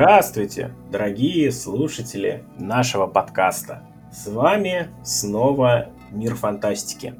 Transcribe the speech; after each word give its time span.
Здравствуйте, 0.00 0.70
дорогие 0.92 1.50
слушатели 1.50 2.44
нашего 2.56 3.08
подкаста. 3.08 3.82
С 4.12 4.28
вами 4.28 4.90
снова 5.02 5.88
Мир 6.12 6.36
Фантастики. 6.36 7.16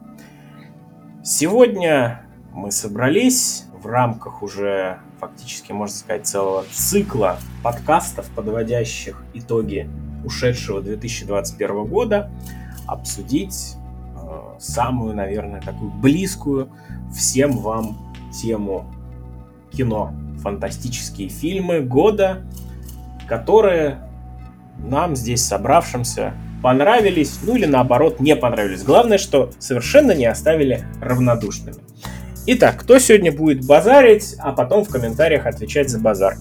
Сегодня 1.24 2.22
мы 2.52 2.70
собрались 2.70 3.64
в 3.72 3.84
рамках 3.84 4.44
уже 4.44 5.00
фактически, 5.18 5.72
можно 5.72 5.96
сказать, 5.96 6.28
целого 6.28 6.64
цикла 6.70 7.40
подкастов, 7.64 8.30
подводящих 8.36 9.24
итоги 9.34 9.90
ушедшего 10.24 10.80
2021 10.80 11.84
года, 11.84 12.30
обсудить 12.86 13.74
э, 14.14 14.40
самую, 14.60 15.16
наверное, 15.16 15.60
такую 15.60 15.90
близкую 15.90 16.70
всем 17.12 17.58
вам 17.58 18.14
тему 18.32 18.86
кино 19.72 20.14
фантастические 20.38 21.28
фильмы 21.28 21.80
года, 21.80 22.44
которые 23.28 23.98
нам 24.78 25.16
здесь 25.16 25.44
собравшимся 25.44 26.34
понравились, 26.62 27.38
ну 27.42 27.56
или 27.56 27.66
наоборот 27.66 28.20
не 28.20 28.34
понравились. 28.34 28.82
Главное, 28.82 29.18
что 29.18 29.50
совершенно 29.58 30.12
не 30.12 30.26
оставили 30.26 30.84
равнодушными. 31.00 31.78
Итак, 32.46 32.80
кто 32.80 32.98
сегодня 32.98 33.30
будет 33.30 33.66
базарить, 33.66 34.34
а 34.38 34.52
потом 34.52 34.84
в 34.84 34.88
комментариях 34.88 35.46
отвечать 35.46 35.90
за 35.90 35.98
базар? 35.98 36.36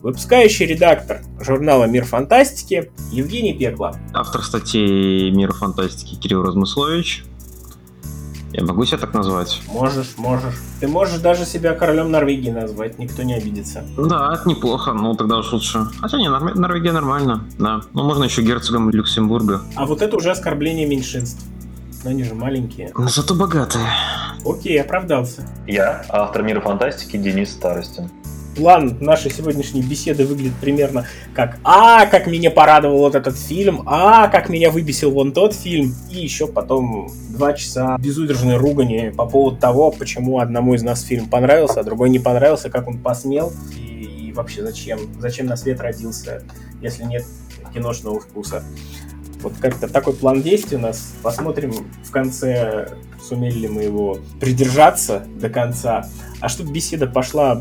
Выпускающий 0.00 0.66
редактор 0.66 1.20
журнала 1.40 1.84
«Мир 1.84 2.04
фантастики» 2.04 2.90
Евгений 3.12 3.52
Пекла. 3.52 3.94
Автор 4.12 4.42
статей 4.42 5.30
«Мир 5.30 5.52
фантастики» 5.52 6.16
Кирилл 6.16 6.42
Размыслович. 6.42 7.24
Я 8.52 8.64
могу 8.64 8.84
себя 8.84 8.98
так 8.98 9.14
назвать? 9.14 9.62
Можешь, 9.68 10.14
можешь. 10.18 10.54
Ты 10.80 10.86
можешь 10.88 11.20
даже 11.20 11.46
себя 11.46 11.72
королем 11.74 12.10
Норвегии 12.10 12.50
назвать, 12.50 12.98
никто 12.98 13.22
не 13.22 13.34
обидится. 13.34 13.82
Да, 13.96 14.34
это 14.34 14.46
неплохо, 14.48 14.92
ну 14.92 15.14
тогда 15.14 15.38
уж 15.38 15.52
лучше. 15.52 15.86
Хотя 16.00 16.18
не, 16.18 16.28
Нор- 16.28 16.54
Норвегия 16.54 16.92
нормально, 16.92 17.44
да. 17.58 17.80
Ну 17.94 18.02
можно 18.04 18.24
еще 18.24 18.42
герцогом 18.42 18.90
Люксембурга. 18.90 19.62
А 19.74 19.86
вот 19.86 20.02
это 20.02 20.16
уже 20.16 20.30
оскорбление 20.30 20.86
меньшинств. 20.86 21.44
Но 22.04 22.10
они 22.10 22.24
же 22.24 22.34
маленькие. 22.34 22.90
Но 22.98 23.08
зато 23.08 23.34
богатые. 23.34 23.86
Окей, 24.44 24.80
оправдался. 24.80 25.48
Я, 25.66 26.04
автор 26.08 26.42
мира 26.42 26.60
фантастики 26.60 27.16
Денис 27.16 27.52
Старостин 27.52 28.10
план 28.56 28.98
нашей 29.00 29.30
сегодняшней 29.30 29.82
беседы 29.82 30.26
выглядит 30.26 30.54
примерно 30.60 31.06
как 31.34 31.58
«А, 31.64 32.06
как 32.06 32.26
меня 32.26 32.50
порадовал 32.50 32.98
вот 32.98 33.14
этот 33.14 33.38
фильм», 33.38 33.82
«А, 33.86 34.28
как 34.28 34.48
меня 34.48 34.70
выбесил 34.70 35.10
вон 35.10 35.32
тот 35.32 35.54
фильм», 35.54 35.94
и 36.10 36.20
еще 36.20 36.46
потом 36.46 37.10
два 37.30 37.52
часа 37.54 37.96
безудержной 37.98 38.56
ругани 38.56 39.12
по 39.16 39.26
поводу 39.26 39.56
того, 39.56 39.90
почему 39.90 40.38
одному 40.38 40.74
из 40.74 40.82
нас 40.82 41.02
фильм 41.02 41.28
понравился, 41.28 41.80
а 41.80 41.84
другой 41.84 42.10
не 42.10 42.18
понравился, 42.18 42.70
как 42.70 42.88
он 42.88 42.98
посмел, 42.98 43.52
и, 43.76 44.28
и 44.28 44.32
вообще 44.32 44.62
зачем, 44.62 45.00
зачем 45.18 45.46
на 45.46 45.56
свет 45.56 45.80
родился, 45.80 46.42
если 46.80 47.04
нет 47.04 47.24
киношного 47.72 48.20
вкуса. 48.20 48.62
Вот 49.42 49.54
как-то 49.60 49.88
такой 49.88 50.14
план 50.14 50.40
действий 50.40 50.76
у 50.76 50.80
нас. 50.80 51.14
Посмотрим 51.22 51.72
в 52.04 52.10
конце, 52.12 52.88
сумели 53.20 53.60
ли 53.60 53.68
мы 53.68 53.82
его 53.82 54.18
придержаться 54.40 55.26
до 55.40 55.48
конца. 55.50 56.08
А 56.40 56.48
чтобы 56.48 56.72
беседа 56.72 57.06
пошла 57.06 57.60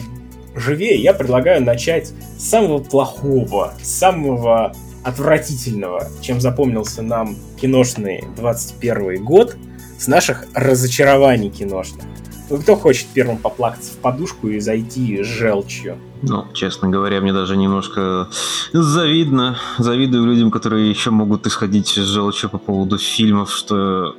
живее, 0.56 0.96
я 1.02 1.14
предлагаю 1.14 1.64
начать 1.64 2.14
с 2.38 2.50
самого 2.50 2.80
плохого, 2.80 3.74
самого 3.82 4.74
отвратительного, 5.04 6.08
чем 6.22 6.40
запомнился 6.40 7.02
нам 7.02 7.36
киношный 7.60 8.24
21 8.38 9.24
год, 9.24 9.56
с 9.98 10.08
наших 10.08 10.46
разочарований 10.54 11.50
киношных. 11.50 12.06
Ну, 12.50 12.58
кто 12.58 12.76
хочет 12.76 13.08
первым 13.14 13.38
поплакаться 13.38 13.94
в 13.94 13.98
подушку 13.98 14.50
и 14.50 14.60
зайти 14.60 15.24
с 15.24 15.26
желчью? 15.26 15.98
Ну, 16.22 16.46
честно 16.54 16.90
говоря, 16.90 17.22
мне 17.22 17.32
даже 17.32 17.56
немножко 17.56 18.28
завидно. 18.74 19.58
Завидую 19.78 20.26
людям, 20.26 20.52
которые 20.52 20.90
еще 20.90 21.12
могут 21.12 21.48
исходить 21.48 21.88
с 21.88 21.96
желчью 21.96 22.50
по 22.50 22.58
поводу 22.58 22.98
фильмов, 22.98 23.52
что 23.54 24.16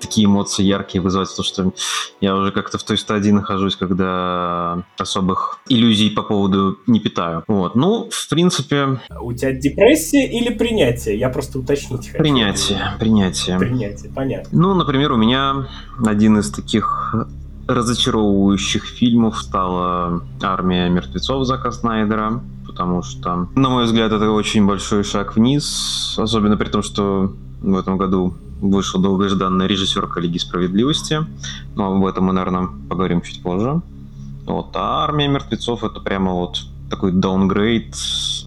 такие 0.00 0.26
эмоции 0.26 0.62
яркие 0.62 1.02
вызывать, 1.02 1.28
потому 1.30 1.44
что 1.44 1.72
я 2.20 2.34
уже 2.34 2.52
как-то 2.52 2.78
в 2.78 2.82
той 2.82 2.98
стадии 2.98 3.30
нахожусь, 3.30 3.76
когда 3.76 4.82
особых 4.98 5.60
иллюзий 5.68 6.10
по 6.10 6.22
поводу 6.22 6.78
не 6.86 7.00
питаю. 7.00 7.44
Вот. 7.46 7.74
Ну, 7.74 8.08
в 8.10 8.28
принципе... 8.28 9.00
У 9.20 9.32
тебя 9.32 9.52
депрессия 9.52 10.26
или 10.26 10.52
принятие? 10.52 11.18
Я 11.18 11.28
просто 11.28 11.58
уточнить 11.58 12.08
хочу. 12.08 12.18
Принятие, 12.18 12.80
принятие. 12.98 13.58
Принятие, 13.58 14.10
понятно. 14.12 14.58
Ну, 14.58 14.74
например, 14.74 15.12
у 15.12 15.16
меня 15.16 15.68
один 16.04 16.38
из 16.38 16.50
таких 16.50 17.14
разочаровывающих 17.68 18.84
фильмов 18.84 19.38
стала 19.38 20.22
«Армия 20.42 20.88
мертвецов» 20.88 21.44
Зака 21.44 21.70
Снайдера, 21.70 22.42
потому 22.66 23.02
что, 23.02 23.48
на 23.54 23.68
мой 23.68 23.84
взгляд, 23.84 24.12
это 24.12 24.30
очень 24.30 24.66
большой 24.66 25.04
шаг 25.04 25.36
вниз, 25.36 26.16
особенно 26.18 26.56
при 26.56 26.68
том, 26.68 26.82
что 26.82 27.32
в 27.60 27.76
этом 27.76 27.96
году 27.96 28.34
вышел 28.60 29.00
долгожданный 29.00 29.66
режиссерка 29.66 30.20
Лиги 30.20 30.38
Справедливости. 30.38 31.26
Но 31.76 31.94
об 31.94 32.04
этом 32.04 32.24
мы, 32.24 32.32
наверное, 32.32 32.68
поговорим 32.88 33.22
чуть 33.22 33.42
позже. 33.42 33.80
Вот. 34.46 34.70
А 34.74 35.04
«Армия 35.04 35.28
мертвецов»— 35.28 35.84
это 35.84 36.00
прямо 36.00 36.32
вот 36.32 36.62
такой 36.90 37.12
даунгрейд 37.12 37.94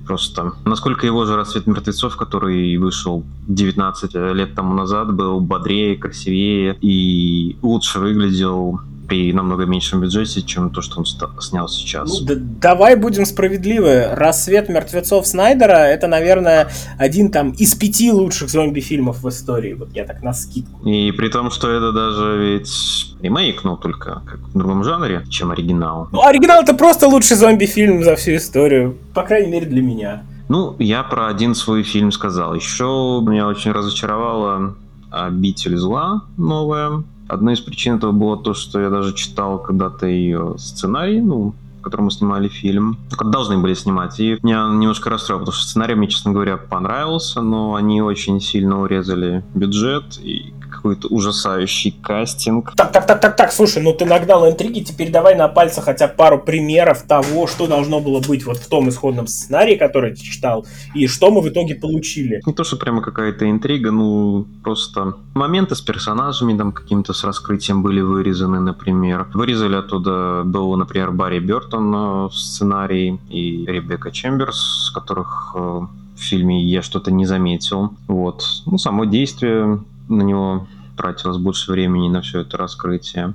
просто. 0.06 0.53
Насколько 0.66 1.06
его 1.06 1.25
же 1.25 1.35
«Рассвет 1.35 1.66
мертвецов», 1.66 2.18
который 2.18 2.78
вышел 2.78 3.24
19 3.47 4.13
лет 4.34 4.53
тому 4.53 4.74
назад, 4.74 5.13
был 5.13 5.40
бодрее, 5.40 5.96
красивее 5.96 6.78
и 6.81 7.57
лучше 7.62 8.00
выглядел 8.00 8.81
при 9.13 9.31
намного 9.31 9.66
меньшем 9.66 10.01
бюджете, 10.01 10.41
чем 10.41 10.72
то, 10.72 10.81
что 10.81 10.97
он 10.97 11.06
снял 11.06 11.68
сейчас. 11.69 12.19
Ну, 12.19 12.25
да, 12.25 12.34
давай 12.35 12.96
будем 12.96 13.25
справедливы. 13.25 14.07
«Рассвет 14.12 14.69
мертвецов» 14.69 15.28
Снайдера— 15.28 15.74
это, 15.94 16.07
наверное, 16.07 16.72
один 16.97 17.29
там 17.29 17.51
из 17.51 17.75
пяти 17.75 18.12
лучших 18.12 18.50
зомби-фильмов 18.50 19.22
в 19.22 19.29
истории. 19.29 19.74
Вот 19.74 19.90
я 19.94 20.06
так 20.06 20.24
на 20.24 20.34
скидку. 20.34 20.84
И 20.90 21.12
при 21.12 21.29
том, 21.29 21.51
что 21.51 21.69
это 21.69 21.91
даже 21.91 22.38
ведь 22.40 23.16
ремейк, 23.22 23.63
но 23.63 23.75
только 23.75 24.24
как 24.25 24.40
в 24.40 24.57
другом 24.57 24.84
жанре, 24.84 25.24
чем 25.30 25.51
оригинал. 25.51 26.07
Ну, 26.12 26.24
оригинал— 26.24 26.63
это 26.63 26.74
просто 26.74 27.07
лучший 27.07 27.38
зомби-фильм 27.38 28.03
за 28.03 28.16
всю 28.16 28.35
историю. 28.38 28.97
По 29.13 29.22
крайней 29.22 29.51
мере, 29.51 29.68
для 29.68 29.84
меня. 29.84 30.24
Ну, 30.50 30.75
я 30.80 31.03
про 31.03 31.28
один 31.28 31.53
свой 31.53 31.84
фильм 31.84 32.12
сказал. 32.12 32.56
Еще 32.56 32.84
меня 32.84 33.47
очень 33.47 33.74
разочаровала 33.74 34.75
«Обитель 35.12 35.78
зла» 35.78 36.24
новая. 36.35 37.03
Одной 37.28 37.54
из 37.54 37.62
причин 37.62 37.96
этого 37.96 38.12
было 38.12 38.38
то, 38.38 38.54
что 38.54 38.80
я 38.80 38.90
даже 38.90 39.14
читал 39.14 39.60
когда-то 39.60 40.08
ее 40.08 40.56
сценарий, 40.58 41.22
ну, 41.22 41.54
в 41.80 41.84
котором 41.84 42.06
мы 42.06 42.12
снимали 42.12 42.48
фильм, 42.48 42.98
должны 43.20 43.58
были 43.58 43.74
снимать. 43.74 44.20
И 44.20 44.40
меня 44.42 44.68
немножко 44.70 45.10
расстроил, 45.10 45.40
потому 45.40 45.54
что 45.54 45.68
сценарий 45.68 45.96
мне, 45.96 46.08
честно 46.08 46.32
говоря, 46.32 46.58
понравился, 46.58 47.42
но 47.42 47.76
они 47.76 48.02
очень 48.02 48.40
сильно 48.40 48.82
урезали 48.82 49.44
бюджет, 49.54 50.18
и 50.22 50.54
какой-то 50.84 51.08
ужасающий 51.08 51.92
кастинг. 51.92 52.74
Так, 52.76 52.92
так, 52.92 53.08
так, 53.08 53.22
так, 53.22 53.38
так, 53.38 53.54
слушай, 53.54 53.82
ну 53.82 53.94
ты 53.94 54.04
нагнал 54.04 54.50
интриги, 54.50 54.82
теперь 54.82 55.12
давай 55.12 55.34
на 55.34 55.48
пальцах 55.48 55.86
хотя 55.86 56.08
бы 56.10 56.14
пару 56.16 56.40
примеров 56.40 57.04
того, 57.04 57.48
что 57.48 57.68
должно 57.68 58.02
было 58.02 58.20
быть 58.20 58.46
вот 58.46 58.58
в 58.58 58.68
том 58.68 58.90
исходном 58.90 59.28
сценарии, 59.28 59.76
который 59.76 60.14
ты 60.14 60.22
читал, 60.22 60.66
и 60.94 61.08
что 61.08 61.32
мы 61.32 61.42
в 61.42 61.48
итоге 61.48 61.76
получили. 61.76 62.42
Не 62.46 62.54
то, 62.54 62.66
что 62.66 62.76
прямо 62.76 63.02
какая-то 63.02 63.50
интрига, 63.50 63.92
ну 63.92 64.46
просто 64.62 65.16
моменты 65.34 65.76
с 65.76 65.82
персонажами 65.82 66.58
там 66.58 66.74
каким-то 66.74 67.14
с 67.14 67.24
раскрытием 67.24 67.82
были 67.82 68.02
вырезаны, 68.02 68.60
например. 68.60 69.28
Вырезали 69.34 69.76
оттуда 69.76 70.44
был, 70.44 70.75
например, 70.75 71.12
Барри 71.12 71.40
Бертон 71.40 71.96
э, 71.96 72.28
в 72.28 72.34
сценарии 72.34 73.22
и 73.30 73.66
Ребекка 73.66 74.12
Чемберс, 74.12 74.92
которых 74.94 75.54
э, 75.56 75.60
в 75.60 76.19
фильме 76.19 76.62
я 76.62 76.81
что-то 76.81 77.10
не 77.10 77.25
заметил. 77.25 77.94
Вот. 78.07 78.44
Ну, 78.66 78.78
само 78.78 79.06
действие 79.06 79.80
на 80.10 80.22
него 80.22 80.68
тратилось 80.95 81.38
больше 81.38 81.72
времени 81.72 82.10
на 82.10 82.22
все 82.22 82.42
это 82.42 82.57
раскрытие. 82.57 83.34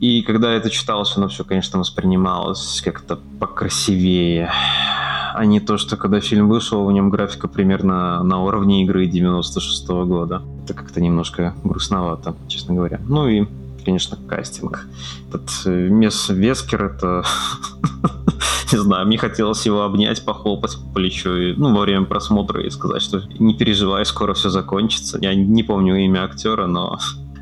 И 0.00 0.22
когда 0.22 0.52
это 0.52 0.68
читалось, 0.68 1.16
оно 1.16 1.28
все, 1.28 1.44
конечно, 1.44 1.78
воспринималось 1.78 2.82
как-то 2.84 3.18
покрасивее. 3.40 4.50
А 5.34 5.44
не 5.44 5.60
то, 5.60 5.76
что 5.76 5.96
когда 5.96 6.20
фильм 6.20 6.48
вышел, 6.48 6.84
в 6.86 6.92
нем 6.92 7.10
графика 7.10 7.48
примерно 7.48 8.22
на 8.22 8.42
уровне 8.42 8.84
игры 8.84 9.06
96 9.06 9.88
-го 9.88 10.04
года. 10.06 10.42
Это 10.64 10.74
как-то 10.74 11.00
немножко 11.00 11.54
грустновато, 11.62 12.34
честно 12.48 12.74
говоря. 12.74 13.00
Ну 13.06 13.28
и, 13.28 13.46
конечно, 13.86 14.18
кастинг. 14.28 14.86
Этот 15.28 15.48
э, 15.64 15.70
Мес 15.70 16.28
Вескер, 16.28 16.84
это 16.84 17.24
не 18.72 18.78
знаю, 18.78 19.06
мне 19.06 19.16
хотелось 19.16 19.64
его 19.64 19.82
обнять, 19.82 20.24
похлопать 20.24 20.76
по 20.76 20.94
плечу 20.94 21.34
и, 21.36 21.54
ну, 21.54 21.74
во 21.74 21.82
время 21.82 22.04
просмотра 22.04 22.62
и 22.62 22.70
сказать, 22.70 23.00
что 23.00 23.22
не 23.38 23.54
переживай, 23.54 24.04
скоро 24.04 24.34
все 24.34 24.50
закончится. 24.50 25.18
Я 25.22 25.34
не 25.34 25.62
помню 25.62 25.96
имя 26.04 26.24
актера, 26.24 26.66
но 26.66 26.98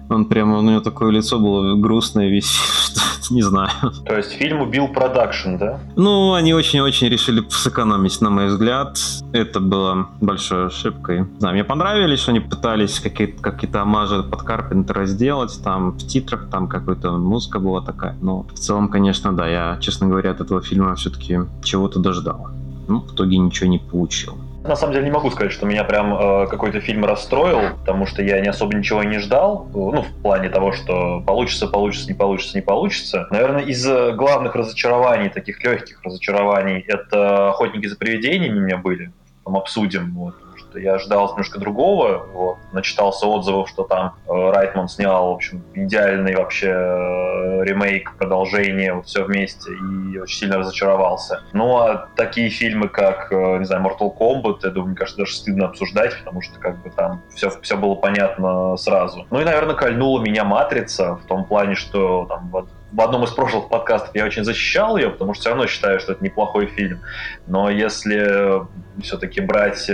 он 0.09 0.27
прямо, 0.27 0.59
у 0.59 0.63
него 0.63 0.81
такое 0.81 1.11
лицо 1.11 1.39
было 1.39 1.77
грустное, 1.77 2.29
весь, 2.29 2.51
что 2.51 3.01
не 3.31 3.43
знаю. 3.43 3.71
То 4.07 4.17
есть 4.17 4.33
фильм 4.33 4.61
убил 4.61 4.89
продакшн, 4.89 5.57
да? 5.57 5.81
Ну, 5.97 6.35
они 6.35 6.55
очень-очень 6.55 7.09
решили 7.09 7.43
сэкономить, 7.49 8.21
на 8.21 8.31
мой 8.31 8.47
взгляд. 8.47 8.99
Это 9.33 9.61
было 9.61 10.09
большой 10.21 10.67
ошибкой. 10.67 11.21
Не 11.21 11.41
знаю, 11.41 11.55
мне 11.55 11.65
понравились, 11.65 12.21
что 12.21 12.33
они 12.33 12.41
пытались 12.41 13.01
какие-то 13.01 13.43
какие 13.43 13.75
амажи 13.77 14.23
под 14.23 14.43
Карпентера 14.43 15.07
сделать. 15.07 15.59
Там 15.63 15.93
в 15.93 16.07
титрах 16.07 16.49
там 16.51 16.69
какая-то 16.69 17.13
музыка 17.13 17.59
была 17.59 17.81
такая. 17.81 18.17
Но 18.21 18.43
в 18.43 18.59
целом, 18.59 18.89
конечно, 18.89 19.33
да, 19.33 19.49
я, 19.49 19.79
честно 19.81 20.07
говоря, 20.07 20.33
от 20.33 20.41
этого 20.41 20.63
фильма 20.63 20.95
все-таки 20.95 21.41
чего-то 21.63 21.99
дождал. 21.99 22.49
ну, 22.89 23.01
в 23.01 23.15
итоге 23.15 23.39
ничего 23.39 23.69
не 23.69 23.79
получил. 23.79 24.37
На 24.65 24.77
самом 24.77 24.95
деле 24.95 25.05
не 25.05 25.11
могу 25.11 25.31
сказать, 25.31 25.53
что 25.53 25.67
меня 25.67 25.85
прям 25.85 26.15
э, 26.15 26.47
какой-то 26.47 26.81
фильм 26.81 27.05
расстроил, 27.05 27.77
потому 27.79 28.07
что 28.07 28.23
я 28.23 28.41
не 28.41 28.49
особо 28.49 28.75
ничего 28.75 29.03
и 29.03 29.07
не 29.07 29.19
ждал. 29.19 29.69
Ну, 29.75 30.03
в 30.03 30.23
плане 30.23 30.49
того, 30.49 30.73
что 30.73 31.21
получится, 31.21 31.67
получится, 31.67 32.09
не 32.09 32.15
получится, 32.15 32.57
не 32.57 32.63
получится. 32.63 33.29
Наверное, 33.31 33.63
из 33.63 33.87
главных 34.17 34.55
разочарований, 34.55 35.29
таких 35.29 35.63
легких 35.63 36.03
разочарований, 36.03 36.81
это 36.81 37.51
«Охотники 37.51 37.87
за 37.87 37.97
привидениями» 37.97 38.59
у 38.59 38.63
меня 38.63 38.79
были. 38.79 39.13
Там 39.45 39.59
обсудим. 39.59 40.15
Вот 40.15 40.35
я 40.79 40.95
ожидал 40.95 41.29
немножко 41.31 41.59
другого. 41.59 42.27
Вот. 42.33 42.59
Начитался 42.73 43.27
отзывов, 43.27 43.69
что 43.69 43.85
там 43.85 44.15
э, 44.27 44.31
Райтман 44.31 44.89
снял, 44.89 45.31
в 45.31 45.35
общем, 45.35 45.65
идеальный 45.75 46.37
вообще 46.37 46.69
э, 46.69 47.65
ремейк, 47.65 48.17
продолжение, 48.17 48.95
вот 48.95 49.07
все 49.07 49.25
вместе, 49.25 49.71
и 49.73 50.19
очень 50.19 50.39
сильно 50.39 50.59
разочаровался. 50.59 51.43
Ну, 51.53 51.77
а 51.77 52.09
такие 52.17 52.49
фильмы, 52.49 52.89
как, 52.89 53.33
э, 53.33 53.59
не 53.59 53.65
знаю, 53.65 53.85
Mortal 53.85 54.17
Kombat, 54.17 54.61
я 54.63 54.71
думаю, 54.71 54.91
мне 54.91 54.97
кажется, 54.97 55.21
даже 55.21 55.35
стыдно 55.35 55.67
обсуждать, 55.67 56.19
потому 56.19 56.43
что 56.43 56.59
как 56.59 56.83
бы 56.83 56.91
там 56.91 57.23
все, 57.35 57.51
все 57.63 57.77
было 57.77 57.95
понятно 57.95 58.77
сразу. 58.77 59.27
Ну 59.31 59.41
и, 59.41 59.45
наверное, 59.45 59.75
кольнула 59.75 60.21
меня 60.21 60.45
«Матрица» 60.45 61.17
в 61.17 61.27
том 61.27 61.45
плане, 61.45 61.75
что 61.75 62.27
там 62.27 62.49
вот 62.51 62.69
в 62.95 63.01
одном 63.01 63.25
из 63.25 63.31
прошлых 63.33 63.69
подкастов 63.69 64.15
я 64.15 64.25
очень 64.25 64.45
защищал 64.45 64.97
ее, 64.97 65.11
потому 65.11 65.35
что 65.35 65.41
все 65.41 65.51
равно 65.51 65.67
считаю, 65.67 65.99
что 65.99 66.13
это 66.13 66.23
неплохой 66.23 66.67
фильм. 66.67 67.01
Но 67.47 67.69
если 67.69 68.63
все-таки 69.03 69.41
брать 69.41 69.91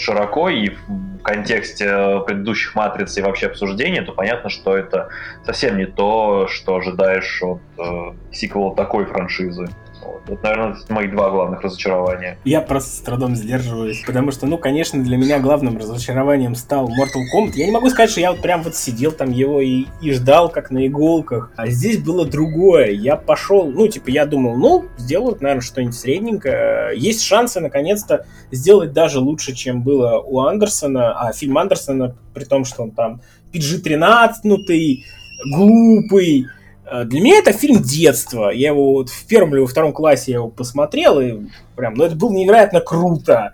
широко 0.00 0.48
и 0.48 0.70
в 0.70 1.22
контексте 1.22 2.20
предыдущих 2.26 2.74
матриц 2.74 3.16
и 3.18 3.22
вообще 3.22 3.46
обсуждения, 3.46 4.02
то 4.02 4.12
понятно, 4.12 4.48
что 4.48 4.76
это 4.76 5.10
совсем 5.44 5.76
не 5.76 5.86
то, 5.86 6.48
что 6.48 6.76
ожидаешь 6.76 7.42
от 7.42 7.60
э, 7.78 8.12
сиквела 8.32 8.74
такой 8.74 9.04
франшизы. 9.04 9.68
Вот. 10.02 10.22
Это, 10.28 10.42
наверное, 10.42 10.76
мои 10.88 11.08
два 11.08 11.30
главных 11.30 11.60
разочарования. 11.62 12.38
Я 12.44 12.60
просто 12.60 12.90
с 12.90 13.00
трудом 13.00 13.36
сдерживаюсь, 13.36 14.02
потому 14.06 14.30
что, 14.32 14.46
ну, 14.46 14.58
конечно, 14.58 15.02
для 15.02 15.16
меня 15.16 15.38
главным 15.38 15.76
разочарованием 15.76 16.54
стал 16.54 16.88
Mortal 16.88 17.22
Kombat. 17.34 17.52
Я 17.54 17.66
не 17.66 17.72
могу 17.72 17.88
сказать, 17.90 18.10
что 18.10 18.20
я 18.20 18.32
вот 18.32 18.42
прям 18.42 18.62
вот 18.62 18.76
сидел 18.76 19.12
там 19.12 19.30
его 19.30 19.60
и, 19.60 19.86
и 20.00 20.12
ждал, 20.12 20.48
как 20.48 20.70
на 20.70 20.86
иголках. 20.86 21.52
А 21.56 21.68
здесь 21.68 21.98
было 21.98 22.24
другое. 22.26 22.90
Я 22.90 23.16
пошел, 23.16 23.66
ну, 23.70 23.88
типа, 23.88 24.10
я 24.10 24.26
думал, 24.26 24.56
ну, 24.56 24.86
сделают, 24.96 25.40
наверное, 25.40 25.62
что-нибудь 25.62 25.96
средненькое. 25.96 26.92
Есть 26.96 27.22
шансы, 27.22 27.60
наконец-то, 27.60 28.26
сделать 28.50 28.92
даже 28.92 29.20
лучше, 29.20 29.54
чем 29.54 29.82
было 29.82 30.20
у 30.20 30.40
Андерсона. 30.40 31.12
А 31.18 31.32
фильм 31.32 31.58
Андерсона, 31.58 32.16
при 32.34 32.44
том, 32.44 32.64
что 32.64 32.82
он 32.84 32.92
там 32.92 33.20
PG-13, 33.52 34.32
глупый, 35.54 36.46
Э, 36.46 36.59
для 37.04 37.20
меня 37.20 37.38
это 37.38 37.52
фильм 37.52 37.82
детства. 37.82 38.50
Я 38.50 38.68
его 38.68 38.92
вот 38.92 39.08
в 39.08 39.26
первом 39.26 39.54
или 39.54 39.60
во 39.60 39.66
втором 39.66 39.92
классе 39.92 40.32
я 40.32 40.38
его 40.38 40.48
посмотрел, 40.48 41.20
и 41.20 41.38
прям, 41.76 41.94
ну 41.94 42.04
это 42.04 42.16
было 42.16 42.32
невероятно 42.32 42.80
круто. 42.80 43.52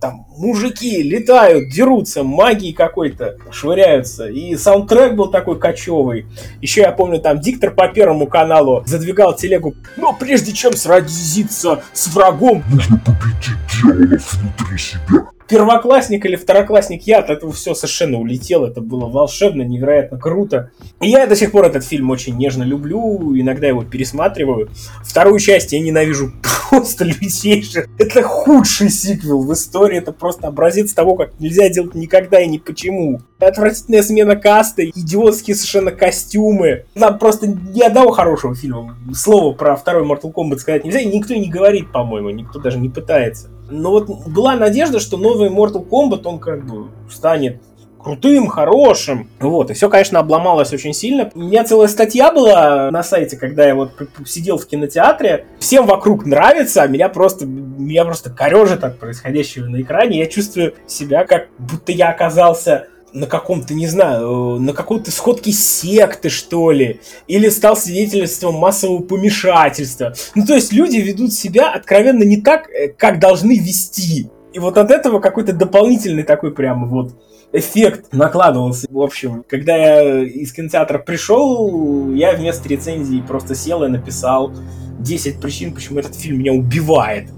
Там 0.00 0.26
мужики 0.36 1.02
летают, 1.02 1.70
дерутся, 1.70 2.24
магии 2.24 2.72
какой-то 2.72 3.36
швыряются. 3.50 4.28
И 4.28 4.54
саундтрек 4.54 5.14
был 5.14 5.30
такой 5.30 5.58
кочевый. 5.58 6.26
Еще 6.60 6.82
я 6.82 6.92
помню, 6.92 7.20
там 7.20 7.40
диктор 7.40 7.70
по 7.70 7.88
первому 7.88 8.26
каналу 8.26 8.82
задвигал 8.84 9.34
телегу. 9.34 9.74
Но 9.96 10.12
прежде 10.12 10.52
чем 10.52 10.74
сразиться 10.74 11.82
с 11.94 12.08
врагом, 12.08 12.62
нужно 12.70 12.98
победить 12.98 13.56
дьяволов 13.82 14.34
внутри 14.34 14.76
себя 14.76 15.33
первоклассник 15.48 16.24
или 16.26 16.36
второклассник 16.36 17.02
я 17.02 17.18
от 17.18 17.30
этого 17.30 17.52
все 17.52 17.74
совершенно 17.74 18.18
улетел. 18.18 18.64
Это 18.64 18.80
было 18.80 19.06
волшебно, 19.06 19.62
невероятно 19.62 20.18
круто. 20.18 20.70
И 21.00 21.08
я 21.08 21.26
до 21.26 21.36
сих 21.36 21.52
пор 21.52 21.66
этот 21.66 21.84
фильм 21.84 22.10
очень 22.10 22.36
нежно 22.36 22.62
люблю, 22.62 23.38
иногда 23.38 23.66
его 23.66 23.84
пересматриваю. 23.84 24.70
Вторую 25.04 25.38
часть 25.38 25.72
я 25.72 25.80
ненавижу 25.80 26.32
просто 26.70 27.04
лютейше. 27.04 27.86
Это 27.98 28.22
худший 28.22 28.90
сиквел 28.90 29.42
в 29.42 29.52
истории, 29.52 29.98
это 29.98 30.12
просто 30.12 30.48
образец 30.48 30.92
того, 30.92 31.16
как 31.16 31.38
нельзя 31.40 31.68
делать 31.68 31.94
никогда 31.94 32.40
и 32.40 32.48
ни 32.48 32.58
почему. 32.58 33.20
Отвратительная 33.38 34.02
смена 34.02 34.36
каста, 34.36 34.84
идиотские 34.88 35.54
совершенно 35.54 35.90
костюмы. 35.90 36.86
Там 36.94 37.18
просто 37.18 37.46
ни 37.46 37.82
одного 37.82 38.10
хорошего 38.12 38.54
фильма. 38.54 38.96
Слово 39.14 39.54
про 39.54 39.76
второй 39.76 40.06
Mortal 40.06 40.32
Kombat 40.32 40.58
сказать 40.58 40.84
нельзя, 40.84 41.00
и 41.00 41.06
никто 41.06 41.34
не 41.34 41.50
говорит, 41.50 41.92
по-моему, 41.92 42.30
никто 42.30 42.58
даже 42.58 42.78
не 42.78 42.88
пытается. 42.88 43.50
Но 43.70 43.90
вот 43.90 44.08
была 44.26 44.56
надежда, 44.56 45.00
что 45.00 45.16
новый 45.16 45.48
Mortal 45.48 45.86
Kombat, 45.88 46.22
он 46.24 46.38
как 46.38 46.66
бы 46.66 46.88
станет 47.10 47.60
крутым, 48.04 48.46
хорошим. 48.48 49.30
Вот, 49.40 49.70
и 49.70 49.74
все, 49.74 49.88
конечно, 49.88 50.20
обломалось 50.20 50.72
очень 50.72 50.92
сильно. 50.92 51.30
У 51.34 51.40
меня 51.40 51.64
целая 51.64 51.88
статья 51.88 52.30
была 52.30 52.90
на 52.90 53.02
сайте, 53.02 53.36
когда 53.36 53.66
я 53.66 53.74
вот 53.74 53.92
сидел 54.26 54.58
в 54.58 54.66
кинотеатре. 54.66 55.46
Всем 55.58 55.86
вокруг 55.86 56.26
нравится, 56.26 56.82
а 56.82 56.86
меня 56.86 57.08
просто, 57.08 57.46
меня 57.46 58.04
просто 58.04 58.30
корежит 58.30 58.84
от 58.84 58.98
происходящего 58.98 59.66
на 59.66 59.80
экране. 59.80 60.18
Я 60.18 60.26
чувствую 60.26 60.74
себя, 60.86 61.24
как 61.24 61.48
будто 61.58 61.92
я 61.92 62.10
оказался 62.10 62.88
на 63.14 63.26
каком-то, 63.26 63.74
не 63.74 63.86
знаю, 63.86 64.58
на 64.60 64.72
какой-то 64.72 65.10
сходке 65.12 65.52
секты, 65.52 66.28
что 66.28 66.72
ли, 66.72 67.00
или 67.28 67.48
стал 67.48 67.76
свидетельством 67.76 68.56
массового 68.56 69.02
помешательства. 69.02 70.14
Ну, 70.34 70.44
то 70.44 70.54
есть 70.54 70.72
люди 70.72 70.96
ведут 70.96 71.32
себя 71.32 71.72
откровенно 71.72 72.24
не 72.24 72.40
так, 72.40 72.68
э, 72.68 72.88
как 72.88 73.20
должны 73.20 73.56
вести. 73.56 74.30
И 74.52 74.58
вот 74.58 74.76
от 74.78 74.90
этого 74.90 75.20
какой-то 75.20 75.52
дополнительный 75.52 76.24
такой 76.24 76.52
прям 76.52 76.88
вот 76.88 77.12
эффект 77.52 78.12
накладывался. 78.12 78.88
В 78.90 79.00
общем, 79.00 79.44
когда 79.48 79.76
я 79.76 80.24
из 80.24 80.52
кинотеатра 80.52 80.98
пришел, 80.98 82.12
я 82.12 82.32
вместо 82.32 82.68
рецензии 82.68 83.22
просто 83.26 83.54
сел 83.54 83.84
и 83.84 83.88
написал 83.88 84.52
10 84.98 85.40
причин, 85.40 85.72
почему 85.72 86.00
этот 86.00 86.16
фильм 86.16 86.40
меня 86.40 86.52
убивает 86.52 87.30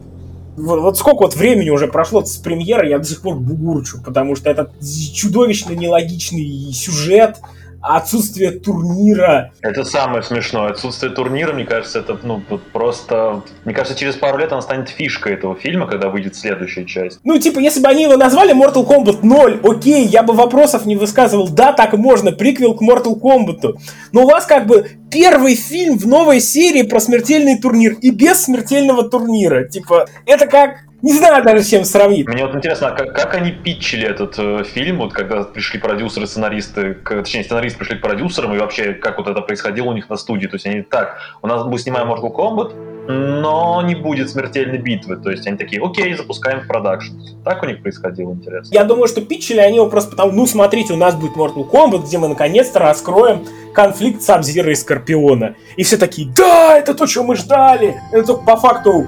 вот, 0.57 0.99
сколько 0.99 1.23
вот 1.23 1.37
времени 1.37 1.71
уже 1.71 1.87
прошло 1.87 2.25
с 2.25 2.37
премьеры, 2.37 2.89
я 2.89 2.99
до 2.99 3.05
сих 3.05 3.21
пор 3.21 3.37
бугурчу, 3.37 3.99
потому 4.03 4.37
что 4.37 4.51
это 4.51 4.71
чудовищно 5.15 5.73
нелогичный 5.73 6.73
сюжет, 6.73 7.37
отсутствие 7.87 8.51
турнира. 8.51 9.53
Это 9.61 9.85
самое 9.85 10.23
смешное. 10.23 10.71
Отсутствие 10.71 11.13
турнира, 11.13 11.53
мне 11.53 11.65
кажется, 11.65 12.01
это 12.01 12.19
ну, 12.23 12.43
просто... 12.73 13.43
Мне 13.65 13.75
кажется, 13.75 13.99
через 13.99 14.17
пару 14.17 14.39
лет 14.39 14.53
он 14.53 14.63
станет 14.63 14.89
фишкой 14.89 15.35
этого 15.35 15.55
фильма, 15.55 15.87
когда 15.87 16.09
выйдет 16.09 16.37
следующая 16.37 16.85
часть. 16.85 17.21
Ну, 17.25 17.39
типа, 17.39 17.59
если 17.61 17.81
бы 17.81 17.89
они 17.89 18.05
его 18.05 18.17
назвали 18.17 18.55
Mortal 18.55 18.87
Kombat 18.87 19.21
0, 19.23 19.61
окей, 19.63 20.05
я 20.07 20.23
бы 20.23 20.35
вопросов 20.35 20.87
не 20.87 20.97
высказывал. 20.97 21.49
Да, 21.49 21.73
так 21.73 21.93
можно, 21.95 22.33
приквел 22.33 22.75
к 22.75 22.83
Mortal 22.83 23.21
Kombat. 23.21 23.75
Но 24.13 24.25
у 24.25 24.27
вас 24.29 24.47
как 24.47 24.67
бы 24.67 24.91
первый 25.11 25.55
фильм 25.55 25.99
в 25.99 26.07
новой 26.07 26.41
серии 26.41 26.83
про 26.83 27.01
смертельный 27.01 27.59
турнир 27.59 27.97
и 28.01 28.11
без 28.11 28.45
смертельного 28.45 29.09
турнира. 29.09 29.65
Типа, 29.69 30.07
это 30.27 30.47
как 30.47 30.81
не 31.03 31.13
знаю 31.13 31.45
даже 31.45 31.63
с 31.63 31.69
чем 31.69 31.85
сравнить. 31.85 32.27
Мне 32.27 32.47
вот 32.47 32.55
интересно, 32.55 32.89
а 32.89 32.91
как, 32.93 33.15
как 33.15 33.35
они 33.35 33.53
питчили 33.53 34.07
этот 34.07 34.39
э, 34.39 34.65
фильм, 34.65 34.99
вот 34.99 35.13
когда 35.13 35.43
пришли 35.43 35.79
продюсеры, 35.79 36.27
сценаристы, 36.27 36.95
к, 36.95 37.23
точнее, 37.23 37.45
сценаристы 37.45 37.79
пришли 37.79 37.99
к 37.99 38.01
продюсерам, 38.03 38.55
и 38.55 38.59
вообще, 38.59 38.95
как 38.95 39.19
вот 39.19 39.29
это 39.29 39.41
происходило 39.41 39.87
у 39.87 39.93
них 39.93 40.09
на 40.09 40.17
студии. 40.17 40.47
То 40.47 40.57
есть 40.57 40.67
они 40.67 40.83
так, 40.83 41.19
у 41.43 41.47
нас 41.47 41.65
мы 41.67 41.79
снимаем 41.79 42.11
Mortal 42.11 42.35
Kombat, 42.35 42.75
но 43.09 43.83
не 43.83 43.95
будет 43.95 44.31
смертельной 44.31 44.79
битвы. 44.79 45.17
То 45.17 45.31
есть 45.31 45.47
они 45.47 45.57
такие, 45.57 45.83
окей, 45.83 46.15
запускаем 46.15 46.63
в 46.63 46.67
продакшн. 46.67 47.15
Так 47.45 47.63
у 47.63 47.67
них 47.67 47.83
происходило, 47.83 48.33
интересно. 48.33 48.75
Я 48.75 48.85
думаю, 48.85 49.07
что 49.07 49.21
питчили 49.21 49.61
они 49.61 49.77
его 49.77 49.89
просто 49.89 50.13
потому, 50.13 50.33
ну, 50.33 50.47
смотрите, 50.47 50.93
у 50.93 50.97
нас 50.97 51.15
будет 51.15 51.37
Mortal 51.37 51.69
Kombat, 51.71 52.07
где 52.07 52.19
мы 52.19 52.29
наконец-то 52.29 52.79
раскроем 52.79 53.47
конфликт 53.75 54.23
Сабзира 54.23 54.73
и 54.73 54.75
Скорпиона. 54.75 55.55
И 55.77 55.85
все 55.85 55.99
такие, 55.99 56.29
да, 56.35 56.79
это 56.79 56.95
то, 56.95 57.07
что 57.07 57.23
мы 57.23 57.37
ждали. 57.37 58.01
Это 58.11 58.29
только 58.29 58.45
по 58.45 58.57
факту 58.57 59.07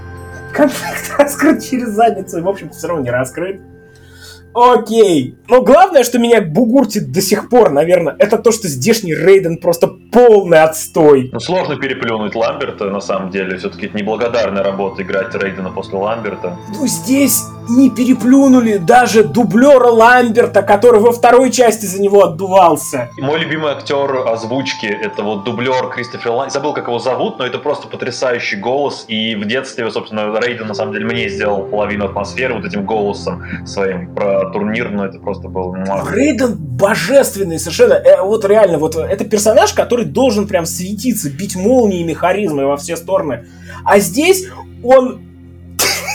конфликт 0.52 1.19
раскрыт 1.19 1.62
через 1.62 1.90
задницу, 1.90 2.38
и, 2.38 2.40
в 2.40 2.49
общем-то, 2.49 2.75
все 2.75 2.88
равно 2.88 3.05
не 3.05 3.11
раскрыт. 3.11 3.61
Окей. 4.59 5.37
Но 5.49 5.62
главное, 5.62 6.05
что 6.05 6.19
меня 6.19 6.41
бугуртит 6.41 7.12
до 7.12 7.21
сих 7.21 7.49
пор, 7.49 7.71
наверное, 7.71 8.17
это 8.19 8.38
то, 8.38 8.53
что 8.53 8.69
здешний 8.69 9.15
Рейден 9.15 9.59
просто 9.59 9.88
полный 10.12 10.62
отстой. 10.62 11.31
Ну, 11.33 11.41
сложно 11.41 11.77
переплюнуть 11.77 12.35
Ламберта, 12.35 12.91
на 12.91 13.00
самом 13.00 13.31
деле. 13.31 13.57
Все-таки 13.57 13.87
это 13.87 13.97
неблагодарная 13.97 14.62
работа 14.62 15.03
играть 15.03 15.35
Рейдена 15.35 15.71
после 15.71 15.99
Ламберта. 15.99 16.57
Ну, 16.77 16.87
здесь 16.87 17.43
не 17.69 17.91
переплюнули 17.91 18.79
даже 18.79 19.25
дублера 19.25 19.88
Ламберта, 19.88 20.62
который 20.62 21.00
во 21.00 21.12
второй 21.12 21.50
части 21.50 21.87
за 21.87 22.00
него 22.00 22.25
отдувался. 22.25 23.11
Мой 23.19 23.41
любимый 23.41 23.73
актер 23.73 24.27
озвучки, 24.27 24.87
это 24.87 25.23
вот 25.23 25.45
дублер 25.45 25.88
Кристофер 25.91 26.33
Лайн. 26.33 26.50
Забыл, 26.50 26.73
как 26.73 26.88
его 26.88 26.99
зовут, 26.99 27.38
но 27.38 27.47
это 27.47 27.59
просто 27.59 27.88
потрясающий 27.88 28.57
голос. 28.57 29.05
И 29.09 29.35
в 29.35 29.47
детстве, 29.47 29.91
собственно, 29.91 30.38
Рейден, 30.41 30.67
на 30.67 30.75
самом 30.75 30.93
деле, 30.93 31.05
мне 31.05 31.29
сделал 31.29 31.65
половину 31.65 32.07
атмосферы 32.07 32.55
вот 32.55 32.65
этим 32.65 32.85
голосом 32.85 33.45
своим 33.67 34.15
про 34.15 34.48
турнир, 34.50 34.90
но 34.90 35.07
это 35.07 35.19
просто 35.19 35.49
был... 35.49 35.75
Рейден 35.75 36.55
божественный 36.57 37.59
совершенно. 37.59 37.95
Э, 37.95 38.23
вот 38.23 38.45
реально, 38.45 38.78
вот 38.78 38.97
это 38.97 39.25
персонаж, 39.25 39.73
который 39.73 40.05
должен 40.05 40.47
прям 40.47 40.67
светиться, 40.67 41.31
бить 41.31 41.57
молниями 41.57 42.12
харизмой 42.12 42.67
во 42.67 42.76
все 42.76 42.97
стороны. 42.97 43.47
А 43.85 43.99
здесь 43.99 44.47
он 44.83 45.23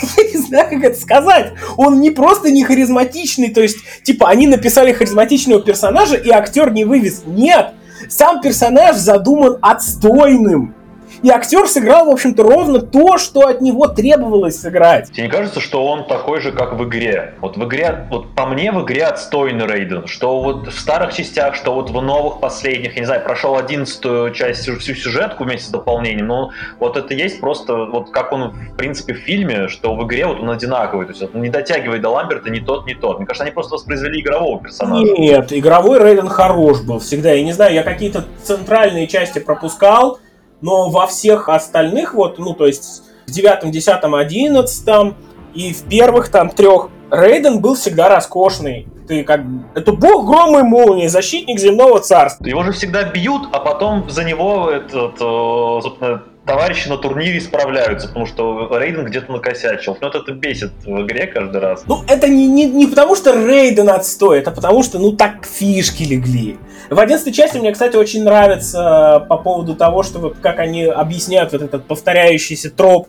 я 0.18 0.24
не 0.24 0.38
знаю, 0.38 0.70
как 0.70 0.84
это 0.84 1.00
сказать. 1.00 1.54
Он 1.78 2.02
не 2.02 2.12
просто 2.12 2.52
не 2.52 2.64
харизматичный, 2.64 3.50
то 3.50 3.62
есть, 3.62 3.78
типа, 4.04 4.30
они 4.30 4.48
написали 4.48 4.92
харизматичного 4.92 5.62
персонажа, 5.62 6.16
и 6.16 6.30
актер 6.30 6.72
не 6.72 6.86
вывез. 6.86 7.24
Нет! 7.26 7.74
Сам 8.10 8.42
персонаж 8.42 8.98
задуман 8.98 9.58
отстойным. 9.62 10.76
И 11.24 11.30
актер 11.30 11.68
сыграл, 11.68 12.06
в 12.08 12.10
общем-то, 12.10 12.44
ровно 12.44 12.80
то, 12.82 13.18
что 13.18 13.48
от 13.48 13.62
него 13.62 13.88
требовалось 13.88 14.60
сыграть. 14.60 15.10
Тебе 15.12 15.24
не 15.24 15.30
кажется, 15.30 15.62
что 15.62 15.86
он 15.86 16.06
такой 16.06 16.42
же, 16.42 16.52
как 16.52 16.74
в 16.74 16.84
игре? 16.84 17.36
Вот 17.40 17.56
в 17.56 17.64
игре, 17.66 18.08
вот 18.12 18.36
по 18.36 18.46
мне 18.46 18.74
в 18.74 18.84
игре 18.84 19.06
отстойный 19.06 19.66
Рейден, 19.66 20.06
что 20.08 20.42
вот 20.42 20.68
в 20.68 20.78
старых 20.78 21.14
частях, 21.14 21.56
что 21.56 21.74
вот 21.74 21.90
в 21.90 22.02
новых 22.02 22.42
последних, 22.42 22.96
я 22.96 23.00
не 23.00 23.06
знаю, 23.06 23.24
прошел 23.24 23.56
одиннадцатую 23.56 24.32
часть, 24.34 24.68
всю 24.68 24.96
сюжетку 24.96 25.46
вместе 25.46 25.68
с 25.68 25.72
дополнением, 25.72 26.28
но 26.28 26.52
вот 26.80 26.98
это 26.98 27.14
есть 27.14 27.40
просто, 27.40 27.86
вот 27.86 28.12
как 28.12 28.34
он, 28.34 28.52
в 28.74 28.76
принципе, 28.76 29.14
в 29.14 29.20
фильме, 29.20 29.70
что 29.70 29.96
в 29.96 30.06
игре 30.06 30.26
вот 30.26 30.42
он 30.42 30.50
одинаковый, 30.50 31.06
то 31.06 31.14
есть 31.14 31.24
он 31.34 31.42
не 31.42 31.50
дотягивает 31.50 32.02
до 32.02 32.10
Ламберта 32.10 32.50
ни 32.50 32.60
тот, 32.60 32.86
ни 32.86 32.96
тот. 32.96 33.20
Мне 33.20 33.26
кажется, 33.26 33.46
они 33.46 33.54
просто 33.54 33.76
воспроизвели 33.76 34.20
игрового 34.20 34.62
персонажа. 34.62 35.14
Нет, 35.18 35.54
игровой 35.54 36.00
Рейден 36.00 36.28
хорош 36.28 36.82
был 36.82 37.00
всегда. 37.00 37.32
Я 37.32 37.46
не 37.46 37.54
знаю, 37.54 37.74
я 37.74 37.84
какие-то 37.84 38.26
центральные 38.44 39.08
части 39.08 39.40
пропускал, 39.40 40.20
но 40.64 40.90
во 40.90 41.08
всех 41.08 41.50
остальных, 41.50 42.14
вот, 42.14 42.40
ну, 42.40 42.54
то 42.54 42.66
есть 42.66 43.04
в 43.28 43.32
девятом, 43.32 43.70
десятом, 43.70 44.16
одиннадцатом 44.16 45.16
и 45.54 45.74
в 45.74 45.84
первых 45.84 46.30
там 46.30 46.50
трех 46.50 46.90
Рейден 47.12 47.60
был 47.60 47.76
всегда 47.76 48.08
роскошный. 48.08 48.88
Ты 49.08 49.26
как... 49.26 49.42
Это 49.76 49.92
бог 49.92 50.26
грома 50.26 50.62
и 50.62 50.64
молнии, 50.64 51.08
защитник 51.08 51.60
земного 51.60 52.00
царства. 52.00 52.46
Его 52.46 52.64
же 52.64 52.72
всегда 52.72 53.04
бьют, 53.04 53.50
а 53.52 53.60
потом 53.60 54.10
за 54.10 54.24
него 54.24 54.70
этот, 54.72 55.16
э, 55.16 55.80
собственно, 55.84 56.24
товарищи 56.46 56.88
на 56.88 56.98
турнире 56.98 57.40
справляются, 57.40 58.08
потому 58.08 58.26
что 58.26 58.70
Рейден 58.78 59.06
где-то 59.06 59.32
накосячил. 59.32 59.98
Но 60.02 60.10
это 60.10 60.32
бесит 60.32 60.72
в 60.86 61.02
игре 61.02 61.28
каждый 61.28 61.62
раз. 61.62 61.84
Ну, 61.88 62.04
это 62.08 62.28
не, 62.28 62.48
не, 62.48 62.66
не 62.66 62.88
потому, 62.88 63.16
что 63.16 63.34
Рейден 63.34 63.90
отстой, 63.90 64.40
это 64.40 64.52
потому, 64.52 64.84
что, 64.84 65.00
ну, 65.00 65.14
так 65.14 65.46
фишки 65.46 66.04
легли. 66.04 66.58
В 66.90 67.00
11 67.00 67.34
части 67.34 67.58
мне, 67.58 67.72
кстати, 67.72 67.96
очень 67.96 68.24
нравится 68.24 69.26
по 69.30 69.38
поводу 69.38 69.76
того, 69.76 70.04
что 70.04 70.20
вот 70.20 70.38
как 70.42 70.60
они 70.60 70.84
объясняют 70.86 71.54
вот 71.54 71.62
этот 71.62 71.86
повторяющийся 71.86 72.70
троп 72.70 73.08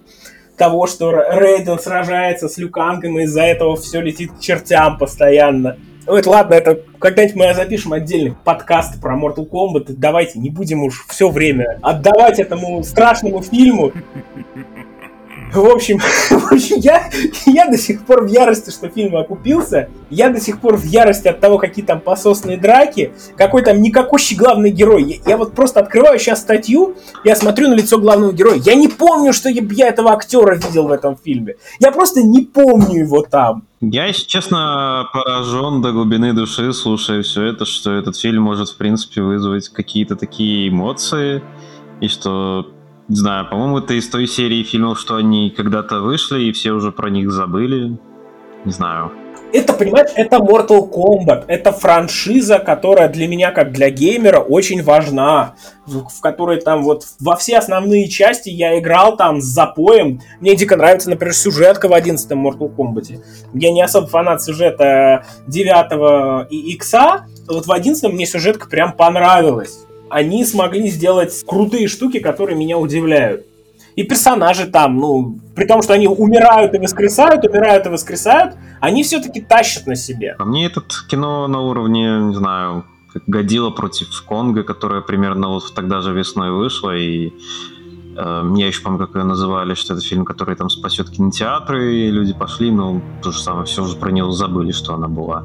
того, 0.56 0.86
что 0.86 1.10
Рейден 1.10 1.78
сражается 1.78 2.48
с 2.48 2.56
Люкангом, 2.58 3.18
и 3.18 3.24
из-за 3.24 3.42
этого 3.42 3.76
все 3.76 4.00
летит 4.00 4.32
к 4.32 4.40
чертям 4.40 4.98
постоянно. 4.98 5.76
Ну, 6.06 6.16
это 6.16 6.28
ладно, 6.28 6.54
это 6.54 6.80
когда-нибудь 6.98 7.36
мы 7.36 7.54
запишем 7.54 7.94
отдельный 7.94 8.34
подкаст 8.44 9.00
про 9.00 9.16
Mortal 9.16 9.48
Kombat. 9.48 9.86
Давайте 9.88 10.38
не 10.38 10.50
будем 10.50 10.82
уж 10.82 11.06
все 11.08 11.30
время 11.30 11.78
отдавать 11.80 12.38
этому 12.38 12.82
страшному 12.84 13.40
фильму. 13.42 13.92
В 15.54 15.66
общем, 15.66 15.98
в 16.30 16.52
общем 16.52 16.76
я, 16.78 17.08
я 17.46 17.68
до 17.68 17.78
сих 17.78 18.04
пор 18.04 18.24
в 18.24 18.26
ярости, 18.26 18.70
что 18.70 18.88
фильм 18.88 19.16
окупился. 19.16 19.88
Я 20.10 20.28
до 20.28 20.40
сих 20.40 20.60
пор 20.60 20.76
в 20.76 20.84
ярости 20.84 21.28
от 21.28 21.40
того, 21.40 21.56
какие 21.56 21.84
там 21.84 22.00
пососные 22.00 22.58
драки. 22.58 23.12
Какой 23.36 23.62
там 23.62 23.80
никакущий 23.80 24.36
главный 24.36 24.70
герой. 24.70 25.04
Я, 25.04 25.30
я 25.30 25.36
вот 25.38 25.54
просто 25.54 25.80
открываю 25.80 26.18
сейчас 26.18 26.40
статью, 26.40 26.96
я 27.24 27.34
смотрю 27.34 27.68
на 27.68 27.74
лицо 27.74 27.98
главного 27.98 28.32
героя. 28.32 28.56
Я 28.56 28.74
не 28.74 28.88
помню, 28.88 29.32
что 29.32 29.48
я, 29.48 29.62
я 29.70 29.88
этого 29.88 30.12
актера 30.12 30.54
видел 30.54 30.88
в 30.88 30.92
этом 30.92 31.16
фильме. 31.16 31.54
Я 31.78 31.92
просто 31.92 32.22
не 32.22 32.42
помню 32.42 32.98
его 32.98 33.22
там. 33.22 33.64
Я, 33.92 34.06
если 34.06 34.26
честно, 34.26 35.08
поражен 35.12 35.82
до 35.82 35.92
глубины 35.92 36.32
души, 36.32 36.72
слушая 36.72 37.22
все 37.22 37.42
это, 37.42 37.64
что 37.64 37.92
этот 37.92 38.16
фильм 38.16 38.42
может, 38.42 38.70
в 38.70 38.76
принципе, 38.76 39.22
вызвать 39.22 39.68
какие-то 39.68 40.16
такие 40.16 40.68
эмоции, 40.68 41.42
и 42.00 42.08
что 42.08 42.70
не 43.08 43.16
знаю, 43.16 43.46
по-моему, 43.50 43.78
это 43.78 43.94
из 43.94 44.08
той 44.08 44.26
серии 44.26 44.62
фильмов, 44.62 44.98
что 44.98 45.16
они 45.16 45.50
когда-то 45.50 46.00
вышли, 46.00 46.44
и 46.44 46.52
все 46.52 46.72
уже 46.72 46.90
про 46.90 47.10
них 47.10 47.30
забыли. 47.30 47.98
Не 48.64 48.72
знаю. 48.72 49.12
Это, 49.54 49.72
понимаешь, 49.72 50.10
это 50.16 50.38
Mortal 50.38 50.90
Kombat. 50.90 51.44
Это 51.46 51.70
франшиза, 51.70 52.58
которая 52.58 53.08
для 53.08 53.28
меня, 53.28 53.52
как 53.52 53.70
для 53.70 53.88
геймера, 53.88 54.40
очень 54.40 54.82
важна. 54.82 55.54
В, 55.86 56.20
которой 56.20 56.60
там 56.60 56.82
вот 56.82 57.04
во 57.20 57.36
все 57.36 57.58
основные 57.58 58.08
части 58.08 58.48
я 58.48 58.76
играл 58.80 59.16
там 59.16 59.40
с 59.40 59.44
запоем. 59.44 60.20
Мне 60.40 60.56
дико 60.56 60.76
нравится, 60.76 61.08
например, 61.08 61.34
сюжетка 61.34 61.86
в 61.86 61.94
11 61.94 62.28
Mortal 62.32 62.74
Kombat. 62.74 63.22
Я 63.54 63.70
не 63.70 63.80
особо 63.80 64.08
фанат 64.08 64.42
сюжета 64.42 65.24
9 65.46 66.50
и 66.50 66.72
Икса. 66.72 67.26
Вот 67.46 67.66
в 67.66 67.70
11 67.70 68.12
мне 68.12 68.26
сюжетка 68.26 68.68
прям 68.68 68.92
понравилась 68.92 69.84
они 70.10 70.44
смогли 70.44 70.88
сделать 70.90 71.42
крутые 71.44 71.88
штуки, 71.88 72.20
которые 72.20 72.56
меня 72.56 72.78
удивляют. 72.78 73.46
И 73.96 74.02
персонажи 74.02 74.66
там, 74.66 74.96
ну, 74.96 75.38
при 75.54 75.66
том, 75.66 75.82
что 75.82 75.92
они 75.92 76.08
умирают 76.08 76.74
и 76.74 76.78
воскресают, 76.78 77.44
умирают 77.44 77.86
и 77.86 77.88
воскресают, 77.88 78.56
они 78.80 79.02
все-таки 79.02 79.40
тащат 79.40 79.86
на 79.86 79.94
себе. 79.94 80.34
А 80.38 80.44
мне 80.44 80.66
этот 80.66 80.92
кино 81.08 81.46
на 81.46 81.60
уровне, 81.60 82.18
не 82.20 82.34
знаю, 82.34 82.84
как 83.12 83.22
Годила 83.26 83.70
против 83.70 84.08
Конга, 84.26 84.64
которая 84.64 85.00
примерно 85.00 85.48
вот 85.48 85.72
тогда 85.74 86.00
же 86.00 86.12
весной 86.12 86.50
вышла, 86.50 86.96
и 86.96 87.32
э, 88.16 88.52
я 88.56 88.66
еще 88.66 88.82
помню, 88.82 88.98
как 88.98 89.14
ее 89.14 89.22
называли, 89.22 89.74
что 89.74 89.94
это 89.94 90.02
фильм, 90.02 90.24
который 90.24 90.56
там 90.56 90.68
спасет 90.68 91.10
кинотеатры, 91.10 91.94
и 91.94 92.10
люди 92.10 92.32
пошли, 92.32 92.72
но 92.72 93.00
то 93.22 93.30
же 93.30 93.40
самое, 93.40 93.66
все 93.66 93.84
уже 93.84 93.96
про 93.96 94.10
нее 94.10 94.30
забыли, 94.32 94.72
что 94.72 94.94
она 94.94 95.06
была. 95.06 95.44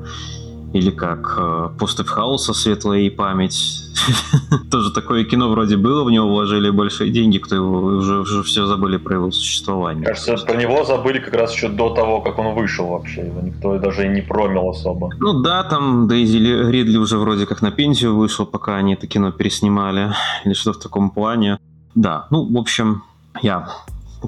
Или 0.73 0.91
как 0.91 1.35
э, 1.37 1.69
Постыв 1.79 2.09
Хауса 2.09 2.53
«Светлая 2.53 3.01
и 3.01 3.09
память». 3.09 3.89
Тоже 4.71 4.91
такое 4.91 5.23
кино 5.23 5.49
вроде 5.49 5.77
было, 5.77 6.03
в 6.03 6.11
него 6.11 6.27
вложили 6.27 6.69
большие 6.69 7.11
деньги, 7.11 7.37
кто 7.37 7.55
его 7.55 7.79
уже, 7.79 8.19
уже 8.19 8.43
все 8.43 8.65
забыли 8.65 8.97
про 8.97 9.15
его 9.15 9.31
существование. 9.31 10.05
Кажется, 10.05 10.37
про 10.37 10.55
него 10.55 10.85
забыли 10.85 11.19
как 11.19 11.33
раз 11.33 11.53
еще 11.53 11.69
до 11.69 11.89
того, 11.89 12.21
как 12.21 12.37
он 12.39 12.55
вышел 12.55 12.87
вообще. 12.87 13.21
Его 13.21 13.41
никто 13.41 13.77
даже 13.79 14.05
и 14.05 14.09
не 14.09 14.21
промил 14.21 14.69
особо. 14.69 15.09
Ну 15.19 15.41
да, 15.41 15.63
там 15.63 16.07
Дейзи 16.07 16.37
Ридли 16.37 16.97
уже 16.97 17.17
вроде 17.17 17.45
как 17.45 17.61
на 17.61 17.71
пенсию 17.71 18.15
вышел, 18.15 18.45
пока 18.45 18.75
они 18.77 18.93
это 18.93 19.07
кино 19.07 19.31
переснимали. 19.31 20.13
Или 20.45 20.53
что 20.53 20.73
в 20.73 20.79
таком 20.79 21.09
плане. 21.09 21.59
Да, 21.95 22.27
ну, 22.29 22.45
в 22.45 22.57
общем, 22.57 23.03
я 23.41 23.67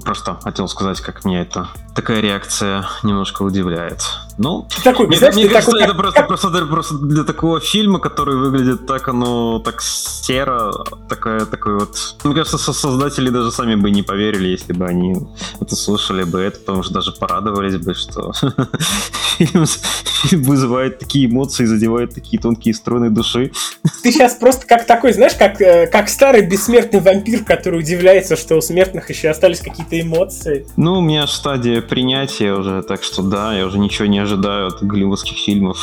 Просто 0.00 0.38
хотел 0.42 0.68
сказать, 0.68 1.00
как 1.00 1.24
меня 1.24 1.42
это 1.42 1.68
такая 1.94 2.20
реакция 2.20 2.86
немножко 3.02 3.42
удивляет. 3.42 4.02
Ну, 4.38 4.66
такой, 4.82 5.06
мне, 5.06 5.18
знаешь, 5.18 5.34
мне 5.34 5.48
кажется, 5.48 5.72
такой, 5.72 5.84
это 5.84 5.94
просто, 5.94 6.22
просто, 6.22 6.66
просто 6.66 6.94
для 6.94 7.24
такого 7.24 7.60
фильма, 7.60 7.98
который 7.98 8.36
выглядит 8.36 8.86
так, 8.86 9.08
оно 9.08 9.58
так 9.58 9.82
серо, 9.82 10.72
такая, 11.08 11.44
такой 11.44 11.74
вот... 11.74 12.16
Мне 12.24 12.34
кажется, 12.34 12.56
создатели 12.58 13.28
даже 13.28 13.52
сами 13.52 13.74
бы 13.74 13.90
не 13.90 14.02
поверили, 14.02 14.48
если 14.48 14.72
бы 14.72 14.86
они 14.86 15.16
это 15.60 15.76
слушали 15.76 16.24
бы 16.24 16.40
это, 16.40 16.58
потому 16.60 16.82
что 16.82 16.94
даже 16.94 17.12
порадовались 17.12 17.76
бы, 17.76 17.94
что 17.94 18.32
фильм, 19.44 19.66
вызывает 20.44 20.98
такие 20.98 21.26
эмоции, 21.26 21.64
задевает 21.64 22.14
такие 22.14 22.40
тонкие 22.40 22.74
струны 22.74 23.10
души. 23.10 23.52
Ты 24.02 24.12
сейчас 24.12 24.34
просто 24.34 24.66
как 24.66 24.86
такой, 24.86 25.12
знаешь, 25.12 25.34
как, 25.34 25.60
э, 25.60 25.86
как 25.86 26.08
старый 26.08 26.46
бессмертный 26.46 27.00
вампир, 27.00 27.44
который 27.44 27.80
удивляется, 27.80 28.36
что 28.36 28.56
у 28.56 28.60
смертных 28.60 29.10
еще 29.10 29.28
остались 29.28 29.60
какие 29.60 29.82
какие-то 29.82 30.00
эмоции? 30.00 30.66
Ну, 30.76 30.98
у 30.98 31.00
меня 31.00 31.26
стадия 31.26 31.80
принятия 31.82 32.52
уже, 32.52 32.82
так 32.82 33.02
что 33.02 33.22
да, 33.22 33.54
я 33.54 33.66
уже 33.66 33.78
ничего 33.78 34.06
не 34.06 34.18
ожидаю 34.18 34.68
от 34.68 34.82
голливудских 34.82 35.38
фильмов. 35.38 35.78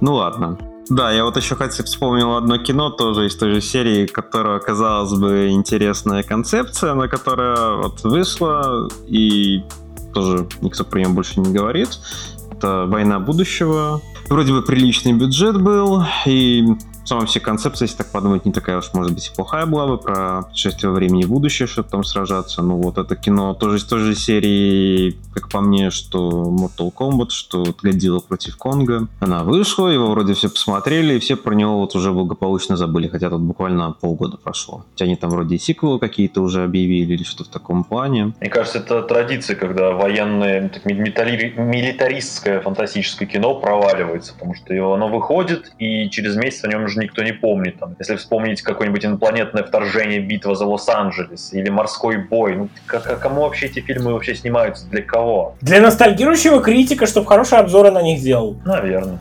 Ну 0.00 0.14
ладно. 0.14 0.58
Да, 0.90 1.10
я 1.12 1.24
вот 1.24 1.36
еще 1.36 1.54
хотел 1.54 1.84
вспомнил 1.86 2.36
одно 2.36 2.58
кино 2.58 2.90
тоже 2.90 3.26
из 3.26 3.36
той 3.36 3.54
же 3.54 3.60
серии, 3.62 4.06
которая, 4.06 4.58
казалось 4.58 5.12
бы, 5.18 5.48
интересная 5.50 6.22
концепция, 6.22 6.94
на 6.94 7.08
которая 7.08 7.76
вот 7.76 8.02
вышла, 8.04 8.88
и 9.06 9.62
тоже 10.12 10.46
никто 10.60 10.84
про 10.84 10.98
нее 10.98 11.08
больше 11.08 11.40
не 11.40 11.52
говорит. 11.52 11.88
Это 12.64 12.86
«Война 12.86 13.20
будущего». 13.20 14.00
Вроде 14.30 14.54
бы 14.54 14.62
приличный 14.62 15.12
бюджет 15.12 15.60
был, 15.60 16.02
и 16.24 16.64
сама 17.04 17.26
все 17.26 17.40
концепция, 17.40 17.86
если 17.86 17.98
так 17.98 18.10
подумать, 18.10 18.44
не 18.44 18.52
такая 18.52 18.78
уж, 18.78 18.92
может 18.92 19.12
быть, 19.12 19.28
и 19.28 19.34
плохая 19.34 19.66
была 19.66 19.86
бы 19.86 19.98
про 19.98 20.42
путешествие 20.42 20.90
во 20.90 20.96
времени 20.96 21.22
и 21.22 21.26
будущее, 21.26 21.66
чтобы 21.66 21.88
там 21.88 22.04
сражаться. 22.04 22.62
Ну 22.62 22.76
вот 22.76 22.98
это 22.98 23.16
кино 23.16 23.54
тоже 23.54 23.78
из 23.78 23.84
той 23.84 24.00
же 24.00 24.14
серии, 24.14 25.18
как 25.32 25.48
по 25.48 25.60
мне, 25.60 25.90
что 25.90 26.30
Mortal 26.44 26.92
Kombat, 26.92 27.30
что 27.30 27.64
Годзилла 27.82 28.20
против 28.20 28.56
Конга. 28.56 29.08
Она 29.20 29.44
вышла, 29.44 29.88
его 29.88 30.10
вроде 30.10 30.34
все 30.34 30.48
посмотрели, 30.48 31.14
и 31.14 31.18
все 31.18 31.36
про 31.36 31.54
него 31.54 31.78
вот 31.78 31.94
уже 31.94 32.12
благополучно 32.12 32.76
забыли, 32.76 33.08
хотя 33.08 33.30
тут 33.30 33.40
буквально 33.40 33.92
полгода 33.92 34.36
прошло. 34.36 34.84
Хотя 34.92 35.04
они 35.04 35.16
там 35.16 35.30
вроде 35.30 35.56
и 35.56 35.58
сиквелы 35.58 35.98
какие-то 35.98 36.40
уже 36.40 36.64
объявили 36.64 37.14
или 37.14 37.22
что 37.24 37.44
в 37.44 37.48
таком 37.48 37.84
плане. 37.84 38.34
Мне 38.40 38.50
кажется, 38.50 38.78
это 38.78 39.02
традиция, 39.02 39.56
когда 39.56 39.92
военное, 39.92 40.68
так, 40.68 40.84
милитаристское 40.84 42.60
фантастическое 42.60 43.26
кино 43.26 43.54
проваливается, 43.54 44.34
потому 44.34 44.54
что 44.54 44.72
его, 44.74 44.94
оно 44.94 45.08
выходит, 45.08 45.72
и 45.78 46.08
через 46.10 46.36
месяц 46.36 46.64
о 46.64 46.68
нем 46.68 46.88
уже 46.94 47.00
никто 47.00 47.22
не 47.22 47.32
помнит. 47.32 47.78
Там, 47.78 47.96
если 47.98 48.16
вспомнить 48.16 48.62
какое-нибудь 48.62 49.04
инопланетное 49.04 49.62
вторжение, 49.62 50.20
битва 50.20 50.54
за 50.54 50.64
Лос-Анджелес 50.64 51.52
или 51.52 51.68
морской 51.68 52.18
бой, 52.18 52.56
ну, 52.56 52.68
как, 52.86 53.20
кому 53.20 53.42
вообще 53.42 53.66
эти 53.66 53.80
фильмы 53.80 54.12
вообще 54.12 54.34
снимаются? 54.34 54.86
Для 54.88 55.02
кого? 55.02 55.56
Для 55.60 55.80
ностальгирующего 55.80 56.62
критика, 56.62 57.06
чтобы 57.06 57.26
хорошие 57.26 57.58
обзоры 57.58 57.90
на 57.90 58.02
них 58.02 58.20
делал. 58.20 58.56
Наверное. 58.64 59.18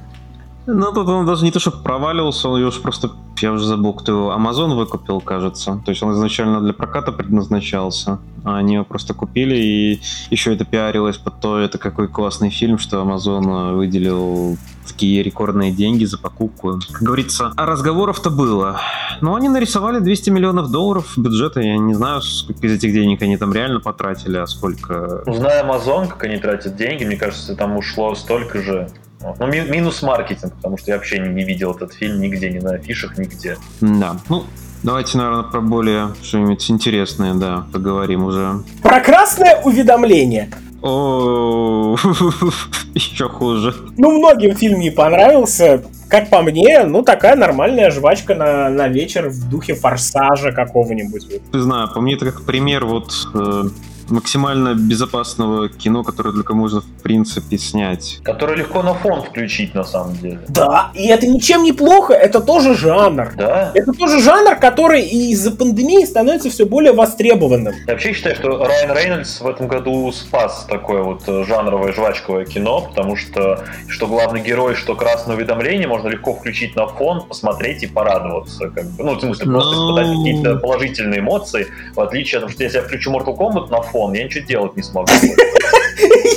Ну, 0.66 0.94
тут 0.94 1.08
он 1.10 1.26
даже 1.26 1.44
не 1.44 1.52
то, 1.52 1.60
что 1.60 1.72
проваливался, 1.72 2.48
он 2.50 2.64
уж 2.64 2.82
просто, 2.82 3.12
я 3.42 3.52
уже 3.52 3.66
забыл, 3.66 3.94
кто 3.94 4.12
его, 4.12 4.32
Amazon 4.32 4.76
выкупил, 4.76 5.20
кажется. 5.20 5.82
То 5.84 5.92
есть 5.92 6.02
он 6.04 6.14
изначально 6.14 6.62
для 6.62 6.74
проката 6.74 7.12
предназначался, 7.12 8.20
а 8.46 8.58
они 8.58 8.76
его 8.76 8.86
просто 8.86 9.14
купили, 9.14 9.56
и 9.56 10.02
еще 10.30 10.54
это 10.54 10.64
пиарилось 10.64 11.18
под 11.18 11.42
то, 11.42 11.58
это 11.58 11.78
какой 11.78 12.08
классный 12.08 12.50
фильм, 12.50 12.78
что 12.78 13.02
Amazon 13.02 13.76
выделил 13.76 14.58
такие 14.88 15.24
рекордные 15.24 15.72
деньги 15.72 16.06
за 16.06 16.18
покупку. 16.18 16.80
Как 16.92 17.02
говорится, 17.02 17.52
а 17.56 17.66
разговоров-то 17.66 18.30
было. 18.30 18.80
Но 19.22 19.36
они 19.36 19.50
нарисовали 19.50 20.00
200 20.00 20.30
миллионов 20.30 20.72
долларов 20.72 21.14
бюджета. 21.18 21.62
Я 21.62 21.78
не 21.78 21.94
знаю, 21.94 22.22
сколько 22.22 22.68
из 22.68 22.74
этих 22.74 22.94
денег 22.94 23.22
они 23.22 23.38
там 23.38 23.54
реально 23.54 23.80
потратили, 23.80 24.38
а 24.38 24.48
сколько... 24.48 25.24
Ну, 25.26 25.34
зная 25.34 25.64
Amazon, 25.64 26.08
как 26.08 26.24
они 26.24 26.38
тратят 26.38 26.76
деньги, 26.76 27.06
мне 27.06 27.18
кажется, 27.18 27.56
там 27.56 27.78
ушло 27.78 28.16
столько 28.16 28.62
же 28.62 28.90
ну, 29.40 29.48
ми- 29.48 29.70
минус 29.70 30.02
маркетинг, 30.02 30.54
потому 30.56 30.78
что 30.78 30.92
я 30.92 30.98
вообще 30.98 31.20
не, 31.20 31.30
не 31.30 31.44
видел 31.44 31.72
этот 31.72 31.94
фильм 31.94 32.20
нигде, 32.20 32.50
ни 32.50 32.60
на 32.60 32.76
афишах, 32.76 33.18
нигде. 33.18 33.58
Да, 33.82 34.18
ну, 34.30 34.44
Давайте, 34.84 35.18
наверное, 35.18 35.44
про 35.44 35.62
более 35.62 36.10
что-нибудь 36.22 36.70
интересное, 36.70 37.34
да, 37.34 37.66
поговорим 37.72 38.26
уже. 38.26 38.64
Про 38.82 39.00
красное 39.00 39.62
уведомление. 39.64 40.50
О, 40.82 41.96
еще 42.94 43.30
хуже. 43.30 43.74
Ну, 43.98 44.20
многим 44.20 44.54
фильм 44.58 44.82
не 44.82 44.92
понравился. 44.92 45.82
Как 46.10 46.30
по 46.30 46.42
мне, 46.42 46.84
ну, 46.84 47.02
такая 47.02 47.38
нормальная 47.38 47.90
жвачка 47.92 48.36
на, 48.36 48.70
на 48.70 48.90
вечер 48.90 49.30
в 49.30 49.50
духе 49.50 49.74
форсажа 49.74 50.52
какого-нибудь. 50.52 51.28
Не 51.54 51.60
знаю, 51.60 51.88
по 51.94 52.02
мне 52.02 52.16
это 52.16 52.26
как 52.26 52.44
пример 52.44 52.84
вот 52.84 53.14
э, 53.34 53.64
максимально 54.10 54.74
безопасного 54.76 55.70
кино, 55.70 56.04
которое 56.04 56.34
только 56.34 56.54
можно 56.54 56.82
в 56.82 57.02
принципе 57.04 57.58
снять. 57.58 58.20
Которое 58.24 58.56
легко 58.58 58.82
на 58.84 58.94
фон 58.94 59.22
включить 59.24 59.74
на 59.76 59.84
самом 59.84 60.16
деле. 60.18 60.40
Да, 60.50 60.92
и 60.94 61.08
это 61.08 61.28
ничем 61.28 61.64
не 61.64 61.72
плохо, 61.74 62.14
это 62.14 62.40
тоже 62.42 62.76
жанр. 62.76 63.32
Да. 63.36 63.72
Это 63.74 63.92
тоже 63.94 64.22
жанр, 64.22 64.56
который 64.58 65.02
из-за 65.02 65.52
пандемии 65.52 66.06
становится 66.06 66.50
все 66.50 66.66
более 66.66 66.94
востребованным. 66.94 67.74
Я 67.88 67.94
вообще 67.94 68.14
считаю, 68.14 68.36
что 68.36 68.64
Райан 68.66 68.96
Рейнольдс 68.96 69.42
в 69.42 69.48
этом 69.48 69.68
году 69.68 70.12
спас 70.12 70.66
такое 70.70 71.02
вот 71.04 71.24
э, 71.28 71.44
жанровое 71.48 71.94
жвачковое 71.94 72.46
кино, 72.46 72.82
потому 72.82 73.16
что 73.16 73.64
что 73.88 74.08
главный 74.08 74.42
герой, 74.42 74.76
что 74.76 74.96
красное 74.96 75.36
уведомление 75.36 75.88
можно 75.88 76.10
легко 76.10 76.34
включить 76.34 76.76
на 76.76 76.88
фон, 76.88 77.22
посмотреть 77.28 77.84
и 77.84 77.88
порадоваться. 77.88 78.70
Как 78.70 78.86
бы. 78.92 79.04
Ну, 79.04 79.16
в 79.16 79.20
смысле, 79.20 79.46
просто 79.46 79.76
Ну. 79.76 79.92
испытать 79.92 80.18
какие-то 80.18 80.56
положительные 80.58 81.20
эмоции, 81.20 81.68
в 81.96 82.00
отличие 82.00 82.38
от 82.40 82.44
того, 82.44 82.54
что 82.54 82.64
если 82.64 82.78
я 82.78 82.84
включу 82.84 83.12
Mortal 83.12 83.38
Kombat 83.38 83.70
на 83.70 83.82
фон, 83.82 83.93
я 83.94 84.26
ничего 84.26 84.46
делать 84.46 84.78
не 84.78 84.84
смогу. 84.84 85.08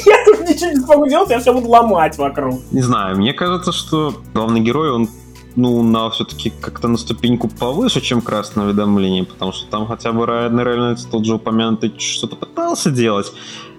Я 0.06 0.24
тут 0.24 0.40
ничего 0.48 0.70
не 0.70 0.76
смогу 0.76 1.06
делать, 1.08 1.30
я 1.30 1.40
все 1.40 1.52
буду 1.52 1.68
ломать 1.68 2.16
вокруг. 2.18 2.60
Не 2.70 2.82
знаю, 2.82 3.16
мне 3.16 3.32
кажется, 3.32 3.72
что 3.72 4.14
главный 4.32 4.60
герой, 4.60 4.90
он 4.90 5.08
ну, 5.56 5.82
на 5.82 6.10
все-таки 6.10 6.50
как-то 6.60 6.86
на 6.86 6.98
ступеньку 6.98 7.48
повыше, 7.48 8.00
чем 8.00 8.20
красное 8.20 8.66
уведомление, 8.66 9.24
потому 9.24 9.52
что 9.52 9.68
там 9.70 9.86
хотя 9.86 10.12
бы 10.12 10.26
Райан 10.26 10.60
Рейнольдс, 10.60 11.06
тот 11.06 11.24
же 11.24 11.34
упомянутый, 11.34 11.94
что-то 11.98 12.36
пытался 12.36 12.90
делать. 12.90 13.32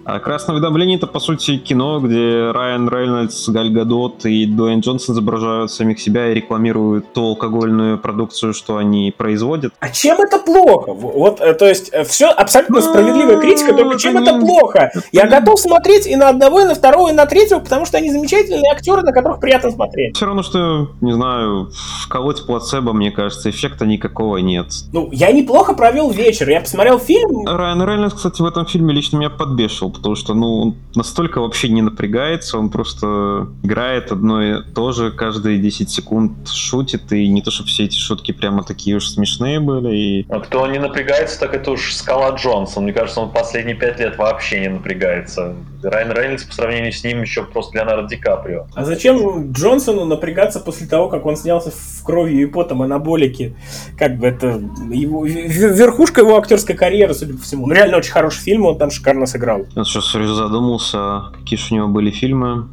А 0.07 0.19
«Красное 0.19 0.55
уведомление»— 0.55 0.95
это, 0.97 1.05
по 1.05 1.19
сути, 1.19 1.57
кино, 1.57 1.99
где 1.99 2.51
Райан 2.51 2.87
Рейнольдс, 2.87 3.49
Галь 3.49 3.71
Гадот 3.71 4.25
и 4.25 4.45
Дуэйн 4.45 4.79
Джонсон 4.79 5.13
изображают 5.13 5.69
самих 5.69 5.99
себя 5.99 6.31
и 6.31 6.33
рекламируют 6.33 7.11
ту 7.11 7.25
алкогольную 7.25 7.97
продукцию, 7.97 8.53
что 8.53 8.77
они 8.77 9.13
производят. 9.15 9.73
А 9.81 9.89
чем 9.89 10.21
это 10.21 10.37
плохо? 10.39 10.93
Вот, 10.93 11.41
э, 11.41 11.53
то 11.55 11.67
есть, 11.67 11.91
все 12.07 12.29
абсолютно 12.29 12.79
справедливая 12.79 13.41
критика, 13.41 13.73
только 13.73 13.99
чем 13.99 14.17
это 14.17 14.39
плохо? 14.39 14.93
Я 15.11 15.27
готов 15.27 15.59
смотреть 15.59 16.07
и 16.07 16.15
на 16.15 16.29
одного, 16.29 16.61
и 16.61 16.63
на 16.63 16.75
второго, 16.75 17.09
и 17.09 17.13
на 17.13 17.25
третьего, 17.25 17.59
потому 17.59 17.85
что 17.85 17.97
они 17.97 18.09
замечательные 18.09 18.71
актеры, 18.71 19.01
на 19.01 19.11
которых 19.11 19.41
приятно 19.41 19.71
смотреть. 19.71 20.15
Все 20.15 20.25
равно, 20.25 20.41
что, 20.41 20.87
не 21.01 21.11
знаю, 21.11 21.69
вколоть 22.05 22.45
плацебо, 22.45 22.93
мне 22.93 23.11
кажется, 23.11 23.49
эффекта 23.49 23.85
никакого 23.85 24.37
нет. 24.37 24.67
Ну, 24.93 25.09
я 25.11 25.33
неплохо 25.33 25.73
провел 25.73 26.11
вечер. 26.11 26.47
Я 26.49 26.61
посмотрел 26.61 26.97
фильм. 26.97 27.45
Райан 27.45 27.83
Рейнольдс, 27.83 28.15
кстати, 28.15 28.41
в 28.41 28.45
этом 28.45 28.65
фильме 28.65 28.93
лично 28.93 29.17
меня 29.17 29.29
подбешивал, 29.29 29.96
потому 29.97 30.15
что, 30.15 30.33
ну, 30.33 30.61
он 30.61 30.75
настолько 30.95 31.41
вообще 31.41 31.69
не 31.69 31.81
напрягается, 31.81 32.57
он 32.57 32.69
просто 32.69 33.49
играет 33.63 34.11
одно 34.11 34.43
и 34.43 34.63
то 34.73 34.91
же 34.91 35.11
каждые 35.11 35.59
10 35.59 35.89
секунд, 35.89 36.47
шутит, 36.49 37.11
и 37.11 37.27
не 37.27 37.41
то, 37.41 37.51
чтобы 37.51 37.69
все 37.69 37.85
эти 37.85 37.97
шутки 37.97 38.31
прямо 38.31 38.63
такие 38.63 38.97
уж 38.97 39.07
смешные 39.09 39.59
были, 39.59 39.95
и... 39.95 40.25
А 40.29 40.39
кто 40.39 40.65
не 40.67 40.79
напрягается, 40.79 41.39
так 41.39 41.53
это 41.53 41.71
уж 41.71 41.93
Скала 41.93 42.31
Джонсон. 42.31 42.83
Мне 42.83 42.93
кажется, 42.93 43.21
он 43.21 43.31
последние 43.31 43.75
пять 43.75 43.99
лет 43.99 44.17
вообще 44.17 44.61
не 44.61 44.69
напрягается. 44.69 45.55
Райан 45.83 46.11
Рейнольдс 46.11 46.43
по 46.43 46.53
сравнению 46.53 46.91
с 46.91 47.03
ним 47.03 47.21
еще 47.21 47.43
просто 47.43 47.77
Леонардо 47.77 48.07
Ди 48.07 48.17
Каприо. 48.17 48.67
А 48.73 48.85
зачем 48.85 49.51
Джонсону 49.51 50.05
напрягаться 50.05 50.59
после 50.59 50.87
того, 50.87 51.09
как 51.09 51.25
он 51.25 51.37
снялся 51.37 51.71
в 51.71 52.03
кровью 52.03 52.43
и 52.43 52.45
потом 52.45 52.81
анаболики? 52.81 53.55
Как 53.97 54.17
бы 54.17 54.27
это 54.27 54.61
его, 54.91 55.25
верхушка 55.25 56.21
его 56.21 56.37
актерской 56.37 56.75
карьеры, 56.75 57.13
судя 57.13 57.33
по 57.33 57.43
всему. 57.43 57.67
Ну, 57.67 57.73
реально 57.73 57.97
очень 57.97 58.11
хороший 58.11 58.41
фильм, 58.41 58.65
он 58.65 58.77
там 58.77 58.91
шикарно 58.91 59.25
сыграл. 59.25 59.65
Сейчас 59.87 60.11
задумался, 60.11 61.31
какие 61.33 61.57
же 61.57 61.73
у 61.73 61.75
него 61.77 61.87
были 61.87 62.11
фильмы, 62.11 62.67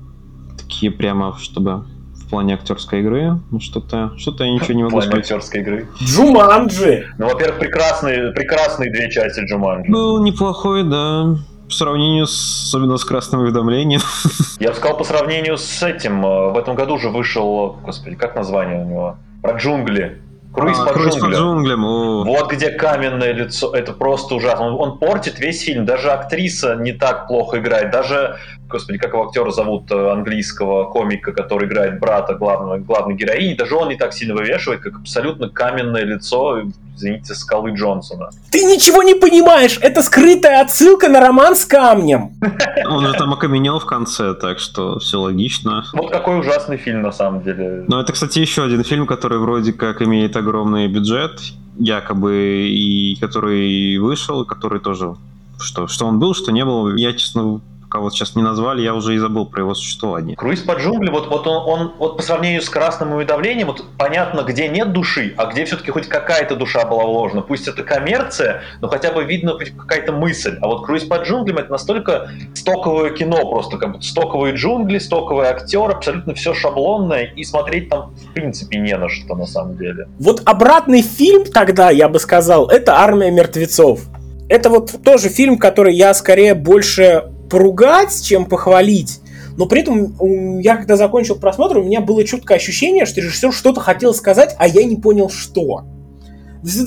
такие 0.59 0.90
прямо, 0.90 1.37
чтобы 1.38 1.85
в 2.16 2.29
плане 2.29 2.55
актерской 2.55 3.00
игры, 3.00 3.38
ну 3.53 3.61
что-то, 3.61 4.12
что-то 4.18 4.42
я 4.44 4.53
ничего 4.53 4.74
не 4.74 4.83
В 4.83 4.87
могу 4.87 4.96
плане 4.96 5.11
сказать. 5.11 5.31
актерской 5.31 5.61
игры. 5.61 5.88
Джуманджи! 6.03 7.07
Ну, 7.18 7.27
во-первых, 7.29 7.61
прекрасные, 7.61 8.33
прекрасные 8.33 8.90
две 8.90 9.11
части 9.11 9.40
Джуманджи. 9.40 9.92
Был 9.92 10.20
неплохой, 10.22 10.83
да, 10.83 11.37
в 11.68 11.72
сравнении 11.72 12.24
с, 12.24 12.64
особенно 12.68 12.96
с 12.96 13.05
красным 13.05 13.42
уведомлением. 13.42 14.00
Я 14.59 14.70
бы 14.70 14.74
сказал, 14.74 14.96
по 14.96 15.05
сравнению 15.05 15.57
с 15.57 15.83
этим, 15.83 16.24
э, 16.24 16.50
в 16.50 16.59
этом 16.59 16.74
году 16.74 16.98
же 16.98 17.11
вышел, 17.11 17.77
господи, 17.85 18.16
как 18.16 18.35
название 18.35 18.85
у 18.85 18.88
него? 18.88 19.16
Про 19.40 19.57
джунгли. 19.59 20.20
Круиз 20.55 20.79
А, 20.79 20.87
по 20.87 20.93
«Круиз 20.93 21.14
по 21.17 21.19
джунглям. 21.19 21.40
джунглям», 21.40 21.85
о. 21.85 22.25
Вот 22.25 22.53
где 22.53 22.71
каменное 22.71 23.33
лицо, 23.33 23.75
это 23.75 23.93
просто 23.93 24.37
ужасно. 24.37 24.67
Он, 24.67 24.90
он 24.90 24.99
портит 24.99 25.40
весь 25.40 25.62
фильм. 25.62 25.85
Даже 25.85 26.11
актриса 26.11 26.77
не 26.77 26.93
так 26.93 27.27
плохо 27.27 27.59
играет. 27.59 27.90
Даже, 27.90 28.37
господи, 28.69 28.99
как 28.99 29.12
его 29.12 29.27
актера 29.27 29.51
зовут, 29.51 29.90
э, 29.90 30.12
английского 30.12 30.85
комика, 30.85 31.33
который 31.33 31.67
играет 31.67 31.99
брата 31.99 32.35
главного, 32.35 32.79
главной 32.79 33.17
героини, 33.17 33.55
даже 33.55 33.75
он 33.75 33.88
не 33.88 33.97
так 33.97 34.12
сильно 34.12 34.35
вывешивает, 34.35 34.81
как 34.81 34.95
абсолютно 34.97 35.49
каменное 35.49 36.05
лицо, 36.05 36.62
извините, 36.97 37.35
скалы 37.35 37.71
Джонсона. 37.73 38.31
Ты 38.51 38.65
ничего 38.65 39.03
не 39.03 39.15
понимаешь! 39.15 39.79
Это 39.81 40.03
скрытая 40.03 40.61
отсылка 40.61 41.09
на 41.09 41.21
роман 41.21 41.57
с 41.57 41.65
камнем! 41.65 42.33
Он 42.89 43.07
же 43.07 43.13
там 43.15 43.33
окаменел 43.33 43.79
в 43.79 43.87
конце, 43.87 44.35
так 44.35 44.59
что 44.59 44.99
все 44.99 45.21
логично. 45.21 45.85
Вот 45.93 46.11
какой 46.11 46.41
ужасный 46.41 46.77
фильм 46.77 47.03
на 47.03 47.13
самом 47.13 47.43
деле. 47.43 47.85
Но 47.89 48.01
это, 48.01 48.13
кстати, 48.13 48.39
еще 48.39 48.65
один 48.65 48.85
фильм, 48.85 49.07
который 49.07 49.39
вроде 49.39 49.73
как 49.73 50.03
имеет 50.03 50.37
огромный 50.37 50.89
бюджет, 50.89 51.41
якобы, 51.79 52.69
и 52.69 53.17
который 53.21 53.99
вышел, 53.99 54.45
который 54.45 54.81
тоже... 54.81 55.15
Что, 55.57 55.87
что 55.87 56.07
он 56.07 56.19
был, 56.19 56.35
что 56.35 56.51
не 56.51 56.65
был, 56.65 56.97
я, 56.97 57.13
честно, 57.13 57.61
вот 58.01 58.13
сейчас 58.13 58.35
не 58.35 58.43
назвали, 58.43 58.83
я 58.83 58.95
уже 58.95 59.15
и 59.15 59.19
забыл 59.19 59.47
про 59.47 59.61
его 59.61 59.75
существование. 59.75 60.37
Круиз 60.37 60.61
по 60.61 60.73
джунглям, 60.73 61.15
вот, 61.15 61.29
вот 61.29 61.47
он, 61.47 61.69
он 61.69 61.93
вот 61.99 62.17
по 62.17 62.23
сравнению 62.23 62.63
с 62.63 62.69
красным 62.69 63.13
уведомлением, 63.13 63.69
вот 63.69 63.85
понятно, 63.99 64.43
где 64.43 64.69
нет 64.69 64.93
души, 64.93 65.35
а 65.37 65.47
где 65.47 65.65
все-таки 65.65 65.91
хоть 65.91 66.09
какая-то 66.09 66.57
душа 66.57 66.85
была 66.87 67.05
вложена. 67.05 67.43
Пусть 67.43 67.69
это 67.69 67.83
коммерция, 67.83 68.63
но 68.81 68.89
хотя 68.89 69.13
бы 69.13 69.25
видно 69.25 69.53
хоть 69.53 69.71
какая-то 69.71 70.13
мысль. 70.13 70.59
А 70.61 70.67
вот 70.67 70.85
круиз 70.85 71.05
по 71.05 71.17
джунглям 71.17 71.59
это 71.59 71.71
настолько 71.71 72.31
стоковое 72.55 73.11
кино, 73.11 73.49
просто 73.49 73.79
как 73.79 73.97
бы 73.97 74.03
стоковые 74.03 74.55
джунгли, 74.55 74.99
стоковый 74.99 75.47
актер, 75.47 75.91
абсолютно 75.91 76.35
все 76.35 76.55
шаблонное, 76.55 77.33
и 77.37 77.45
смотреть 77.45 77.89
там 77.89 78.15
в 78.15 78.33
принципе 78.33 78.79
не 78.79 78.97
на 78.97 79.09
что 79.09 79.35
на 79.35 79.47
самом 79.47 79.77
деле. 79.77 80.09
Вот 80.19 80.43
обратный 80.45 81.03
фильм 81.03 81.45
тогда, 81.45 81.91
я 81.91 82.09
бы 82.09 82.19
сказал, 82.19 82.69
это 82.69 82.97
«Армия 82.97 83.31
мертвецов». 83.31 84.01
Это 84.49 84.69
вот 84.69 84.93
тоже 85.03 85.31
фильм, 85.31 85.59
который 85.59 85.95
я 85.95 86.13
скорее 86.13 86.55
больше 86.55 87.25
поругать, 87.55 88.21
чем 88.25 88.47
похвалить. 88.47 89.21
Но 89.57 89.67
при 89.67 89.83
этом 89.83 90.59
я 90.59 90.77
когда 90.77 90.97
закончил 90.97 91.37
просмотр, 91.37 91.79
у 91.79 91.85
меня 91.85 92.01
было 92.01 92.25
чуткое 92.25 92.57
ощущение, 92.57 93.07
что 93.07 93.21
режиссер 93.21 93.53
что-то 93.53 93.81
хотел 93.81 94.12
сказать, 94.12 94.57
а 94.59 94.67
я 94.67 94.83
не 94.83 94.97
понял, 94.97 95.31
что. 95.31 95.85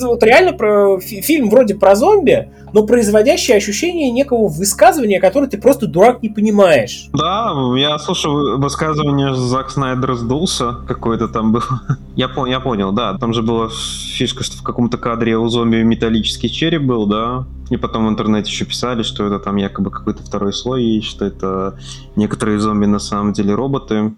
Вот 0.02 0.22
реально 0.24 0.52
про 0.54 0.98
фи- 0.98 1.20
фильм 1.20 1.50
вроде 1.50 1.74
про 1.76 1.94
зомби, 1.94 2.50
но 2.72 2.84
производящий 2.84 3.54
ощущение 3.56 4.10
некого 4.10 4.48
высказывания, 4.48 5.20
которое 5.20 5.46
ты 5.46 5.56
просто 5.58 5.86
дурак 5.86 6.20
не 6.22 6.28
понимаешь. 6.28 7.08
Да, 7.12 7.52
я 7.76 7.98
слушал 7.98 8.58
высказывание 8.58 9.34
Зак 9.34 9.70
Снайдер 9.70 10.14
сдулся, 10.14 10.76
какое-то 10.86 11.28
там 11.28 11.52
было. 11.52 11.82
Я, 12.16 12.26
пон- 12.26 12.50
я 12.50 12.58
понял, 12.58 12.90
да, 12.90 13.16
там 13.16 13.32
же 13.32 13.42
была 13.42 13.68
фишка, 13.68 14.42
что 14.42 14.56
в 14.56 14.62
каком-то 14.64 14.98
кадре 14.98 15.38
у 15.38 15.48
зомби 15.48 15.76
металлический 15.82 16.50
череп 16.50 16.82
был, 16.82 17.06
да, 17.06 17.46
и 17.70 17.76
потом 17.76 18.06
в 18.06 18.08
интернете 18.08 18.50
еще 18.50 18.64
писали, 18.64 19.04
что 19.04 19.24
это 19.26 19.38
там 19.38 19.54
якобы 19.54 19.92
какой-то 19.92 20.24
второй 20.24 20.52
слой, 20.52 20.82
и 20.84 21.00
что 21.00 21.24
это 21.24 21.78
некоторые 22.16 22.58
зомби 22.58 22.86
на 22.86 22.98
самом 22.98 23.32
деле 23.34 23.54
роботы. 23.54 24.14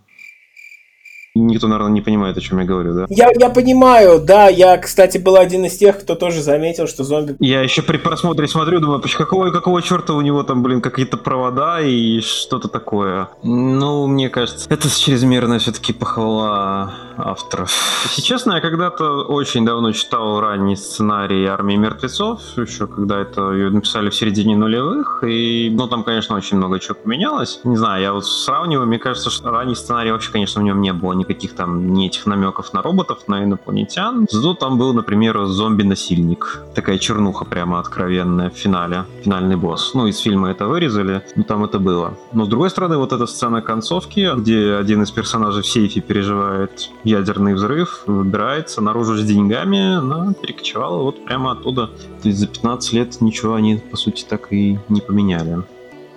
Никто, 1.36 1.68
наверное, 1.68 1.92
не 1.92 2.00
понимает, 2.00 2.36
о 2.36 2.40
чем 2.40 2.58
я 2.58 2.64
говорю, 2.64 2.92
да? 2.92 3.06
Я, 3.08 3.30
я 3.38 3.50
понимаю, 3.50 4.20
да. 4.20 4.48
Я, 4.48 4.76
кстати, 4.78 5.16
был 5.18 5.36
один 5.36 5.64
из 5.64 5.76
тех, 5.76 6.00
кто 6.00 6.16
тоже 6.16 6.42
заметил, 6.42 6.88
что 6.88 7.04
зомби... 7.04 7.36
Я 7.38 7.62
еще 7.62 7.82
при 7.82 7.98
просмотре 7.98 8.48
смотрю, 8.48 8.80
думаю, 8.80 9.00
какого, 9.00 9.50
какого 9.52 9.80
черта 9.80 10.14
у 10.14 10.20
него 10.22 10.42
там, 10.42 10.64
блин, 10.64 10.80
какие-то 10.80 11.16
провода 11.16 11.80
и 11.80 12.20
что-то 12.20 12.66
такое. 12.66 13.28
Ну, 13.44 14.08
мне 14.08 14.28
кажется, 14.28 14.66
это 14.68 14.88
чрезмерная 14.88 15.60
все-таки 15.60 15.92
похвала 15.92 16.94
авторов. 17.16 17.70
Если 18.06 18.22
честно, 18.22 18.54
я 18.54 18.60
когда-то 18.60 19.22
очень 19.22 19.64
давно 19.64 19.92
читал 19.92 20.40
ранний 20.40 20.74
сценарий 20.74 21.46
«Армии 21.46 21.76
мертвецов», 21.76 22.40
еще 22.56 22.88
когда 22.88 23.20
это 23.20 23.52
ее 23.52 23.70
написали 23.70 24.10
в 24.10 24.14
середине 24.16 24.56
нулевых, 24.56 25.22
и, 25.22 25.70
ну, 25.72 25.86
там, 25.86 26.02
конечно, 26.02 26.34
очень 26.34 26.56
много 26.56 26.80
чего 26.80 26.96
поменялось. 26.96 27.60
Не 27.62 27.76
знаю, 27.76 28.02
я 28.02 28.12
вот 28.12 28.26
сравниваю, 28.26 28.88
мне 28.88 28.98
кажется, 28.98 29.30
что 29.30 29.50
ранний 29.50 29.76
сценарий 29.76 30.10
вообще, 30.10 30.32
конечно, 30.32 30.60
в 30.60 30.64
нем 30.64 30.80
не 30.80 30.92
было 30.92 31.19
никаких 31.20 31.54
там 31.54 31.92
ни 31.94 32.06
этих 32.06 32.26
намеков 32.26 32.72
на 32.72 32.82
роботов, 32.82 33.18
на 33.28 33.44
инопланетян. 33.44 34.26
Зато 34.30 34.54
там 34.54 34.78
был, 34.78 34.92
например, 34.92 35.44
зомби-насильник. 35.44 36.62
Такая 36.74 36.98
чернуха 36.98 37.44
прямо 37.44 37.78
откровенная 37.78 38.50
в 38.50 38.54
финале. 38.54 39.04
Финальный 39.22 39.56
босс. 39.56 39.94
Ну, 39.94 40.06
из 40.06 40.18
фильма 40.18 40.50
это 40.50 40.66
вырезали, 40.66 41.22
но 41.36 41.42
там 41.42 41.64
это 41.64 41.78
было. 41.78 42.14
Но 42.32 42.44
с 42.44 42.48
другой 42.48 42.70
стороны, 42.70 42.96
вот 42.96 43.12
эта 43.12 43.26
сцена 43.26 43.62
концовки, 43.62 44.30
где 44.36 44.74
один 44.74 45.02
из 45.02 45.10
персонажей 45.10 45.62
в 45.62 45.66
сейфе 45.66 46.00
переживает 46.00 46.90
ядерный 47.04 47.54
взрыв, 47.54 48.02
выбирается 48.06 48.80
наружу 48.80 49.16
с 49.16 49.22
деньгами, 49.22 49.96
она 49.96 50.32
перекочевала 50.32 51.02
вот 51.02 51.24
прямо 51.24 51.52
оттуда. 51.52 51.86
То 52.22 52.28
есть 52.28 52.38
за 52.38 52.46
15 52.46 52.92
лет 52.92 53.20
ничего 53.20 53.54
они, 53.54 53.76
по 53.76 53.96
сути, 53.96 54.24
так 54.28 54.52
и 54.52 54.78
не 54.88 55.00
поменяли 55.00 55.62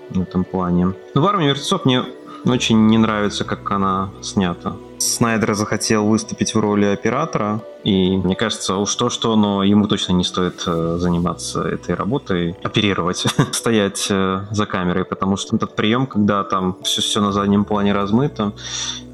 в 0.10 0.22
этом 0.22 0.44
плане. 0.44 0.94
Но 1.14 1.22
в 1.22 1.26
«Армии 1.26 1.48
мертвецов» 1.48 1.86
мне 1.86 2.04
очень 2.46 2.88
не 2.88 2.98
нравится, 2.98 3.44
как 3.44 3.72
она 3.72 4.10
снята. 4.22 4.76
Снайдер 4.98 5.54
захотел 5.54 6.06
выступить 6.06 6.56
в 6.56 6.60
роли 6.60 6.86
оператора, 6.86 7.62
и 7.84 8.16
мне 8.16 8.36
кажется, 8.36 8.76
уж 8.78 8.96
то, 8.96 9.10
что, 9.10 9.36
но 9.36 9.64
ему 9.64 9.88
точно 9.88 10.14
не 10.14 10.24
стоит 10.24 10.64
э, 10.66 10.98
заниматься 10.98 11.62
этой 11.64 11.96
работой, 11.96 12.56
оперировать, 12.64 13.26
стоять 13.52 14.08
э, 14.10 14.46
за 14.52 14.66
камерой, 14.66 15.04
потому 15.04 15.36
что 15.36 15.56
этот 15.58 15.76
прием, 15.76 16.08
когда 16.08 16.44
там 16.44 16.78
все, 16.84 17.02
все 17.02 17.22
на 17.22 17.34
заднем 17.34 17.66
плане 17.66 17.94
размыто, 17.94 18.54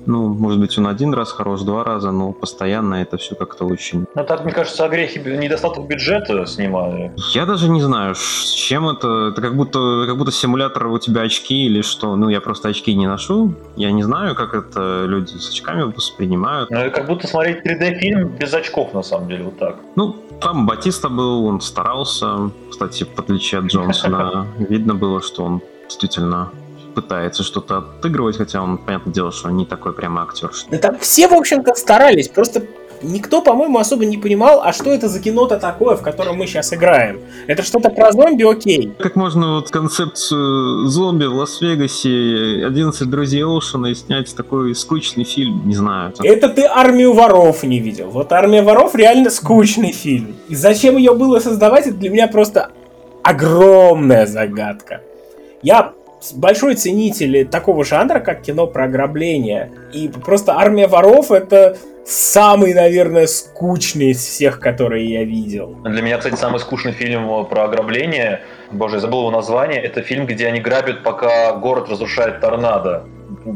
ну, 0.10 0.34
может 0.34 0.60
быть, 0.60 0.76
он 0.78 0.88
один 0.88 1.14
раз 1.14 1.32
хорош, 1.32 1.62
два 1.62 1.84
раза, 1.84 2.12
но 2.12 2.32
постоянно 2.32 2.96
это 2.96 3.18
все 3.18 3.36
как-то 3.36 3.66
очень... 3.66 4.08
Ну, 4.16 4.24
так, 4.24 4.44
мне 4.44 4.52
кажется, 4.52 4.84
огрехи 4.86 5.20
недостаток 5.20 5.86
бюджета 5.86 6.46
снимали. 6.48 7.14
Я 7.34 7.46
даже 7.46 7.70
не 7.70 7.82
знаю, 7.82 8.16
с 8.16 8.52
чем 8.52 8.90
это. 8.90 9.30
Это 9.30 9.42
как 9.42 9.56
будто, 9.56 10.06
как 10.08 10.18
будто 10.18 10.32
симулятор 10.32 10.88
у 10.88 10.98
тебя 10.98 11.22
очки 11.22 11.66
или 11.66 11.84
что. 11.84 12.16
Ну, 12.16 12.30
я 12.30 12.42
просто 12.42 12.70
очки 12.70 12.96
не 12.96 13.06
ношу. 13.06 13.54
Я 13.76 13.92
не 13.92 14.02
знаю, 14.02 14.34
как 14.34 14.56
это 14.56 15.06
люди 15.06 15.38
с 15.38 15.52
очками 15.52 15.84
воспринимают. 15.84 16.72
Ну, 16.72 16.90
как 16.90 17.06
будто 17.06 17.28
смотреть 17.28 17.64
3D-фильм 17.64 18.30
без 18.30 18.52
очков, 18.54 18.96
на 18.96 19.04
самом 19.04 19.28
деле, 19.28 19.44
вот 19.44 19.60
так. 19.60 19.76
Ну, 19.96 20.16
там 20.42 20.66
Батиста 20.66 21.10
был, 21.10 21.46
он 21.46 21.62
старался. 21.62 22.50
Кстати, 22.72 23.04
в 23.04 23.20
отличие 23.20 23.60
от 23.60 23.66
Джонсона, 23.66 24.48
видно 24.58 24.96
было, 24.96 25.22
что 25.22 25.44
он 25.44 25.62
действительно 25.88 26.50
пытается 27.02 27.44
что-то 27.44 27.78
отыгрывать, 27.78 28.38
хотя 28.38 28.62
он, 28.62 28.78
понятное 28.78 29.14
дело, 29.14 29.32
что 29.32 29.50
не 29.50 29.66
такой 29.66 29.94
прямо 29.94 30.24
актер. 30.24 30.52
Да 30.70 30.78
там 30.78 30.98
все, 31.00 31.28
в 31.28 31.34
общем-то, 31.34 31.76
старались, 31.76 32.28
просто 32.28 32.64
никто, 33.02 33.42
по-моему, 33.42 33.80
особо 33.80 34.06
не 34.06 34.18
понимал, 34.18 34.62
а 34.64 34.74
что 34.74 34.92
это 34.92 35.08
за 35.08 35.20
кино-то 35.20 35.58
такое, 35.58 35.96
в 35.96 36.02
котором 36.02 36.38
мы 36.38 36.48
сейчас 36.48 36.74
играем. 36.74 37.22
Это 37.48 37.64
что-то 37.64 37.90
про 37.90 38.12
зомби, 38.12 38.44
окей. 38.44 38.94
Как 39.00 39.16
можно 39.16 39.56
вот 39.56 39.70
концепцию 39.70 40.88
зомби 40.88 41.26
в 41.26 41.36
Лас-Вегасе, 41.36 42.66
11 42.66 43.10
друзей 43.10 43.44
Оушена 43.44 43.88
и 43.88 43.96
снять 43.96 44.36
такой 44.36 44.76
скучный 44.76 45.24
фильм, 45.24 45.62
не 45.66 45.76
знаю. 45.76 46.14
Это 46.24 46.50
ты 46.50 46.64
армию 46.66 47.14
воров 47.14 47.64
не 47.64 47.80
видел. 47.80 48.10
Вот 48.10 48.32
армия 48.34 48.62
воров 48.62 48.96
реально 48.96 49.30
скучный 49.30 49.92
фильм. 49.92 50.36
И 50.50 50.56
зачем 50.56 50.98
ее 50.98 51.14
было 51.14 51.40
создавать, 51.40 51.88
это 51.88 51.96
для 51.96 52.10
меня 52.10 52.28
просто 52.28 52.72
огромная 53.24 54.26
загадка. 54.26 55.02
Я 55.62 55.94
большой 56.34 56.76
ценитель 56.76 57.48
такого 57.48 57.84
жанра, 57.84 58.20
как 58.20 58.42
кино 58.42 58.68
про 58.68 58.86
ограбление. 58.86 59.72
И 59.94 60.08
просто 60.10 60.54
«Армия 60.54 60.88
воров»— 60.88 61.32
это 61.32 61.78
самый, 62.06 62.74
наверное, 62.74 63.28
скучный 63.28 64.12
из 64.12 64.18
всех, 64.18 64.60
которые 64.60 65.06
я 65.10 65.24
видел. 65.24 65.76
Для 65.84 66.02
меня, 66.02 66.18
кстати, 66.18 66.36
самый 66.36 66.60
скучный 66.60 66.92
фильм 66.92 67.46
про 67.46 67.66
ограбление, 67.66 68.42
боже, 68.72 68.96
я 68.96 69.02
забыл 69.02 69.20
его 69.20 69.32
название, 69.32 69.82
это 69.82 70.02
фильм, 70.02 70.26
где 70.26 70.48
они 70.48 70.60
грабят, 70.60 71.04
пока 71.04 71.54
город 71.54 71.90
разрушает 71.90 72.42
торнадо 72.42 73.06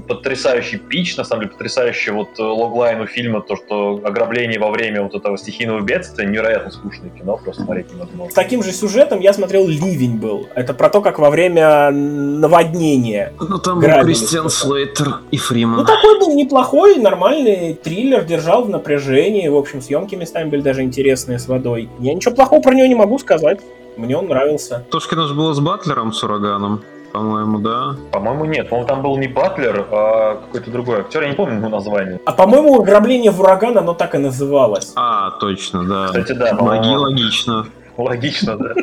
потрясающий 0.07 0.77
пич, 0.77 1.17
на 1.17 1.23
самом 1.23 1.43
деле, 1.43 1.53
потрясающий 1.53 2.11
вот 2.11 2.39
э, 2.39 2.43
логлайн 2.43 3.01
у 3.01 3.05
фильма, 3.05 3.41
то, 3.41 3.55
что 3.55 4.01
ограбление 4.03 4.59
во 4.59 4.71
время 4.71 5.03
вот 5.03 5.15
этого 5.15 5.37
стихийного 5.37 5.81
бедствия, 5.81 6.27
невероятно 6.27 6.71
скучное 6.71 7.09
кино, 7.09 7.37
просто 7.37 7.63
смотреть 7.63 7.93
невозможно. 7.93 8.31
С 8.31 8.33
таким 8.33 8.63
же 8.63 8.71
сюжетом 8.71 9.19
я 9.19 9.33
смотрел 9.33 9.67
«Ливень» 9.67 10.17
был. 10.17 10.47
Это 10.55 10.73
про 10.73 10.89
то, 10.89 11.01
как 11.01 11.19
во 11.19 11.29
время 11.29 11.91
наводнения 11.91 13.33
Ну, 13.39 13.57
там 13.57 13.79
был 13.79 13.89
Кристиан 14.03 14.49
Слейтер 14.49 15.19
и 15.31 15.37
Фриман. 15.37 15.77
Ну, 15.77 15.85
такой 15.85 16.19
был 16.19 16.35
неплохой, 16.35 16.97
нормальный 16.97 17.73
триллер, 17.73 18.23
держал 18.23 18.63
в 18.63 18.69
напряжении, 18.69 19.47
в 19.47 19.55
общем, 19.55 19.81
съемки 19.81 20.15
местами 20.15 20.49
были 20.49 20.61
даже 20.61 20.81
интересные 20.81 21.39
с 21.39 21.47
водой. 21.47 21.89
Я 21.99 22.13
ничего 22.13 22.33
плохого 22.33 22.61
про 22.61 22.73
него 22.73 22.87
не 22.87 22.95
могу 22.95 23.19
сказать. 23.19 23.59
Мне 23.95 24.17
он 24.17 24.27
нравился. 24.27 24.85
То, 24.89 24.99
что 24.99 25.15
даже 25.15 25.35
было 25.35 25.53
с 25.53 25.59
Батлером, 25.59 26.13
с 26.13 26.23
Ураганом 26.23 26.81
по-моему, 27.13 27.59
да? 27.59 27.95
По-моему, 28.11 28.45
нет. 28.45 28.69
По-моему, 28.69 28.87
там 28.87 29.01
был 29.03 29.17
не 29.17 29.27
Батлер, 29.27 29.87
а 29.91 30.41
какой-то 30.45 30.71
другой 30.71 31.01
актер. 31.01 31.21
Я 31.21 31.29
не 31.29 31.35
помню 31.35 31.57
его 31.57 31.69
название. 31.69 32.19
А 32.25 32.31
по-моему, 32.31 32.81
ограбление 32.81 33.29
в 33.31 33.39
ураган, 33.39 33.77
оно 33.77 33.93
так 33.93 34.15
и 34.15 34.17
называлось. 34.17 34.91
А, 34.95 35.31
точно, 35.39 35.83
да. 35.83 36.07
Кстати, 36.07 36.33
да. 36.33 36.57
Логи, 36.59 36.95
логично. 36.95 37.67
Логично, 37.97 38.57
да. 38.57 38.73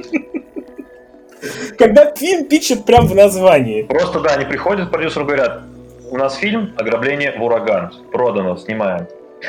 Когда 1.76 2.14
фильм 2.14 2.46
пичет 2.46 2.84
прям 2.84 3.06
в 3.06 3.14
названии. 3.14 3.82
Просто, 3.82 4.20
да, 4.20 4.30
они 4.34 4.44
приходят 4.44 4.88
к 4.88 4.92
продюсеру 4.92 5.24
говорят, 5.24 5.62
у 6.10 6.16
нас 6.16 6.36
фильм 6.36 6.72
«Ограбление 6.76 7.36
в 7.36 7.42
ураган». 7.42 7.92
Продано, 8.12 8.56
снимаем. 8.56 9.08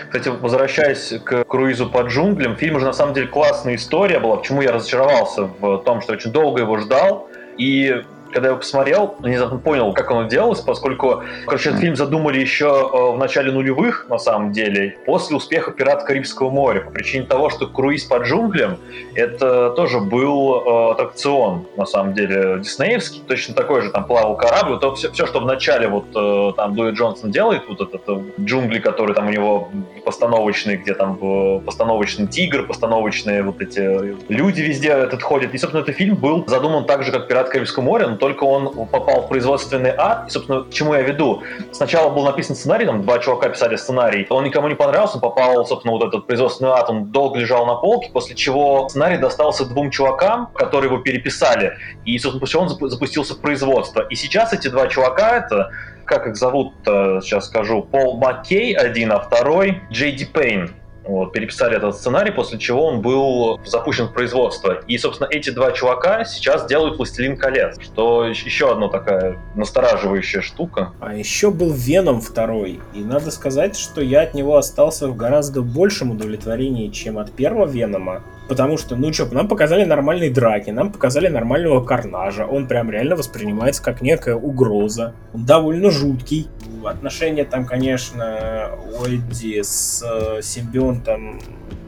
Кстати, 0.10 0.30
возвращаясь 0.30 1.14
к 1.24 1.44
круизу 1.44 1.88
по 1.88 2.02
джунглям, 2.02 2.56
фильм 2.56 2.78
уже 2.78 2.86
на 2.86 2.94
самом 2.94 3.14
деле 3.14 3.28
классная 3.28 3.76
история 3.76 4.20
была. 4.20 4.38
Почему 4.38 4.62
я 4.62 4.72
разочаровался 4.72 5.50
в 5.60 5.80
том, 5.80 6.02
что 6.02 6.14
очень 6.14 6.32
долго 6.32 6.62
его 6.62 6.78
ждал. 6.78 7.28
И 7.58 8.04
когда 8.32 8.48
я 8.48 8.52
его 8.52 8.60
посмотрел, 8.60 9.16
внезапно 9.20 9.60
понял, 9.60 9.94
как 9.94 10.10
оно 10.12 10.24
делалось, 10.24 10.62
поскольку, 10.62 11.24
короче, 11.46 11.70
этот 11.70 11.82
фильм 11.82 11.96
задумали 11.96 12.40
еще 12.40 12.66
э, 12.66 13.16
в 13.16 13.18
начале 13.18 13.52
нулевых, 13.52 14.08
на 14.10 14.18
самом 14.18 14.52
деле, 14.52 14.98
после 15.06 15.36
успеха 15.36 15.72
«Пират 15.72 16.04
Карибского 16.04 16.50
моря», 16.50 16.82
по 16.82 16.92
причине 16.92 17.26
того, 17.26 17.50
что 17.50 17.68
круиз 17.68 18.06
по 18.06 18.18
джунглям 18.18 18.78
это 19.16 19.72
тоже 19.72 20.00
был 20.00 20.56
э, 20.56 20.92
аттракцион, 20.92 21.66
на 21.78 21.86
самом 21.86 22.14
деле, 22.14 22.60
диснеевский, 22.60 23.22
точно 23.28 23.54
такой 23.54 23.82
же, 23.82 23.92
там 23.92 24.06
плавал 24.06 24.36
корабль, 24.38 24.80
то 24.80 24.96
все, 24.96 25.12
все 25.12 25.26
что 25.26 25.40
в 25.40 25.46
начале 25.46 25.88
вот 25.88 26.06
э, 26.16 26.54
там 26.56 26.76
Дуэт 26.76 26.96
Джонсон 26.96 27.32
делает, 27.32 27.64
вот 27.68 27.82
этот 27.82 28.40
джунгли, 28.40 28.80
который 28.80 29.14
там 29.14 29.28
у 29.28 29.32
него 29.32 29.70
постановочный, 30.06 30.78
где 30.78 30.94
там 30.94 31.62
постановочный 31.66 32.28
тигр, 32.28 32.66
постановочные 32.66 33.44
вот 33.44 33.62
эти 33.62 34.16
люди 34.32 34.62
везде 34.62 34.90
этот 34.90 35.22
ходят. 35.22 35.54
И, 35.54 35.58
собственно, 35.58 35.84
этот 35.84 35.96
фильм 35.96 36.16
был 36.16 36.44
задуман 36.48 36.86
так 36.86 37.04
же, 37.04 37.12
как 37.12 37.28
«Пират 37.28 37.50
Карибского 37.50 37.84
моря», 37.84 38.08
только 38.22 38.44
он 38.44 38.88
попал 38.88 39.24
в 39.24 39.30
производственный 39.30 39.94
ад. 39.98 40.28
И, 40.28 40.30
собственно, 40.30 40.62
к 40.62 40.70
чему 40.70 40.94
я 40.94 41.02
веду? 41.02 41.42
Сначала 41.72 42.12
был 42.12 42.24
написан 42.24 42.56
сценарий, 42.56 42.86
там 42.86 43.02
два 43.02 43.18
чувака 43.18 43.50
писали 43.50 43.76
сценарий. 43.76 44.28
Он 44.30 44.44
никому 44.44 44.68
не 44.68 44.76
понравился, 44.76 45.16
он 45.16 45.22
попал, 45.22 45.66
собственно, 45.66 45.94
вот 45.94 46.08
этот 46.08 46.28
производственный 46.28 46.70
ад, 46.70 46.88
он 46.90 47.06
долго 47.06 47.40
лежал 47.40 47.66
на 47.66 47.76
полке, 47.76 48.12
после 48.14 48.36
чего 48.36 48.88
сценарий 48.88 49.18
достался 49.18 49.66
двум 49.66 49.90
чувакам, 49.90 50.50
которые 50.54 50.92
его 50.92 51.02
переписали. 51.02 51.74
И, 52.06 52.18
собственно, 52.20 52.40
после 52.40 52.52
чего 52.54 52.64
он 52.64 52.92
запустился 52.92 53.34
в 53.34 53.40
производство. 53.40 54.02
И 54.02 54.16
сейчас 54.16 54.54
эти 54.54 54.68
два 54.68 54.88
чувака, 54.88 55.38
это 55.38 55.72
как 56.06 56.28
их 56.28 56.36
зовут, 56.36 56.74
сейчас 56.86 57.48
скажу, 57.48 57.82
Пол 57.84 58.18
Маккей 58.18 58.74
один, 58.74 59.14
а 59.14 59.20
второй 59.20 59.82
Джей 59.92 60.12
Ди 60.12 60.26
Пейн. 60.26 60.70
Вот, 61.06 61.34
переписали 61.34 61.78
этот 61.78 61.96
сценарий, 61.96 62.32
после 62.32 62.60
чего 62.60 62.86
он 62.86 63.02
был 63.02 63.60
запущен 63.66 64.08
в 64.08 64.14
производство. 64.14 64.82
И, 64.88 64.98
собственно, 64.98 65.28
эти 65.30 65.50
два 65.50 65.72
чувака 65.72 66.26
сейчас 66.26 66.68
делают 66.68 66.98
«Властелин 66.98 67.38
колец», 67.38 67.80
что 67.82 68.26
еще 68.26 68.72
одна 68.72 68.88
такая 68.88 69.38
настораживающая 69.56 70.42
штука. 70.42 70.94
А 71.00 71.16
еще 71.16 71.50
был 71.52 71.72
«Веном» 71.72 72.22
второй, 72.22 72.80
и 72.94 73.00
надо 73.00 73.32
сказать, 73.32 73.76
что 73.78 74.02
я 74.02 74.22
от 74.22 74.34
него 74.34 74.58
остался 74.58 75.08
в 75.08 75.16
гораздо 75.16 75.62
большем 75.62 76.12
удовлетворении, 76.12 76.90
чем 76.90 77.18
от 77.18 77.32
первого 77.32 77.68
«Венома», 77.68 78.24
Потому 78.48 78.78
что, 78.78 78.96
ну 78.96 79.14
что, 79.14 79.26
нам 79.34 79.48
показали 79.48 79.86
нормальные 79.86 80.30
драки, 80.30 80.72
нам 80.72 80.92
показали 80.92 81.28
нормального 81.28 81.84
карнажа. 81.84 82.46
Он 82.46 82.68
прям 82.68 82.92
реально 82.92 83.16
воспринимается 83.16 83.82
как 83.82 84.02
некая 84.02 84.36
угроза. 84.36 85.14
Он 85.34 85.46
довольно 85.46 85.90
жуткий. 85.90 86.50
Отношения 86.84 87.46
там, 87.46 87.66
конечно, 87.66 88.72
Ойди 89.00 89.62
с 89.64 90.04
э, 90.04 90.42
симбионтом, 90.42 91.40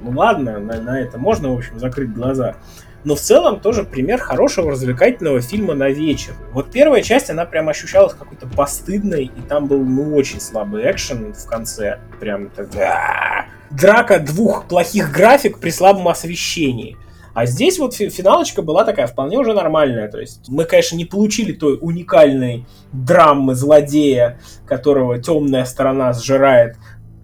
ну 0.03 0.11
ладно, 0.11 0.59
на, 0.59 0.79
на 0.79 0.99
это 0.99 1.17
можно, 1.17 1.49
в 1.49 1.57
общем, 1.57 1.79
закрыть 1.79 2.13
глаза. 2.13 2.55
Но 3.03 3.15
в 3.15 3.19
целом 3.19 3.59
тоже 3.59 3.83
пример 3.83 4.19
хорошего 4.19 4.71
развлекательного 4.71 5.41
фильма 5.41 5.73
на 5.73 5.89
вечер. 5.89 6.33
Вот 6.51 6.71
первая 6.71 7.01
часть, 7.01 7.29
она 7.29 7.45
прям 7.45 7.69
ощущалась 7.69 8.13
какой-то 8.13 8.47
постыдной, 8.47 9.25
и 9.25 9.41
там 9.47 9.67
был, 9.67 9.83
ну, 9.83 10.15
очень 10.15 10.39
слабый 10.39 10.89
экшен 10.89 11.33
в 11.33 11.45
конце. 11.45 11.99
Прям 12.19 12.49
тогда... 12.49 13.45
Драка 13.71 14.19
двух 14.19 14.67
плохих 14.67 15.11
график 15.11 15.59
при 15.59 15.71
слабом 15.71 16.07
освещении. 16.07 16.95
А 17.33 17.47
здесь 17.47 17.79
вот 17.79 17.95
финалочка 17.95 18.61
была 18.61 18.85
такая 18.85 19.07
вполне 19.07 19.39
уже 19.39 19.53
нормальная. 19.53 20.07
То 20.07 20.19
есть 20.19 20.47
мы, 20.47 20.65
конечно, 20.65 20.95
не 20.95 21.05
получили 21.05 21.51
той 21.51 21.79
уникальной 21.81 22.67
драмы 22.91 23.55
злодея, 23.55 24.39
которого 24.67 25.17
темная 25.17 25.65
сторона 25.65 26.13
сжирает 26.13 26.77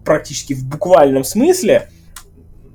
практически 0.03 0.53
в 0.53 0.67
буквальном 0.67 1.23
смысле, 1.23 1.89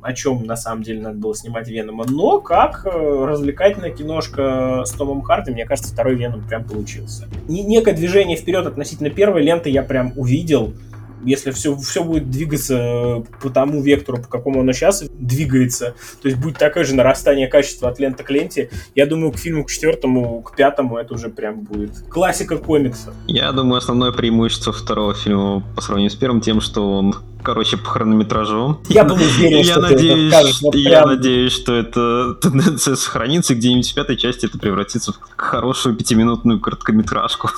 о 0.04 0.12
чем 0.12 0.44
на 0.44 0.54
самом 0.54 0.82
деле 0.82 1.00
надо 1.00 1.16
было 1.16 1.34
снимать 1.34 1.66
Венома, 1.68 2.04
но 2.06 2.38
как 2.38 2.84
э, 2.84 2.90
развлекательная 2.90 3.90
киношка 3.90 4.82
с 4.84 4.92
Томом 4.92 5.22
Харди, 5.22 5.50
мне 5.50 5.64
кажется, 5.64 5.92
второй 5.92 6.14
Веном 6.14 6.46
прям 6.46 6.64
получился. 6.64 7.26
Некое 7.48 7.94
движение 7.94 8.36
вперед 8.36 8.66
относительно 8.66 9.08
первой 9.08 9.42
ленты 9.42 9.70
я 9.70 9.82
прям 9.82 10.12
увидел, 10.16 10.74
если 11.24 11.50
все, 11.50 11.76
все 11.76 12.04
будет 12.04 12.30
двигаться 12.30 13.24
по 13.40 13.50
тому 13.50 13.82
вектору, 13.82 14.18
по 14.18 14.28
какому 14.28 14.60
оно 14.60 14.72
сейчас 14.72 15.04
двигается, 15.18 15.94
то 16.22 16.28
есть 16.28 16.40
будет 16.40 16.58
такое 16.58 16.84
же 16.84 16.94
нарастание 16.94 17.48
качества 17.48 17.88
от 17.88 17.98
ленты 17.98 18.24
к 18.24 18.30
ленте, 18.30 18.70
я 18.94 19.06
думаю, 19.06 19.32
к 19.32 19.38
фильму 19.38 19.64
к 19.64 19.70
четвертому, 19.70 20.42
к 20.42 20.56
пятому 20.56 20.98
это 20.98 21.14
уже 21.14 21.28
прям 21.28 21.60
будет 21.60 21.98
классика 22.08 22.56
комикса. 22.56 23.14
Я 23.26 23.52
думаю, 23.52 23.78
основное 23.78 24.12
преимущество 24.12 24.72
второго 24.72 25.14
фильма 25.14 25.62
по 25.74 25.82
сравнению 25.82 26.10
с 26.10 26.16
первым 26.16 26.40
тем, 26.40 26.60
что 26.60 26.98
он 26.98 27.14
короче, 27.44 27.76
по 27.76 27.84
хронометражу. 27.84 28.80
Я 28.88 29.04
был 29.04 29.16
уверен, 29.16 29.58
я 29.58 29.64
что 29.64 29.80
надеюсь, 29.82 30.30
ты 30.30 30.36
это 30.36 30.36
скажешь. 30.36 30.62
Вот 30.62 30.74
я 30.74 31.06
надеюсь, 31.06 31.52
что 31.52 31.74
эта 31.74 32.34
тенденция 32.40 32.96
сохранится, 32.96 33.54
где-нибудь 33.54 33.90
в 33.90 33.94
пятой 33.94 34.16
части 34.16 34.46
это 34.46 34.58
превратится 34.58 35.12
в 35.12 35.18
хорошую 35.36 35.94
пятиминутную 35.94 36.58
короткометражку. 36.58 37.50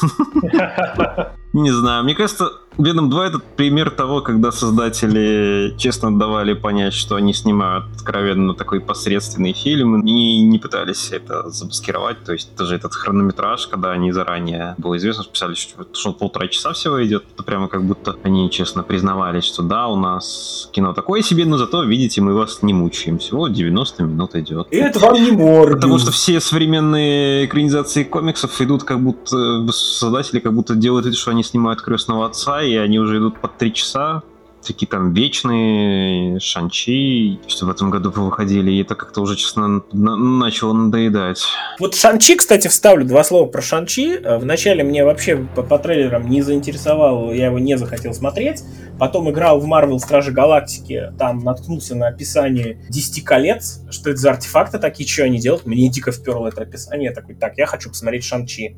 Не 1.57 1.71
знаю, 1.71 2.05
мне 2.05 2.15
кажется, 2.15 2.53
Venom 2.77 3.09
2 3.09 3.27
это 3.27 3.39
пример 3.39 3.91
того, 3.91 4.21
когда 4.21 4.53
создатели 4.53 5.75
честно 5.79 6.17
давали 6.19 6.53
понять, 6.53 6.93
что 6.93 7.15
они 7.15 7.33
снимают 7.33 7.87
откровенно 7.95 8.53
такой 8.55 8.81
посредственный 8.81 9.55
фильм 9.55 10.03
и 10.03 10.43
не 10.43 10.59
пытались 10.59 11.11
это 11.13 11.49
замаскировать. 11.49 12.23
То 12.25 12.35
есть 12.35 12.55
даже 12.57 12.77
этот 12.77 12.93
хронометраж, 12.95 13.67
когда 13.69 13.93
они 13.93 14.13
заранее 14.13 14.75
было 14.77 14.99
известно, 14.99 15.23
что 15.23 15.33
писали, 15.33 15.55
что, 15.55 15.87
что 15.95 16.13
полтора 16.13 16.49
часа 16.49 16.75
всего 16.75 17.03
идет, 17.05 17.25
это 17.33 17.43
прямо 17.43 17.69
как 17.69 17.83
будто 17.83 18.17
они 18.23 18.51
честно 18.51 18.83
признавались, 18.83 19.45
что 19.45 19.63
да, 19.63 19.87
у 19.89 19.97
нас 19.97 20.69
кино 20.73 20.93
такое 20.93 21.23
себе, 21.23 21.47
но 21.47 21.57
зато, 21.57 21.83
видите, 21.85 22.21
мы 22.21 22.35
вас 22.35 22.63
не 22.63 22.75
мучаем. 22.75 23.19
Всего 23.19 23.49
90 23.49 24.03
минут 24.03 24.35
идет. 24.35 24.69
И 24.71 24.77
это 24.77 24.99
вам 24.99 25.15
не 25.15 25.31
морды. 25.31 25.77
Потому 25.77 25.99
что 25.99 26.11
все 26.11 26.41
современные 26.41 27.47
экранизации 27.47 28.05
комиксов 28.05 28.61
идут 28.61 28.85
как 28.85 29.01
будто 29.01 29.67
создатели 29.73 30.41
как 30.41 30.53
будто 30.53 30.75
делают 30.75 31.07
вид, 31.07 31.17
что 31.17 31.31
они 31.31 31.43
снимают 31.47 31.81
крестного 31.83 32.27
отца, 32.27 32.63
и 32.63 32.75
они 32.77 32.99
уже 32.99 33.19
идут 33.19 33.41
по 33.41 33.49
три 33.49 33.73
часа, 33.73 34.23
такие 34.67 34.89
там 34.89 35.13
вечные, 35.13 36.41
Шанчи, 36.41 37.39
что 37.47 37.67
в 37.67 37.71
этом 37.71 37.91
году 37.91 38.11
выходили, 38.11 38.73
и 38.73 38.83
это 38.83 38.95
как-то 38.95 39.21
уже, 39.21 39.37
честно, 39.37 39.83
на- 39.93 40.17
начало 40.17 40.73
надоедать. 40.73 41.45
Вот 41.79 41.95
Шанчи, 41.95 42.37
кстати, 42.37 42.69
вставлю 42.69 43.05
два 43.07 43.23
слова 43.25 43.47
про 43.49 43.63
Шанчи. 43.63 44.19
Вначале 44.39 44.83
мне 44.83 45.05
вообще 45.05 45.37
по, 45.55 45.63
по 45.63 45.79
трейлерам 45.79 46.29
не 46.29 46.43
заинтересовал, 46.43 47.33
я 47.33 47.47
его 47.47 47.59
не 47.59 47.79
захотел 47.79 48.13
смотреть. 48.13 48.63
Потом 48.99 49.31
играл 49.31 49.61
в 49.61 49.67
Марвел 49.67 50.01
Стражи 50.01 50.33
Галактики, 50.33 51.13
там 51.19 51.41
наткнулся 51.41 51.95
на 51.95 52.09
описание 52.09 52.81
10 52.89 53.23
колец, 53.25 53.81
что 53.91 54.11
это 54.11 54.19
за 54.19 54.31
артефакты 54.31 54.79
такие, 54.79 55.09
что 55.09 55.25
они 55.25 55.39
делают. 55.39 55.67
Мне 55.67 55.89
дико 55.91 56.13
вперло 56.13 56.49
это 56.49 56.63
описание, 56.63 57.11
я 57.11 57.15
такой, 57.15 57.35
так, 57.35 57.57
я 57.57 57.67
хочу 57.67 57.91
посмотреть 57.91 58.25
Шанчи. 58.25 58.77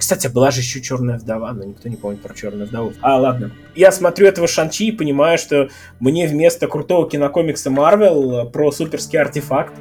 Кстати, 0.00 0.28
была 0.28 0.50
же 0.50 0.62
еще 0.62 0.80
Черная 0.80 1.18
вдова, 1.18 1.52
но 1.52 1.62
никто 1.62 1.86
не 1.90 1.96
помнит 1.96 2.22
про 2.22 2.34
Черную 2.34 2.66
вдову. 2.66 2.94
А, 3.02 3.20
ладно. 3.20 3.50
Я 3.74 3.92
смотрю 3.92 4.26
этого 4.28 4.48
Шанчи 4.48 4.86
и 4.86 4.92
понимаю, 4.92 5.36
что 5.36 5.68
мне 6.00 6.26
вместо 6.26 6.68
крутого 6.68 7.06
кинокомикса 7.06 7.68
Марвел 7.68 8.48
про 8.48 8.72
суперский 8.72 9.18
артефакт 9.20 9.74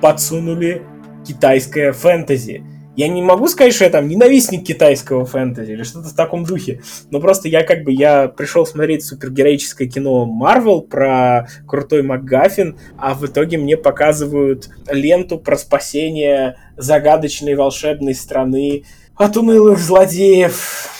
подсунули 0.00 0.82
китайское 1.26 1.92
фэнтези. 1.92 2.64
Я 2.94 3.08
не 3.08 3.20
могу 3.20 3.48
сказать, 3.48 3.74
что 3.74 3.82
я 3.82 3.90
там 3.90 4.06
ненавистник 4.06 4.64
китайского 4.64 5.26
фэнтези 5.26 5.72
или 5.72 5.82
что-то 5.82 6.10
в 6.10 6.14
таком 6.14 6.44
духе. 6.44 6.80
Но 7.10 7.18
просто 7.18 7.48
я 7.48 7.64
как 7.64 7.82
бы, 7.82 7.90
я 7.90 8.28
пришел 8.28 8.64
смотреть 8.66 9.04
супергероическое 9.04 9.88
кино 9.88 10.24
Марвел 10.24 10.82
про 10.82 11.48
крутой 11.66 12.04
МакГаффин, 12.04 12.78
а 12.96 13.14
в 13.14 13.26
итоге 13.26 13.58
мне 13.58 13.76
показывают 13.76 14.70
ленту 14.88 15.38
про 15.38 15.56
спасение 15.56 16.58
загадочной 16.76 17.56
волшебной 17.56 18.14
страны 18.14 18.84
от 19.16 19.36
унылых 19.36 19.78
злодеев. 19.78 20.90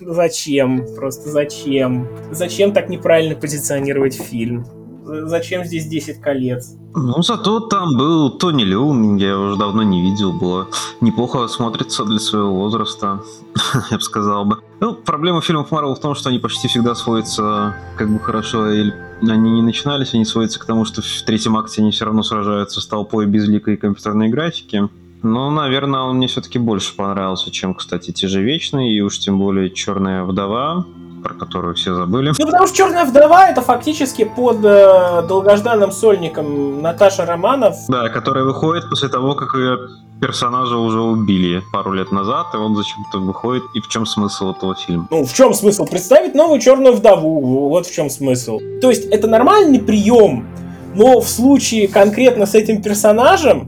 Зачем? 0.00 0.86
Просто 0.94 1.30
зачем? 1.30 2.08
Зачем 2.30 2.72
так 2.72 2.88
неправильно 2.88 3.34
позиционировать 3.34 4.14
фильм? 4.14 4.66
Зачем 5.04 5.64
здесь 5.64 5.86
10 5.86 6.20
колец? 6.20 6.74
Ну, 6.94 7.22
зато 7.22 7.60
там 7.60 7.96
был 7.96 8.30
Тони 8.30 8.64
Леун, 8.64 9.16
я 9.16 9.38
уже 9.38 9.56
давно 9.56 9.84
не 9.84 10.02
видел, 10.02 10.32
было 10.32 10.68
неплохо 11.00 11.46
смотрится 11.46 12.04
для 12.04 12.18
своего 12.18 12.52
возраста, 12.52 13.22
я 13.90 13.98
бы 13.98 14.02
сказал 14.02 14.44
бы. 14.44 14.58
Ну, 14.80 14.94
проблема 14.94 15.42
фильмов 15.42 15.70
Марвел 15.70 15.94
в 15.94 16.00
том, 16.00 16.16
что 16.16 16.30
они 16.30 16.40
почти 16.40 16.66
всегда 16.66 16.94
сводятся 16.96 17.76
как 17.96 18.10
бы 18.10 18.18
хорошо, 18.18 18.68
или 18.70 18.92
они 19.22 19.50
не 19.52 19.62
начинались, 19.62 20.12
они 20.14 20.24
сводятся 20.24 20.58
к 20.58 20.64
тому, 20.64 20.84
что 20.84 21.02
в 21.02 21.22
третьем 21.24 21.56
акте 21.56 21.82
они 21.82 21.92
все 21.92 22.06
равно 22.06 22.22
сражаются 22.24 22.80
с 22.80 22.86
толпой 22.86 23.26
безликой 23.26 23.76
компьютерной 23.76 24.28
графики. 24.28 24.88
Ну, 25.22 25.50
наверное, 25.50 26.00
он 26.00 26.16
мне 26.16 26.28
все-таки 26.28 26.58
больше 26.58 26.94
понравился, 26.94 27.50
чем, 27.50 27.74
кстати, 27.74 28.12
те 28.12 28.28
же 28.28 28.42
Вечные, 28.42 28.92
и 28.94 29.00
уж 29.00 29.18
тем 29.18 29.38
более 29.38 29.70
Черная 29.70 30.22
вдова, 30.24 30.84
про 31.22 31.34
которую 31.34 31.74
все 31.74 31.94
забыли. 31.94 32.32
Ну, 32.38 32.46
потому 32.46 32.66
что 32.66 32.76
Черная 32.76 33.04
вдова 33.04 33.48
это 33.48 33.60
фактически 33.60 34.24
под 34.24 34.64
э, 34.64 35.22
долгожданным 35.26 35.90
сольником 35.90 36.80
Наташа 36.82 37.26
Романов. 37.26 37.76
Да, 37.88 38.08
которая 38.08 38.44
выходит 38.44 38.88
после 38.88 39.08
того, 39.08 39.34
как 39.34 39.54
ее 39.54 39.78
персонажа 40.20 40.76
уже 40.76 41.00
убили 41.00 41.62
пару 41.72 41.92
лет 41.92 42.12
назад, 42.12 42.46
и 42.54 42.56
он 42.56 42.76
зачем-то 42.76 43.18
выходит. 43.18 43.64
И 43.74 43.80
в 43.80 43.88
чем 43.88 44.06
смысл 44.06 44.52
этого 44.52 44.74
фильма? 44.74 45.08
Ну, 45.10 45.24
в 45.24 45.32
чем 45.32 45.52
смысл? 45.52 45.86
Представить 45.86 46.34
новую 46.34 46.60
черную 46.60 46.94
вдову. 46.94 47.68
Вот 47.68 47.86
в 47.86 47.92
чем 47.92 48.08
смысл. 48.08 48.60
То 48.80 48.90
есть, 48.90 49.06
это 49.06 49.26
нормальный 49.26 49.80
прием, 49.80 50.46
но 50.94 51.20
в 51.20 51.28
случае 51.28 51.88
конкретно 51.88 52.46
с 52.46 52.54
этим 52.54 52.82
персонажем 52.82 53.65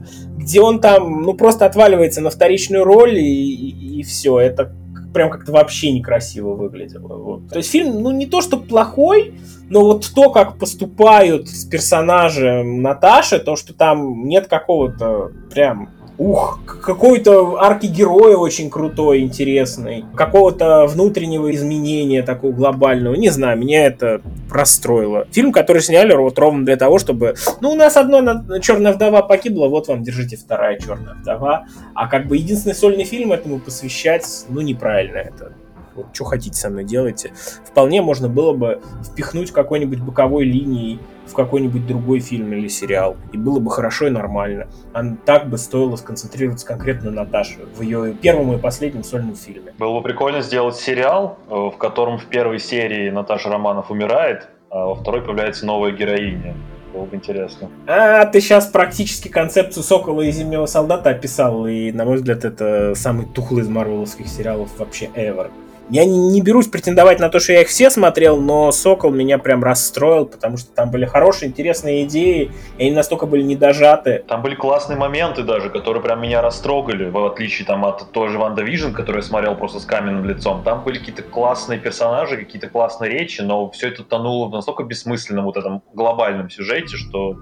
где 0.49 0.61
он 0.61 0.81
там, 0.81 1.21
ну, 1.21 1.35
просто 1.35 1.67
отваливается 1.67 2.21
на 2.21 2.31
вторичную 2.31 2.83
роль, 2.83 3.19
и, 3.19 3.21
и, 3.21 3.99
и 3.99 4.03
все. 4.03 4.39
Это 4.39 4.73
прям 5.13 5.29
как-то 5.29 5.51
вообще 5.51 5.91
некрасиво 5.91 6.55
выглядело. 6.55 7.17
Вот. 7.17 7.49
То 7.49 7.57
есть 7.57 7.69
фильм, 7.69 8.01
ну, 8.01 8.09
не 8.09 8.25
то, 8.25 8.41
что 8.41 8.57
плохой, 8.57 9.35
но 9.69 9.81
вот 9.81 10.11
то, 10.15 10.31
как 10.31 10.57
поступают 10.57 11.49
с 11.49 11.65
персонажем 11.65 12.81
Наташи, 12.81 13.37
то, 13.37 13.55
что 13.55 13.75
там 13.75 14.25
нет 14.25 14.47
какого-то 14.47 15.31
прям 15.53 15.91
ух, 16.19 16.59
какой-то 16.65 17.57
арки 17.59 17.87
героя 17.87 18.35
очень 18.35 18.69
крутой, 18.69 19.21
интересный, 19.21 20.05
какого-то 20.15 20.85
внутреннего 20.85 21.49
изменения 21.55 22.21
такого 22.21 22.51
глобального, 22.51 23.15
не 23.15 23.29
знаю, 23.29 23.57
меня 23.57 23.85
это 23.85 24.21
расстроило. 24.51 25.25
Фильм, 25.31 25.51
который 25.51 25.81
сняли 25.81 26.13
вот 26.13 26.37
ровно 26.37 26.65
для 26.65 26.75
того, 26.75 26.99
чтобы, 26.99 27.35
ну, 27.61 27.71
у 27.71 27.75
нас 27.75 27.95
одна 27.95 28.59
черная 28.59 28.91
вдова 28.91 29.21
погибла, 29.21 29.67
вот 29.67 29.87
вам, 29.87 30.03
держите 30.03 30.35
вторая 30.35 30.77
черная 30.77 31.15
вдова, 31.15 31.65
а 31.95 32.07
как 32.07 32.27
бы 32.27 32.35
единственный 32.35 32.75
сольный 32.75 33.05
фильм 33.05 33.31
этому 33.31 33.59
посвящать, 33.59 34.25
ну, 34.49 34.59
неправильно 34.61 35.17
это 35.17 35.53
вот, 35.99 36.15
что 36.15 36.25
хотите 36.25 36.57
со 36.57 36.69
мной 36.69 36.83
делайте. 36.83 37.31
Вполне 37.65 38.01
можно 38.01 38.27
было 38.27 38.53
бы 38.53 38.81
впихнуть 39.03 39.51
какой-нибудь 39.51 39.99
боковой 39.99 40.45
линией 40.45 40.99
в 41.25 41.33
какой-нибудь 41.33 41.85
другой 41.85 42.19
фильм 42.19 42.51
или 42.53 42.67
сериал. 42.67 43.17
И 43.31 43.37
было 43.37 43.59
бы 43.59 43.69
хорошо 43.69 44.07
и 44.07 44.09
нормально. 44.09 44.67
А 44.93 45.03
так 45.25 45.49
бы 45.49 45.57
стоило 45.57 45.95
сконцентрироваться 45.95 46.65
конкретно 46.65 47.11
на 47.11 47.23
Наташе 47.23 47.59
в 47.75 47.81
ее 47.81 48.13
первом 48.13 48.53
и 48.53 48.57
последнем 48.57 49.03
сольном 49.03 49.35
фильме. 49.35 49.73
Было 49.77 49.99
бы 49.99 50.03
прикольно 50.03 50.41
сделать 50.41 50.75
сериал, 50.75 51.37
э, 51.49 51.53
в 51.53 51.77
котором 51.77 52.17
в 52.17 52.25
первой 52.25 52.59
серии 52.59 53.09
Наташа 53.09 53.49
Романов 53.49 53.91
умирает, 53.91 54.49
а 54.69 54.85
во 54.85 54.95
второй 54.95 55.21
появляется 55.21 55.65
новая 55.65 55.91
героиня. 55.91 56.55
Было 56.93 57.05
бы 57.05 57.15
интересно. 57.15 57.69
А, 57.87 58.25
ты 58.25 58.41
сейчас 58.41 58.65
практически 58.67 59.27
концепцию 59.27 59.83
Сокола 59.83 60.21
и 60.21 60.31
Зимнего 60.31 60.65
Солдата 60.65 61.11
описал, 61.11 61.67
и, 61.67 61.91
на 61.91 62.05
мой 62.05 62.15
взгляд, 62.15 62.45
это 62.45 62.93
самый 62.95 63.27
тухлый 63.27 63.61
из 63.61 63.69
марвеловских 63.69 64.27
сериалов 64.27 64.69
вообще 64.79 65.05
ever. 65.15 65.51
Я 65.89 66.05
не, 66.05 66.41
берусь 66.41 66.67
претендовать 66.67 67.19
на 67.19 67.29
то, 67.29 67.39
что 67.39 67.53
я 67.53 67.61
их 67.61 67.67
все 67.67 67.89
смотрел, 67.89 68.37
но 68.37 68.71
«Сокол» 68.71 69.11
меня 69.11 69.39
прям 69.39 69.63
расстроил, 69.63 70.27
потому 70.27 70.57
что 70.57 70.71
там 70.71 70.91
были 70.91 71.05
хорошие, 71.05 71.49
интересные 71.49 72.03
идеи, 72.03 72.51
и 72.77 72.83
они 72.83 72.91
настолько 72.91 73.25
были 73.25 73.41
недожаты. 73.41 74.23
Там 74.27 74.43
были 74.43 74.53
классные 74.53 74.97
моменты 74.97 75.41
даже, 75.41 75.69
которые 75.71 76.03
прям 76.03 76.21
меня 76.21 76.43
растрогали, 76.43 77.09
в 77.09 77.25
отличие 77.25 77.65
там 77.65 77.85
от 77.85 78.11
той 78.11 78.29
же 78.29 78.37
WandaVision, 78.37 78.91
которую 78.91 79.23
я 79.23 79.27
смотрел 79.27 79.55
просто 79.55 79.79
с 79.79 79.85
каменным 79.85 80.25
лицом. 80.25 80.61
Там 80.63 80.83
были 80.83 80.99
какие-то 80.99 81.23
классные 81.23 81.79
персонажи, 81.79 82.37
какие-то 82.37 82.69
классные 82.69 83.09
речи, 83.09 83.41
но 83.41 83.71
все 83.71 83.87
это 83.87 84.03
тонуло 84.03 84.47
в 84.47 84.51
настолько 84.51 84.83
бессмысленном 84.83 85.45
вот 85.45 85.57
этом 85.57 85.81
глобальном 85.93 86.51
сюжете, 86.51 86.97
что 86.97 87.37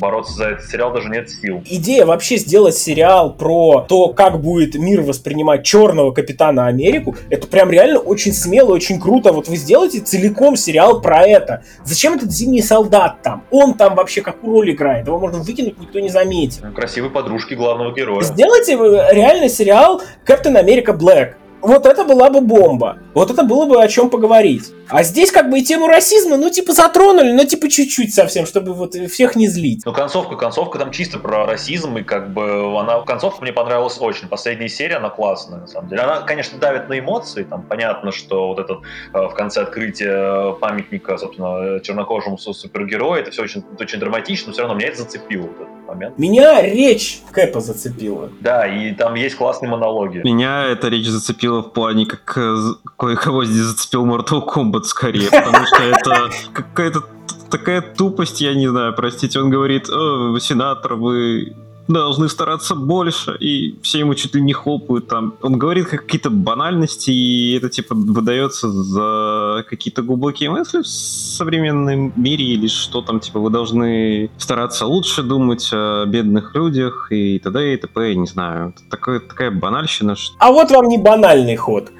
бороться 0.00 0.32
за 0.32 0.48
этот 0.50 0.64
сериал 0.64 0.92
даже 0.92 1.10
нет 1.10 1.28
сил. 1.28 1.62
Идея 1.66 2.06
вообще 2.06 2.36
сделать 2.36 2.74
сериал 2.76 3.34
про 3.34 3.84
то, 3.86 4.08
как 4.08 4.40
будет 4.40 4.74
мир 4.76 5.02
воспринимать 5.02 5.64
черного 5.64 6.12
Капитана 6.12 6.66
Америку, 6.66 7.16
это 7.28 7.46
прям 7.46 7.70
реально 7.70 7.81
очень 7.90 8.32
смело, 8.32 8.72
очень 8.72 9.00
круто. 9.00 9.32
Вот 9.32 9.48
вы 9.48 9.56
сделаете 9.56 10.00
целиком 10.00 10.56
сериал 10.56 11.00
про 11.00 11.26
это. 11.26 11.64
Зачем 11.84 12.14
этот 12.14 12.32
Зимний 12.32 12.62
Солдат 12.62 13.22
там? 13.22 13.44
Он 13.50 13.74
там 13.74 13.94
вообще 13.94 14.22
какую 14.22 14.52
роль 14.52 14.70
играет? 14.72 15.06
Его 15.06 15.18
можно 15.18 15.38
выкинуть, 15.38 15.78
никто 15.78 16.00
не 16.00 16.08
заметит. 16.08 16.62
Красивые 16.74 17.10
подружки 17.10 17.54
главного 17.54 17.94
героя. 17.94 18.22
Сделайте 18.22 18.72
реально 18.72 19.48
сериал 19.48 20.02
Капитан 20.24 20.56
Америка 20.56 20.92
Блэк 20.92 21.34
вот 21.62 21.86
это 21.86 22.04
была 22.04 22.28
бы 22.28 22.40
бомба. 22.40 22.98
Вот 23.14 23.30
это 23.30 23.44
было 23.44 23.66
бы 23.66 23.82
о 23.82 23.88
чем 23.88 24.10
поговорить. 24.10 24.72
А 24.88 25.02
здесь 25.04 25.30
как 25.30 25.48
бы 25.48 25.60
и 25.60 25.62
тему 25.62 25.86
расизма, 25.86 26.36
ну, 26.36 26.50
типа, 26.50 26.72
затронули, 26.72 27.32
но 27.32 27.44
типа 27.44 27.70
чуть-чуть 27.70 28.12
совсем, 28.12 28.46
чтобы 28.46 28.74
вот 28.74 28.94
всех 28.94 29.36
не 29.36 29.48
злить. 29.48 29.82
Ну, 29.86 29.92
концовка, 29.92 30.36
концовка 30.36 30.78
там 30.78 30.90
чисто 30.90 31.18
про 31.18 31.46
расизм, 31.46 31.96
и 31.96 32.02
как 32.02 32.32
бы 32.32 32.78
она... 32.78 33.00
Концовка 33.02 33.42
мне 33.42 33.52
понравилась 33.52 33.96
очень. 34.00 34.28
Последняя 34.28 34.68
серия, 34.68 34.96
она 34.96 35.08
классная, 35.08 35.60
на 35.60 35.66
самом 35.66 35.88
деле. 35.88 36.02
Она, 36.02 36.20
конечно, 36.20 36.58
давит 36.58 36.88
на 36.88 36.98
эмоции, 36.98 37.44
там 37.44 37.62
понятно, 37.62 38.12
что 38.12 38.48
вот 38.48 38.58
этот 38.58 38.80
э, 39.14 39.18
в 39.28 39.34
конце 39.34 39.62
открытия 39.62 40.52
памятника, 40.54 41.16
собственно, 41.16 41.80
чернокожему 41.80 42.36
супергерою, 42.38 43.22
это 43.22 43.30
все 43.30 43.42
очень, 43.42 43.64
очень 43.78 43.98
драматично, 43.98 44.48
но 44.48 44.52
все 44.52 44.62
равно 44.62 44.76
меня 44.76 44.88
это 44.88 44.98
зацепило 44.98 45.42
вот 45.42 45.56
этот 45.56 45.81
момент. 45.92 46.18
Меня 46.18 46.62
речь 46.62 47.20
Кэпа 47.32 47.60
зацепила. 47.60 48.30
Да, 48.40 48.66
и 48.66 48.92
там 48.92 49.14
есть 49.14 49.36
классные 49.36 49.70
монологи. 49.70 50.22
Меня 50.24 50.64
эта 50.64 50.88
речь 50.88 51.06
зацепила 51.06 51.62
в 51.62 51.72
плане, 51.72 52.06
как 52.06 52.36
э, 52.36 52.56
кое-кого 52.96 53.44
здесь 53.44 53.64
зацепил 53.64 54.06
Mortal 54.06 54.46
Kombat 54.46 54.84
скорее, 54.84 55.30
потому 55.30 55.66
что 55.66 55.82
это 55.82 56.30
какая-то 56.52 57.04
такая 57.50 57.82
тупость, 57.82 58.40
я 58.40 58.54
не 58.54 58.68
знаю, 58.68 58.94
простите, 58.94 59.38
он 59.38 59.50
говорит, 59.50 59.86
сенатор, 59.86 60.94
вы 60.94 61.54
должны 62.00 62.28
стараться 62.28 62.74
больше, 62.74 63.36
и 63.38 63.76
все 63.82 64.00
ему 64.00 64.14
чуть 64.14 64.34
ли 64.34 64.40
не 64.40 64.52
хлопают 64.52 65.08
там. 65.08 65.34
Он 65.42 65.58
говорит 65.58 65.88
какие-то 65.88 66.30
банальности, 66.30 67.10
и 67.10 67.56
это 67.56 67.68
типа 67.68 67.94
выдается 67.94 68.70
за 68.70 69.64
какие-то 69.68 70.02
глубокие 70.02 70.50
мысли 70.50 70.82
в 70.82 70.86
современном 70.86 72.12
мире, 72.16 72.44
или 72.44 72.68
что 72.68 73.02
там, 73.02 73.20
типа, 73.20 73.40
вы 73.40 73.50
должны 73.50 74.30
стараться 74.38 74.86
лучше 74.86 75.22
думать 75.22 75.70
о 75.72 76.04
бедных 76.06 76.54
людях, 76.54 77.08
и 77.10 77.38
т.д. 77.38 77.74
и 77.74 77.76
т.п. 77.76 78.14
Не 78.14 78.26
знаю. 78.26 78.74
Такая, 78.90 79.20
такая 79.20 79.50
банальщина. 79.50 80.16
Что... 80.16 80.34
А 80.38 80.50
вот 80.50 80.70
вам 80.70 80.88
не 80.88 80.98
банальный 80.98 81.56
ход. 81.56 81.90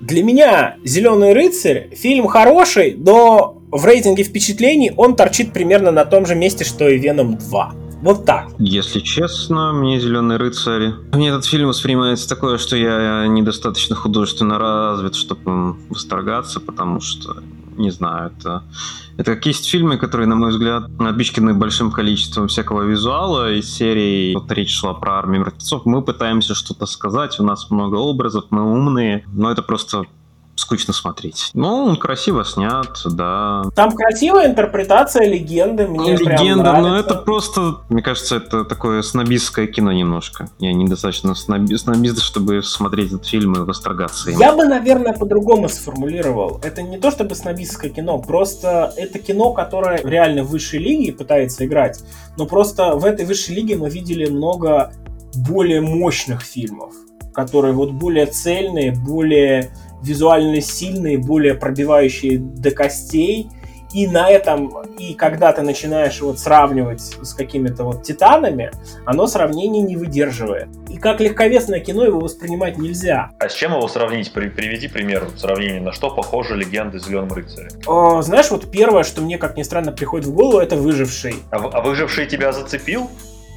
Для 0.00 0.22
меня 0.22 0.76
«Зеленый 0.84 1.32
рыцарь» 1.32 1.90
фильм 1.94 2.28
хороший, 2.28 2.94
но 2.96 3.60
в 3.70 3.84
рейтинге 3.84 4.22
впечатлений 4.22 4.92
он 4.96 5.16
торчит 5.16 5.52
примерно 5.52 5.90
на 5.90 6.04
том 6.04 6.24
же 6.24 6.34
месте, 6.34 6.64
что 6.64 6.88
и 6.88 6.98
«Веном 6.98 7.34
2». 7.34 7.87
Вот 8.00 8.24
так. 8.24 8.48
Если 8.58 9.00
честно, 9.00 9.72
мне 9.72 9.98
«Зеленый 9.98 10.36
рыцарь». 10.36 10.92
Мне 11.12 11.30
этот 11.30 11.44
фильм 11.44 11.68
воспринимается 11.68 12.28
такое, 12.28 12.58
что 12.58 12.76
я 12.76 13.26
недостаточно 13.26 13.96
художественно 13.96 14.58
развит, 14.58 15.14
чтобы 15.14 15.76
восторгаться, 15.88 16.60
потому 16.60 17.00
что, 17.00 17.42
не 17.76 17.90
знаю, 17.90 18.32
это... 18.36 18.62
Это 19.16 19.34
как 19.34 19.46
есть 19.46 19.68
фильмы, 19.68 19.98
которые, 19.98 20.28
на 20.28 20.36
мой 20.36 20.50
взгляд, 20.50 20.88
напичканы 21.00 21.52
большим 21.52 21.90
количеством 21.90 22.46
всякого 22.46 22.82
визуала 22.82 23.52
из 23.52 23.68
серии. 23.68 24.32
Вот 24.34 24.52
речь 24.52 24.72
шла 24.72 24.94
про 24.94 25.18
армию 25.18 25.40
мертвецов. 25.40 25.84
Мы 25.86 26.02
пытаемся 26.02 26.54
что-то 26.54 26.86
сказать, 26.86 27.40
у 27.40 27.44
нас 27.44 27.68
много 27.68 27.96
образов, 27.96 28.44
мы 28.50 28.62
умные, 28.62 29.24
но 29.32 29.50
это 29.50 29.62
просто 29.62 30.04
скучно 30.58 30.92
смотреть. 30.92 31.50
Ну, 31.54 31.84
он 31.84 31.96
красиво 31.96 32.44
снят, 32.44 33.00
да. 33.04 33.62
Там 33.74 33.92
красивая 33.92 34.46
интерпретация 34.46 35.28
легенды, 35.28 35.86
мне 35.86 36.16
ну, 36.18 36.18
Легенда, 36.18 36.72
но 36.80 36.98
это 36.98 37.14
просто, 37.14 37.76
мне 37.88 38.02
кажется, 38.02 38.36
это 38.36 38.64
такое 38.64 39.02
снобистское 39.02 39.66
кино 39.66 39.92
немножко. 39.92 40.48
Я 40.58 40.72
недостаточно 40.72 41.34
сноби, 41.34 41.76
снобист, 41.76 42.22
чтобы 42.22 42.62
смотреть 42.62 43.12
этот 43.12 43.26
фильм 43.26 43.54
и 43.54 43.60
восторгаться 43.60 44.30
им. 44.30 44.38
Я 44.38 44.52
бы, 44.52 44.64
наверное, 44.64 45.12
по-другому 45.12 45.68
сформулировал. 45.68 46.60
Это 46.62 46.82
не 46.82 46.98
то 46.98 47.10
чтобы 47.10 47.34
снобистское 47.34 47.90
кино, 47.90 48.18
просто 48.18 48.92
это 48.96 49.18
кино, 49.18 49.52
которое 49.52 50.00
реально 50.02 50.42
в 50.42 50.48
высшей 50.48 50.80
лиге 50.80 51.12
пытается 51.12 51.64
играть, 51.64 52.02
но 52.36 52.46
просто 52.46 52.96
в 52.96 53.04
этой 53.04 53.24
высшей 53.26 53.54
лиге 53.54 53.76
мы 53.76 53.88
видели 53.90 54.28
много 54.28 54.92
более 55.34 55.80
мощных 55.80 56.42
фильмов, 56.42 56.92
которые 57.34 57.74
вот 57.74 57.92
более 57.92 58.26
цельные, 58.26 58.92
более 58.92 59.70
визуально 60.02 60.60
сильные, 60.60 61.18
более 61.18 61.54
пробивающие 61.54 62.38
до 62.38 62.70
костей. 62.70 63.48
И 63.94 64.06
на 64.06 64.28
этом, 64.28 64.82
и 64.98 65.14
когда 65.14 65.50
ты 65.52 65.62
начинаешь 65.62 66.20
вот 66.20 66.38
сравнивать 66.38 67.00
с 67.00 67.32
какими-то 67.32 67.84
вот 67.84 68.02
титанами, 68.02 68.70
оно 69.06 69.26
сравнение 69.26 69.82
не 69.82 69.96
выдерживает. 69.96 70.68
И 70.90 70.98
как 70.98 71.20
легковесное 71.20 71.80
кино 71.80 72.04
его 72.04 72.20
воспринимать 72.20 72.76
нельзя. 72.76 73.30
А 73.40 73.48
с 73.48 73.54
чем 73.54 73.72
его 73.72 73.88
сравнить? 73.88 74.30
При, 74.34 74.50
приведи 74.50 74.88
пример 74.88 75.26
сравнения. 75.36 75.80
На 75.80 75.92
что 75.92 76.10
похожа 76.10 76.54
легенда 76.54 76.98
Зеленом 76.98 77.32
рыцаре? 77.32 77.70
О, 77.86 78.20
знаешь, 78.20 78.50
вот 78.50 78.70
первое, 78.70 79.04
что 79.04 79.22
мне, 79.22 79.38
как 79.38 79.56
ни 79.56 79.62
странно, 79.62 79.90
приходит 79.90 80.26
в 80.26 80.34
голову, 80.34 80.58
это 80.58 80.76
выживший. 80.76 81.36
А, 81.50 81.56
а 81.56 81.80
выживший 81.80 82.26
тебя 82.26 82.52
зацепил? 82.52 83.08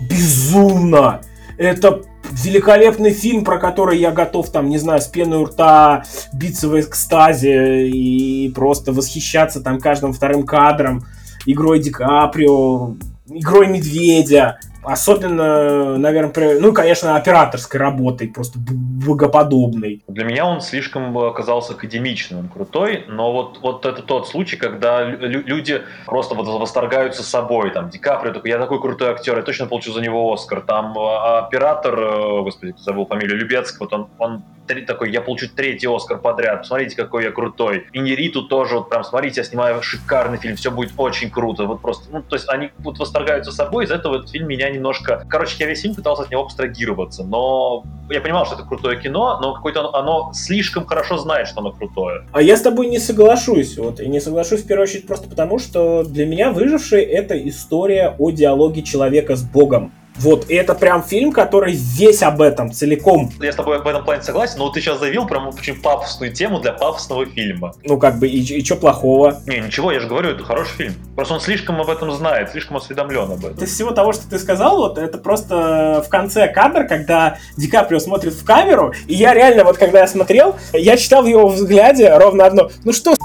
Безумно! 0.09 1.21
Это 1.57 2.01
великолепный 2.31 3.11
фильм, 3.11 3.43
про 3.43 3.57
который 3.59 3.99
я 3.99 4.11
готов, 4.11 4.49
там, 4.51 4.69
не 4.69 4.77
знаю, 4.77 5.01
с 5.01 5.07
пеной 5.07 5.39
у 5.39 5.45
рта 5.45 6.03
биться 6.33 6.67
в 6.67 6.79
экстазе 6.79 7.87
и 7.87 8.49
просто 8.49 8.93
восхищаться 8.93 9.61
там 9.61 9.79
каждым 9.79 10.13
вторым 10.13 10.43
кадром, 10.43 11.05
игрой 11.45 11.79
Ди 11.79 11.89
Каприо, 11.89 12.95
игрой 13.27 13.67
Медведя. 13.67 14.59
Особенно, 14.83 15.97
наверное, 15.97 16.59
ну, 16.59 16.73
конечно, 16.73 17.15
операторской 17.15 17.79
работой, 17.79 18.27
просто 18.27 18.57
богоподобной. 18.59 20.03
Для 20.07 20.25
меня 20.25 20.45
он 20.45 20.61
слишком 20.61 21.15
оказался 21.17 21.73
академичным, 21.73 22.49
крутой, 22.49 23.05
но 23.07 23.31
вот, 23.31 23.59
вот 23.61 23.85
это 23.85 24.01
тот 24.01 24.27
случай, 24.27 24.57
когда 24.57 25.03
люди 25.03 25.81
просто 26.05 26.35
вот 26.35 26.47
восторгаются 26.47 27.23
собой, 27.23 27.71
там, 27.71 27.89
Ди 27.89 27.99
Каприо, 27.99 28.33
такой, 28.33 28.49
я 28.49 28.59
такой 28.59 28.81
крутой 28.81 29.11
актер, 29.11 29.37
я 29.37 29.43
точно 29.43 29.67
получу 29.67 29.91
за 29.93 30.01
него 30.01 30.33
Оскар, 30.33 30.61
там, 30.61 30.97
а, 30.97 31.39
оператор, 31.39 31.99
э, 31.99 32.41
господи, 32.41 32.73
забыл 32.77 33.05
фамилию, 33.05 33.37
Любецкий, 33.37 33.77
вот 33.79 33.93
он, 33.93 34.07
он 34.17 34.43
такой, 34.79 35.11
я 35.11 35.21
получу 35.21 35.47
третий 35.53 35.87
Оскар 35.87 36.19
подряд, 36.19 36.65
смотрите, 36.65 36.95
какой 36.95 37.25
я 37.25 37.31
крутой. 37.31 37.87
И 37.91 37.99
Нериту 37.99 38.43
тоже, 38.43 38.75
вот 38.77 38.89
прям, 38.89 39.03
смотрите, 39.03 39.41
я 39.41 39.43
снимаю 39.43 39.81
шикарный 39.81 40.37
фильм, 40.37 40.55
все 40.55 40.71
будет 40.71 40.93
очень 40.97 41.29
круто, 41.29 41.65
вот 41.65 41.81
просто, 41.81 42.05
ну, 42.11 42.21
то 42.21 42.35
есть 42.35 42.47
они 42.47 42.71
вот 42.79 42.97
восторгаются 42.97 43.51
собой, 43.51 43.83
из-за 43.83 43.95
этого 43.95 44.17
этот 44.17 44.29
фильм 44.29 44.47
меня 44.47 44.69
немножко... 44.69 45.25
Короче, 45.29 45.55
я 45.59 45.67
весь 45.67 45.81
фильм 45.81 45.95
пытался 45.95 46.23
от 46.23 46.31
него 46.31 46.43
абстрагироваться, 46.43 47.23
но 47.23 47.83
я 48.09 48.21
понимал, 48.21 48.45
что 48.45 48.55
это 48.55 48.63
крутое 48.63 48.99
кино, 48.99 49.39
но 49.41 49.53
какое-то 49.53 49.93
оно, 49.93 50.31
слишком 50.33 50.85
хорошо 50.85 51.17
знает, 51.17 51.47
что 51.47 51.59
оно 51.59 51.71
крутое. 51.71 52.25
А 52.31 52.41
я 52.41 52.55
с 52.55 52.61
тобой 52.61 52.87
не 52.87 52.99
соглашусь, 52.99 53.77
вот, 53.77 53.99
и 53.99 54.07
не 54.07 54.19
соглашусь 54.19 54.63
в 54.63 54.67
первую 54.67 54.83
очередь 54.83 55.07
просто 55.07 55.29
потому, 55.29 55.59
что 55.59 56.03
для 56.03 56.25
меня 56.25 56.51
«Выживший»— 56.51 57.01
это 57.03 57.37
история 57.47 58.15
о 58.17 58.31
диалоге 58.31 58.83
человека 58.83 59.35
с 59.35 59.43
Богом. 59.43 59.91
Вот, 60.17 60.49
и 60.49 60.55
это 60.55 60.75
прям 60.75 61.03
фильм, 61.03 61.31
который 61.31 61.73
весь 61.73 62.21
об 62.21 62.41
этом 62.41 62.71
целиком. 62.71 63.31
Я 63.39 63.51
с 63.51 63.55
тобой 63.55 63.79
в 63.79 63.87
этом 63.87 64.03
плане 64.03 64.21
согласен, 64.21 64.59
но 64.59 64.69
ты 64.69 64.81
сейчас 64.81 64.99
заявил 64.99 65.25
прям 65.25 65.47
очень 65.47 65.81
пафосную 65.81 66.33
тему 66.33 66.59
для 66.59 66.73
пафосного 66.73 67.25
фильма. 67.25 67.73
Ну, 67.83 67.97
как 67.97 68.19
бы, 68.19 68.27
и, 68.27 68.39
и 68.39 68.63
что 68.63 68.75
плохого? 68.75 69.41
Не, 69.47 69.59
ничего, 69.59 69.91
я 69.91 69.99
же 69.99 70.07
говорю, 70.07 70.29
это 70.29 70.43
хороший 70.43 70.75
фильм. 70.75 70.93
Просто 71.15 71.35
он 71.35 71.41
слишком 71.41 71.79
об 71.81 71.89
этом 71.89 72.11
знает, 72.11 72.51
слишком 72.51 72.77
осведомлен 72.77 73.31
об 73.31 73.45
этом. 73.45 73.63
Из 73.63 73.73
всего 73.73 73.91
того, 73.91 74.13
что 74.13 74.29
ты 74.29 74.37
сказал, 74.37 74.77
вот, 74.77 74.97
это 74.97 75.17
просто 75.17 76.03
в 76.05 76.09
конце 76.09 76.47
кадр, 76.47 76.87
когда 76.87 77.37
Ди 77.57 77.67
Каприо 77.67 77.99
смотрит 77.99 78.33
в 78.33 78.45
камеру, 78.45 78.93
и 79.07 79.15
я 79.15 79.33
реально, 79.33 79.63
вот, 79.63 79.77
когда 79.77 79.99
я 79.99 80.07
смотрел, 80.07 80.55
я 80.73 80.97
читал 80.97 81.23
в 81.23 81.27
его 81.27 81.47
взгляде 81.47 82.15
ровно 82.15 82.45
одно, 82.45 82.69
ну 82.83 82.93
что, 82.93 83.15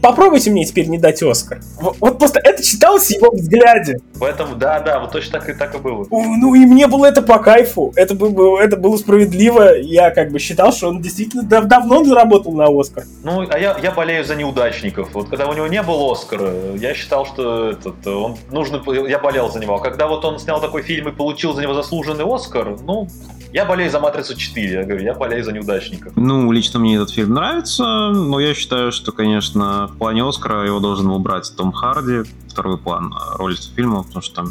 попробуйте 0.00 0.50
мне 0.50 0.64
теперь 0.64 0.86
не 0.86 0.98
дать 0.98 1.22
Оскар. 1.22 1.60
Вот, 1.78 2.18
просто 2.18 2.40
это 2.42 2.62
читалось 2.62 3.08
в 3.08 3.10
его 3.10 3.30
взгляде. 3.32 3.98
Поэтому, 4.18 4.56
да, 4.56 4.80
да, 4.80 5.00
вот 5.00 5.12
точно 5.12 5.40
так 5.40 5.48
и, 5.48 5.52
так 5.52 5.74
и 5.74 5.78
было. 5.78 6.06
Ну 6.10 6.54
и 6.54 6.66
мне 6.66 6.86
было 6.86 7.06
это 7.06 7.22
по 7.22 7.38
кайфу. 7.38 7.92
Это 7.96 8.14
было, 8.14 8.58
это 8.60 8.76
было 8.76 8.96
справедливо. 8.96 9.78
Я 9.78 10.10
как 10.10 10.30
бы 10.30 10.38
считал, 10.38 10.72
что 10.72 10.88
он 10.88 11.00
действительно 11.00 11.42
дав 11.42 11.64
давно 11.66 12.04
заработал 12.04 12.52
на 12.52 12.66
Оскар. 12.68 13.04
Ну, 13.22 13.46
а 13.48 13.58
я, 13.58 13.76
я 13.82 13.90
болею 13.92 14.24
за 14.24 14.36
неудачников. 14.36 15.10
Вот 15.14 15.28
когда 15.28 15.46
у 15.46 15.54
него 15.54 15.66
не 15.66 15.82
было 15.82 16.12
Оскара, 16.12 16.52
я 16.76 16.94
считал, 16.94 17.26
что 17.26 17.70
этот, 17.70 18.06
он 18.06 18.36
нужно, 18.50 18.82
я 19.08 19.18
болел 19.18 19.50
за 19.50 19.60
него. 19.60 19.76
А 19.76 19.80
когда 19.80 20.06
вот 20.06 20.24
он 20.24 20.38
снял 20.38 20.60
такой 20.60 20.82
фильм 20.82 21.08
и 21.08 21.12
получил 21.12 21.54
за 21.54 21.62
него 21.62 21.74
заслуженный 21.74 22.24
Оскар, 22.26 22.76
ну, 22.82 23.08
я 23.52 23.64
болею 23.64 23.90
за 23.90 23.98
«Матрицу 23.98 24.34
4», 24.34 24.60
я 24.60 24.84
говорю, 24.84 25.04
я 25.04 25.14
болею 25.14 25.42
за 25.42 25.52
неудачников. 25.52 26.12
Ну, 26.14 26.52
лично 26.52 26.78
мне 26.78 26.94
этот 26.96 27.10
фильм 27.10 27.34
нравится, 27.34 27.82
но 28.10 28.38
я 28.38 28.54
считаю, 28.54 28.92
что, 28.92 29.10
конечно, 29.10 29.89
в 29.94 29.98
плане 29.98 30.24
Оскара 30.24 30.64
его 30.64 30.80
должен 30.80 31.08
убрать 31.08 31.52
Том 31.56 31.72
Харди, 31.72 32.22
второй 32.48 32.78
план 32.78 33.14
роли 33.36 33.56
фильма, 33.74 34.02
потому 34.02 34.22
что 34.22 34.46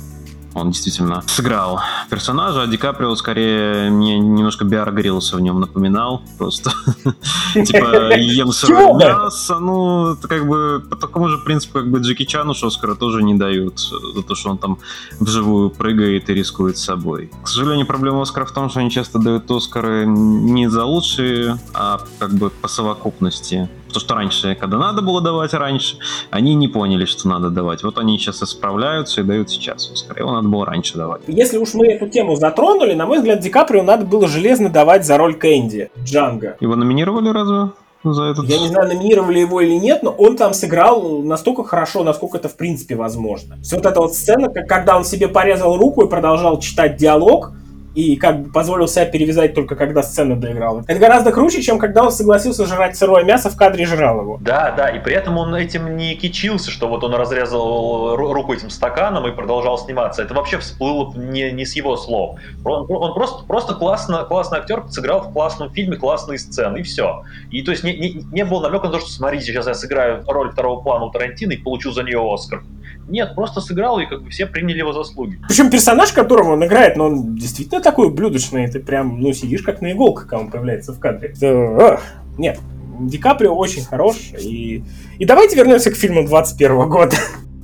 он 0.54 0.72
действительно 0.72 1.24
сыграл 1.28 1.80
персонажа, 2.10 2.64
а 2.64 2.68
Ди 2.68 2.78
Каприо 2.78 3.16
скорее 3.16 3.90
мне 3.90 4.18
немножко 4.20 4.66
Биар 4.66 4.92
Гриллса 4.92 5.38
в 5.38 5.42
нем 5.42 5.60
напоминал. 5.60 6.24
Просто 6.38 6.72
типа 7.54 8.14
ем 8.16 8.52
сырое 8.52 8.94
мясо. 8.94 9.60
Ну, 9.60 10.14
это 10.14 10.28
как 10.28 10.48
бы 10.48 10.84
по 10.90 10.96
такому 10.96 11.30
же 11.30 11.38
принципу, 11.38 11.80
как 11.80 11.90
бы 11.90 12.00
Джеки 12.00 12.26
Чану 12.26 12.52
Оскара 12.52 12.96
тоже 12.96 13.24
не 13.24 13.36
дают 13.36 13.80
за 13.80 14.24
то, 14.24 14.36
что 14.36 14.50
он 14.50 14.58
там 14.58 14.80
вживую 15.20 15.70
прыгает 15.70 16.30
и 16.30 16.34
рискует 16.34 16.78
собой. 16.78 17.32
К 17.44 17.48
сожалению, 17.48 17.86
проблема 17.86 18.22
Оскара 18.22 18.46
в 18.46 18.52
том, 18.52 18.70
что 18.70 18.80
они 18.80 18.90
часто 18.90 19.20
дают 19.20 19.50
Оскары 19.50 20.06
не 20.06 20.70
за 20.70 20.84
лучшие, 20.84 21.60
а 21.74 22.02
как 22.18 22.32
бы 22.32 22.50
по 22.50 22.68
совокупности 22.68 23.70
то, 23.94 24.00
что 24.00 24.16
раньше, 24.16 24.56
когда 24.56 24.78
надо 24.78 25.02
было 25.02 25.22
давать 25.22 25.54
раньше, 25.54 25.98
они 26.32 26.56
не 26.56 26.68
поняли, 26.68 27.06
что 27.06 27.28
надо 27.28 27.50
давать. 27.50 27.84
Вот 27.84 27.98
они 27.98 28.18
сейчас 28.18 28.42
исправляются 28.44 29.22
и 29.22 29.24
дают 29.24 29.50
сейчас 29.50 29.90
Оскар. 29.92 30.20
Его 30.20 30.32
надо 30.32 30.48
было 30.48 30.66
раньше 30.66 30.98
давать. 30.98 31.22
Если 31.28 31.58
уж 31.58 31.74
мы 31.74 31.88
эту 31.88 32.08
тему 32.08 32.36
затронули, 32.36 32.94
на 32.94 33.06
мой 33.06 33.18
взгляд, 33.18 33.40
Ди 33.40 33.50
Каприо 33.50 33.84
надо 33.84 34.06
было 34.06 34.28
железно 34.28 34.70
давать 34.70 35.06
за 35.06 35.18
роль 35.18 35.36
Кэнди, 35.36 35.90
Джанга. 36.04 36.58
Его 36.60 36.76
номинировали 36.76 37.30
разве? 37.30 37.72
за 38.04 38.24
этот... 38.24 38.46
Я 38.46 38.60
не 38.60 38.68
знаю, 38.68 38.88
номинировали 38.88 39.40
его 39.40 39.62
или 39.62 39.74
нет, 39.74 40.04
но 40.04 40.12
он 40.12 40.38
там 40.38 40.54
сыграл 40.54 41.22
настолько 41.22 41.64
хорошо, 41.64 42.04
насколько 42.04 42.38
это 42.38 42.48
в 42.48 42.56
принципе 42.56 42.96
возможно. 42.96 43.58
Все 43.62 43.76
вот 43.76 43.86
эта 43.86 44.00
вот 44.00 44.14
сцена, 44.14 44.50
когда 44.50 44.98
он 44.98 45.04
себе 45.04 45.28
порезал 45.28 45.78
руку 45.78 46.04
и 46.04 46.10
продолжал 46.10 46.60
читать 46.60 46.98
диалог, 46.98 47.52
и 48.00 48.16
как 48.16 48.44
бы 48.44 48.52
позволил 48.52 48.88
себя 48.88 49.06
перевязать 49.06 49.54
только 49.54 49.76
когда 49.76 50.02
сцену 50.04 50.38
доиграл. 50.38 50.84
Это 50.88 51.00
гораздо 51.00 51.32
круче, 51.32 51.62
чем 51.62 51.80
когда 51.80 52.04
он 52.04 52.12
согласился 52.12 52.66
жрать 52.66 52.96
сырое 52.96 53.24
мясо 53.24 53.50
в 53.50 53.58
кадре 53.58 53.86
жрал 53.86 54.22
его. 54.22 54.38
Да, 54.42 54.72
да, 54.72 54.90
и 54.90 55.00
при 55.00 55.16
этом 55.16 55.38
он 55.38 55.54
этим 55.56 55.98
не 55.98 56.16
кичился, 56.16 56.72
что 56.72 56.88
вот 56.88 57.04
он 57.04 57.14
разрезал 57.14 58.16
руку 58.16 58.54
этим 58.54 58.70
стаканом 58.70 59.28
и 59.28 59.32
продолжал 59.32 59.78
сниматься. 59.78 60.22
Это 60.22 60.34
вообще 60.34 60.60
всплыло 60.60 61.14
не, 61.16 61.52
не 61.52 61.66
с 61.66 61.76
его 61.76 61.98
слов. 61.98 62.40
Он, 62.64 62.86
он 62.90 63.14
просто, 63.14 63.46
просто 63.46 63.76
классно, 63.76 64.24
классный 64.24 64.60
актер 64.60 64.84
сыграл 64.90 65.22
в 65.22 65.34
классном 65.34 65.72
фильме 65.72 65.98
классные 65.98 66.40
сцены, 66.40 66.80
и 66.80 66.84
все. 66.84 67.24
И 67.52 67.62
то 67.64 67.72
есть 67.72 67.84
не, 67.84 67.98
не, 67.98 68.26
не 68.32 68.46
было 68.46 68.62
намека 68.62 68.88
на 68.88 68.94
то, 68.94 69.00
что 69.00 69.12
смотрите, 69.12 69.46
сейчас 69.48 69.68
я 69.68 69.74
сыграю 69.74 70.24
роль 70.28 70.52
второго 70.52 70.82
плана 70.82 71.06
у 71.06 71.12
Тарантино 71.12 71.54
и 71.54 71.58
получу 71.58 71.92
за 71.92 72.04
нее 72.04 72.20
Оскар. 72.22 72.64
Нет, 73.10 73.36
просто 73.36 73.60
сыграл, 73.60 74.00
и 74.00 74.06
как 74.06 74.24
бы 74.24 74.30
все 74.30 74.46
приняли 74.46 74.80
его 74.80 74.94
заслуги. 74.94 75.40
Причем 75.48 75.70
персонаж, 75.70 76.12
которого 76.12 76.54
он 76.54 76.66
играет, 76.66 76.96
ну, 76.96 77.06
он 77.06 77.36
действительно 77.36 77.82
такой 77.82 78.12
блюдочный. 78.12 78.68
Ты 78.68 78.80
прям, 78.80 79.20
ну, 79.20 79.34
сидишь 79.34 79.64
как 79.64 79.82
на 79.82 79.92
иголках, 79.92 80.28
когда 80.28 80.44
он 80.44 80.52
появляется 80.52 80.94
в 80.94 81.00
кадре. 81.00 81.34
Это, 81.36 82.00
нет, 82.38 82.60
Ди 83.00 83.18
Каприо 83.18 83.56
очень 83.56 83.84
хорош. 83.84 84.32
И, 84.40 84.84
и 85.18 85.26
давайте 85.26 85.56
вернемся 85.56 85.92
к 85.92 85.96
фильму 85.96 86.26
21 86.26 86.90
года. 86.90 87.16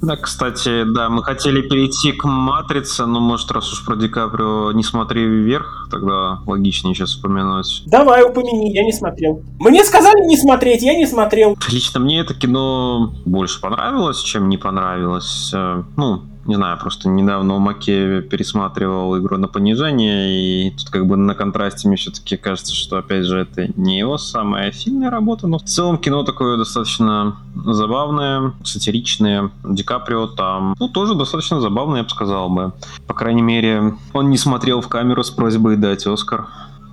Да, 0.02 0.16
кстати, 0.18 0.84
да, 0.84 1.10
мы 1.10 1.24
хотели 1.24 1.62
перейти 1.62 2.12
к 2.12 2.26
«Матрице», 2.26 3.06
но, 3.06 3.20
может, 3.20 3.52
раз 3.52 3.72
уж 3.72 3.86
про 3.86 3.96
Ди 3.96 4.08
Каприо 4.08 4.72
не 4.72 4.84
смотри 4.84 5.26
вверх, 5.26 5.88
тогда 5.90 6.40
логичнее 6.46 6.94
сейчас 6.94 7.12
вспоминать. 7.12 7.84
Давай, 7.86 8.24
упомяни, 8.24 8.72
я 8.72 8.84
не 8.84 8.94
смотрел. 8.94 9.42
Мне 9.60 9.84
сказали 9.84 10.28
не 10.28 10.38
смотреть, 10.38 10.84
я 10.84 10.96
не 10.96 11.08
смотрел. 11.08 11.58
Лично 11.70 12.00
мне 12.00 12.20
это 12.20 12.34
кино 12.34 13.14
больше 13.26 13.60
понравилось, 13.62 14.20
чем 14.22 14.50
не 14.50 14.58
понравилось. 14.58 15.52
Э, 15.54 15.84
ну, 15.98 16.24
не 16.46 16.56
знаю, 16.56 16.78
просто 16.80 17.10
недавно 17.10 17.56
у 17.56 17.60
Маке 17.60 18.22
пересматривал 18.22 19.18
игру 19.18 19.38
на 19.38 19.48
понижение, 19.48 20.68
и 20.68 20.72
тут 20.72 20.90
как 20.90 21.08
бы 21.08 21.18
на 21.18 21.34
контрасте 21.34 21.88
мне 21.88 21.98
все-таки 21.98 22.38
кажется, 22.38 22.76
что, 22.76 22.98
опять 22.98 23.26
же, 23.26 23.40
это 23.40 23.68
не 23.80 23.98
его 23.98 24.18
самая 24.18 24.72
сильная 24.72 25.10
работа, 25.10 25.48
но 25.48 25.58
в 25.58 25.64
целом 25.64 25.98
кино 25.98 26.24
такое 26.24 26.58
достаточно 26.58 27.38
забавное, 27.56 28.54
сатиричное. 28.64 29.52
Ди 29.64 29.84
Каприо 29.84 30.28
там, 30.28 30.76
ну, 30.80 30.88
тоже 30.88 31.16
достаточно 31.16 31.62
забавное, 31.62 31.98
я 31.98 32.04
бы 32.04 32.10
сказал 32.10 32.50
бы. 32.50 32.74
По 33.08 33.14
крайней 33.14 33.42
мере, 33.42 33.96
он 34.14 34.30
не 34.30 34.38
смотрел 34.38 34.82
в 34.82 34.88
камеру 34.88 35.24
с 35.24 35.32
просьбой 35.32 35.78
дать 35.78 36.06
Оскар. 36.06 36.48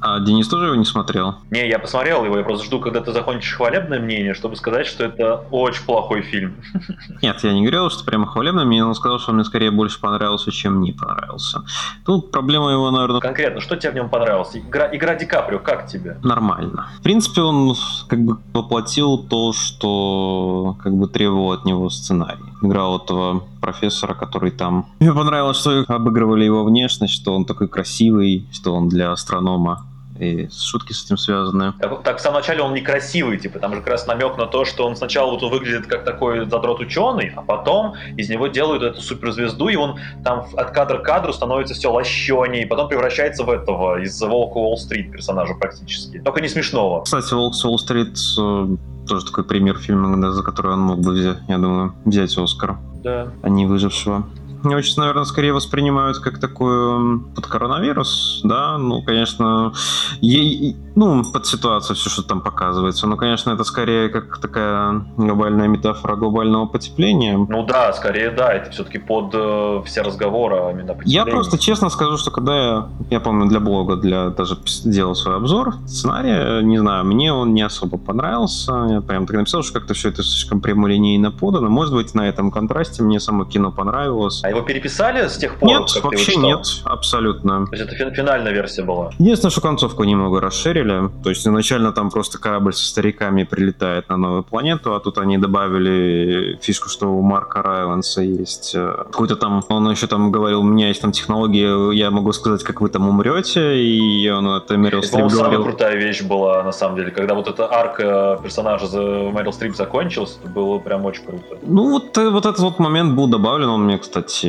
А 0.04 0.18
Денис 0.18 0.48
тоже 0.48 0.66
его 0.66 0.74
не 0.74 0.84
смотрел? 0.84 1.36
Не, 1.52 1.68
я 1.68 1.78
посмотрел 1.78 2.24
его, 2.24 2.36
я 2.36 2.42
просто 2.42 2.66
жду, 2.66 2.80
когда 2.80 3.00
ты 3.00 3.12
закончишь 3.12 3.54
хвалебное 3.54 4.00
мнение, 4.00 4.34
чтобы 4.34 4.56
сказать, 4.56 4.84
что 4.84 5.04
это 5.04 5.44
очень 5.52 5.84
плохой 5.84 6.22
фильм. 6.22 6.56
Нет, 7.22 7.36
я 7.44 7.52
не 7.52 7.60
говорил, 7.60 7.88
что 7.88 8.04
прямо 8.04 8.26
хвалебное 8.26 8.64
мнение, 8.64 8.84
он 8.84 8.96
сказал, 8.96 9.20
что 9.20 9.32
мне 9.32 9.44
скорее 9.44 9.70
больше 9.70 10.00
понравился, 10.00 10.50
чем 10.50 10.80
не 10.80 10.90
понравился. 10.90 11.62
Тут 12.04 12.32
проблема 12.32 12.72
его, 12.72 12.90
наверное... 12.90 13.20
Конкретно, 13.20 13.60
что 13.60 13.76
тебе 13.76 13.92
в 13.92 13.94
нем 13.94 14.08
понравилось? 14.08 14.56
Игра, 14.56 14.88
игра 14.92 15.14
Ди 15.14 15.24
Каприо, 15.24 15.60
как 15.60 15.86
тебе? 15.86 16.18
Нормально. 16.24 16.88
В 16.98 17.02
принципе, 17.02 17.42
он 17.42 17.76
как 18.08 18.18
бы 18.24 18.38
воплотил 18.52 19.18
то, 19.18 19.52
что 19.52 20.76
как 20.82 20.94
бы 20.94 21.06
требовал 21.06 21.52
от 21.52 21.64
него 21.64 21.88
сценарий. 21.90 22.42
Играл 22.60 22.98
этого 22.98 23.44
профессора, 23.60 24.14
который 24.14 24.50
там... 24.50 24.86
Мне 24.98 25.12
понравилось, 25.12 25.58
что 25.58 25.84
обыгрывали 25.86 26.42
его 26.44 26.64
внешность, 26.64 27.14
что 27.14 27.36
он 27.36 27.44
такой 27.44 27.68
красивый, 27.68 28.48
что 28.50 28.74
он 28.74 28.88
для 28.88 29.12
астронома 29.12 29.91
и 30.22 30.48
шутки 30.50 30.92
с 30.92 31.04
этим 31.04 31.16
связаны. 31.16 31.72
Так, 31.80 32.02
так 32.02 32.18
в 32.18 32.20
самом 32.20 32.38
начале 32.38 32.62
он 32.62 32.74
некрасивый, 32.74 33.38
типа, 33.38 33.58
там 33.58 33.74
же 33.74 33.80
как 33.80 33.90
раз 33.90 34.06
намек 34.06 34.36
на 34.38 34.46
то, 34.46 34.64
что 34.64 34.86
он 34.86 34.96
сначала 34.96 35.30
вот 35.30 35.42
он 35.42 35.50
выглядит 35.50 35.86
как 35.86 36.04
такой 36.04 36.48
задрот 36.48 36.80
ученый, 36.80 37.32
а 37.34 37.42
потом 37.42 37.94
из 38.16 38.28
него 38.28 38.46
делают 38.46 38.82
эту 38.82 39.00
суперзвезду, 39.00 39.68
и 39.68 39.76
он 39.76 39.98
там 40.24 40.46
от 40.56 40.70
кадра 40.70 40.98
к 40.98 41.02
кадру 41.02 41.32
становится 41.32 41.74
все 41.74 41.92
лощенее, 41.92 42.62
и 42.62 42.66
потом 42.66 42.88
превращается 42.88 43.44
в 43.44 43.50
этого, 43.50 44.00
из 44.00 44.20
Волка 44.20 44.58
Уолл-стрит 44.58 45.10
персонажа 45.12 45.54
практически. 45.54 46.20
Только 46.20 46.40
не 46.40 46.48
смешного. 46.48 47.02
Кстати, 47.02 47.34
Волк 47.34 47.54
с 47.54 47.64
Уолл-стрит 47.64 48.16
э, 48.38 48.66
тоже 49.08 49.26
такой 49.26 49.44
пример 49.44 49.78
фильма, 49.78 50.32
за 50.32 50.42
который 50.42 50.72
он 50.72 50.80
мог 50.80 51.00
бы, 51.00 51.12
взять, 51.12 51.38
я 51.48 51.58
думаю, 51.58 51.94
взять 52.04 52.36
Оскар. 52.36 52.78
Да. 53.02 53.28
А 53.42 53.48
не 53.48 53.66
выжившего 53.66 54.26
очень, 54.64 54.94
наверное, 54.98 55.24
скорее 55.24 55.52
воспринимают 55.52 56.18
как 56.18 56.38
такой 56.38 57.20
под 57.34 57.46
коронавирус, 57.46 58.40
да, 58.44 58.78
ну, 58.78 59.02
конечно, 59.02 59.72
ей, 60.20 60.76
ну, 60.94 61.24
под 61.32 61.46
ситуацию 61.46 61.96
все, 61.96 62.10
что 62.10 62.22
там 62.22 62.40
показывается, 62.40 63.06
но, 63.06 63.16
конечно, 63.16 63.50
это 63.50 63.64
скорее 63.64 64.08
как 64.08 64.38
такая 64.38 65.04
глобальная 65.16 65.68
метафора 65.68 66.16
глобального 66.16 66.66
потепления. 66.66 67.36
Ну 67.36 67.64
да, 67.64 67.92
скорее 67.92 68.30
да, 68.30 68.52
это 68.52 68.70
все-таки 68.70 68.98
под 68.98 69.34
э, 69.34 69.82
все 69.84 70.02
разговоры 70.02 70.56
а 70.56 70.70
именно 70.70 70.96
Я 71.04 71.24
просто 71.24 71.58
честно 71.58 71.88
скажу, 71.88 72.16
что 72.16 72.30
когда 72.30 72.56
я, 72.56 72.88
я 73.10 73.20
помню, 73.20 73.48
для 73.48 73.60
блога, 73.60 73.96
для 73.96 74.30
даже 74.30 74.56
делал 74.84 75.14
свой 75.14 75.36
обзор 75.36 75.74
сценария, 75.86 76.62
не 76.62 76.78
знаю, 76.78 77.04
мне 77.04 77.32
он 77.32 77.54
не 77.54 77.62
особо 77.62 77.98
понравился, 77.98 78.72
я 78.90 79.00
прям 79.00 79.26
так 79.26 79.36
написал, 79.36 79.62
что 79.62 79.74
как-то 79.74 79.94
все 79.94 80.10
это 80.10 80.22
слишком 80.22 80.60
прямолинейно 80.60 81.30
подано, 81.30 81.68
может 81.68 81.94
быть, 81.94 82.14
на 82.14 82.28
этом 82.28 82.50
контрасте 82.50 83.02
мне 83.02 83.18
само 83.20 83.44
кино 83.44 83.72
понравилось, 83.72 84.40
а 84.44 84.51
его 84.56 84.66
переписали 84.66 85.28
с 85.28 85.36
тех 85.36 85.56
пор? 85.56 85.68
Нет, 85.68 86.02
вообще 86.02 86.36
нет, 86.36 86.66
абсолютно. 86.84 87.66
То 87.66 87.76
есть 87.76 87.92
это 87.92 88.10
финальная 88.14 88.52
версия 88.52 88.82
была? 88.82 89.10
Единственное, 89.18 89.50
что 89.50 89.60
концовку 89.60 90.04
немного 90.04 90.40
расширили. 90.40 91.10
То 91.22 91.30
есть 91.30 91.46
изначально 91.46 91.92
там 91.92 92.10
просто 92.10 92.38
корабль 92.38 92.72
со 92.72 92.84
стариками 92.84 93.44
прилетает 93.44 94.08
на 94.08 94.16
новую 94.16 94.42
планету, 94.44 94.94
а 94.94 95.00
тут 95.00 95.18
они 95.18 95.38
добавили 95.38 96.58
фишку, 96.60 96.88
что 96.88 97.08
у 97.08 97.22
Марка 97.22 97.62
Райланса 97.62 98.22
есть 98.22 98.74
э, 98.74 99.04
какой-то 99.10 99.36
там... 99.36 99.62
Он 99.68 99.90
еще 99.90 100.06
там 100.06 100.30
говорил, 100.30 100.60
у 100.60 100.64
меня 100.64 100.88
есть 100.88 101.00
там 101.00 101.12
технология, 101.12 101.92
я 101.92 102.10
могу 102.10 102.32
сказать, 102.32 102.62
как 102.62 102.80
вы 102.80 102.88
там 102.88 103.08
умрете, 103.08 103.78
и 103.78 104.28
он 104.28 104.48
это 104.48 104.76
Мэрил 104.76 105.02
Стрип 105.02 105.26
говорил. 105.26 105.38
самая 105.38 105.62
крутая 105.62 105.96
вещь 105.96 106.22
была, 106.22 106.62
на 106.62 106.72
самом 106.72 106.96
деле, 106.96 107.10
когда 107.10 107.34
вот 107.34 107.48
эта 107.48 107.72
арка 107.72 108.40
персонажа 108.42 108.86
за 108.86 109.00
Мэрил 109.00 109.52
Стрип 109.52 109.76
закончилась, 109.76 110.38
это 110.40 110.50
было 110.50 110.78
прям 110.78 111.04
очень 111.04 111.24
круто. 111.24 111.58
Ну 111.62 111.90
вот, 111.90 112.16
э, 112.18 112.28
вот 112.28 112.46
этот 112.46 112.60
вот 112.60 112.78
момент 112.78 113.14
был 113.14 113.28
добавлен, 113.28 113.68
он 113.68 113.84
мне, 113.84 113.98
кстати, 113.98 114.41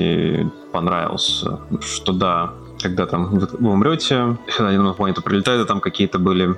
понравился. 0.71 1.59
Что 1.81 2.13
да, 2.13 2.53
когда 2.83 3.05
там 3.05 3.39
вы 3.39 3.69
умрете, 3.71 4.37
на 4.59 4.93
планету 4.93 5.21
прилетает, 5.21 5.61
и 5.63 5.67
там 5.67 5.79
какие-то 5.79 6.19
были, 6.19 6.55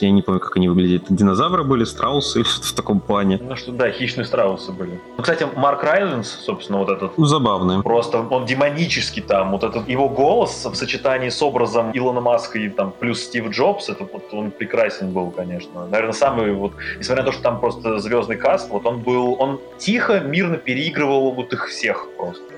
я 0.00 0.10
не 0.10 0.22
помню, 0.22 0.40
как 0.40 0.56
они 0.56 0.68
выглядят, 0.68 1.04
динозавры 1.08 1.64
были, 1.64 1.84
страусы 1.84 2.38
или 2.40 2.46
что-то 2.46 2.68
в 2.68 2.72
таком 2.72 3.00
плане. 3.00 3.38
Ну 3.42 3.56
что, 3.56 3.72
да, 3.72 3.90
хищные 3.90 4.24
страусы 4.24 4.72
были. 4.72 5.00
Ну, 5.16 5.22
кстати, 5.22 5.46
Марк 5.56 5.82
Райленс, 5.82 6.28
собственно, 6.28 6.78
вот 6.78 6.88
этот... 6.88 7.18
Ну, 7.18 7.24
забавный. 7.26 7.82
Просто 7.82 8.20
он 8.20 8.46
демонический 8.46 9.22
там, 9.22 9.50
вот 9.50 9.64
этот 9.64 9.88
его 9.88 10.08
голос 10.08 10.64
в 10.64 10.74
сочетании 10.74 11.28
с 11.30 11.42
образом 11.42 11.90
Илона 11.92 12.20
Маска 12.20 12.58
и 12.58 12.68
там 12.68 12.92
плюс 12.98 13.20
Стив 13.20 13.50
Джобс, 13.50 13.88
это 13.88 14.08
вот 14.10 14.32
он 14.32 14.50
прекрасен 14.52 15.12
был, 15.12 15.30
конечно. 15.30 15.86
Наверное, 15.86 16.12
самый 16.12 16.52
вот, 16.52 16.72
несмотря 16.98 17.24
на 17.24 17.30
то, 17.30 17.32
что 17.32 17.42
там 17.42 17.60
просто 17.60 17.98
звездный 17.98 18.36
каст, 18.36 18.70
вот 18.70 18.86
он 18.86 19.00
был, 19.00 19.36
он 19.40 19.60
тихо, 19.78 20.20
мирно 20.20 20.56
переигрывал 20.56 21.32
вот 21.32 21.52
их 21.52 21.68
всех 21.68 22.06
просто. 22.16 22.55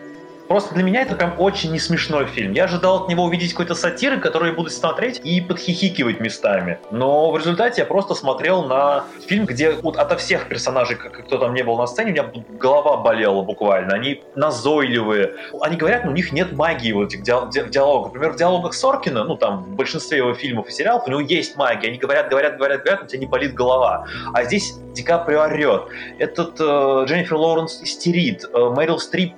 Просто 0.48 0.74
для 0.74 0.82
меня 0.82 1.02
это 1.02 1.14
прям 1.14 1.34
очень 1.38 1.72
не 1.72 1.78
смешной 1.78 2.26
фильм. 2.26 2.52
Я 2.52 2.64
ожидал 2.64 3.02
от 3.02 3.08
него 3.08 3.24
увидеть 3.24 3.52
какой-то 3.52 3.74
сатиры, 3.74 4.18
который 4.18 4.50
я 4.50 4.54
буду 4.54 4.70
смотреть 4.70 5.20
и 5.22 5.42
подхихикивать 5.42 6.20
местами. 6.20 6.78
Но 6.90 7.30
в 7.30 7.36
результате 7.36 7.82
я 7.82 7.86
просто 7.86 8.14
смотрел 8.14 8.64
на 8.64 9.04
фильм, 9.26 9.44
где 9.44 9.72
вот 9.72 9.98
ото 9.98 10.16
всех 10.16 10.48
персонажей, 10.48 10.96
кто 10.96 11.36
там 11.36 11.52
не 11.52 11.62
был 11.62 11.76
на 11.76 11.86
сцене, 11.86 12.10
у 12.10 12.12
меня 12.14 12.44
голова 12.58 12.96
болела 12.96 13.42
буквально. 13.42 13.94
Они 13.94 14.22
назойливые. 14.34 15.34
Они 15.60 15.76
говорят, 15.76 16.04
но 16.04 16.12
у 16.12 16.14
них 16.14 16.32
нет 16.32 16.52
магии 16.52 16.92
в 16.92 17.02
этих 17.02 17.22
диалогах. 17.22 18.12
Например, 18.12 18.32
в 18.32 18.36
диалогах 18.36 18.72
Соркина, 18.72 19.24
ну 19.24 19.36
там 19.36 19.64
в 19.64 19.74
большинстве 19.74 20.18
его 20.18 20.32
фильмов 20.32 20.68
и 20.68 20.72
сериалов, 20.72 21.06
у 21.06 21.10
него 21.10 21.20
есть 21.20 21.56
магия. 21.56 21.88
Они 21.88 21.98
говорят, 21.98 22.30
говорят, 22.30 22.56
говорят, 22.56 22.82
говорят, 22.82 23.02
у 23.02 23.06
тебя 23.06 23.20
не 23.20 23.26
болит 23.26 23.52
голова. 23.52 24.06
А 24.32 24.44
здесь 24.44 24.74
Ди 24.94 25.02
Каприо 25.02 25.42
орет. 25.42 25.82
Этот 26.18 26.58
э, 26.58 27.04
Дженнифер 27.06 27.36
Лоуренс 27.36 27.82
истерит. 27.82 28.44
Э, 28.52 28.70
Мэрил 28.70 28.98
Стрип 28.98 29.34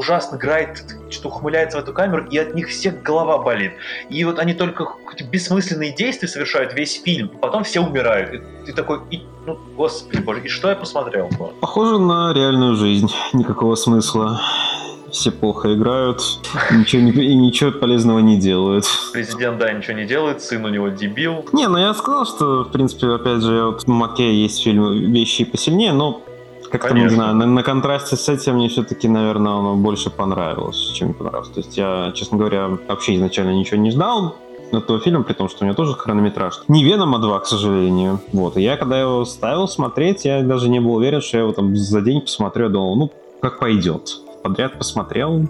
ужасно 0.00 0.36
играет, 0.36 0.82
что 1.10 1.28
ухмыляется 1.28 1.78
в 1.78 1.82
эту 1.82 1.92
камеру, 1.92 2.26
и 2.30 2.38
от 2.38 2.54
них 2.54 2.68
всех 2.68 3.02
голова 3.02 3.38
болит. 3.38 3.72
И 4.08 4.24
вот 4.24 4.38
они 4.38 4.54
только 4.54 4.88
бессмысленные 5.30 5.92
действия 5.92 6.26
совершают 6.26 6.72
весь 6.72 7.00
фильм, 7.02 7.28
и 7.28 7.36
потом 7.36 7.64
все 7.64 7.80
умирают. 7.80 8.32
И 8.32 8.66
ты 8.66 8.72
такой, 8.72 9.00
и, 9.10 9.22
ну, 9.46 9.58
господи 9.76 10.22
боже, 10.22 10.40
и 10.44 10.48
что 10.48 10.70
я 10.70 10.76
посмотрел? 10.76 11.28
Похоже 11.60 11.98
на 11.98 12.32
реальную 12.34 12.76
жизнь, 12.76 13.12
никакого 13.34 13.74
смысла 13.74 14.40
все 15.12 15.32
плохо 15.32 15.74
играют, 15.74 16.22
ничего 16.70 17.02
не, 17.02 17.10
и 17.10 17.34
ничего 17.34 17.72
полезного 17.72 18.20
не 18.20 18.38
делают. 18.38 18.86
Президент, 19.12 19.58
да, 19.58 19.72
ничего 19.72 19.94
не 19.94 20.06
делает, 20.06 20.40
сын 20.40 20.64
у 20.64 20.68
него 20.68 20.88
дебил. 20.88 21.44
Не, 21.52 21.68
ну 21.68 21.78
я 21.78 21.92
сказал, 21.94 22.24
что, 22.24 22.64
в 22.64 22.70
принципе, 22.70 23.08
опять 23.08 23.42
же, 23.42 23.64
вот 23.64 23.82
в 23.82 23.88
Маке 23.88 24.32
есть 24.32 24.62
фильм 24.62 25.12
«Вещи 25.12 25.44
посильнее», 25.44 25.92
но 25.92 26.22
как-то, 26.70 26.94
не 26.94 27.08
знаю, 27.08 27.34
на, 27.34 27.46
на 27.46 27.62
контрасте 27.62 28.16
с 28.16 28.28
этим 28.28 28.54
мне 28.54 28.68
все-таки, 28.68 29.08
наверное, 29.08 29.52
оно 29.52 29.76
больше 29.76 30.10
понравилось, 30.10 30.92
чем 30.94 31.08
не 31.08 31.14
понравилось. 31.14 31.50
То 31.50 31.60
есть 31.60 31.76
я, 31.76 32.12
честно 32.14 32.38
говоря, 32.38 32.68
вообще 32.88 33.16
изначально 33.16 33.50
ничего 33.50 33.78
не 33.78 33.90
ждал 33.90 34.36
этого 34.72 35.00
фильма, 35.00 35.24
при 35.24 35.32
том, 35.32 35.48
что 35.48 35.64
у 35.64 35.66
него 35.66 35.74
тоже 35.74 35.94
хронометраж. 35.94 36.62
Не 36.68 36.84
Венома 36.84 37.18
2, 37.18 37.40
к 37.40 37.46
сожалению. 37.46 38.20
Вот. 38.32 38.56
И 38.56 38.62
я, 38.62 38.76
когда 38.76 39.00
его 39.00 39.24
ставил 39.24 39.66
смотреть, 39.68 40.24
я 40.24 40.42
даже 40.42 40.68
не 40.68 40.80
был 40.80 40.94
уверен, 40.94 41.20
что 41.20 41.38
я 41.38 41.42
его 41.42 41.52
там 41.52 41.74
за 41.76 42.00
день 42.00 42.20
посмотрю. 42.20 42.64
Я 42.64 42.70
думал, 42.70 42.96
ну, 42.96 43.12
как 43.40 43.58
пойдет. 43.58 44.18
Подряд 44.42 44.78
посмотрел, 44.78 45.48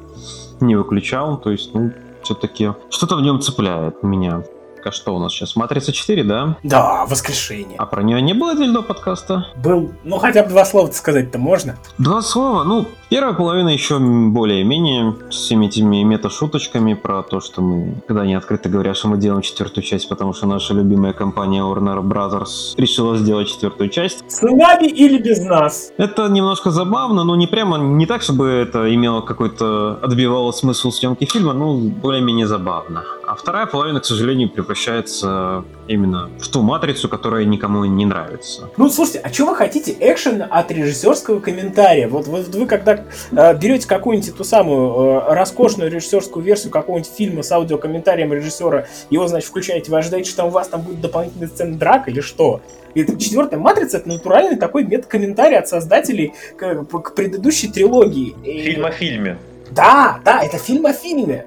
не 0.61 0.75
выключал. 0.75 1.37
То 1.37 1.51
есть, 1.51 1.75
ну, 1.75 1.93
все-таки 2.23 2.73
что-то 2.89 3.17
в 3.17 3.23
нем 3.23 3.41
цепляет 3.41 4.03
меня. 4.03 4.43
А 4.85 4.93
что 4.93 5.15
у 5.15 5.19
нас 5.19 5.33
сейчас? 5.33 5.57
Матрица 5.57 5.93
4, 5.93 6.25
да? 6.25 6.57
Да, 6.63 7.05
воскрешение. 7.07 7.77
А 7.79 7.87
про 7.87 8.03
нее 8.03 8.21
не 8.23 8.33
было 8.33 8.53
отдельного 8.53 8.83
подкаста? 8.83 9.47
Был. 9.57 9.93
Ну, 10.05 10.19
хотя 10.19 10.43
бы 10.43 10.49
два 10.49 10.65
слова 10.65 10.91
сказать-то 10.91 11.39
можно? 11.39 11.77
Два 11.99 12.23
слова? 12.23 12.65
Ну, 12.65 12.87
первая 13.09 13.35
половина 13.35 13.69
еще 13.69 13.99
более-менее 13.99 15.17
с 15.31 15.37
всеми 15.37 15.67
этими 15.67 16.03
мета-шуточками 16.03 16.95
про 16.95 17.23
то, 17.23 17.41
что 17.41 17.61
мы, 17.63 18.03
когда 18.07 18.23
они 18.23 18.35
открыто 18.35 18.69
говорят, 18.69 18.97
что 18.97 19.09
мы 19.09 19.19
делаем 19.19 19.43
четвертую 19.43 19.85
часть, 19.85 20.09
потому 20.09 20.33
что 20.33 20.47
наша 20.47 20.75
любимая 20.75 21.13
компания 21.13 21.61
Warner 21.61 22.03
Brothers 22.03 22.75
решила 22.77 23.17
сделать 23.17 23.49
четвертую 23.49 23.91
часть. 23.91 24.25
С 24.29 24.43
нами 24.43 24.87
или 24.87 25.19
без 25.19 25.45
нас? 25.45 25.93
Это 25.99 26.29
немножко 26.29 26.71
забавно, 26.71 27.25
но 27.25 27.37
не 27.37 27.47
прямо, 27.47 27.79
не 27.79 28.07
так, 28.07 28.23
чтобы 28.23 28.49
это 28.49 28.93
имело 28.95 29.21
какой-то, 29.21 29.99
отбивало 30.03 30.53
смысл 30.53 30.91
съемки 30.91 31.27
фильма, 31.27 31.53
ну, 31.53 31.79
более-менее 31.89 32.47
забавно. 32.47 33.05
А 33.31 33.37
вторая 33.37 33.67
половина, 33.67 34.01
к 34.01 34.05
сожалению, 34.05 34.51
превращается 34.51 35.65
именно 35.87 36.29
в 36.41 36.49
ту 36.49 36.63
матрицу, 36.63 37.09
которая 37.09 37.45
никому 37.45 37.85
не 37.85 38.05
нравится. 38.05 38.71
Ну, 38.77 38.89
слушайте, 38.89 39.21
а 39.21 39.33
что 39.33 39.47
вы 39.47 39.55
хотите 39.55 39.95
экшен 40.01 40.43
от 40.51 40.73
режиссерского 40.73 41.39
комментария? 41.39 42.09
Вот, 42.09 42.27
вот 42.27 42.49
вы 42.49 42.67
когда 42.67 43.05
э, 43.31 43.57
берете 43.57 43.87
какую-нибудь 43.87 44.37
ту 44.37 44.43
самую 44.43 45.21
э, 45.21 45.35
роскошную 45.35 45.93
режиссерскую 45.93 46.45
версию 46.45 46.73
какого-нибудь 46.73 47.09
фильма 47.09 47.45
с 47.45 47.53
аудиокомментарием 47.53 48.33
режиссера, 48.33 48.87
его, 49.11 49.29
значит, 49.29 49.49
включаете, 49.49 49.93
вы 49.93 49.99
ожидаете, 49.99 50.29
что 50.29 50.39
там 50.39 50.49
у 50.49 50.51
вас 50.51 50.67
там 50.67 50.81
будет 50.81 51.01
дополнительная 51.01 51.47
сцена 51.47 51.79
драк 51.79 52.09
или 52.09 52.23
что? 52.23 52.63
И 52.95 53.03
это 53.03 53.17
четвертая 53.17 53.61
матрица 53.61 53.99
это 53.99 54.09
натуральный 54.09 54.57
такой 54.57 54.83
метакомментарий 54.83 55.57
от 55.57 55.69
создателей 55.69 56.35
к, 56.57 56.85
к 56.85 57.15
предыдущей 57.15 57.69
трилогии. 57.69 58.35
Фильм 58.43 58.87
о 58.87 58.91
фильме. 58.91 59.39
Да, 59.71 60.19
да, 60.25 60.43
это 60.43 60.59
фильм 60.59 60.85
о 60.87 60.93
фильме. 60.93 61.47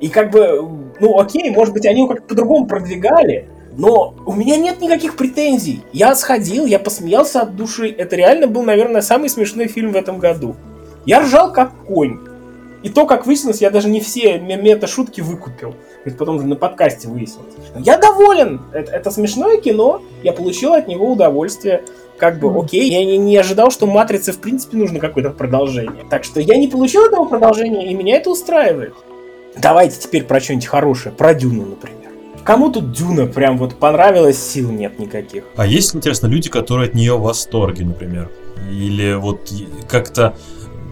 И 0.00 0.08
как 0.08 0.30
бы, 0.30 0.68
ну 1.00 1.18
окей, 1.18 1.50
может 1.50 1.74
быть, 1.74 1.86
они 1.86 2.00
его 2.00 2.08
как-то 2.08 2.28
по-другому 2.28 2.66
продвигали, 2.66 3.48
но 3.76 4.14
у 4.26 4.32
меня 4.32 4.56
нет 4.56 4.80
никаких 4.80 5.16
претензий. 5.16 5.82
Я 5.92 6.14
сходил, 6.14 6.66
я 6.66 6.78
посмеялся 6.78 7.42
от 7.42 7.56
души. 7.56 7.88
Это 7.88 8.16
реально 8.16 8.46
был, 8.48 8.62
наверное, 8.62 9.02
самый 9.02 9.28
смешной 9.28 9.68
фильм 9.68 9.92
в 9.92 9.96
этом 9.96 10.18
году. 10.18 10.56
Я 11.06 11.20
ржал 11.20 11.52
как 11.52 11.72
конь. 11.86 12.18
И 12.82 12.90
то, 12.90 13.06
как 13.06 13.26
выяснилось, 13.26 13.60
я 13.60 13.70
даже 13.70 13.88
не 13.88 14.00
все 14.00 14.38
мета-шутки 14.38 15.20
выкупил. 15.20 15.74
Это 16.04 16.16
потом 16.16 16.48
на 16.48 16.54
подкасте 16.54 17.08
выяснилось. 17.08 17.54
Я 17.76 17.98
доволен. 17.98 18.60
Это, 18.72 18.92
это 18.92 19.10
смешное 19.10 19.60
кино. 19.60 20.02
Я 20.22 20.32
получил 20.32 20.74
от 20.74 20.86
него 20.86 21.10
удовольствие. 21.12 21.82
Как 22.18 22.38
бы, 22.38 22.56
окей, 22.56 22.90
я 22.90 23.04
не, 23.04 23.16
не 23.16 23.36
ожидал, 23.36 23.70
что 23.70 23.86
Матрице 23.86 24.32
в 24.32 24.38
принципе 24.38 24.76
нужно 24.76 25.00
какое-то 25.00 25.30
продолжение. 25.30 26.04
Так 26.08 26.24
что 26.24 26.40
я 26.40 26.56
не 26.56 26.68
получил 26.68 27.04
этого 27.04 27.24
продолжения, 27.24 27.90
и 27.90 27.94
меня 27.94 28.16
это 28.16 28.30
устраивает. 28.30 28.94
Давайте 29.60 30.00
теперь 30.00 30.24
про 30.24 30.40
что-нибудь 30.40 30.66
хорошее, 30.66 31.14
про 31.14 31.34
Дюну, 31.34 31.66
например. 31.66 31.98
Кому 32.44 32.70
тут 32.70 32.92
Дюна 32.92 33.26
прям 33.26 33.58
вот 33.58 33.78
понравилась, 33.78 34.38
сил 34.38 34.70
нет 34.70 34.98
никаких. 34.98 35.44
А 35.56 35.66
есть, 35.66 35.94
интересно, 35.94 36.28
люди, 36.28 36.48
которые 36.48 36.88
от 36.88 36.94
нее 36.94 37.16
в 37.16 37.22
восторге, 37.22 37.84
например? 37.84 38.30
Или 38.70 39.14
вот 39.14 39.52
как-то 39.88 40.34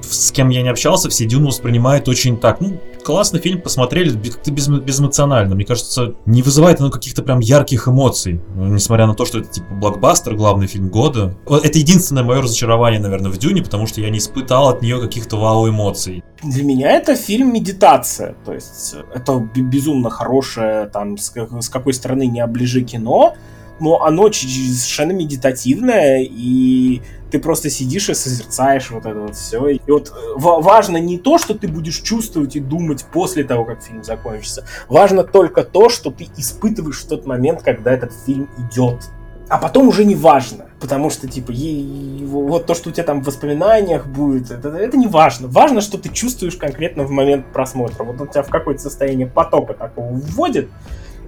с 0.02 0.30
кем 0.32 0.50
я 0.50 0.62
не 0.62 0.68
общался, 0.68 1.08
все 1.08 1.24
Дюну 1.24 1.48
воспринимают 1.48 2.08
очень 2.08 2.38
так, 2.38 2.60
ну, 2.60 2.80
классный 3.06 3.38
фильм, 3.38 3.62
посмотрели, 3.62 4.10
как-то 4.28 4.50
без, 4.50 4.66
безэмоционально. 4.66 5.54
Мне 5.54 5.64
кажется, 5.64 6.16
не 6.26 6.42
вызывает 6.42 6.80
оно 6.80 6.90
каких-то 6.90 7.22
прям 7.22 7.38
ярких 7.38 7.86
эмоций. 7.86 8.40
Ну, 8.56 8.66
несмотря 8.66 9.06
на 9.06 9.14
то, 9.14 9.24
что 9.24 9.38
это 9.38 9.48
типа 9.48 9.72
блокбастер, 9.74 10.34
главный 10.34 10.66
фильм 10.66 10.88
года. 10.88 11.36
Это 11.46 11.78
единственное 11.78 12.24
мое 12.24 12.42
разочарование, 12.42 12.98
наверное, 12.98 13.30
в 13.30 13.38
Дюне, 13.38 13.62
потому 13.62 13.86
что 13.86 14.00
я 14.00 14.10
не 14.10 14.18
испытал 14.18 14.70
от 14.70 14.82
нее 14.82 15.00
каких-то 15.00 15.36
вау-эмоций. 15.36 16.24
Для 16.42 16.64
меня 16.64 16.90
это 16.90 17.14
фильм 17.14 17.54
медитация. 17.54 18.34
То 18.44 18.52
есть 18.52 18.96
это 19.14 19.38
безумно 19.54 20.10
хорошее, 20.10 20.86
там, 20.86 21.16
с, 21.16 21.32
с 21.32 21.68
какой 21.68 21.94
стороны 21.94 22.26
не 22.26 22.40
оближи 22.40 22.82
кино, 22.82 23.36
но 23.78 24.02
оно 24.02 24.32
совершенно 24.32 25.12
медитативное, 25.12 26.26
и 26.28 27.02
ты 27.36 27.42
просто 27.42 27.68
сидишь 27.68 28.08
и 28.08 28.14
созерцаешь 28.14 28.90
вот 28.90 29.04
это 29.04 29.20
вот 29.20 29.36
все. 29.36 29.68
И 29.68 29.80
вот 29.86 30.08
э, 30.08 30.12
важно 30.38 30.96
не 30.96 31.18
то, 31.18 31.36
что 31.36 31.52
ты 31.52 31.68
будешь 31.68 32.00
чувствовать 32.00 32.56
и 32.56 32.60
думать 32.60 33.04
после 33.12 33.44
того, 33.44 33.66
как 33.66 33.82
фильм 33.82 34.02
закончится. 34.02 34.64
Важно 34.88 35.22
только 35.22 35.62
то, 35.62 35.90
что 35.90 36.10
ты 36.10 36.28
испытываешь 36.38 37.02
в 37.02 37.08
тот 37.08 37.26
момент, 37.26 37.62
когда 37.62 37.92
этот 37.92 38.12
фильм 38.24 38.48
идет. 38.58 39.10
А 39.50 39.58
потом 39.58 39.88
уже 39.88 40.06
не 40.06 40.14
важно, 40.14 40.64
потому 40.80 41.10
что, 41.10 41.28
типа, 41.28 41.50
ей, 41.50 42.24
вот 42.24 42.64
то, 42.64 42.74
что 42.74 42.88
у 42.88 42.92
тебя 42.92 43.04
там 43.04 43.22
в 43.22 43.26
воспоминаниях 43.26 44.06
будет, 44.06 44.50
это, 44.50 44.70
это 44.70 44.96
не 44.96 45.06
важно. 45.06 45.46
Важно, 45.46 45.82
что 45.82 45.98
ты 45.98 46.08
чувствуешь 46.08 46.56
конкретно 46.56 47.04
в 47.04 47.10
момент 47.10 47.52
просмотра. 47.52 48.02
Вот 48.02 48.18
он 48.18 48.28
тебя 48.28 48.44
в 48.44 48.48
какое-то 48.48 48.80
состояние 48.80 49.26
потока 49.26 49.74
такого 49.74 50.10
вводит, 50.10 50.68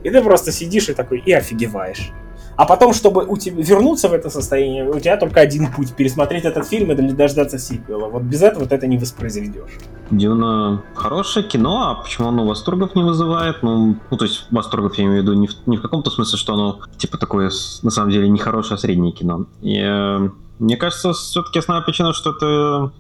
и 0.05 0.11
ты 0.11 0.23
просто 0.23 0.53
сидишь 0.53 0.89
и 0.89 0.95
такой, 0.95 1.19
и 1.19 1.33
офигеваешь. 1.33 2.13
А 2.59 2.65
потом, 2.65 2.93
чтобы 2.93 3.25
у 3.25 3.37
тебя 3.37 3.63
вернуться 3.63 4.09
в 4.09 4.13
это 4.13 4.31
состояние, 4.31 4.91
у 4.91 4.99
тебя 4.99 5.17
только 5.17 5.41
один 5.41 5.73
путь 5.73 5.95
пересмотреть 5.95 6.45
этот 6.45 6.67
фильм 6.67 6.91
или 6.91 7.13
дождаться 7.13 7.57
сиквела. 7.57 8.09
Вот 8.09 8.23
без 8.23 8.43
этого 8.43 8.65
вот 8.65 8.73
это 8.73 8.89
не 8.89 8.99
воспроизведешь. 8.99 9.79
Дюна 10.11 10.83
хорошее 10.97 11.47
кино, 11.47 11.89
а 11.89 11.95
почему 12.03 12.27
оно 12.27 12.45
восторгов 12.45 12.97
не 12.97 13.05
вызывает? 13.05 13.63
Ну, 13.63 13.95
ну 14.11 14.17
то 14.17 14.25
есть 14.25 14.49
восторгов 14.51 14.99
я 14.99 15.05
имею 15.05 15.21
в 15.21 15.23
виду 15.23 15.35
не 15.35 15.47
в, 15.47 15.53
не 15.67 15.77
в 15.77 15.83
каком-то 15.83 16.11
смысле, 16.11 16.37
что 16.37 16.55
оно 16.55 16.81
типа 16.97 17.17
такое 17.17 17.53
на 17.83 17.91
самом 17.91 18.11
деле 18.11 18.29
не 18.29 18.41
хорошее, 18.41 18.75
а 18.75 18.79
среднее 18.79 19.13
кино. 19.13 19.47
И, 19.63 19.79
э, 19.79 20.29
мне 20.59 20.77
кажется, 20.77 21.13
все-таки 21.13 21.61
основная 21.61 21.85
причина, 21.85 22.13
что 22.13 22.31
это 22.33 22.91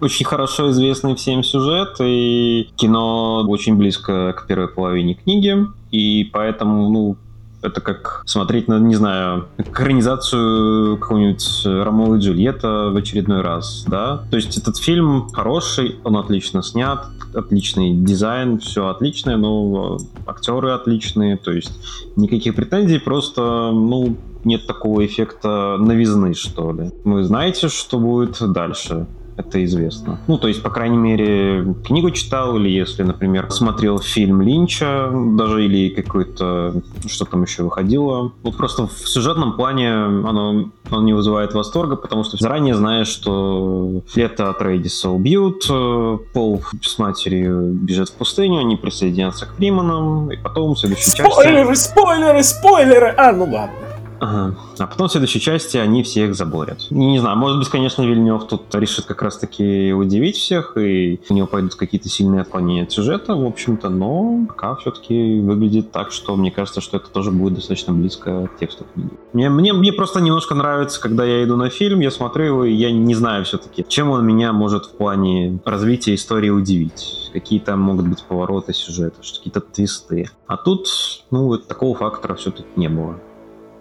очень 0.00 0.24
хорошо 0.24 0.70
известный 0.70 1.14
всем 1.14 1.44
сюжет, 1.44 1.96
и 2.00 2.70
кино 2.76 3.44
очень 3.46 3.76
близко 3.76 4.32
к 4.32 4.46
первой 4.46 4.68
половине 4.68 5.12
книги, 5.12 5.58
и 5.90 6.24
поэтому, 6.32 6.88
ну, 6.88 7.16
Это 7.64 7.80
как 7.80 8.22
смотреть 8.26 8.68
на, 8.68 8.78
не 8.78 8.94
знаю, 8.94 9.48
экранизацию 9.56 10.98
какого-нибудь 10.98 11.62
Ромео 11.64 12.16
и 12.16 12.18
Джульетта 12.20 12.90
в 12.92 12.96
очередной 12.96 13.40
раз, 13.40 13.84
да? 13.88 14.24
То 14.30 14.36
есть 14.36 14.58
этот 14.58 14.76
фильм 14.76 15.28
хороший, 15.32 15.96
он 16.04 16.18
отлично 16.18 16.62
снят, 16.62 17.06
отличный 17.34 17.94
дизайн, 17.94 18.58
все 18.58 18.88
отличное, 18.88 19.38
но 19.38 19.98
актеры 20.26 20.72
отличные, 20.72 21.38
то 21.38 21.52
есть 21.52 21.72
никаких 22.16 22.54
претензий, 22.54 22.98
просто, 22.98 23.70
ну, 23.72 24.16
нет 24.44 24.66
такого 24.66 25.04
эффекта 25.04 25.76
новизны, 25.78 26.34
что 26.34 26.72
ли. 26.72 26.90
Вы 27.04 27.24
знаете, 27.24 27.68
что 27.68 27.98
будет 27.98 28.36
дальше 28.52 29.06
это 29.36 29.64
известно. 29.64 30.18
Ну, 30.26 30.38
то 30.38 30.48
есть, 30.48 30.62
по 30.62 30.70
крайней 30.70 30.96
мере, 30.96 31.74
книгу 31.84 32.10
читал, 32.10 32.56
или 32.56 32.68
если, 32.68 33.02
например, 33.02 33.50
смотрел 33.50 33.98
фильм 33.98 34.42
Линча, 34.42 35.10
даже 35.12 35.64
или 35.64 35.88
какой-то, 35.88 36.74
что 37.06 37.24
там 37.24 37.42
еще 37.42 37.62
выходило. 37.62 38.32
Ну, 38.42 38.52
просто 38.52 38.86
в 38.86 39.08
сюжетном 39.08 39.54
плане 39.54 39.92
оно, 39.92 40.70
оно 40.90 41.02
не 41.02 41.12
вызывает 41.12 41.54
восторга, 41.54 41.96
потому 41.96 42.24
что 42.24 42.36
заранее 42.36 42.74
знаешь, 42.74 43.08
что 43.08 44.02
лето 44.14 44.50
от 44.50 44.62
Рейдиса 44.62 45.10
убьют, 45.10 45.66
э, 45.70 46.18
Пол 46.32 46.62
с 46.82 46.98
матерью 46.98 47.72
бежит 47.72 48.08
в 48.08 48.14
пустыню, 48.14 48.60
они 48.60 48.76
присоединятся 48.76 49.46
к 49.46 49.54
Фриманам, 49.56 50.30
и 50.30 50.36
потом 50.36 50.74
в 50.74 50.78
следующей 50.78 51.04
части... 51.04 51.22
Спойлеры, 51.22 51.76
спойлеры, 51.76 52.42
спойлеры! 52.42 53.14
А, 53.16 53.32
ну 53.32 53.44
ладно. 53.44 53.93
А 54.20 54.52
потом 54.78 55.08
в 55.08 55.12
следующей 55.12 55.40
части 55.40 55.76
они 55.76 56.02
всех 56.02 56.34
заборят. 56.34 56.86
Не 56.90 57.18
знаю, 57.18 57.36
может 57.36 57.58
быть, 57.58 57.68
конечно, 57.68 58.02
Вильнев 58.02 58.46
тут 58.46 58.74
решит 58.74 59.04
как 59.04 59.22
раз-таки 59.22 59.92
удивить 59.92 60.36
всех, 60.36 60.76
и 60.76 61.20
у 61.28 61.34
него 61.34 61.46
пойдут 61.46 61.74
какие-то 61.74 62.08
сильные 62.08 62.42
отклонения 62.42 62.84
от 62.84 62.92
сюжета, 62.92 63.34
в 63.34 63.44
общем-то, 63.44 63.88
но 63.88 64.46
пока 64.48 64.76
все-таки 64.76 65.40
выглядит 65.40 65.92
так, 65.92 66.12
что 66.12 66.36
мне 66.36 66.50
кажется, 66.50 66.80
что 66.80 66.96
это 66.96 67.08
тоже 67.08 67.30
будет 67.30 67.54
достаточно 67.54 67.92
близко 67.92 68.48
к 68.48 68.58
тексту 68.58 68.84
книги. 68.92 69.10
Мне, 69.32 69.50
мне, 69.50 69.72
мне 69.72 69.92
просто 69.92 70.20
немножко 70.20 70.54
нравится, 70.54 71.00
когда 71.00 71.24
я 71.24 71.44
иду 71.44 71.56
на 71.56 71.68
фильм, 71.70 72.00
я 72.00 72.10
смотрю 72.10 72.44
его, 72.44 72.64
и 72.64 72.72
я 72.72 72.92
не 72.92 73.14
знаю 73.14 73.44
все-таки, 73.44 73.84
чем 73.88 74.10
он 74.10 74.24
меня 74.24 74.52
может 74.52 74.86
в 74.86 74.92
плане 74.92 75.58
развития 75.64 76.14
истории 76.14 76.50
удивить. 76.50 77.30
Какие 77.32 77.58
там 77.58 77.80
могут 77.80 78.06
быть 78.06 78.22
повороты 78.22 78.72
сюжета, 78.72 79.16
какие-то 79.20 79.60
твисты. 79.60 80.30
А 80.46 80.56
тут, 80.56 80.88
ну, 81.30 81.56
такого 81.58 81.96
фактора 81.96 82.34
все-таки 82.34 82.68
не 82.76 82.88
было. 82.88 83.18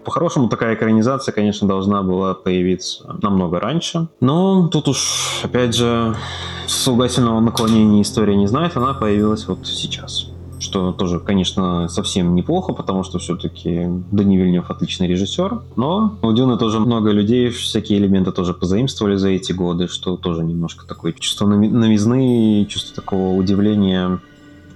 По-хорошему, 0.04 0.50
такая 0.50 0.76
экранизация, 0.76 1.32
конечно, 1.32 1.68
должна 1.68 2.04
была 2.04 2.34
появиться 2.34 3.16
намного 3.22 3.60
раньше. 3.60 4.08
Но 4.20 4.68
тут 4.68 4.88
уж, 4.88 5.42
опять 5.44 5.76
же, 5.76 6.16
согласительного 6.68 7.40
наклонения 7.40 8.02
история 8.02 8.36
не 8.36 8.48
знает, 8.48 8.76
она 8.78 8.94
появилась 8.94 9.48
вот 9.48 9.66
сейчас. 9.66 10.28
Что 10.60 10.94
тоже, 10.94 11.20
конечно, 11.20 11.90
совсем 11.90 12.36
неплохо, 12.36 12.72
потому 12.72 13.04
что 13.04 13.20
все-таки 13.20 13.86
Дани 14.12 14.38
Вильнев 14.38 14.72
отличный 14.72 15.08
режиссер, 15.08 15.62
но 15.76 16.18
у 16.22 16.32
Дюны 16.32 16.58
тоже 16.58 16.80
много 16.80 17.12
людей 17.12 17.50
всякие 17.50 18.00
элементы 18.00 18.32
тоже 18.32 18.54
позаимствовали 18.54 19.18
за 19.18 19.30
эти 19.30 19.52
годы, 19.52 19.90
что 19.90 20.16
тоже 20.16 20.44
немножко 20.44 20.88
такое 20.88 21.12
чувство 21.12 21.48
новизны, 21.48 22.66
чувство 22.70 22.96
такого 22.96 23.36
удивления 23.36 24.22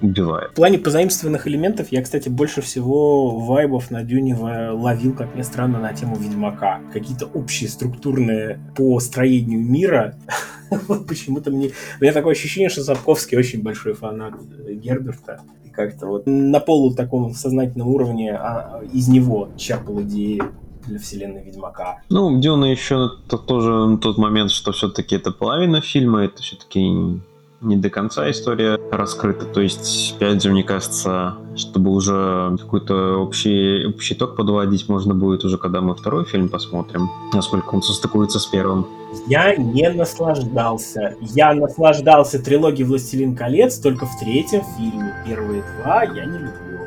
убивает. 0.01 0.51
В 0.51 0.55
плане 0.55 0.79
позаимствованных 0.79 1.47
элементов 1.47 1.87
я, 1.91 2.01
кстати, 2.01 2.29
больше 2.29 2.61
всего 2.61 3.39
вайбов 3.39 3.91
на 3.91 4.03
Дюне 4.03 4.35
ловил, 4.35 5.13
как 5.13 5.35
ни 5.35 5.41
странно, 5.41 5.79
на 5.79 5.93
тему 5.93 6.15
Ведьмака. 6.17 6.81
Какие-то 6.93 7.25
общие 7.25 7.69
структурные 7.69 8.59
по 8.75 8.99
строению 8.99 9.59
мира. 9.59 10.15
вот 10.87 11.07
почему-то 11.07 11.51
мне... 11.51 11.71
У 11.99 12.03
меня 12.03 12.13
такое 12.13 12.33
ощущение, 12.33 12.69
что 12.69 12.83
Сапковский 12.83 13.37
очень 13.37 13.63
большой 13.63 13.93
фанат 13.93 14.33
Герберта. 14.69 15.41
И 15.65 15.69
как-то 15.69 16.07
вот 16.07 16.23
на 16.25 16.59
полу 16.59 16.93
таком 16.93 17.33
сознательном 17.33 17.87
уровне 17.87 18.33
а, 18.33 18.83
из 18.93 19.07
него 19.07 19.49
черпал 19.57 20.01
идеи 20.01 20.41
для 20.85 20.99
вселенной 20.99 21.43
Ведьмака. 21.43 22.01
Ну, 22.09 22.39
Дюна 22.39 22.65
еще 22.65 23.09
это 23.25 23.37
тоже 23.37 23.97
тот 23.97 24.17
момент, 24.17 24.51
что 24.51 24.71
все-таки 24.71 25.15
это 25.15 25.31
половина 25.31 25.81
фильма, 25.81 26.23
это 26.23 26.41
все-таки 26.41 27.19
не 27.61 27.75
до 27.75 27.89
конца 27.89 28.29
история 28.29 28.79
раскрыта. 28.91 29.45
То 29.45 29.61
есть, 29.61 30.15
опять 30.15 30.41
же, 30.43 30.51
мне 30.51 30.63
кажется, 30.63 31.35
чтобы 31.55 31.91
уже 31.91 32.55
какой-то 32.59 33.17
общий, 33.17 33.85
общий 33.85 34.13
итог 34.13 34.35
подводить, 34.35 34.87
можно 34.89 35.15
будет 35.15 35.43
уже, 35.43 35.57
когда 35.57 35.81
мы 35.81 35.95
второй 35.95 36.25
фильм 36.25 36.49
посмотрим, 36.49 37.09
насколько 37.33 37.73
он 37.73 37.81
состыкуется 37.81 38.39
с 38.39 38.45
первым. 38.45 38.87
Я 39.27 39.55
не 39.55 39.89
наслаждался. 39.89 41.15
Я 41.21 41.53
наслаждался 41.53 42.43
трилогией 42.43 42.87
«Властелин 42.87 43.35
колец» 43.35 43.79
только 43.79 44.05
в 44.05 44.19
третьем 44.19 44.61
фильме. 44.77 45.13
Первые 45.25 45.63
два 45.81 46.03
я 46.03 46.25
не 46.25 46.37
люблю. 46.37 46.79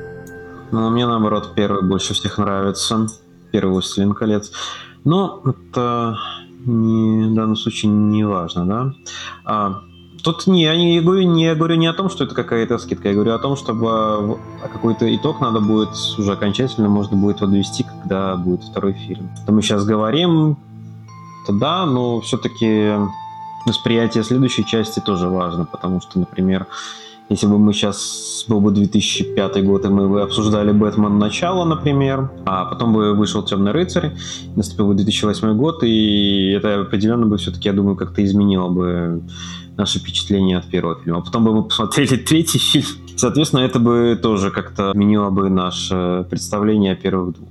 Ну, 0.70 0.90
мне, 0.90 1.06
наоборот, 1.06 1.52
первый 1.56 1.82
больше 1.82 2.14
всех 2.14 2.38
нравится. 2.38 3.08
Первый 3.50 3.72
«Властелин 3.72 4.12
колец». 4.12 4.52
Но 5.02 5.42
это 5.44 6.16
не, 6.64 7.24
в 7.24 7.34
данном 7.34 7.56
случае 7.56 7.90
не 7.90 8.22
важно, 8.22 8.66
да? 8.66 8.94
А, 9.44 9.80
Тут 10.22 10.46
не, 10.46 10.62
я 10.62 10.76
не 10.76 11.00
говорю, 11.00 11.22
не, 11.22 11.44
я 11.44 11.54
говорю 11.54 11.76
не 11.76 11.86
о 11.86 11.92
том, 11.92 12.10
что 12.10 12.24
это 12.24 12.34
какая-то 12.34 12.78
скидка, 12.78 13.08
я 13.08 13.14
говорю 13.14 13.32
о 13.32 13.38
том, 13.38 13.56
чтобы 13.56 14.38
какой-то 14.72 15.14
итог 15.14 15.40
надо 15.40 15.60
будет 15.60 15.90
уже 16.18 16.32
окончательно 16.32 16.88
можно 16.88 17.16
будет 17.16 17.38
подвести, 17.38 17.84
когда 17.84 18.36
будет 18.36 18.62
второй 18.62 18.92
фильм. 18.92 19.30
То 19.46 19.52
мы 19.52 19.62
сейчас 19.62 19.84
говорим, 19.84 20.56
то 21.46 21.52
да, 21.52 21.86
но 21.86 22.20
все-таки 22.20 22.92
восприятие 23.66 24.24
следующей 24.24 24.66
части 24.66 25.00
тоже 25.00 25.28
важно, 25.28 25.64
потому 25.64 26.00
что, 26.00 26.18
например, 26.18 26.66
если 27.30 27.46
бы 27.46 27.58
мы 27.58 27.72
сейчас, 27.72 28.44
был 28.48 28.60
бы 28.60 28.72
2005 28.72 29.64
год, 29.64 29.84
и 29.84 29.88
мы 29.88 30.08
бы 30.08 30.20
обсуждали 30.20 30.72
Бэтмен 30.72 31.16
начало, 31.18 31.64
например, 31.64 32.28
а 32.44 32.64
потом 32.64 32.92
бы 32.92 33.14
вышел 33.14 33.44
Темный 33.44 33.70
рыцарь, 33.70 34.12
наступил 34.56 34.88
бы 34.88 34.94
2008 34.94 35.56
год, 35.56 35.84
и 35.84 36.50
это 36.50 36.80
определенно 36.80 37.26
бы 37.26 37.36
все-таки, 37.36 37.68
я 37.68 37.72
думаю, 37.72 37.96
как-то 37.96 38.24
изменило 38.24 38.68
бы 38.68 39.22
наши 39.81 39.99
впечатления 39.99 40.59
от 40.59 40.66
первого 40.66 41.01
фильма. 41.03 41.18
А 41.18 41.22
потом 41.22 41.45
бы 41.45 41.55
мы 41.55 41.62
посмотрели 41.64 42.16
третий 42.28 42.59
фильм. 42.59 42.87
Соответственно, 43.16 43.61
это 43.61 43.78
бы 43.78 44.18
тоже 44.22 44.51
как-то 44.51 44.93
изменило 44.93 45.31
бы 45.31 45.51
наше 45.51 46.26
представление 46.31 46.93
о 46.93 46.97
первых 46.97 47.35
двух. 47.35 47.49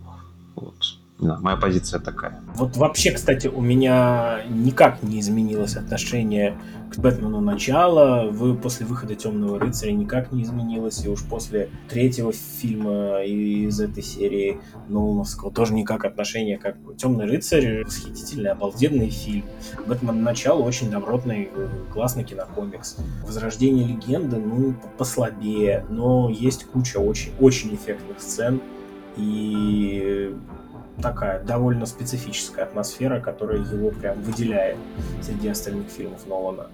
Да, 1.20 1.38
моя 1.42 1.58
позиция 1.58 2.00
такая. 2.00 2.42
Вот 2.56 2.78
вообще, 2.78 3.12
кстати, 3.12 3.48
у 3.48 3.60
меня 3.60 4.40
никак 4.50 5.04
не 5.04 5.20
изменилось 5.20 5.76
отношение 5.76 6.58
к 6.94 6.98
Бэтмену 6.98 7.42
начала. 7.42 8.30
Вы 8.30 8.56
после 8.56 8.86
выхода 8.86 9.16
Темного 9.16 9.60
рыцаря 9.60 9.92
никак 9.92 10.32
не 10.32 10.44
изменилось. 10.44 11.04
И 11.04 11.10
уж 11.10 11.26
после 11.26 11.70
третьего 11.90 12.32
фильма 12.32 13.22
из 13.24 13.82
этой 13.82 14.02
серии 14.02 14.62
Нолановского 14.88 15.52
тоже 15.52 15.74
никак 15.74 16.06
отношение 16.06 16.58
как 16.58 16.78
Темный 16.98 17.26
рыцарь. 17.26 17.84
Восхитительный, 17.84 18.52
обалденный 18.52 19.10
фильм. 19.10 19.44
Бэтмен 19.88 20.24
начало 20.24 20.64
очень 20.64 20.90
добротный, 20.90 21.50
классный 21.92 22.24
кинокомикс. 22.24 22.96
Возрождение 23.26 23.86
легенды, 23.86 24.38
ну, 24.38 24.74
послабее, 24.98 25.86
но 25.90 26.30
есть 26.30 26.64
куча 26.64 26.98
очень, 26.98 27.34
очень 27.42 27.76
эффектных 27.76 28.22
сцен. 28.22 28.62
И 29.18 30.34
такая 31.02 31.44
довольно 31.44 31.86
специфическая 31.86 32.66
атмосфера, 32.66 33.20
которая 33.20 33.60
его 33.60 33.92
прям 33.92 34.22
выделяет 34.22 34.78
среди 35.22 35.48
остальных 35.48 35.88
фильмов 35.90 36.28
Нолана. 36.28 36.68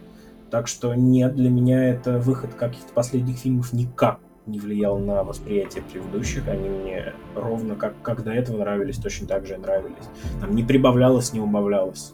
Так 0.52 0.68
что 0.68 0.94
нет, 0.94 1.36
для 1.36 1.50
меня 1.50 1.90
это 1.90 2.18
выход 2.20 2.54
каких-то 2.54 2.94
последних 2.94 3.38
фильмов 3.38 3.74
никак 3.74 4.20
не 4.46 4.60
влиял 4.60 5.00
на 5.00 5.24
восприятие 5.24 5.84
предыдущих. 5.84 6.48
Они 6.48 6.70
мне 6.70 7.14
ровно 7.36 7.76
как, 7.76 7.94
как 8.02 8.24
до 8.24 8.32
этого 8.32 8.60
нравились, 8.60 8.98
точно 8.98 9.28
так 9.28 9.46
же 9.46 9.56
и 9.56 9.58
нравились. 9.58 9.96
Там 10.40 10.56
не 10.56 10.64
прибавлялось, 10.64 11.34
не 11.34 11.40
убавлялось. 11.40 12.14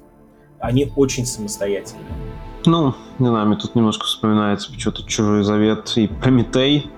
Они 0.59 0.91
очень 0.95 1.26
самостоятельные. 1.26 2.05
Ну, 2.66 2.93
не 3.20 3.28
знаю, 3.28 3.47
мне 3.47 3.57
тут 3.57 3.76
немножко 3.76 4.05
вспоминается 4.05 4.72
что-то 4.80 5.03
«Чужой 5.03 5.43
завет» 5.43 5.91
и 5.95 6.07
«Прометей», 6.07 6.89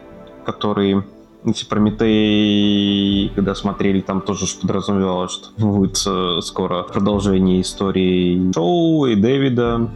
который 0.46 1.04
эти 1.46 1.66
Прометей, 1.66 3.30
когда 3.36 3.56
смотрели, 3.56 4.02
там 4.02 4.22
тоже 4.22 4.46
подразумевалось, 4.62 5.32
что 5.32 5.50
будет 5.58 6.02
э, 6.06 6.40
скоро 6.42 6.84
продолжение 6.84 7.62
истории 7.62 8.52
Шоу 8.54 9.06
и 9.06 9.16
Дэвида, 9.16 9.90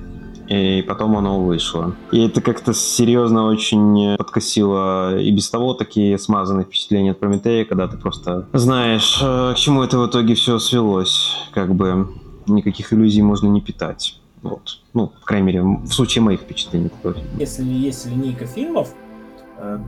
и 0.49 0.83
потом 0.87 1.17
оно 1.17 1.43
вышло. 1.43 1.95
И 2.11 2.25
это 2.25 2.41
как-то 2.41 2.73
серьезно 2.73 3.47
очень 3.47 4.15
подкосило 4.17 5.19
и 5.19 5.31
без 5.31 5.49
того 5.49 5.73
такие 5.73 6.17
смазанные 6.17 6.65
впечатления 6.65 7.11
от 7.11 7.19
Прометея, 7.19 7.65
когда 7.65 7.87
ты 7.87 7.97
просто 7.97 8.47
знаешь, 8.53 9.19
э, 9.21 9.53
к 9.53 9.57
чему 9.57 9.83
это 9.83 9.99
в 9.99 10.07
итоге 10.07 10.35
все 10.35 10.59
свелось. 10.59 11.31
Как 11.53 11.73
бы 11.73 12.07
никаких 12.47 12.93
иллюзий 12.93 13.21
можно 13.21 13.47
не 13.47 13.61
питать. 13.61 14.19
Вот. 14.41 14.79
Ну, 14.93 15.07
по 15.07 15.25
крайней 15.25 15.47
мере, 15.47 15.63
в 15.63 15.87
случае 15.87 16.21
моих 16.21 16.41
впечатлений. 16.41 16.91
Если 17.37 17.63
есть 17.63 18.05
линейка 18.05 18.45
фильмов, 18.45 18.89
Э, 18.89 19.06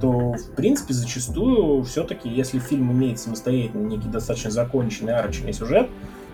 то, 0.01 0.33
в 0.33 0.55
принципе, 0.55 0.93
зачастую 0.93 1.83
все-таки, 1.83 2.29
если 2.29 2.59
фильм 2.59 2.91
имеет 2.91 3.19
самостоятельно 3.19 3.87
некий 3.87 4.07
достаточно 4.07 4.51
законченный 4.51 5.15
арочный 5.15 5.53
сюжет, 5.53 5.89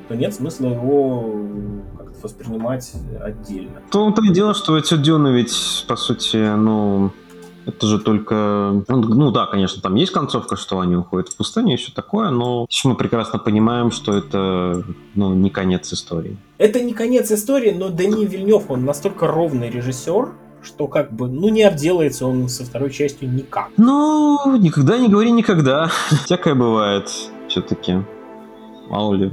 то 0.07 0.15
нет 0.15 0.33
смысла 0.33 0.67
его 0.67 1.41
как-то 1.97 2.19
воспринимать 2.21 2.93
отдельно. 3.21 3.81
В 3.87 3.91
том-то 3.91 4.21
и 4.23 4.29
дело, 4.31 4.53
что 4.53 4.77
эти 4.77 4.95
Дюны 4.95 5.29
ведь, 5.29 5.85
по 5.87 5.95
сути, 5.95 6.55
ну, 6.55 7.11
Это 7.65 7.87
же 7.87 7.99
только... 7.99 8.83
Ну 8.87 9.31
да, 9.31 9.47
конечно, 9.47 9.81
там 9.81 9.95
есть 9.95 10.11
концовка, 10.11 10.55
что 10.55 10.79
они 10.79 10.95
уходят 10.95 11.29
в 11.29 11.35
пустыню 11.35 11.73
и 11.73 11.77
все 11.77 11.91
такое, 11.91 12.29
но 12.29 12.67
мы 12.83 12.95
прекрасно 12.95 13.39
понимаем, 13.39 13.91
что 13.91 14.15
это 14.15 14.83
ну, 15.15 15.33
не 15.33 15.49
конец 15.49 15.91
истории. 15.91 16.37
Это 16.59 16.79
не 16.79 16.93
конец 16.93 17.31
истории, 17.31 17.71
но 17.71 17.89
Дани 17.89 18.25
Вильнев, 18.25 18.69
он 18.69 18.85
настолько 18.85 19.27
ровный 19.27 19.69
режиссер, 19.69 20.29
что 20.65 20.87
как 20.87 21.13
бы, 21.13 21.27
ну, 21.27 21.49
не 21.49 21.63
обделается 21.63 22.25
он 22.25 22.49
со 22.49 22.65
второй 22.65 22.91
частью 22.91 23.31
никак. 23.31 23.69
Ну, 23.77 24.57
никогда 24.57 24.97
не 24.97 25.07
говори 25.07 25.31
никогда. 25.31 25.89
Всякое 26.25 26.55
бывает 26.55 27.09
все-таки. 27.47 27.99
Мало 28.89 29.13
ли. 29.13 29.31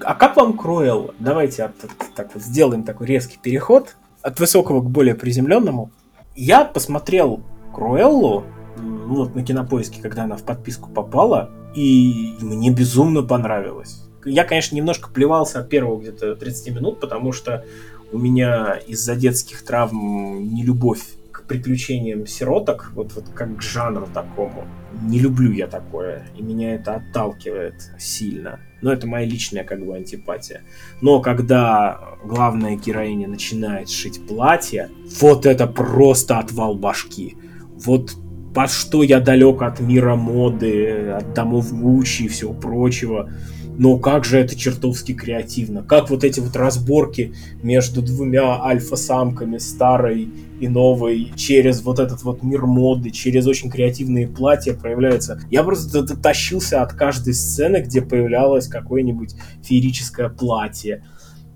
А 0.00 0.14
как 0.14 0.36
вам 0.36 0.56
Круэлла? 0.56 1.14
Давайте 1.18 1.64
от, 1.64 1.84
от, 1.84 1.90
так 2.14 2.30
вот 2.34 2.42
сделаем 2.42 2.84
такой 2.84 3.06
резкий 3.06 3.38
переход 3.40 3.96
от 4.22 4.40
высокого 4.40 4.80
к 4.80 4.90
более 4.90 5.14
приземленному. 5.14 5.90
Я 6.34 6.64
посмотрел 6.64 7.40
Круэллу 7.74 8.44
ну, 8.76 9.14
вот 9.14 9.34
на 9.34 9.42
кинопоиске, 9.42 10.00
когда 10.00 10.24
она 10.24 10.36
в 10.36 10.44
подписку 10.44 10.90
попала, 10.90 11.50
и 11.74 12.34
мне 12.40 12.70
безумно 12.70 13.22
понравилось. 13.22 14.04
Я, 14.24 14.44
конечно, 14.44 14.76
немножко 14.76 15.10
плевался 15.10 15.60
от 15.60 15.68
первого 15.68 16.00
где-то 16.00 16.36
30 16.36 16.74
минут, 16.74 17.00
потому 17.00 17.32
что 17.32 17.64
у 18.12 18.18
меня 18.18 18.74
из-за 18.86 19.16
детских 19.16 19.62
травм 19.62 20.54
не 20.54 20.64
любовь 20.64 21.02
к 21.32 21.44
приключениям 21.44 22.26
сироток, 22.26 22.90
вот, 22.94 23.12
вот 23.14 23.28
как 23.34 23.58
к 23.58 23.62
жанру 23.62 24.08
такому. 24.12 24.64
Не 25.02 25.18
люблю 25.18 25.52
я 25.52 25.66
такое, 25.66 26.26
и 26.36 26.42
меня 26.42 26.74
это 26.74 26.94
отталкивает 26.94 27.92
сильно. 27.98 28.60
Но 28.80 28.92
это 28.92 29.06
моя 29.06 29.26
личная 29.26 29.64
как 29.64 29.84
бы 29.84 29.96
антипатия. 29.96 30.62
Но 31.00 31.20
когда 31.20 32.00
главная 32.24 32.76
героиня 32.76 33.28
начинает 33.28 33.90
шить 33.90 34.26
платье, 34.26 34.88
вот 35.20 35.46
это 35.46 35.66
просто 35.66 36.38
отвал 36.38 36.76
башки. 36.76 37.36
Вот 37.84 38.12
по 38.54 38.66
что 38.66 39.02
я 39.02 39.20
далек 39.20 39.62
от 39.62 39.80
мира 39.80 40.14
моды, 40.14 41.10
от 41.10 41.34
домов 41.34 41.72
Гуччи 41.72 42.22
и 42.22 42.28
всего 42.28 42.54
прочего 42.54 43.30
но 43.78 43.96
как 43.96 44.24
же 44.24 44.38
это 44.38 44.56
чертовски 44.56 45.14
креативно. 45.14 45.82
Как 45.84 46.10
вот 46.10 46.24
эти 46.24 46.40
вот 46.40 46.56
разборки 46.56 47.32
между 47.62 48.02
двумя 48.02 48.60
альфа-самками, 48.62 49.58
старой 49.58 50.28
и 50.60 50.68
новой, 50.68 51.32
через 51.36 51.82
вот 51.82 52.00
этот 52.00 52.24
вот 52.24 52.42
мир 52.42 52.66
моды, 52.66 53.10
через 53.10 53.46
очень 53.46 53.70
креативные 53.70 54.26
платья 54.26 54.74
проявляются. 54.74 55.40
Я 55.48 55.62
просто 55.62 56.04
тащился 56.16 56.82
от 56.82 56.92
каждой 56.92 57.34
сцены, 57.34 57.80
где 57.80 58.02
появлялось 58.02 58.66
какое-нибудь 58.66 59.36
феерическое 59.62 60.28
платье. 60.28 61.04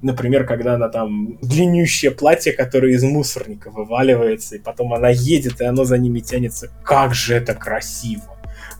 Например, 0.00 0.46
когда 0.46 0.74
она 0.74 0.88
там 0.88 1.38
длиннющее 1.42 2.12
платье, 2.12 2.52
которое 2.52 2.92
из 2.94 3.02
мусорника 3.02 3.70
вываливается, 3.70 4.56
и 4.56 4.58
потом 4.60 4.94
она 4.94 5.08
едет, 5.08 5.60
и 5.60 5.64
оно 5.64 5.84
за 5.84 5.98
ними 5.98 6.20
тянется. 6.20 6.70
Как 6.84 7.14
же 7.14 7.34
это 7.34 7.54
красиво! 7.54 8.31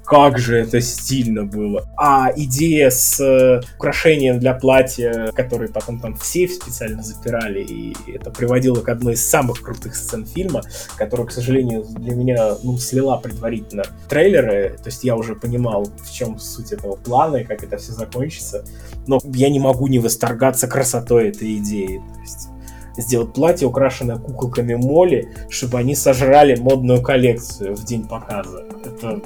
Как 0.05 0.39
же 0.39 0.59
это 0.59 0.81
стильно 0.81 1.45
было. 1.45 1.89
А 1.97 2.31
идея 2.37 2.91
с 2.91 3.21
э, 3.21 3.61
украшением 3.77 4.41
для 4.41 4.55
платья, 4.55 5.31
которые 5.35 5.71
потом 5.71 6.01
там 6.01 6.17
в 6.17 6.25
сейф 6.25 6.53
специально 6.53 7.03
запирали, 7.03 7.63
и 7.63 7.95
это 8.13 8.31
приводило 8.31 8.81
к 8.81 8.89
одной 8.89 9.15
из 9.15 9.27
самых 9.27 9.63
крутых 9.63 9.95
сцен 9.95 10.27
фильма, 10.27 10.63
которая, 10.97 11.27
к 11.27 11.33
сожалению, 11.33 11.85
для 11.85 12.15
меня 12.15 12.57
ну, 12.63 12.77
слила 12.79 13.17
предварительно 13.17 13.85
трейлеры, 14.09 14.77
то 14.83 14.89
есть 14.91 15.05
я 15.05 15.17
уже 15.17 15.35
понимал, 15.35 15.85
в 15.85 16.13
чем 16.13 16.39
суть 16.39 16.73
этого 16.73 16.97
плана 16.97 17.37
и 17.37 17.45
как 17.45 17.63
это 17.63 17.79
все 17.79 17.93
закончится, 17.93 18.65
но 19.07 19.21
я 19.25 19.49
не 19.49 19.61
могу 19.61 19.87
не 19.87 19.99
восторгаться 19.99 20.67
красотой 20.69 21.29
этой 21.29 21.57
идеи. 21.57 22.03
То 22.15 22.21
есть 22.21 22.49
сделать 22.97 23.33
платье, 23.33 23.67
украшенное 23.67 24.17
куколками 24.17 24.75
Молли, 24.75 25.29
чтобы 25.49 25.79
они 25.79 25.95
сожрали 25.95 26.57
модную 26.57 27.03
коллекцию 27.03 27.75
в 27.75 27.85
день 27.85 28.07
показа. 28.07 28.65
Это 28.85 29.21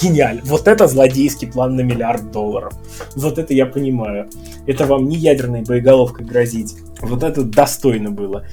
гениально. 0.00 0.42
Вот 0.44 0.68
это 0.68 0.86
злодейский 0.86 1.48
план 1.48 1.76
на 1.76 1.82
миллиард 1.82 2.30
долларов. 2.30 2.72
Вот 3.16 3.38
это 3.38 3.54
я 3.54 3.66
понимаю. 3.66 4.28
Это 4.66 4.86
вам 4.86 5.08
не 5.08 5.16
ядерной 5.16 5.62
боеголовкой 5.62 6.26
грозить. 6.26 6.76
Вот 7.00 7.22
это 7.22 7.42
достойно 7.42 8.10
было. 8.10 8.46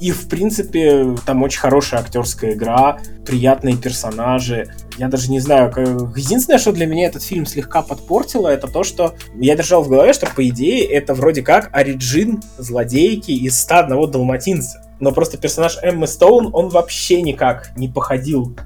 И, 0.00 0.12
в 0.12 0.28
принципе, 0.28 1.14
там 1.26 1.42
очень 1.42 1.60
хорошая 1.60 2.00
актерская 2.00 2.54
игра, 2.54 2.98
приятные 3.26 3.76
персонажи. 3.76 4.72
Я 4.96 5.08
даже 5.08 5.30
не 5.30 5.40
знаю, 5.40 5.70
как... 5.70 5.86
единственное, 6.16 6.58
что 6.58 6.72
для 6.72 6.86
меня 6.86 7.06
этот 7.06 7.22
фильм 7.22 7.44
слегка 7.44 7.82
подпортило, 7.82 8.48
это 8.48 8.66
то, 8.66 8.82
что 8.82 9.14
я 9.34 9.54
держал 9.56 9.82
в 9.82 9.88
голове, 9.88 10.14
что, 10.14 10.26
по 10.26 10.46
идее, 10.48 10.86
это 10.86 11.12
вроде 11.12 11.42
как 11.42 11.68
оригин 11.72 12.42
злодейки 12.56 13.30
из 13.30 13.60
101 13.60 14.10
далматинца. 14.10 14.82
Но 15.00 15.12
просто 15.12 15.36
персонаж 15.36 15.78
Эммы 15.82 16.06
Стоун, 16.06 16.50
он 16.52 16.70
вообще 16.70 17.20
никак 17.20 17.76
не 17.76 17.88
походил 17.88 18.56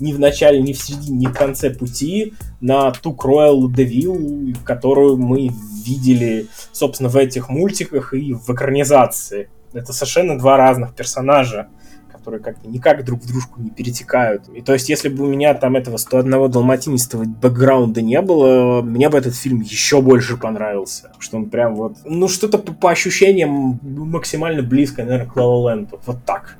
ни 0.00 0.12
в 0.12 0.20
начале, 0.20 0.62
ни 0.62 0.72
в 0.72 0.80
середине, 0.80 1.18
ни 1.18 1.26
в 1.26 1.34
конце 1.34 1.70
пути 1.70 2.34
на 2.60 2.92
ту 2.92 3.12
Кроэллу 3.12 3.70
Девил, 3.70 4.54
которую 4.64 5.16
мы 5.16 5.50
видели, 5.84 6.46
собственно, 6.72 7.08
в 7.08 7.16
этих 7.16 7.48
мультиках 7.48 8.14
и 8.14 8.32
в 8.32 8.48
экранизации. 8.50 9.48
Это 9.72 9.92
совершенно 9.92 10.38
два 10.38 10.56
разных 10.56 10.94
персонажа, 10.94 11.68
которые 12.10 12.42
как-то 12.42 12.68
никак 12.68 13.04
друг 13.04 13.22
в 13.22 13.26
дружку 13.26 13.60
не 13.60 13.70
перетекают. 13.70 14.48
И 14.48 14.60
то 14.60 14.72
есть, 14.72 14.88
если 14.88 15.08
бы 15.08 15.24
у 15.24 15.28
меня 15.28 15.54
там 15.54 15.76
этого 15.76 15.96
101 15.96 16.50
далматинистого 16.50 17.24
бэкграунда 17.24 18.02
не 18.02 18.20
было, 18.20 18.82
мне 18.82 19.08
бы 19.08 19.18
этот 19.18 19.34
фильм 19.34 19.60
еще 19.60 20.02
больше 20.02 20.36
понравился. 20.36 21.12
Что 21.18 21.38
он 21.38 21.50
прям 21.50 21.74
вот, 21.74 21.96
ну, 22.04 22.28
что-то 22.28 22.58
по, 22.58 22.72
по 22.72 22.90
ощущениям 22.90 23.80
максимально 23.82 24.62
близко, 24.62 25.04
наверное, 25.04 25.26
к 25.26 25.36
La 25.36 26.00
Вот 26.06 26.24
так. 26.24 26.56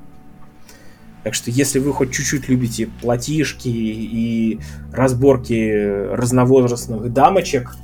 Так 1.24 1.34
что 1.34 1.50
если 1.50 1.78
вы 1.78 1.92
хоть 1.92 2.12
чуть-чуть 2.12 2.48
любите 2.48 2.88
платишки 3.02 3.68
и 3.68 4.60
разборки 4.92 6.14
разновозрастных 6.14 7.12
дамочек, 7.12 7.76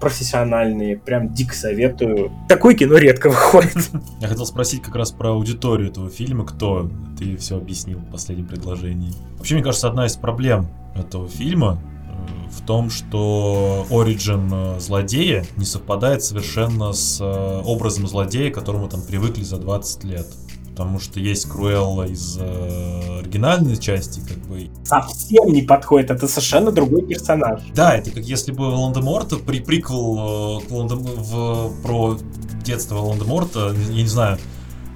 профессиональные, 0.00 0.96
прям 0.96 1.32
дико 1.32 1.54
советую. 1.54 2.32
Такое 2.48 2.74
кино 2.74 2.96
редко 2.96 3.28
выходит. 3.30 3.90
Я 4.20 4.28
хотел 4.28 4.46
спросить 4.46 4.82
как 4.82 4.94
раз 4.96 5.12
про 5.12 5.30
аудиторию 5.30 5.90
этого 5.90 6.10
фильма, 6.10 6.44
кто 6.44 6.90
ты 7.18 7.36
все 7.36 7.56
объяснил 7.56 7.98
в 7.98 8.10
последнем 8.10 8.46
предложении. 8.46 9.12
Вообще, 9.36 9.54
мне 9.54 9.64
кажется, 9.64 9.88
одна 9.88 10.06
из 10.06 10.16
проблем 10.16 10.68
этого 10.94 11.28
фильма 11.28 11.80
э, 11.80 12.50
в 12.50 12.64
том, 12.66 12.90
что 12.90 13.86
оригин 13.90 14.50
э, 14.52 14.80
злодея 14.80 15.44
не 15.56 15.64
совпадает 15.64 16.22
совершенно 16.22 16.92
с 16.92 17.20
э, 17.20 17.62
образом 17.64 18.06
злодея, 18.06 18.50
к 18.50 18.54
которому 18.54 18.88
там 18.88 19.02
привыкли 19.02 19.42
за 19.42 19.58
20 19.58 20.04
лет 20.04 20.26
потому 20.78 21.00
что 21.00 21.18
есть 21.18 21.48
Круэлла 21.48 22.04
из 22.04 22.38
э, 22.38 23.18
оригинальной 23.18 23.76
части, 23.76 24.20
как 24.20 24.38
бы. 24.46 24.70
Совсем 24.84 25.52
не 25.52 25.62
подходит, 25.62 26.12
это 26.12 26.28
совершенно 26.28 26.70
другой 26.70 27.02
персонаж. 27.02 27.62
Да, 27.74 27.96
это 27.96 28.12
как 28.12 28.24
если 28.24 28.52
бы 28.52 28.70
Волан-де-Морта, 28.70 29.38
при 29.38 29.58
приквел 29.58 30.60
э, 30.62 30.68
Волан 30.70 30.88
в, 30.88 31.82
про 31.82 32.16
детство 32.64 32.94
Волан-де-Морта, 32.94 33.74
я 33.90 34.02
не 34.02 34.08
знаю, 34.08 34.38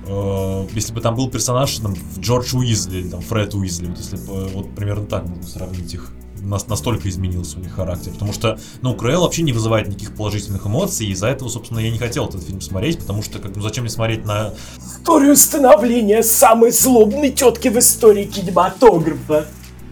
э, 0.06 0.66
если 0.72 0.94
бы 0.94 1.00
там 1.00 1.16
был 1.16 1.28
персонаж 1.28 1.76
там, 1.78 1.96
Джордж 2.16 2.54
Уизли 2.54 2.98
или 2.98 3.08
там 3.08 3.20
Фред 3.20 3.54
Уизли, 3.54 3.86
вот 3.86 3.98
если 3.98 4.16
бы 4.18 4.46
вот 4.54 4.72
примерно 4.76 5.06
так 5.06 5.26
можно 5.26 5.42
сравнить 5.42 5.92
их 5.94 6.12
настолько 6.44 7.08
изменился 7.08 7.58
у 7.58 7.60
них 7.60 7.72
характер. 7.74 8.12
Потому 8.12 8.32
что, 8.32 8.58
ну, 8.82 8.94
Круэлл 8.94 9.22
вообще 9.22 9.42
не 9.42 9.52
вызывает 9.52 9.88
никаких 9.88 10.14
положительных 10.14 10.66
эмоций, 10.66 11.06
и 11.06 11.10
из-за 11.10 11.28
этого, 11.28 11.48
собственно, 11.48 11.78
я 11.78 11.90
не 11.90 11.98
хотел 11.98 12.26
этот 12.26 12.42
фильм 12.42 12.60
смотреть, 12.60 12.98
потому 12.98 13.22
что, 13.22 13.38
как, 13.38 13.56
ну, 13.56 13.62
зачем 13.62 13.84
мне 13.84 13.90
смотреть 13.90 14.24
на... 14.24 14.54
Историю 14.78 15.36
становления 15.36 16.22
самой 16.22 16.70
злобной 16.72 17.30
тетки 17.30 17.68
в 17.68 17.78
истории 17.78 18.24
кинематографа. 18.24 19.46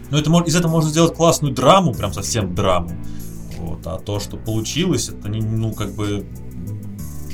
Ну, 0.09 0.17
это, 0.17 0.29
из 0.45 0.55
этого 0.55 0.71
можно 0.71 0.89
сделать 0.89 1.15
классную 1.15 1.53
драму, 1.53 1.93
прям 1.93 2.13
совсем 2.13 2.53
драму. 2.53 2.91
Вот, 3.57 3.85
а 3.85 3.97
то, 3.97 4.19
что 4.19 4.37
получилось, 4.37 5.09
это 5.09 5.29
не, 5.29 5.41
ну, 5.41 5.73
как 5.73 5.93
бы 5.93 6.25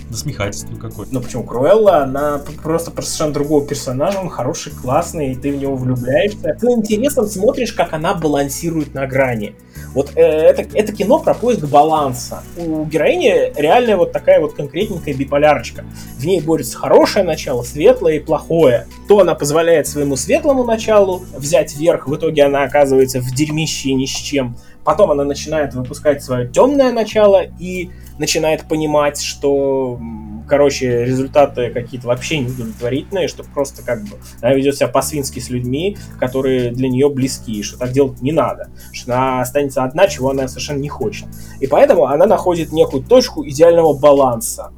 насмехательство 0.10 0.76
какое-то. 0.76 1.14
Ну 1.14 1.22
почему? 1.22 1.44
Круэлла, 1.44 2.04
она 2.04 2.42
просто 2.64 2.92
про 2.92 3.02
совершенно 3.02 3.34
другого 3.34 3.66
персонажа, 3.66 4.20
он 4.20 4.30
хороший, 4.30 4.72
классный, 4.72 5.32
и 5.32 5.36
ты 5.36 5.52
в 5.52 5.58
него 5.58 5.76
влюбляешься. 5.76 6.58
Ты 6.60 6.68
интересом 6.68 7.28
смотришь, 7.28 7.74
как 7.74 7.94
она 7.94 8.14
балансирует 8.14 8.94
на 8.94 9.08
грани. 9.08 9.56
Вот 9.94 10.12
э, 10.16 10.22
это, 10.22 10.66
это 10.78 10.92
кино 10.92 11.20
про 11.20 11.34
поиск 11.34 11.66
баланса. 11.66 12.44
У 12.58 12.86
героини 12.86 13.52
реальная 13.60 13.98
вот 13.98 14.12
такая 14.12 14.40
вот 14.40 14.54
конкретненькая 14.54 15.14
биполярочка. 15.14 15.86
В 16.18 16.26
ней 16.26 16.42
борется 16.42 16.78
хорошее 16.78 17.26
начало, 17.26 17.64
светлое 17.64 18.16
и 18.16 18.20
плохое. 18.20 18.88
То 19.08 19.20
она 19.20 19.36
позволяет 19.36 19.88
своему 19.88 20.16
светлому 20.16 20.64
началу 20.64 21.24
взять 21.36 21.76
верх, 21.76 22.08
в 22.08 22.16
итоге 22.16 22.44
она 22.44 22.64
оказывается 22.64 23.22
в 23.22 23.32
дерьмище 23.34 23.94
ни 23.94 24.06
с 24.06 24.10
чем. 24.10 24.58
Потом 24.88 25.12
она 25.12 25.26
начинает 25.26 25.74
выпускать 25.74 26.24
свое 26.24 26.48
темное 26.48 26.94
начало 26.94 27.44
и 27.44 27.90
начинает 28.20 28.70
понимать, 28.70 29.22
что, 29.22 30.00
короче, 30.48 31.04
результаты 31.04 31.72
какие-то 31.72 32.08
вообще 32.08 32.38
неудовлетворительные, 32.38 33.28
что 33.28 33.44
просто 33.44 33.84
как 33.84 34.04
бы 34.04 34.16
она 34.42 34.54
ведет 34.54 34.78
себя 34.78 34.88
по-свински 34.88 35.40
с 35.40 35.50
людьми, 35.50 35.98
которые 36.22 36.72
для 36.72 36.88
нее 36.88 37.10
близки, 37.10 37.62
что 37.64 37.78
так 37.78 37.92
делать 37.92 38.22
не 38.22 38.32
надо, 38.32 38.70
что 38.94 39.12
она 39.12 39.42
останется 39.42 39.84
одна, 39.84 40.08
чего 40.08 40.30
она 40.30 40.48
совершенно 40.48 40.80
не 40.80 40.88
хочет. 40.88 41.28
И 41.60 41.68
поэтому 41.68 42.06
она 42.06 42.26
находит 42.26 42.72
некую 42.72 43.04
точку 43.04 43.46
идеального 43.46 43.92
баланса, 43.92 44.72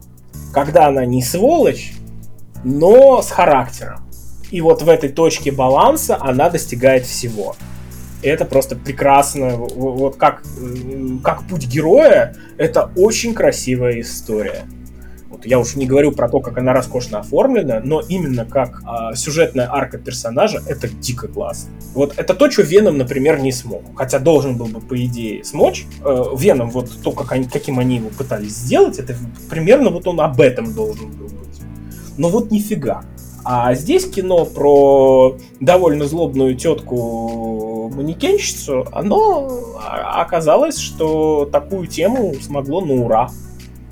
когда 0.52 0.88
она 0.88 1.06
не 1.06 1.22
сволочь, 1.22 1.94
но 2.64 3.22
с 3.22 3.30
характером. 3.30 4.10
И 4.50 4.60
вот 4.62 4.82
в 4.82 4.90
этой 4.90 5.10
точке 5.10 5.52
баланса 5.52 6.18
она 6.20 6.50
достигает 6.50 7.06
всего. 7.06 7.56
Это 8.22 8.46
просто 8.46 8.76
прекрасно. 8.76 9.56
Вот 9.56 10.18
как, 10.18 10.44
как 11.24 11.48
путь 11.48 11.68
героя, 11.68 12.36
это 12.58 12.92
очень 12.96 13.34
красивая 13.34 14.02
история. 14.02 14.66
Вот 15.30 15.46
я 15.46 15.60
уж 15.60 15.76
не 15.76 15.86
говорю 15.86 16.12
про 16.12 16.28
то, 16.28 16.42
как 16.42 16.58
она 16.58 16.74
роскошно 16.74 17.20
оформлена, 17.20 17.82
но 17.84 18.02
именно 18.02 18.46
как 18.46 18.82
а, 18.86 19.16
сюжетная 19.16 19.70
арка 19.72 19.98
персонажа, 19.98 20.62
это 20.68 20.90
дико 20.90 21.28
классно. 21.28 21.72
Вот 21.94 22.16
это 22.18 22.34
то, 22.34 22.52
что 22.52 22.64
Веном, 22.64 22.98
например, 22.98 23.40
не 23.40 23.52
смог. 23.54 23.84
Хотя 23.96 24.20
должен 24.20 24.58
был 24.58 24.66
бы, 24.66 24.82
по 24.82 24.98
идее, 24.98 25.44
смочь. 25.46 25.86
Э, 26.04 26.26
Веном, 26.36 26.72
вот 26.72 26.92
то, 27.04 27.12
как 27.12 27.32
они, 27.32 27.46
каким 27.46 27.80
они 27.80 27.98
его 27.98 28.10
пытались 28.10 28.56
сделать, 28.56 29.00
это 29.00 29.16
примерно 29.50 29.92
вот 29.92 30.08
он 30.08 30.20
об 30.20 30.42
этом 30.42 30.74
должен 30.74 31.12
был 31.12 31.28
быть. 31.28 31.62
Но 32.18 32.30
вот 32.30 32.52
нифига. 32.52 33.04
А 33.46 33.74
здесь 33.76 34.10
кино 34.10 34.46
про 34.46 35.38
довольно 35.60 36.06
злобную 36.06 36.56
тетку 36.56 37.69
манекенщицу, 37.88 38.86
оно 38.92 39.78
оказалось, 39.78 40.78
что 40.78 41.48
такую 41.50 41.88
тему 41.88 42.34
смогло 42.42 42.82
на 42.82 42.96
ура 42.96 43.30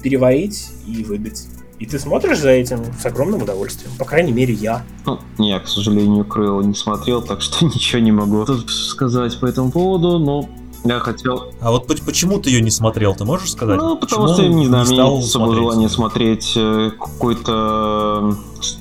переварить 0.03 0.69
и 0.85 1.03
выдать. 1.03 1.47
И 1.79 1.85
ты 1.85 1.99
смотришь 1.99 2.39
за 2.39 2.49
этим 2.49 2.79
с 2.99 3.05
огромным 3.05 3.43
удовольствием. 3.43 3.91
По 3.99 4.05
крайней 4.05 4.31
мере, 4.31 4.53
я. 4.53 4.83
Ну, 5.05 5.19
я, 5.38 5.59
к 5.59 5.67
сожалению, 5.67 6.25
Крыло 6.25 6.63
не 6.63 6.73
смотрел, 6.73 7.21
так 7.21 7.41
что 7.41 7.65
ничего 7.65 8.01
не 8.01 8.11
могу 8.11 8.45
сказать 8.67 9.39
по 9.39 9.45
этому 9.45 9.71
поводу, 9.71 10.17
но 10.17 10.49
я 10.84 10.99
хотел... 10.99 11.51
А 11.61 11.71
вот 11.71 11.88
почему 11.88 12.39
ты 12.39 12.49
ее 12.49 12.61
не 12.61 12.71
смотрел, 12.71 13.15
ты 13.15 13.25
можешь 13.25 13.51
сказать? 13.51 13.78
Ну, 13.78 13.97
потому 13.97 14.28
почему 14.28 14.34
что, 14.34 14.47
не 14.47 14.67
знаю, 14.67 14.86
не 14.86 14.93
мне 14.93 15.03
особо 15.03 15.55
желание 15.55 15.89
смотреть 15.89 16.53
э, 16.55 16.91
какое-то 16.97 18.36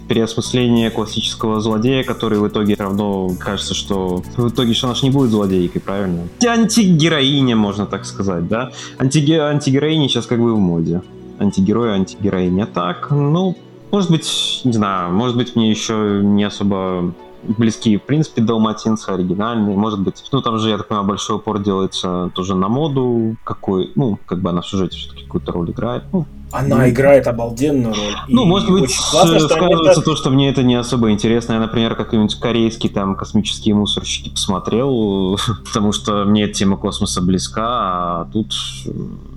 переосмысление 0.08 0.90
классического 0.90 1.60
злодея, 1.60 2.04
который 2.04 2.38
в 2.38 2.48
итоге 2.48 2.74
равно 2.74 3.30
кажется, 3.38 3.74
что 3.74 4.22
в 4.36 4.48
итоге 4.48 4.74
что 4.74 4.88
наш 4.88 5.02
не 5.02 5.10
будет 5.10 5.30
злодейкой, 5.30 5.80
правильно? 5.80 6.28
Антигероиня, 6.46 7.56
можно 7.56 7.86
так 7.86 8.04
сказать, 8.04 8.48
да? 8.48 8.70
Антиге... 8.98 9.42
Антигероиня 9.42 10.08
сейчас 10.08 10.26
как 10.26 10.40
бы 10.40 10.54
в 10.54 10.58
моде. 10.58 11.02
Антигерой, 11.38 11.92
антигероиня. 11.94 12.66
Так, 12.66 13.10
ну, 13.10 13.56
может 13.90 14.10
быть, 14.10 14.60
не 14.64 14.72
знаю, 14.72 15.12
может 15.12 15.36
быть, 15.36 15.54
мне 15.56 15.70
еще 15.70 16.20
не 16.22 16.44
особо 16.44 17.14
близкие, 17.46 17.98
в 17.98 18.02
принципе, 18.02 18.42
далматинцы, 18.42 19.10
оригинальные. 19.10 19.76
Может 19.76 20.00
быть, 20.00 20.22
ну, 20.32 20.42
там 20.42 20.58
же, 20.58 20.70
я 20.70 20.78
так 20.78 20.88
понимаю, 20.88 21.08
большой 21.08 21.36
упор 21.36 21.58
делается 21.62 22.30
тоже 22.34 22.54
на 22.54 22.68
моду, 22.68 23.36
какой, 23.44 23.90
ну, 23.94 24.18
как 24.26 24.40
бы 24.40 24.50
она 24.50 24.62
в 24.62 24.66
сюжете 24.66 24.96
все-таки 24.96 25.24
какую-то 25.24 25.52
роль 25.52 25.70
играет. 25.70 26.04
Ну, 26.12 26.26
она 26.52 26.76
ну, 26.76 26.88
играет 26.88 27.26
обалденную 27.26 27.94
роль. 27.94 28.16
Ну, 28.28 28.44
и 28.44 28.46
может 28.46 28.70
быть, 28.70 28.96
классно, 28.96 29.40
сказывается 29.40 30.00
это... 30.00 30.02
то, 30.02 30.16
что 30.16 30.30
мне 30.30 30.48
это 30.48 30.62
не 30.62 30.76
особо 30.76 31.10
интересно. 31.10 31.54
Я, 31.54 31.60
например, 31.60 31.96
какой-нибудь 31.96 32.36
корейский 32.36 32.88
там 32.88 33.16
космические 33.16 33.74
мусорщики 33.74 34.30
посмотрел, 34.30 35.38
потому 35.66 35.92
что 35.92 36.24
мне 36.24 36.44
эта 36.44 36.54
тема 36.54 36.76
космоса 36.76 37.20
близка, 37.20 37.66
а 37.66 38.28
тут, 38.32 38.54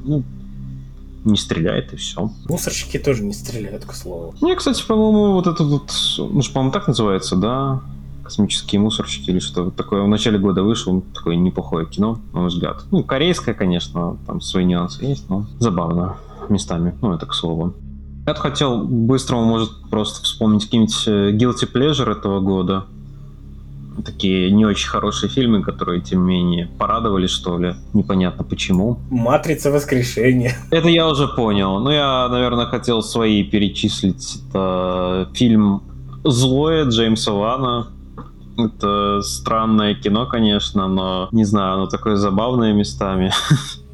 ну, 0.06 0.24
не 1.26 1.38
стреляет 1.38 1.94
и 1.94 1.96
все. 1.98 2.32
Мусорщики 2.48 2.98
тоже 2.98 3.24
не 3.24 3.34
стреляют, 3.34 3.86
к 3.86 3.94
слову. 3.94 4.36
Не, 4.42 4.56
кстати, 4.56 4.84
по-моему, 4.86 5.34
вот 5.34 5.48
это 5.48 5.64
вот, 5.64 5.92
ну, 6.18 6.42
по-моему, 6.54 6.72
так 6.72 6.88
называется, 6.88 7.36
да? 7.36 7.82
Космические 8.30 8.80
мусорщики 8.80 9.32
или 9.32 9.40
что-то 9.40 9.72
такое. 9.72 10.04
В 10.04 10.08
начале 10.08 10.38
года 10.38 10.62
вышел 10.62 11.02
такое 11.16 11.36
неплохое 11.36 11.88
кино, 11.88 12.20
на 12.32 12.42
мой 12.42 12.50
взгляд. 12.50 12.84
Ну, 12.92 13.04
корейское, 13.04 13.56
конечно, 13.56 14.18
там 14.28 14.40
свои 14.40 14.66
нюансы 14.66 15.04
есть, 15.04 15.28
но 15.30 15.48
забавно 15.58 16.18
местами. 16.48 16.94
Ну, 17.02 17.12
это 17.12 17.26
к 17.26 17.34
слову. 17.34 17.74
Я 18.28 18.36
хотел 18.36 18.84
быстрому, 18.84 19.46
может, 19.46 19.72
просто 19.90 20.24
вспомнить 20.24 20.66
какие-нибудь 20.66 21.08
э, 21.08 21.32
guilty 21.32 21.72
pleasure 21.74 22.12
этого 22.12 22.40
года. 22.40 22.86
Такие 24.06 24.52
не 24.52 24.64
очень 24.64 24.88
хорошие 24.88 25.28
фильмы, 25.28 25.64
которые, 25.64 26.00
тем 26.00 26.28
не 26.28 26.34
менее, 26.34 26.70
порадовали, 26.78 27.26
что 27.26 27.58
ли. 27.58 27.74
Непонятно 27.94 28.44
почему. 28.44 29.00
«Матрица 29.10 29.72
воскрешения». 29.72 30.54
Это 30.70 30.88
я 30.88 31.08
уже 31.08 31.28
понял. 31.28 31.80
Ну, 31.80 31.90
я, 31.90 32.28
наверное, 32.30 32.68
хотел 32.68 33.02
свои 33.02 33.44
перечислить. 33.44 34.44
Это 34.50 35.30
фильм 35.34 35.82
«Злое» 36.24 36.86
Джеймса 36.86 37.32
Вана 37.32 37.88
это 38.68 39.22
странное 39.22 39.96
кино, 39.96 40.26
конечно, 40.26 40.88
но 40.88 41.30
не 41.32 41.46
знаю, 41.46 41.76
оно 41.76 41.88
такое 41.88 42.16
забавное 42.16 42.74
местами. 42.74 43.32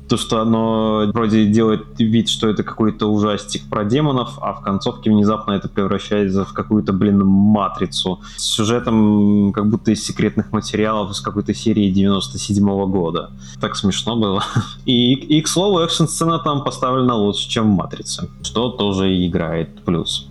То, 0.08 0.18
что 0.18 0.40
оно 0.40 1.10
вроде 1.14 1.48
делает 1.48 1.86
вид, 1.98 2.30
что 2.30 2.48
это 2.48 2.62
какой-то 2.62 3.08
ужастик 3.08 3.68
про 3.68 3.84
демонов, 3.84 4.38
а 4.40 4.54
в 4.54 4.62
концовке 4.62 5.10
внезапно 5.10 5.54
это 5.54 5.68
превращается 5.68 6.46
в 6.46 6.54
какую-то, 6.54 6.94
блин, 6.94 7.26
матрицу. 7.26 8.20
С 8.38 8.44
сюжетом 8.44 9.52
как 9.52 9.68
будто 9.68 9.90
из 9.90 10.06
секретных 10.06 10.52
материалов 10.52 11.10
из 11.10 11.22
какой-то 11.22 11.56
серии 11.56 11.90
97 11.90 12.64
-го 12.64 12.86
года. 12.86 13.32
Так 13.60 13.76
смешно 13.76 14.16
было. 14.16 14.44
И, 14.86 15.14
и 15.14 15.42
к 15.42 15.48
слову, 15.48 15.80
экшн-сцена 15.80 16.38
там 16.38 16.64
поставлена 16.64 17.16
лучше, 17.16 17.50
чем 17.50 17.72
в 17.72 17.76
«Матрице», 17.76 18.30
что 18.44 18.70
тоже 18.70 19.26
играет 19.26 19.84
плюс. 19.86 20.28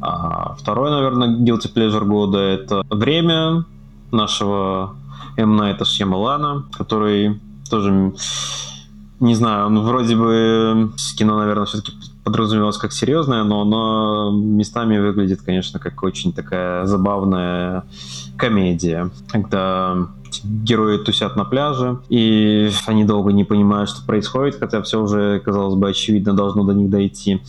А 0.00 0.54
второй, 0.54 0.90
наверное, 0.90 1.28
guilty 1.28 1.72
pleasure 1.72 2.04
года— 2.04 2.38
это 2.38 2.82
«Время», 2.90 3.64
нашего 4.10 4.96
М. 5.36 5.56
Найта 5.56 5.84
Шьямалана, 5.84 6.64
который 6.76 7.40
тоже, 7.70 8.12
не 9.20 9.34
знаю, 9.34 9.66
он 9.66 9.80
вроде 9.80 10.16
бы 10.16 10.90
кино, 11.16 11.38
наверное, 11.38 11.66
все-таки 11.66 11.92
подразумевалось 12.24 12.78
как 12.78 12.92
серьезное, 12.92 13.44
но 13.44 13.62
оно 13.62 14.30
местами 14.32 14.98
выглядит, 14.98 15.42
конечно, 15.42 15.78
как 15.78 16.02
очень 16.02 16.32
такая 16.32 16.84
забавная 16.86 17.84
комедия, 18.36 19.10
когда 19.28 20.08
герои 20.42 20.98
тусят 20.98 21.36
на 21.36 21.44
пляже, 21.44 22.00
и 22.08 22.70
они 22.86 23.04
долго 23.04 23.32
не 23.32 23.44
понимают, 23.44 23.90
что 23.90 24.04
происходит, 24.04 24.56
хотя 24.58 24.82
все 24.82 25.00
уже, 25.00 25.40
казалось 25.40 25.76
бы, 25.76 25.88
очевидно 25.88 26.32
должно 26.32 26.64
до 26.64 26.72
них 26.72 26.90
дойти. 26.90 27.42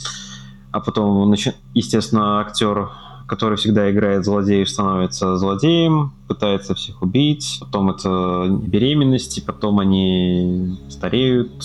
А 0.71 0.79
потом, 0.79 1.33
естественно, 1.73 2.39
актер 2.39 2.89
который 3.27 3.57
всегда 3.57 3.91
играет 3.91 4.25
злодеев, 4.25 4.69
становится 4.69 5.37
злодеем, 5.37 6.13
пытается 6.27 6.73
всех 6.75 7.01
убить, 7.01 7.57
потом 7.59 7.89
это 7.89 8.47
беременности, 8.49 9.41
потом 9.45 9.79
они 9.79 10.77
стареют. 10.89 11.63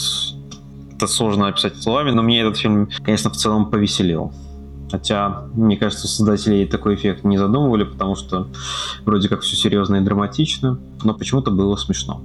Это 0.96 1.06
сложно 1.06 1.48
описать 1.48 1.80
словами, 1.80 2.10
но 2.10 2.22
мне 2.22 2.40
этот 2.40 2.56
фильм, 2.56 2.88
конечно, 3.02 3.30
в 3.30 3.36
целом 3.36 3.70
повеселил. 3.70 4.32
Хотя, 4.90 5.44
мне 5.54 5.76
кажется, 5.76 6.06
создатели 6.06 6.66
такой 6.66 6.96
эффект 6.96 7.24
не 7.24 7.38
задумывали, 7.38 7.84
потому 7.84 8.14
что 8.14 8.48
вроде 9.06 9.28
как 9.28 9.40
все 9.40 9.56
серьезно 9.56 9.96
и 9.96 10.00
драматично, 10.00 10.78
но 11.02 11.14
почему-то 11.14 11.50
было 11.50 11.76
смешно. 11.76 12.20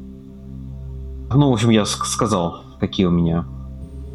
Ну, 1.34 1.50
в 1.50 1.54
общем, 1.54 1.70
я 1.70 1.86
сказал, 1.86 2.64
какие 2.80 3.06
у 3.06 3.12
меня 3.12 3.46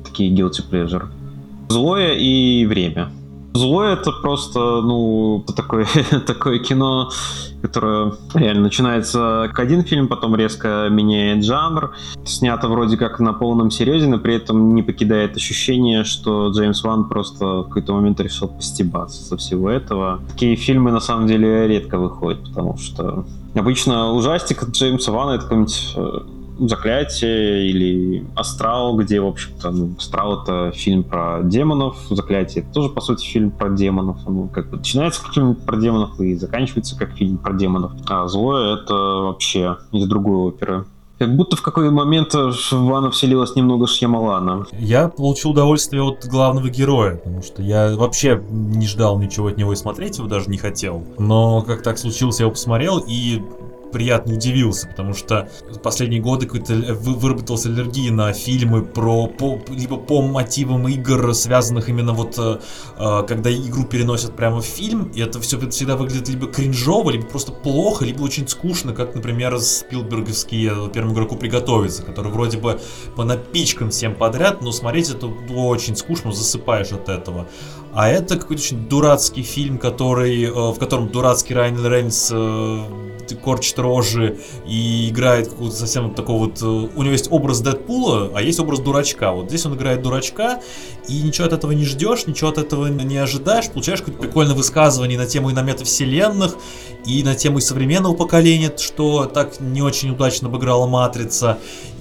такие 0.04 0.34
guilty 0.34 0.62
pleasure. 0.68 1.06
Злое 1.68 2.14
и 2.14 2.66
время. 2.66 3.10
Злое 3.54 3.94
это 3.94 4.12
просто, 4.12 4.58
ну, 4.80 5.44
такое, 5.54 5.86
такое 6.26 6.58
кино, 6.58 7.10
которое 7.60 8.12
реально 8.34 8.62
начинается 8.62 9.44
как 9.48 9.58
один 9.60 9.82
фильм, 9.84 10.08
потом 10.08 10.34
резко 10.34 10.88
меняет 10.90 11.44
жанр. 11.44 11.94
Снято 12.24 12.68
вроде 12.68 12.96
как 12.96 13.20
на 13.20 13.32
полном 13.32 13.70
серьезе, 13.70 14.08
но 14.08 14.18
при 14.18 14.36
этом 14.36 14.74
не 14.74 14.82
покидает 14.82 15.36
ощущение, 15.36 16.04
что 16.04 16.50
Джеймс 16.50 16.82
Ван 16.82 17.08
просто 17.08 17.44
в 17.44 17.64
какой-то 17.64 17.92
момент 17.92 18.20
решил 18.20 18.48
постебаться 18.48 19.22
со 19.22 19.36
всего 19.36 19.68
этого. 19.70 20.20
Такие 20.32 20.56
фильмы 20.56 20.90
на 20.90 21.00
самом 21.00 21.26
деле 21.26 21.68
редко 21.68 21.98
выходят, 21.98 22.42
потому 22.44 22.78
что 22.78 23.26
обычно 23.54 24.12
ужастик 24.12 24.62
от 24.62 24.70
Джеймса 24.70 25.12
Вана 25.12 25.32
это 25.32 25.42
какой-нибудь 25.42 25.92
э, 25.96 26.18
Заклятие 26.58 27.68
или 27.68 28.26
Астрал, 28.36 28.96
где, 28.96 29.20
в 29.20 29.26
общем-то, 29.26 29.70
ну, 29.70 29.94
Астрал 29.96 30.42
это 30.42 30.72
фильм 30.72 31.02
про 31.04 31.40
демонов, 31.42 31.96
Заклятие 32.10 32.64
это 32.64 32.72
тоже, 32.72 32.90
по 32.90 33.00
сути, 33.00 33.24
фильм 33.26 33.50
про 33.50 33.70
демонов. 33.70 34.18
Ну, 34.26 34.48
как 34.48 34.70
бы 34.70 34.76
начинается 34.76 35.22
как 35.22 35.34
фильм 35.34 35.54
про 35.54 35.76
демонов 35.76 36.20
и 36.20 36.34
заканчивается 36.34 36.98
как 36.98 37.12
фильм 37.12 37.38
про 37.38 37.52
демонов. 37.52 37.92
А 38.08 38.26
Злое 38.28 38.76
это 38.76 38.94
вообще 38.94 39.78
из 39.92 40.06
другой 40.06 40.36
оперы. 40.36 40.84
Как 41.18 41.36
будто 41.36 41.54
в 41.56 41.62
какой 41.62 41.88
момент 41.90 42.34
в 42.34 42.72
Вана 42.72 43.12
вселилась 43.12 43.54
немного 43.54 43.86
Шьямалана. 43.86 44.66
Я 44.72 45.06
получил 45.08 45.52
удовольствие 45.52 46.02
от 46.02 46.26
главного 46.26 46.68
героя, 46.68 47.14
потому 47.14 47.42
что 47.42 47.62
я 47.62 47.94
вообще 47.94 48.42
не 48.50 48.88
ждал 48.88 49.20
ничего 49.20 49.46
от 49.46 49.56
него 49.56 49.72
и 49.72 49.76
смотреть 49.76 50.18
его 50.18 50.26
даже 50.26 50.50
не 50.50 50.58
хотел. 50.58 51.04
Но 51.18 51.62
как 51.62 51.82
так 51.82 51.98
случилось, 51.98 52.40
я 52.40 52.46
его 52.46 52.52
посмотрел, 52.52 52.98
и 53.06 53.40
приятно 53.92 54.34
удивился, 54.34 54.88
потому 54.88 55.14
что 55.14 55.48
последние 55.82 56.20
годы 56.20 56.46
какой-то 56.46 56.74
выработалась 56.94 57.66
аллергия 57.66 58.10
на 58.10 58.32
фильмы 58.32 58.82
про 58.82 59.26
по, 59.26 59.60
либо 59.68 59.96
по 59.96 60.22
мотивам 60.22 60.88
игр, 60.88 61.34
связанных 61.34 61.88
именно 61.88 62.12
вот 62.12 62.38
э, 62.38 62.58
э, 62.98 63.22
когда 63.28 63.52
игру 63.52 63.84
переносят 63.84 64.34
прямо 64.34 64.60
в 64.60 64.64
фильм, 64.64 65.10
и 65.14 65.20
это 65.20 65.40
все 65.40 65.58
всегда 65.70 65.96
выглядит 65.96 66.28
либо 66.28 66.46
кринжово, 66.46 67.10
либо 67.10 67.26
просто 67.26 67.52
плохо, 67.52 68.04
либо 68.04 68.22
очень 68.22 68.48
скучно, 68.48 68.92
как, 68.92 69.14
например, 69.14 69.58
Спилберговские 69.60 70.90
первому 70.92 71.14
игроку 71.14 71.36
приготовиться, 71.36 72.02
который 72.02 72.32
вроде 72.32 72.58
бы 72.58 72.80
по 73.14 73.24
напичкам 73.24 73.90
всем 73.90 74.14
подряд, 74.14 74.62
но 74.62 74.72
смотреть 74.72 75.10
это 75.10 75.26
очень 75.26 75.96
скучно, 75.96 76.32
засыпаешь 76.32 76.92
от 76.92 77.08
этого. 77.08 77.48
А 77.94 78.08
это 78.08 78.36
какой-то 78.36 78.62
очень 78.62 78.88
дурацкий 78.88 79.42
фильм, 79.42 79.78
который, 79.78 80.44
э, 80.44 80.50
в 80.50 80.78
котором 80.78 81.08
дурацкий 81.08 81.54
Райан 81.54 81.84
Рейнс 81.84 82.30
э, 82.32 82.84
корчит 83.42 83.78
рожи 83.78 84.38
и 84.66 85.10
играет 85.10 85.48
какого-то 85.48 85.76
совсем 85.76 86.14
такого 86.14 86.46
вот... 86.46 86.62
Э, 86.62 86.64
у 86.64 87.02
него 87.02 87.12
есть 87.12 87.28
образ 87.30 87.60
Дэдпула, 87.60 88.32
а 88.34 88.40
есть 88.40 88.58
образ 88.60 88.80
дурачка. 88.80 89.32
Вот 89.32 89.48
здесь 89.48 89.66
он 89.66 89.74
играет 89.74 90.02
дурачка, 90.02 90.62
и 91.06 91.20
ничего 91.22 91.46
от 91.46 91.52
этого 91.52 91.72
не 91.72 91.84
ждешь, 91.84 92.26
ничего 92.26 92.48
от 92.50 92.58
этого 92.58 92.86
не 92.86 93.16
ожидаешь, 93.18 93.68
получаешь 93.68 94.00
какое-то 94.00 94.22
прикольное 94.22 94.54
высказывание 94.54 95.18
на 95.18 95.26
тему 95.26 95.50
и 95.50 95.52
на 95.52 95.62
метавселенных, 95.62 96.56
и 97.04 97.22
на 97.22 97.34
тему 97.34 97.58
и 97.58 97.60
современного 97.60 98.14
поколения, 98.14 98.72
что 98.78 99.26
так 99.26 99.60
не 99.60 99.82
очень 99.82 100.10
удачно 100.10 100.48
обыграла 100.48 100.86
Матрица, 100.86 101.58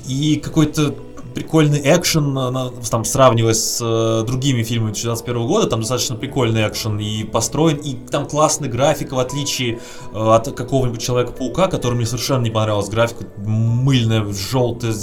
и 0.07 0.37
какой-то 0.37 0.95
прикольный 1.34 1.82
экшен, 1.84 2.82
там, 2.89 3.05
сравнивая 3.05 3.53
с 3.53 3.79
э, 3.82 4.25
другими 4.25 4.63
фильмами 4.63 4.91
2021 4.91 5.47
года, 5.47 5.67
там 5.67 5.79
достаточно 5.82 6.15
прикольный 6.15 6.67
экшен 6.67 6.99
и 6.99 7.23
построен, 7.23 7.77
и 7.77 7.95
там 7.95 8.27
классный 8.27 8.69
график, 8.69 9.11
в 9.11 9.19
отличие 9.19 9.79
э, 10.13 10.17
от 10.17 10.51
какого-нибудь 10.51 11.01
Человека-паука, 11.01 11.67
который 11.67 11.95
мне 11.95 12.05
совершенно 12.05 12.43
не 12.43 12.51
понравилась. 12.51 12.89
Графика 12.89 13.25
мыльная, 13.38 14.25
желтая, 14.32 14.93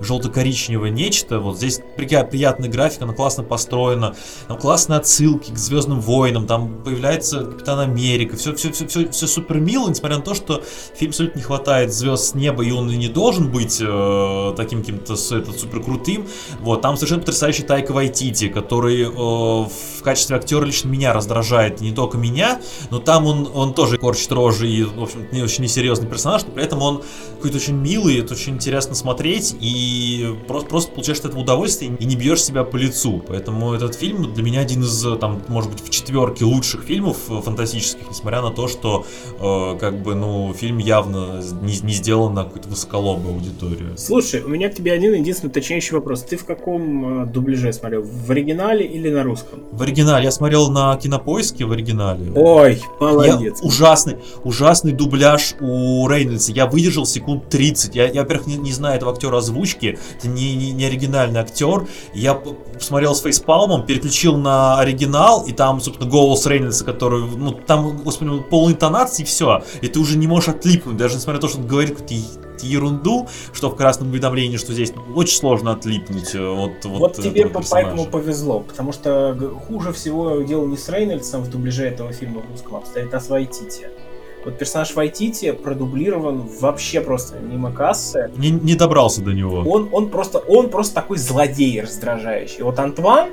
желто-коричневое 0.00 0.90
нечто. 0.90 1.40
Вот 1.40 1.56
здесь 1.56 1.80
приятная 1.96 2.68
графика, 2.68 3.04
она 3.04 3.14
классно 3.14 3.42
построена, 3.42 4.14
там 4.48 4.58
классные 4.58 4.98
отсылки 4.98 5.52
к 5.52 5.58
Звездным 5.58 6.00
войнам, 6.00 6.46
там 6.46 6.82
появляется 6.82 7.44
Капитан 7.44 7.80
Америка, 7.80 8.36
все, 8.36 8.54
все, 8.54 8.72
все, 8.72 8.86
все, 8.86 9.08
все 9.08 9.26
супер 9.26 9.60
мило, 9.60 9.88
несмотря 9.88 10.18
на 10.18 10.22
то, 10.22 10.34
что 10.34 10.62
фильм 10.94 11.10
абсолютно 11.10 11.38
не 11.38 11.44
хватает 11.44 11.92
звезд 11.92 12.24
с 12.24 12.34
неба, 12.34 12.64
и 12.64 12.70
он 12.70 12.90
и 12.90 12.96
не 12.96 13.08
должен 13.08 13.50
быть 13.50 13.78
э, 13.80 14.54
таким 14.56 14.80
каким-то 14.80 15.16
супер 15.66 15.82
крутым. 15.82 16.26
Вот, 16.60 16.82
там 16.82 16.96
совершенно 16.96 17.20
потрясающий 17.20 17.62
Тайка 17.62 17.92
Вайтити, 17.92 18.48
который 18.48 19.02
э, 19.02 19.08
в 19.08 20.02
качестве 20.02 20.36
актера 20.36 20.64
лично 20.64 20.88
меня 20.88 21.12
раздражает, 21.12 21.80
не 21.80 21.92
только 21.92 22.18
меня, 22.18 22.60
но 22.90 22.98
там 22.98 23.26
он, 23.26 23.48
он 23.52 23.74
тоже 23.74 23.98
корчит 23.98 24.30
рожи 24.32 24.68
и, 24.68 24.84
в 24.84 25.02
общем 25.02 25.26
не 25.32 25.42
очень 25.42 25.64
несерьезный 25.64 26.08
персонаж, 26.08 26.44
но 26.44 26.52
при 26.52 26.64
этом 26.64 26.82
он 26.82 27.02
какой-то 27.36 27.56
очень 27.56 27.74
милый, 27.74 28.18
это 28.18 28.34
очень 28.34 28.54
интересно 28.54 28.94
смотреть, 28.94 29.56
и 29.60 30.34
просто, 30.46 30.68
просто 30.68 30.92
получаешь 30.92 31.18
от 31.20 31.26
этого 31.26 31.40
удовольствие 31.40 31.96
и 31.98 32.04
не 32.04 32.16
бьешь 32.16 32.42
себя 32.42 32.64
по 32.64 32.76
лицу. 32.76 33.22
Поэтому 33.26 33.74
этот 33.74 33.94
фильм 33.94 34.32
для 34.32 34.42
меня 34.42 34.60
один 34.60 34.82
из, 34.82 35.04
там, 35.18 35.42
может 35.48 35.70
быть, 35.70 35.84
в 35.84 35.90
четверке 35.90 36.44
лучших 36.44 36.84
фильмов 36.84 37.18
э, 37.28 37.40
фантастических, 37.40 38.08
несмотря 38.08 38.42
на 38.42 38.50
то, 38.50 38.68
что, 38.68 39.04
э, 39.40 39.78
как 39.78 40.02
бы, 40.02 40.14
ну, 40.14 40.54
фильм 40.54 40.78
явно 40.78 41.42
не, 41.62 41.78
не 41.80 41.92
сделан 41.92 42.34
на 42.34 42.44
какую-то 42.44 42.68
высоколобую 42.68 43.34
аудиторию. 43.34 43.96
Слушай, 43.96 44.42
у 44.42 44.48
меня 44.48 44.68
к 44.68 44.74
тебе 44.74 44.92
один 44.92 45.14
единственный 45.14 45.50
уточняющий 45.56 45.94
вопрос. 45.94 46.22
Ты 46.22 46.36
в 46.36 46.44
каком 46.44 47.22
э, 47.22 47.26
дубляже 47.26 47.72
смотрел? 47.72 48.02
В 48.02 48.30
оригинале 48.30 48.86
или 48.86 49.10
на 49.10 49.22
русском? 49.22 49.64
В 49.72 49.82
оригинале. 49.82 50.24
Я 50.24 50.30
смотрел 50.30 50.70
на 50.70 50.96
кинопоиске 50.96 51.64
в 51.64 51.72
оригинале. 51.72 52.30
Ой, 52.34 52.82
молодец. 53.00 53.60
Я, 53.60 53.66
ужасный, 53.66 54.18
ужасный 54.44 54.92
дубляж 54.92 55.54
у 55.60 56.06
Рейнольдса. 56.08 56.52
Я 56.52 56.66
выдержал 56.66 57.06
секунд 57.06 57.48
30. 57.48 57.94
Я, 57.94 58.08
я 58.08 58.22
во-первых, 58.22 58.46
не, 58.46 58.56
не 58.56 58.72
знаю 58.72 58.96
этого 58.96 59.12
актера 59.12 59.38
озвучки. 59.38 59.98
Это 60.18 60.28
не, 60.28 60.54
не, 60.54 60.72
не 60.72 60.84
оригинальный 60.84 61.40
актер. 61.40 61.86
Я 62.12 62.34
посмотрел 62.34 63.14
с 63.14 63.22
фейспалмом, 63.22 63.86
переключил 63.86 64.36
на 64.36 64.78
оригинал, 64.78 65.44
и 65.46 65.52
там, 65.52 65.80
собственно, 65.80 66.10
голос 66.10 66.46
Рейнольдса, 66.46 66.84
который, 66.84 67.24
ну, 67.24 67.52
там, 67.52 67.96
господи, 67.98 68.42
полный 68.50 68.74
интонации, 68.74 69.22
и 69.22 69.26
все. 69.26 69.62
И 69.80 69.88
ты 69.88 69.98
уже 69.98 70.18
не 70.18 70.26
можешь 70.26 70.50
отлипнуть, 70.50 70.96
даже 70.96 71.16
несмотря 71.16 71.36
на 71.36 71.40
то, 71.40 71.48
что 71.48 71.58
он 71.58 71.66
говорит 71.66 71.96
какие-то 71.96 72.45
ерунду, 72.62 73.28
что 73.52 73.70
в 73.70 73.76
красном 73.76 74.10
уведомлении, 74.10 74.56
что 74.56 74.72
здесь 74.72 74.92
очень 75.14 75.36
сложно 75.36 75.72
отлипнуть 75.72 76.34
э, 76.34 76.38
от 76.38 76.84
вот 76.84 76.98
Вот 76.98 77.12
тебе 77.16 77.48
поэтому 77.70 78.06
повезло, 78.06 78.60
потому 78.60 78.92
что 78.92 79.36
хуже 79.66 79.92
всего 79.92 80.42
дело 80.42 80.66
не 80.66 80.76
с 80.76 80.88
Рейнольдсом 80.88 81.42
в 81.42 81.50
дубляже 81.50 81.84
этого 81.84 82.12
фильма 82.12 82.40
в 82.40 82.50
русском 82.50 82.76
обстоит, 82.76 83.12
а 83.12 83.20
с 83.20 83.28
Вайтити. 83.28 83.88
Вот 84.46 84.58
персонаж 84.58 84.94
Вайтити 84.94 85.50
продублирован 85.50 86.46
вообще 86.60 87.00
просто 87.00 87.38
мимо 87.40 87.72
кассы. 87.72 88.30
Не, 88.36 88.50
не 88.50 88.76
добрался 88.76 89.20
до 89.20 89.32
него. 89.32 89.64
Он, 89.68 89.88
он, 89.90 90.08
просто, 90.08 90.38
он 90.38 90.70
просто 90.70 90.94
такой 90.94 91.18
злодей 91.18 91.80
раздражающий. 91.80 92.62
Вот 92.62 92.78
Антван, 92.78 93.30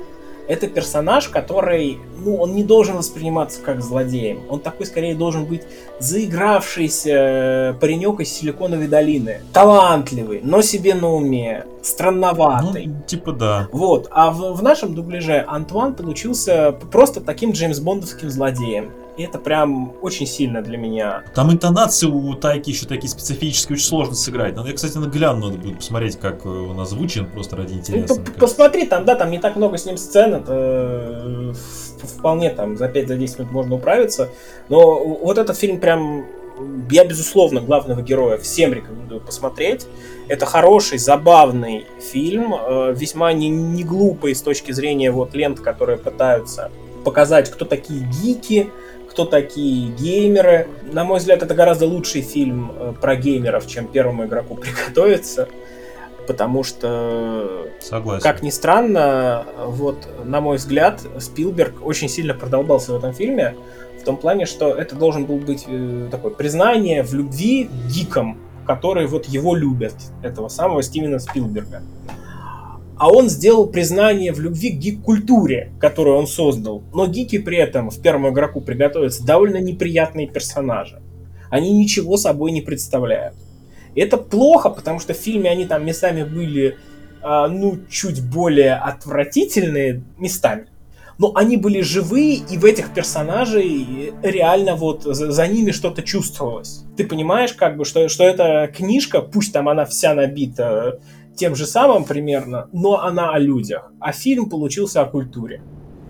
это 0.48 0.66
персонаж, 0.66 1.28
который, 1.28 1.98
ну, 2.18 2.36
он 2.36 2.54
не 2.54 2.64
должен 2.64 2.96
восприниматься 2.96 3.60
как 3.60 3.82
злодеем. 3.82 4.40
Он 4.48 4.60
такой, 4.60 4.86
скорее, 4.86 5.14
должен 5.14 5.44
быть 5.44 5.62
заигравшийся 5.98 7.10
э, 7.10 7.74
паренек 7.80 8.20
из 8.20 8.32
Силиконовой 8.32 8.88
долины. 8.88 9.40
Талантливый, 9.52 10.40
но 10.42 10.62
себе 10.62 10.94
на 10.94 11.12
уме, 11.12 11.64
странноватый. 11.82 12.86
Ну, 12.86 13.02
типа 13.06 13.32
да. 13.32 13.68
Вот, 13.72 14.08
а 14.10 14.30
в, 14.30 14.54
в 14.54 14.62
нашем 14.62 14.94
дубляже 14.94 15.44
Антуан 15.46 15.94
получился 15.94 16.72
просто 16.72 17.20
таким 17.20 17.52
Джеймс 17.52 17.80
Бондовским 17.80 18.30
злодеем. 18.30 18.90
И 19.16 19.22
это 19.22 19.38
прям 19.38 19.94
очень 20.02 20.26
сильно 20.26 20.60
для 20.60 20.76
меня. 20.76 21.22
Там 21.34 21.52
интонации 21.52 22.06
у 22.06 22.34
Тайки 22.34 22.70
еще 22.70 22.86
такие 22.86 23.08
специфические, 23.08 23.76
очень 23.76 23.86
сложно 23.86 24.14
сыграть. 24.14 24.56
Надо, 24.56 24.68
я, 24.68 24.74
кстати, 24.74 24.96
нагляну, 24.96 25.46
надо 25.46 25.58
будет 25.58 25.76
посмотреть, 25.76 26.18
как 26.18 26.44
он 26.44 26.78
озвучен, 26.80 27.26
просто 27.26 27.56
ради 27.56 27.74
интереса. 27.74 28.16
Ну, 28.16 28.24
посмотри, 28.38 28.86
там, 28.86 29.04
да, 29.04 29.14
там 29.14 29.30
не 29.30 29.38
так 29.38 29.54
много 29.54 29.78
с 29.78 29.86
ним 29.86 29.96
сцен, 29.96 30.34
это 30.34 30.52
э, 30.52 31.52
вполне 32.02 32.50
там 32.50 32.76
за 32.76 32.86
5-10 32.86 33.38
минут 33.38 33.52
можно 33.52 33.74
управиться. 33.76 34.30
Но 34.68 35.04
вот 35.04 35.38
этот 35.38 35.56
фильм 35.56 35.78
прям 35.78 36.26
я, 36.90 37.04
безусловно, 37.04 37.60
главного 37.60 38.02
героя 38.02 38.38
всем 38.38 38.72
рекомендую 38.72 39.20
посмотреть. 39.20 39.86
Это 40.28 40.46
хороший, 40.46 40.98
забавный 40.98 41.86
фильм, 42.00 42.54
э, 42.54 42.94
весьма 42.96 43.32
не, 43.32 43.48
не 43.48 43.84
глупый 43.84 44.34
с 44.34 44.42
точки 44.42 44.72
зрения 44.72 45.10
вот 45.10 45.34
лент, 45.34 45.60
которые 45.60 45.98
пытаются 45.98 46.70
показать, 47.04 47.50
кто 47.50 47.64
такие 47.64 48.08
гики, 48.22 48.70
кто 49.14 49.24
такие 49.24 49.90
геймеры. 49.92 50.66
На 50.90 51.04
мой 51.04 51.20
взгляд, 51.20 51.44
это 51.44 51.54
гораздо 51.54 51.86
лучший 51.86 52.20
фильм 52.20 52.72
э, 52.74 52.94
про 53.00 53.14
геймеров, 53.14 53.64
чем 53.68 53.86
первому 53.86 54.26
игроку 54.26 54.56
приготовиться. 54.60 55.48
Потому 56.26 56.64
что, 56.64 57.68
Согласен. 57.80 58.22
как 58.22 58.42
ни 58.42 58.50
странно, 58.50 59.46
вот, 59.58 60.08
на 60.24 60.40
мой 60.40 60.56
взгляд, 60.56 61.00
Спилберг 61.20 61.86
очень 61.86 62.08
сильно 62.08 62.34
продолбался 62.34 62.92
в 62.92 62.96
этом 62.96 63.12
фильме. 63.12 63.54
В 64.00 64.04
том 64.04 64.16
плане, 64.16 64.46
что 64.46 64.74
это 64.74 64.96
должен 64.96 65.26
был 65.26 65.36
быть 65.36 65.64
э, 65.68 66.08
такое 66.10 66.32
признание 66.32 67.04
в 67.04 67.14
любви 67.14 67.70
гикам, 67.88 68.38
которые 68.66 69.06
вот 69.06 69.26
его 69.26 69.54
любят, 69.54 69.94
этого 70.22 70.48
самого 70.48 70.82
Стивена 70.82 71.20
Спилберга 71.20 71.82
а 72.98 73.10
он 73.10 73.28
сделал 73.28 73.66
признание 73.66 74.32
в 74.32 74.40
любви 74.40 74.70
к 74.70 74.78
гик-культуре, 74.78 75.72
которую 75.80 76.16
он 76.16 76.26
создал. 76.26 76.82
Но 76.92 77.06
гики 77.06 77.38
при 77.38 77.58
этом 77.58 77.90
в 77.90 78.00
первом 78.00 78.28
игроку 78.32 78.60
приготовятся 78.60 79.24
довольно 79.24 79.56
неприятные 79.56 80.28
персонажи. 80.28 81.02
Они 81.50 81.72
ничего 81.72 82.16
собой 82.16 82.52
не 82.52 82.60
представляют. 82.60 83.34
И 83.94 84.00
это 84.00 84.16
плохо, 84.16 84.70
потому 84.70 84.98
что 84.98 85.14
в 85.14 85.16
фильме 85.16 85.50
они 85.50 85.66
там 85.66 85.84
местами 85.84 86.24
были, 86.24 86.76
а, 87.22 87.48
ну, 87.48 87.78
чуть 87.88 88.22
более 88.22 88.74
отвратительные 88.74 90.02
местами. 90.18 90.66
Но 91.16 91.32
они 91.36 91.56
были 91.56 91.80
живые, 91.80 92.36
и 92.50 92.58
в 92.58 92.64
этих 92.64 92.92
персонажей 92.92 94.12
реально 94.22 94.74
вот 94.74 95.04
за, 95.04 95.30
за 95.30 95.46
ними 95.46 95.70
что-то 95.70 96.02
чувствовалось. 96.02 96.84
Ты 96.96 97.04
понимаешь, 97.04 97.52
как 97.52 97.76
бы, 97.76 97.84
что, 97.84 98.08
что 98.08 98.24
эта 98.24 98.68
книжка, 98.74 99.20
пусть 99.20 99.52
там 99.52 99.68
она 99.68 99.84
вся 99.84 100.12
набита 100.14 100.98
тем 101.36 101.54
же 101.54 101.66
самым 101.66 102.04
примерно, 102.04 102.68
но 102.72 103.00
она 103.02 103.32
о 103.32 103.38
людях. 103.38 103.92
А 104.00 104.12
фильм 104.12 104.48
получился 104.48 105.02
о 105.02 105.06
культуре. 105.06 105.62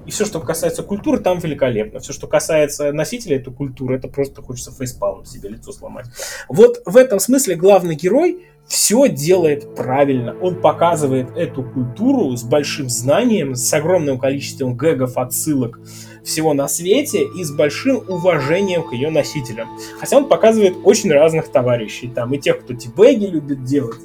И 0.07 0.11
все, 0.11 0.25
что 0.27 0.39
касается 0.41 0.83
культуры, 0.83 1.19
там 1.19 1.39
великолепно. 1.39 1.99
Все, 2.01 2.13
что 2.13 2.27
касается 2.27 2.93
носителя 2.93 3.37
этой 3.37 3.53
культуры, 3.53 3.97
это 3.97 4.09
просто 4.09 4.43
хочется 4.43 4.71
фейспалом 4.71 5.25
себе 5.25 5.49
лицо 5.49 5.73
сломать. 5.73 6.07
Вот 6.49 6.83
в 6.85 6.97
этом 6.97 7.19
смысле 7.19 7.57
главный 7.57 7.95
герой 7.95 8.45
все 8.67 9.09
делает 9.09 9.75
правильно. 9.75 10.37
Он 10.41 10.61
показывает 10.61 11.37
эту 11.37 11.63
культуру 11.63 12.37
с 12.37 12.43
большим 12.43 12.89
знанием, 12.89 13.55
с 13.55 13.73
огромным 13.73 14.19
количеством 14.19 14.77
гэгов, 14.77 15.17
отсылок 15.17 15.81
всего 16.23 16.55
на 16.55 16.69
свете 16.69 17.27
и 17.37 17.45
с 17.45 17.51
большим 17.51 18.03
уважением 18.09 18.83
к 18.89 18.93
ее 18.93 19.11
носителям. 19.11 19.69
Хотя 20.01 20.17
он 20.17 20.29
показывает 20.29 20.75
очень 20.85 21.13
разных 21.13 21.49
товарищей. 21.49 22.09
Там 22.09 22.33
и 22.33 22.39
тех, 22.39 22.61
кто 22.61 22.75
тибеги 22.75 23.27
любит 23.27 23.65
делать, 23.65 24.01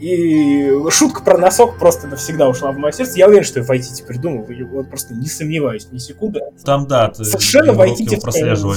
и 0.00 0.72
шутка 0.90 1.22
про 1.22 1.36
носок 1.36 1.78
просто 1.78 2.06
навсегда 2.06 2.48
ушла 2.48 2.72
в 2.72 2.78
мое 2.78 2.92
сердце. 2.92 3.18
Я 3.18 3.28
уверен, 3.28 3.44
что 3.44 3.60
я 3.60 3.66
Вайтити 3.66 4.02
придумал. 4.02 4.46
Вот 4.72 4.88
просто 4.88 5.14
не 5.14 5.26
сомневаюсь 5.26 5.88
ни 5.92 5.98
секунды. 5.98 6.40
Там, 6.64 6.86
да, 6.86 7.12
совершенно 7.12 7.74
Вайтити 7.74 8.18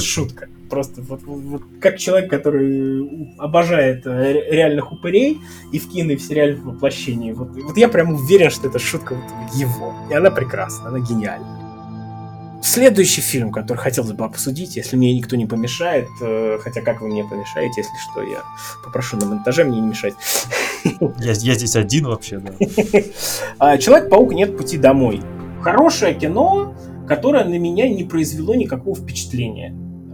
шутка. 0.01 0.49
Просто 0.69 1.01
вот, 1.01 1.21
вот, 1.23 1.61
как 1.79 1.97
человек, 1.97 2.29
который 2.29 3.35
обожает 3.37 4.07
э, 4.07 4.33
реальных 4.49 4.91
упырей 4.91 5.39
и 5.71 5.77
в 5.77 5.87
кино, 5.87 6.13
и 6.13 6.15
в 6.15 6.21
сериальном 6.21 6.71
воплощении. 6.71 7.31
Вот, 7.31 7.49
вот 7.49 7.77
я 7.77 7.87
прям 7.87 8.13
уверен, 8.13 8.49
что 8.49 8.67
это 8.67 8.79
шутка 8.79 9.13
вот 9.13 9.53
его. 9.55 9.93
И 10.09 10.13
она 10.15 10.31
прекрасна, 10.31 10.89
она 10.89 10.99
гениальна. 10.99 11.63
Следующий 12.63 13.21
фильм, 13.21 13.51
который 13.51 13.77
хотелось 13.77 14.13
бы 14.13 14.23
обсудить, 14.23 14.77
если 14.77 14.95
мне 14.95 15.13
никто 15.13 15.35
не 15.35 15.45
помешает, 15.45 16.07
э, 16.21 16.57
хотя 16.61 16.81
как 16.81 17.01
вы 17.01 17.09
мне 17.09 17.23
помешаете, 17.23 17.81
если 17.81 17.97
что, 17.97 18.23
я 18.23 18.41
попрошу 18.83 19.17
на 19.17 19.25
монтаже 19.25 19.65
мне 19.65 19.79
не 19.79 19.87
мешать. 19.89 20.13
Я, 21.19 21.31
я 21.31 21.53
здесь 21.55 21.75
один 21.75 22.07
вообще, 22.07 22.39
да. 22.39 22.51
А, 23.59 23.77
Человек-паук 23.77 24.33
нет 24.33 24.57
пути 24.57 24.77
домой. 24.77 25.21
Хорошее 25.61 26.13
кино, 26.13 26.75
которое 27.07 27.45
на 27.45 27.57
меня 27.57 27.87
не 27.89 28.03
произвело 28.03 28.55
никакого 28.55 28.95
впечатления. 28.95 29.73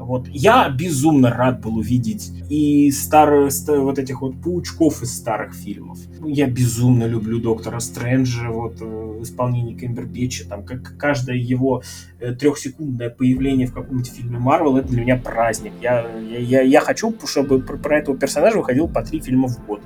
Вот 0.10 0.28
я 0.28 0.68
безумно 0.70 1.30
рад 1.30 1.62
был 1.62 1.78
увидеть 1.78 2.32
и 2.50 2.90
старые, 2.90 3.52
вот 3.68 4.00
этих 4.00 4.22
вот 4.22 4.42
паучков 4.42 5.04
из 5.04 5.16
старых 5.16 5.54
фильмов. 5.54 6.00
Я 6.26 6.48
безумно 6.48 7.04
люблю 7.04 7.40
Доктора 7.40 7.80
Стрэнджа, 7.80 8.50
вот 8.50 8.82
э, 8.82 8.86
в 8.86 9.22
исполнении 9.22 9.76
Кэмбербэтча, 9.76 10.50
там 10.50 10.66
как 10.66 10.98
каждое 10.98 11.36
его 11.36 11.84
э, 12.20 12.34
трехсекундное 12.34 13.12
появление 13.12 13.68
в 13.68 13.74
каком-нибудь 13.76 14.12
фильме 14.12 14.40
Марвел, 14.40 14.78
это 14.78 14.88
для 14.88 15.02
меня 15.02 15.16
праздник. 15.16 15.74
Я, 15.80 16.10
я, 16.18 16.62
я 16.62 16.82
хочу, 16.82 17.14
чтобы 17.26 17.62
про, 17.62 17.78
про 17.78 18.00
этого 18.00 18.18
персонажа 18.18 18.58
выходил 18.58 18.88
по 18.88 19.04
три 19.04 19.20
фильма 19.20 19.48
в 19.48 19.64
год. 19.68 19.82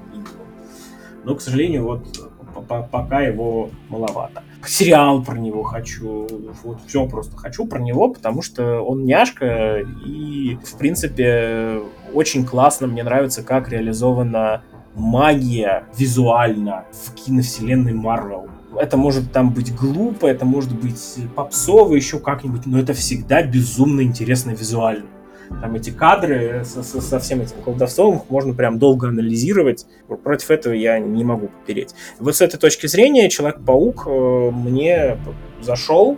Но, 1.24 1.36
к 1.36 1.42
сожалению, 1.42 1.86
вот 1.86 2.06
пока 2.92 3.22
его 3.22 3.70
маловато. 3.90 4.44
Сериал 4.66 5.24
про 5.24 5.38
него 5.38 5.64
хочу, 5.64 6.28
вот 6.64 6.80
все 6.88 7.08
просто 7.08 7.36
хочу 7.36 7.66
про 7.66 7.80
него, 7.80 8.10
потому 8.10 8.42
что 8.42 8.82
он 8.82 9.06
няшка 9.06 9.80
и, 10.06 10.58
в 10.64 10.78
принципе, 10.78 11.82
очень 12.14 12.46
классно, 12.46 12.88
мне 12.88 13.04
нравится, 13.04 13.44
как 13.44 13.70
реализована 13.70 14.64
магия 14.96 15.86
визуально 15.98 16.86
в 16.92 17.14
киновселенной 17.16 17.94
Марвел. 17.94 18.48
Это 18.80 18.98
может 18.98 19.32
там 19.32 19.52
быть 19.54 19.76
глупо, 19.76 20.28
это 20.28 20.46
может 20.46 20.74
быть 20.74 21.18
попсово, 21.36 21.96
еще 21.96 22.20
как-нибудь, 22.20 22.66
но 22.66 22.80
это 22.80 22.94
всегда 22.94 23.44
безумно 23.44 24.02
интересно 24.02 24.52
визуально 24.52 25.06
там 25.62 25.76
эти 25.76 25.90
кадры 25.90 26.64
со, 26.66 26.84
со, 26.84 27.02
со 27.02 27.20
всем 27.20 27.42
этим 27.42 27.62
колдовством 27.64 28.24
можно 28.30 28.54
прям 28.54 28.80
долго 28.80 29.10
анализировать. 29.10 29.86
Против 30.24 30.52
этого 30.52 30.74
я 30.74 31.00
не 31.00 31.24
могу 31.24 31.48
попереть. 31.48 31.94
Вот 32.20 32.36
с 32.36 32.42
этой 32.42 32.58
точки 32.58 32.88
зрения 32.88 33.30
Человек-паук 33.30 34.04
э, 34.08 34.52
мне 34.52 35.18
зашел, 35.62 36.18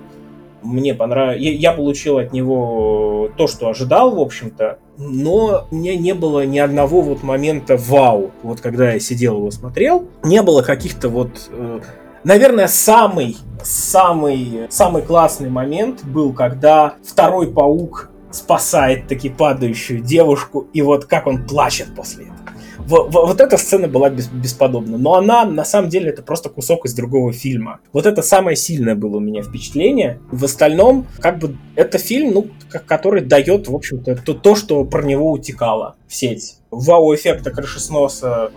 мне 0.66 0.94
понравилось. 0.94 1.42
Я, 1.42 1.72
получил 1.72 2.18
от 2.18 2.34
него 2.34 3.30
то, 3.38 3.48
что 3.48 3.70
ожидал, 3.70 4.16
в 4.16 4.20
общем-то, 4.20 4.80
но 4.98 5.68
мне 5.72 5.96
не 5.96 6.14
было 6.14 6.46
ни 6.46 6.60
одного 6.60 7.02
вот 7.02 7.24
момента 7.24 7.78
вау. 7.78 8.32
Вот 8.44 8.62
когда 8.62 8.94
я 8.94 9.00
сидел 9.00 9.38
его 9.38 9.52
смотрел, 9.52 10.08
не 10.24 10.42
было 10.42 10.62
каких-то 10.62 11.10
вот... 11.10 11.50
Э, 11.52 11.80
наверное, 12.24 12.68
самый, 12.68 13.38
самый, 13.64 14.68
самый 14.70 15.02
классный 15.04 15.50
момент 15.50 16.04
был, 16.04 16.34
когда 16.34 16.96
второй 17.04 17.52
паук 17.52 18.10
спасает 18.36 19.08
таки 19.08 19.30
падающую 19.30 20.02
девушку, 20.02 20.68
и 20.74 20.82
вот 20.82 21.06
как 21.06 21.28
он 21.28 21.48
плачет 21.48 21.96
после 21.96 22.26
этого. 22.26 22.36
Вот, 22.78 23.12
вот 23.12 23.42
эта 23.42 23.58
сцена 23.58 23.88
была 23.88 24.10
без, 24.10 24.28
бесподобна. 24.28 24.98
Но 24.98 25.16
она, 25.16 25.46
на 25.46 25.66
самом 25.66 25.90
деле, 25.90 26.10
это 26.10 26.22
просто 26.22 26.50
кусок 26.50 26.86
из 26.86 26.94
другого 26.94 27.34
фильма. 27.34 27.80
Вот 27.94 28.06
это 28.06 28.22
самое 28.22 28.56
сильное 28.56 28.96
было 28.96 29.18
у 29.18 29.20
меня 29.20 29.42
впечатление. 29.42 30.20
В 30.32 30.44
остальном, 30.46 31.08
как 31.20 31.40
бы, 31.40 31.58
это 31.76 31.98
фильм, 31.98 32.34
ну, 32.34 32.48
который 32.86 33.22
дает, 33.22 33.68
в 33.68 33.76
общем-то, 33.76 34.18
то, 34.18 34.34
то, 34.34 34.56
что 34.56 34.84
про 34.86 35.04
него 35.04 35.32
утекало 35.32 35.96
в 36.08 36.14
сеть. 36.14 36.58
Вау-эффекта 36.76 37.52
крышесноса 37.52 38.52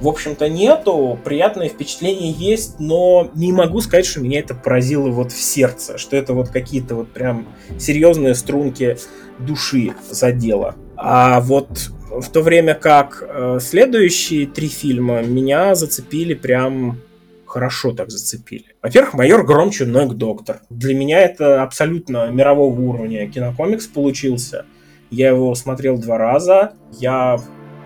в 0.00 0.08
общем-то, 0.08 0.48
нету. 0.48 1.18
Приятное 1.24 1.68
впечатление 1.68 2.30
есть, 2.30 2.78
но 2.78 3.30
не 3.34 3.52
могу 3.52 3.80
сказать, 3.80 4.04
что 4.04 4.20
меня 4.20 4.40
это 4.40 4.54
поразило 4.54 5.08
вот 5.08 5.32
в 5.32 5.40
сердце, 5.40 5.96
что 5.96 6.16
это 6.16 6.34
вот 6.34 6.50
какие-то 6.50 6.94
вот 6.94 7.12
прям 7.12 7.48
серьезные 7.78 8.34
струнки 8.34 8.98
души 9.38 9.94
задело. 10.10 10.74
А 10.96 11.40
вот 11.40 11.90
в 12.10 12.28
то 12.30 12.42
время 12.42 12.74
как 12.74 13.24
э, 13.26 13.58
следующие 13.60 14.46
три 14.46 14.68
фильма 14.68 15.22
меня 15.22 15.74
зацепили 15.74 16.34
прям 16.34 17.00
хорошо 17.46 17.92
так 17.92 18.10
зацепили. 18.10 18.64
Во-первых, 18.82 19.14
«Майор 19.14 19.44
Гром. 19.44 19.70
Чудной 19.70 20.08
доктор». 20.14 20.60
Для 20.68 20.94
меня 20.94 21.20
это 21.20 21.62
абсолютно 21.62 22.28
мирового 22.30 22.78
уровня 22.78 23.28
кинокомикс 23.30 23.86
получился. 23.86 24.66
Я 25.10 25.28
его 25.28 25.54
смотрел 25.54 25.96
два 25.98 26.18
раза. 26.18 26.72
Я 26.98 27.40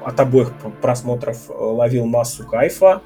от 0.04 0.20
обоих 0.20 0.52
просмотров 0.80 1.48
э, 1.48 1.52
ловил 1.52 2.06
массу 2.06 2.46
кайфа. 2.46 3.02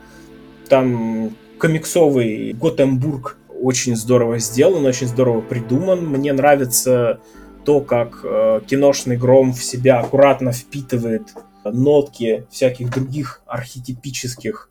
Там 0.69 1.37
комиксовый 1.59 2.53
Готембург 2.53 3.37
очень 3.49 3.97
здорово 3.97 4.39
сделан, 4.39 4.85
очень 4.85 5.07
здорово 5.07 5.41
придуман. 5.41 6.07
Мне 6.07 6.33
нравится 6.33 7.21
то, 7.65 7.81
как 7.81 8.21
э, 8.23 8.61
киношный 8.67 9.17
гром 9.17 9.53
в 9.53 9.63
себя 9.63 10.01
аккуратно 10.01 10.53
впитывает 10.53 11.35
нотки 11.65 12.47
всяких 12.51 12.91
других 12.91 13.43
архетипических 13.47 14.69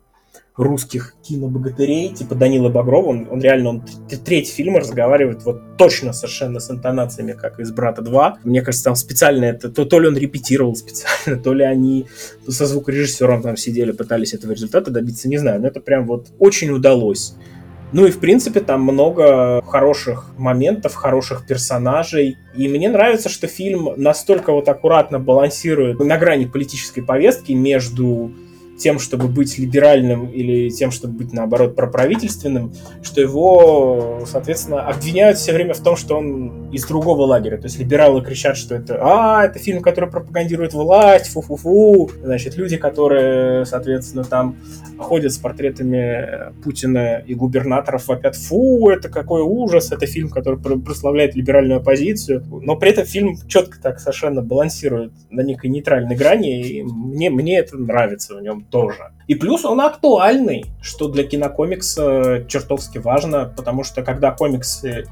русских 0.56 1.14
кинобогатырей, 1.22 2.14
типа 2.14 2.34
Данила 2.36 2.68
Багрова, 2.68 3.08
он, 3.08 3.28
он 3.30 3.40
реально, 3.40 3.70
он 3.70 3.82
третий 4.24 4.52
фильм 4.52 4.76
разговаривает 4.76 5.42
вот 5.44 5.76
точно 5.76 6.12
совершенно 6.12 6.60
с 6.60 6.70
интонациями, 6.70 7.32
как 7.32 7.58
из 7.58 7.72
«Брата 7.72 8.02
2». 8.02 8.34
Мне 8.44 8.62
кажется, 8.62 8.84
там 8.84 8.94
специально 8.94 9.46
это, 9.46 9.68
то, 9.68 9.84
то 9.84 9.98
ли 9.98 10.06
он 10.06 10.16
репетировал 10.16 10.76
специально, 10.76 11.42
то 11.42 11.52
ли 11.54 11.64
они 11.64 12.06
со 12.48 12.66
звукорежиссером 12.66 13.42
там 13.42 13.56
сидели, 13.56 13.90
пытались 13.90 14.32
этого 14.32 14.52
результата 14.52 14.90
добиться, 14.90 15.28
не 15.28 15.38
знаю, 15.38 15.60
но 15.60 15.66
это 15.66 15.80
прям 15.80 16.06
вот 16.06 16.28
очень 16.38 16.70
удалось. 16.70 17.34
Ну 17.92 18.06
и, 18.06 18.10
в 18.10 18.18
принципе, 18.18 18.58
там 18.60 18.82
много 18.82 19.62
хороших 19.62 20.34
моментов, 20.36 20.94
хороших 20.94 21.46
персонажей. 21.46 22.38
И 22.56 22.66
мне 22.66 22.88
нравится, 22.88 23.28
что 23.28 23.46
фильм 23.46 23.90
настолько 23.96 24.52
вот 24.52 24.68
аккуратно 24.68 25.20
балансирует 25.20 26.00
на 26.00 26.18
грани 26.18 26.46
политической 26.46 27.02
повестки 27.02 27.52
между 27.52 28.32
тем, 28.78 28.98
чтобы 28.98 29.28
быть 29.28 29.58
либеральным 29.58 30.26
или 30.26 30.68
тем, 30.70 30.90
чтобы 30.90 31.14
быть, 31.18 31.32
наоборот, 31.32 31.76
проправительственным, 31.76 32.72
что 33.02 33.20
его, 33.20 34.20
соответственно, 34.26 34.86
обвиняют 34.86 35.38
все 35.38 35.52
время 35.52 35.74
в 35.74 35.80
том, 35.80 35.96
что 35.96 36.16
он 36.16 36.70
из 36.70 36.84
другого 36.86 37.22
лагеря. 37.22 37.56
То 37.56 37.64
есть 37.64 37.78
либералы 37.78 38.22
кричат, 38.22 38.56
что 38.56 38.74
это 38.74 38.98
«А, 39.00 39.44
это 39.44 39.58
фильм, 39.58 39.82
который 39.82 40.10
пропагандирует 40.10 40.74
власть, 40.74 41.28
фу-фу-фу». 41.28 42.10
Значит, 42.22 42.56
люди, 42.56 42.76
которые, 42.76 43.64
соответственно, 43.64 44.24
там 44.24 44.56
ходят 44.98 45.32
с 45.32 45.38
портретами 45.38 46.52
Путина 46.62 47.22
и 47.24 47.34
губернаторов, 47.34 48.08
вопят 48.08 48.36
«Фу, 48.36 48.88
это 48.88 49.08
какой 49.08 49.42
ужас, 49.42 49.92
это 49.92 50.06
фильм, 50.06 50.30
который 50.30 50.58
прославляет 50.58 51.34
либеральную 51.34 51.78
оппозицию». 51.78 52.44
Но 52.62 52.76
при 52.76 52.90
этом 52.90 53.04
фильм 53.04 53.36
четко 53.46 53.80
так 53.80 54.00
совершенно 54.00 54.42
балансирует 54.42 55.12
на 55.30 55.42
некой 55.42 55.70
нейтральной 55.70 56.16
грани, 56.16 56.60
и 56.60 56.82
мне, 56.82 57.30
мне 57.30 57.58
это 57.58 57.76
нравится 57.76 58.36
в 58.36 58.42
нем 58.42 58.63
тоже. 58.70 59.12
И 59.26 59.34
плюс 59.34 59.64
он 59.64 59.80
актуальный, 59.80 60.66
что 60.82 61.08
для 61.08 61.24
кинокомикса 61.24 62.44
чертовски 62.48 62.98
важно, 62.98 63.52
потому 63.56 63.84
что 63.84 64.02
когда 64.02 64.30
комиксы 64.30 65.04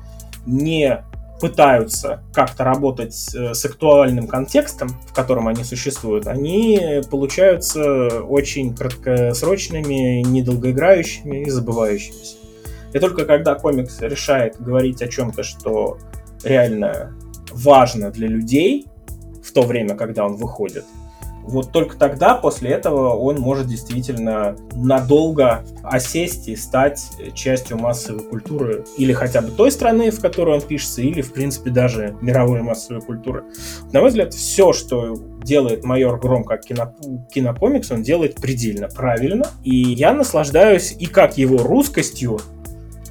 не 0.47 1.05
пытаются 1.41 2.23
как-то 2.33 2.63
работать 2.63 3.15
с 3.15 3.65
актуальным 3.65 4.29
контекстом, 4.29 4.91
в 5.09 5.13
котором 5.13 5.49
они 5.49 5.65
существуют, 5.65 6.29
они 6.29 7.01
получаются 7.11 8.23
очень 8.23 8.77
краткосрочными, 8.77 10.23
недолгоиграющими 10.23 11.43
и 11.43 11.51
забывающимися. 11.51 12.37
И 12.93 12.99
только 13.01 13.25
когда 13.25 13.57
комикс 13.57 14.01
решает 14.01 14.61
говорить 14.61 15.03
о 15.03 15.09
чем-то, 15.09 15.43
что 15.43 15.99
реально 16.45 17.13
важно 17.51 18.11
для 18.11 18.29
людей 18.29 18.87
в 19.43 19.53
то 19.53 19.63
время, 19.63 19.97
когда 19.97 20.25
он 20.27 20.37
выходит, 20.37 20.85
вот 21.43 21.73
только 21.73 21.97
тогда, 21.97 22.35
после 22.35 22.71
этого, 22.71 23.15
он 23.15 23.39
может 23.39 23.67
действительно 23.67 24.57
надолго 24.73 25.65
осесть 25.83 26.49
и 26.49 26.57
стать 26.57 27.11
частью 27.35 27.79
массовой 27.79 28.23
культуры 28.23 28.85
или 28.97 29.13
хотя 29.13 29.43
бы 29.43 29.51
той 29.51 29.71
страны, 29.71 30.11
в 30.11 30.21
которой 30.21 30.57
он 30.57 30.63
пишется, 30.63 31.03
или, 31.03 31.21
в 31.21 31.33
принципе, 31.33 31.71
даже 31.71 32.17
мировой 32.21 32.63
массовой 32.63 33.01
культуры. 33.01 33.45
На 33.93 34.01
мой 34.01 34.11
взгляд, 34.11 34.33
все, 34.35 34.73
что 34.73 35.17
делает 35.43 35.85
майор 35.85 36.19
Гром 36.19 36.45
как 36.45 36.63
кино, 36.63 36.95
кинокомикс, 37.33 37.91
он 37.91 38.03
делает 38.03 38.37
предельно 38.37 38.89
правильно. 38.89 39.47
И 39.65 39.77
я 39.77 40.13
наслаждаюсь 40.13 40.95
и 40.99 41.07
как 41.07 41.39
его 41.39 41.59
русскостью, 41.59 42.41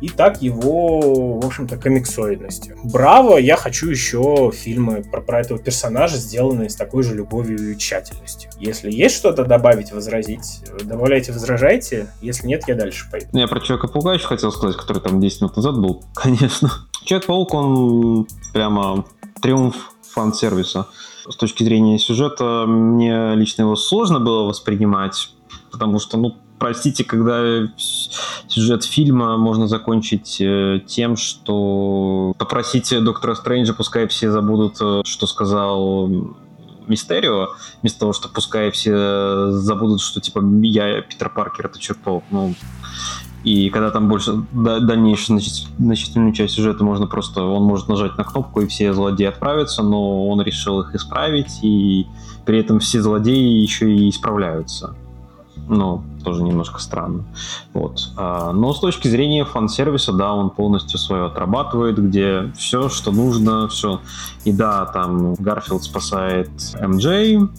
и 0.01 0.09
так 0.09 0.41
его, 0.41 1.39
в 1.39 1.45
общем-то, 1.45 1.77
комиксоидностью. 1.77 2.77
Браво, 2.83 3.37
я 3.37 3.55
хочу 3.55 3.89
еще 3.89 4.51
фильмы 4.53 5.03
про, 5.03 5.21
про 5.21 5.39
этого 5.41 5.59
персонажа, 5.59 6.17
сделанные 6.17 6.69
с 6.69 6.75
такой 6.75 7.03
же 7.03 7.15
любовью 7.15 7.71
и 7.71 7.77
тщательностью. 7.77 8.49
Если 8.59 8.91
есть 8.91 9.15
что-то 9.15 9.45
добавить, 9.45 9.91
возразить, 9.91 10.63
добавляйте, 10.83 11.31
возражайте. 11.31 12.07
Если 12.21 12.47
нет, 12.47 12.63
я 12.67 12.75
дальше 12.75 13.07
пойду. 13.11 13.27
Я 13.33 13.47
про 13.47 13.59
Человека-паука 13.59 14.13
еще 14.13 14.25
хотел 14.25 14.51
сказать, 14.51 14.75
который 14.75 15.01
там 15.01 15.21
10 15.21 15.41
минут 15.41 15.55
назад 15.55 15.79
был, 15.79 16.03
конечно. 16.15 16.71
Человек-паук, 17.05 17.53
он 17.53 18.27
прямо 18.53 19.05
триумф 19.41 19.75
фан-сервиса. 20.13 20.87
С 21.29 21.35
точки 21.35 21.63
зрения 21.63 21.99
сюжета, 21.99 22.65
мне 22.67 23.35
лично 23.35 23.61
его 23.61 23.75
сложно 23.75 24.19
было 24.19 24.47
воспринимать, 24.47 25.29
потому 25.71 25.99
что, 25.99 26.17
ну, 26.17 26.35
простите, 26.61 27.03
когда 27.03 27.67
сюжет 28.47 28.83
фильма 28.83 29.35
можно 29.35 29.67
закончить 29.67 30.39
э, 30.39 30.79
тем, 30.85 31.17
что 31.17 32.35
попросите 32.37 32.99
доктора 32.99 33.33
Стрэнджа, 33.33 33.73
пускай 33.73 34.07
все 34.07 34.29
забудут, 34.29 34.77
э, 34.79 35.01
что 35.03 35.25
сказал 35.25 36.07
Мистерио, 36.85 37.47
вместо 37.81 38.01
того, 38.01 38.13
что 38.13 38.29
пускай 38.29 38.69
все 38.69 39.49
забудут, 39.53 40.01
что 40.01 40.21
типа 40.21 40.43
я 40.61 41.01
Питер 41.01 41.31
Паркер, 41.31 41.65
это 41.65 41.79
Черпов. 41.79 42.23
Ну, 42.29 42.53
И 43.43 43.71
когда 43.71 43.89
там 43.89 44.07
больше 44.07 44.45
дальнейшую 44.51 45.41
значительную 45.79 46.31
часть 46.31 46.53
сюжета 46.53 46.83
можно 46.83 47.07
просто, 47.07 47.41
он 47.41 47.63
может 47.63 47.87
нажать 47.87 48.19
на 48.19 48.23
кнопку 48.23 48.61
и 48.61 48.67
все 48.67 48.93
злодеи 48.93 49.25
отправятся, 49.25 49.81
но 49.81 50.27
он 50.27 50.39
решил 50.43 50.81
их 50.81 50.93
исправить, 50.93 51.63
и 51.63 52.05
при 52.45 52.59
этом 52.59 52.79
все 52.79 53.01
злодеи 53.01 53.63
еще 53.63 53.91
и 53.91 54.09
исправляются. 54.09 54.95
Ну, 55.67 56.03
тоже 56.23 56.43
немножко 56.43 56.79
странно. 56.79 57.23
Вот. 57.73 58.11
А, 58.17 58.51
но 58.51 58.73
с 58.73 58.79
точки 58.79 59.07
зрения 59.07 59.45
фан-сервиса, 59.45 60.13
да, 60.13 60.33
он 60.33 60.49
полностью 60.49 60.99
свое 60.99 61.25
отрабатывает, 61.25 61.97
где 61.97 62.51
все, 62.57 62.89
что 62.89 63.11
нужно, 63.11 63.67
все. 63.67 64.01
И 64.43 64.51
да, 64.51 64.85
там 64.85 65.35
Гарфилд 65.35 65.83
спасает 65.83 66.49
МД, 66.81 67.49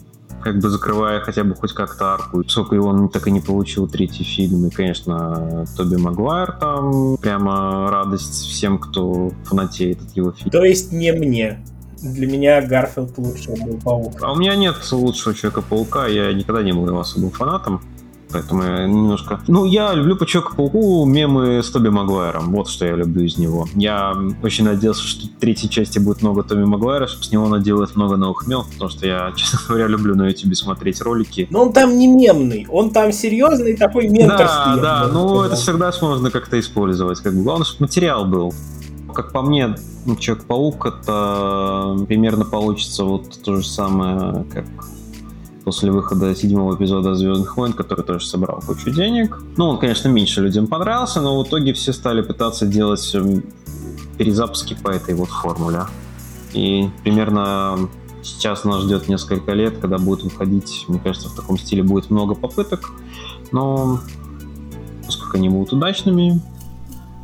как 0.41 0.59
бы 0.59 0.69
закрывая 0.69 1.21
хотя 1.21 1.43
бы 1.43 1.55
хоть 1.55 1.73
как-то 1.73 2.13
арку. 2.13 2.43
Поскольку 2.43 2.75
он 2.85 3.09
так 3.09 3.27
и 3.27 3.31
не 3.31 3.39
получил 3.39 3.87
третий 3.87 4.23
фильм. 4.23 4.67
И, 4.67 4.69
конечно, 4.69 5.65
Тоби 5.75 5.95
Магуайр 5.95 6.51
там 6.59 7.17
прямо 7.17 7.89
радость 7.89 8.47
всем, 8.47 8.77
кто 8.77 9.31
фанатеет 9.45 10.01
от 10.01 10.15
его 10.15 10.31
фильма. 10.31 10.51
То 10.51 10.63
есть 10.63 10.91
не 10.91 11.11
мне. 11.13 11.63
Для 12.01 12.27
меня 12.27 12.61
Гарфилд 12.61 13.17
лучше 13.17 13.51
был 13.51 13.79
паук. 13.81 14.21
А 14.21 14.33
у 14.33 14.35
меня 14.35 14.55
нет 14.55 14.75
лучшего 14.91 15.33
Человека-паука, 15.33 16.07
я 16.07 16.33
никогда 16.33 16.61
не 16.61 16.73
был 16.73 16.85
его 16.87 16.99
особым 16.99 17.31
фанатом. 17.31 17.81
Поэтому 18.33 18.63
я 18.63 18.87
немножко... 18.87 19.39
Ну, 19.47 19.65
я 19.65 19.93
люблю 19.93 20.15
по 20.15 20.25
Человеку-пауку 20.25 21.05
мемы 21.05 21.61
с 21.61 21.69
Тоби 21.69 21.89
Магуайром. 21.89 22.51
Вот 22.51 22.67
что 22.67 22.85
я 22.85 22.95
люблю 22.95 23.23
из 23.23 23.37
него. 23.37 23.67
Я 23.75 24.15
очень 24.41 24.65
надеялся, 24.65 25.03
что 25.03 25.27
в 25.27 25.39
третьей 25.39 25.69
части 25.69 25.99
будет 25.99 26.21
много 26.23 26.43
Тоби 26.43 26.63
Магуайра, 26.63 27.07
чтобы 27.07 27.23
с 27.23 27.31
него 27.31 27.47
наделать 27.47 27.95
много 27.95 28.17
новых 28.17 28.47
мемов, 28.47 28.69
потому 28.71 28.89
что 28.89 29.05
я, 29.05 29.31
честно 29.35 29.59
говоря, 29.67 29.87
люблю 29.87 30.15
на 30.15 30.27
YouTube 30.27 30.55
смотреть 30.55 31.01
ролики. 31.01 31.47
Но 31.51 31.61
он 31.61 31.73
там 31.73 31.97
не 31.97 32.07
мемный, 32.07 32.65
он 32.69 32.89
там 32.89 33.11
серьезный 33.11 33.77
такой 33.77 34.07
менторский. 34.07 34.81
Да, 34.81 35.05
да, 35.05 35.09
ну 35.11 35.43
это 35.43 35.55
всегда 35.55 35.91
можно 36.01 36.31
как-то 36.31 36.59
использовать. 36.59 37.19
Как 37.19 37.33
бы. 37.33 37.43
Главное, 37.43 37.65
чтобы 37.65 37.83
материал 37.83 38.25
был. 38.25 38.53
Как 39.13 39.31
по 39.31 39.43
мне, 39.43 39.75
Человек-паук 40.19 40.85
это 40.85 41.97
примерно 42.07 42.45
получится 42.45 43.05
вот 43.05 43.41
то 43.41 43.55
же 43.55 43.65
самое, 43.65 44.43
как 44.51 44.65
после 45.63 45.91
выхода 45.91 46.35
седьмого 46.35 46.75
эпизода 46.75 47.15
Звездных 47.15 47.55
войн, 47.57 47.73
который 47.73 48.03
тоже 48.03 48.25
собрал 48.25 48.61
кучу 48.65 48.91
денег. 48.91 49.37
Ну, 49.57 49.69
он, 49.69 49.79
конечно, 49.79 50.09
меньше 50.09 50.41
людям 50.41 50.67
понравился, 50.67 51.21
но 51.21 51.39
в 51.39 51.47
итоге 51.47 51.73
все 51.73 51.93
стали 51.93 52.21
пытаться 52.21 52.65
делать 52.65 53.09
эм, 53.15 53.43
перезапуски 54.17 54.75
по 54.81 54.89
этой 54.89 55.15
вот 55.15 55.29
формуле. 55.29 55.85
И 56.53 56.89
примерно 57.03 57.89
сейчас 58.21 58.63
нас 58.63 58.83
ждет 58.83 59.07
несколько 59.07 59.53
лет, 59.53 59.77
когда 59.79 59.97
будет 59.97 60.23
выходить, 60.23 60.85
мне 60.87 60.99
кажется, 60.99 61.29
в 61.29 61.35
таком 61.35 61.57
стиле 61.57 61.83
будет 61.83 62.09
много 62.09 62.35
попыток, 62.35 62.91
но 63.51 63.99
поскольку 65.05 65.37
они 65.37 65.49
будут 65.49 65.73
удачными, 65.73 66.41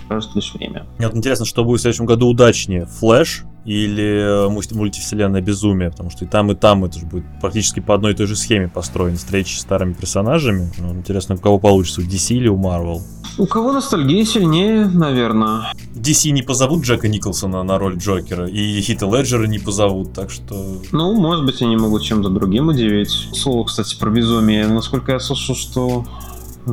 кажется, 0.08 0.36
лишь 0.36 0.54
время. 0.54 0.88
Мне 0.98 1.08
вот 1.08 1.16
интересно, 1.16 1.46
что 1.46 1.64
будет 1.64 1.80
в 1.80 1.82
следующем 1.84 2.06
году 2.06 2.28
удачнее, 2.28 2.86
Флэш 2.86 3.46
или 3.70 4.48
э, 4.48 4.50
мультивселенная 4.50 5.42
безумие, 5.42 5.92
потому 5.92 6.10
что 6.10 6.26
и 6.26 6.28
там, 6.28 6.52
и 6.52 6.56
там 6.56 6.86
это 6.86 6.98
же 6.98 7.06
будет 7.06 7.26
практически 7.40 7.80
по 7.80 7.94
одной 7.94 8.14
и 8.14 8.16
той 8.16 8.26
же 8.26 8.36
схеме 8.36 8.68
построен, 8.68 9.16
встречи 9.16 9.56
с 9.56 9.60
старыми 9.60 9.94
персонажами. 9.94 10.72
Ну, 10.80 10.96
интересно, 10.96 11.36
у 11.36 11.38
кого 11.38 11.60
получится, 11.60 12.02
у 12.02 12.04
DC 12.04 12.34
или 12.34 12.48
у 12.48 12.58
Marvel? 12.58 13.02
У 13.38 13.46
кого 13.46 13.72
ностальгия 13.72 14.26
сильнее, 14.26 14.88
наверное. 14.88 15.72
DC 15.94 16.32
не 16.32 16.42
позовут 16.42 16.84
Джека 16.84 17.08
Николсона 17.08 17.62
на 17.62 17.78
роль 17.78 17.98
Джокера, 17.98 18.48
и 18.48 18.82
Хита 18.82 19.06
Леджера 19.06 19.46
не 19.46 19.60
позовут, 19.60 20.14
так 20.14 20.32
что... 20.32 20.82
Ну, 20.92 21.14
может 21.14 21.46
быть, 21.46 21.62
они 21.62 21.78
могут 21.78 22.02
чем-то 22.02 22.30
другим 22.30 22.70
удивить. 22.70 23.30
Слово, 23.34 23.66
кстати, 23.66 23.96
про 24.00 24.10
безумие. 24.10 24.68
Насколько 24.68 25.12
я 25.12 25.20
слышал, 25.20 25.56
что 25.56 26.06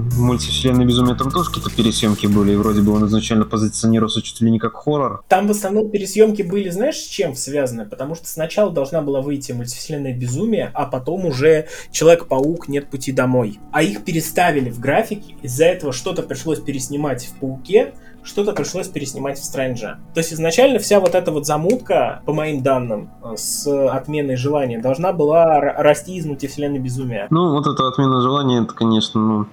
в 0.01 0.21
мультивселенной 0.21 0.85
Безумие 0.85 1.15
там 1.15 1.31
тоже 1.31 1.51
какие-то 1.51 1.71
пересъемки 1.71 2.27
были, 2.27 2.53
и 2.53 2.57
вроде 2.57 2.83
бы 2.83 2.93
он 2.93 3.07
изначально 3.07 3.45
позиционировался 3.45 4.23
чуть 4.23 4.41
ли 4.41 4.51
не 4.51 4.59
как 4.59 4.75
хоррор. 4.75 5.25
Там 5.29 5.47
в 5.47 5.51
основном 5.51 5.91
пересъемки 5.91 6.43
были, 6.43 6.71
знаешь, 6.71 6.97
с 6.97 7.07
чем 7.07 7.35
связаны? 7.35 7.87
Потому 7.87 8.15
что 8.15 8.27
сначала 8.27 8.71
должна 8.71 9.03
была 9.03 9.21
выйти 9.21 9.53
мультивселенная 9.53 10.15
Безумие, 10.15 10.71
а 10.75 10.87
потом 10.87 11.27
уже 11.27 11.69
Человек-паук 11.91 12.69
Нет 12.69 12.89
пути 12.91 13.13
домой. 13.13 13.59
А 13.73 13.83
их 13.83 14.05
переставили 14.05 14.71
в 14.71 14.81
графике, 14.81 15.35
из-за 15.43 15.65
этого 15.65 15.93
что-то 15.93 16.23
пришлось 16.23 16.61
переснимать 16.61 17.27
в 17.27 17.41
Пауке, 17.41 17.95
что-то 18.27 18.53
пришлось 18.53 18.89
переснимать 18.89 19.39
в 19.39 19.45
Стрэнджа. 19.45 19.99
То 20.13 20.19
есть 20.19 20.33
изначально 20.33 20.79
вся 20.79 21.01
вот 21.01 21.15
эта 21.15 21.31
вот 21.31 21.47
замутка, 21.47 22.23
по 22.27 22.33
моим 22.33 22.63
данным, 22.63 23.11
с 23.37 23.67
отменой 23.89 24.37
желания, 24.37 24.81
должна 24.81 25.13
была 25.13 25.61
расти 25.61 26.17
из 26.17 26.27
мультивселенной 26.27 26.81
безумия. 26.81 27.29
Ну, 27.31 27.53
вот 27.53 27.67
эта 27.67 27.87
отмена 27.87 28.21
желания, 28.21 28.63
это, 28.63 28.75
конечно, 28.75 29.21
ну, 29.21 29.47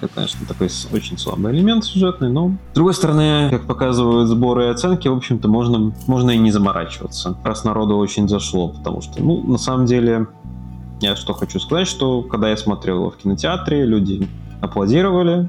это, 0.00 0.14
конечно, 0.14 0.46
такой 0.46 0.68
очень 0.92 1.18
слабый 1.18 1.52
элемент 1.52 1.84
сюжетный, 1.84 2.30
но... 2.30 2.52
С 2.72 2.74
другой 2.74 2.94
стороны, 2.94 3.48
как 3.50 3.66
показывают 3.66 4.28
сборы 4.28 4.66
и 4.66 4.68
оценки, 4.68 5.08
в 5.08 5.16
общем-то, 5.16 5.48
можно, 5.48 5.94
можно 6.06 6.30
и 6.30 6.38
не 6.38 6.50
заморачиваться. 6.50 7.36
Раз 7.44 7.64
народу 7.64 7.96
очень 7.96 8.28
зашло, 8.28 8.68
потому 8.68 9.00
что, 9.00 9.22
ну, 9.22 9.42
на 9.42 9.58
самом 9.58 9.86
деле, 9.86 10.26
я 11.00 11.16
что 11.16 11.32
хочу 11.34 11.58
сказать, 11.60 11.86
что 11.88 12.22
когда 12.22 12.50
я 12.50 12.56
смотрел 12.56 12.96
его 12.96 13.10
в 13.10 13.16
кинотеатре, 13.16 13.84
люди 13.84 14.28
аплодировали, 14.60 15.48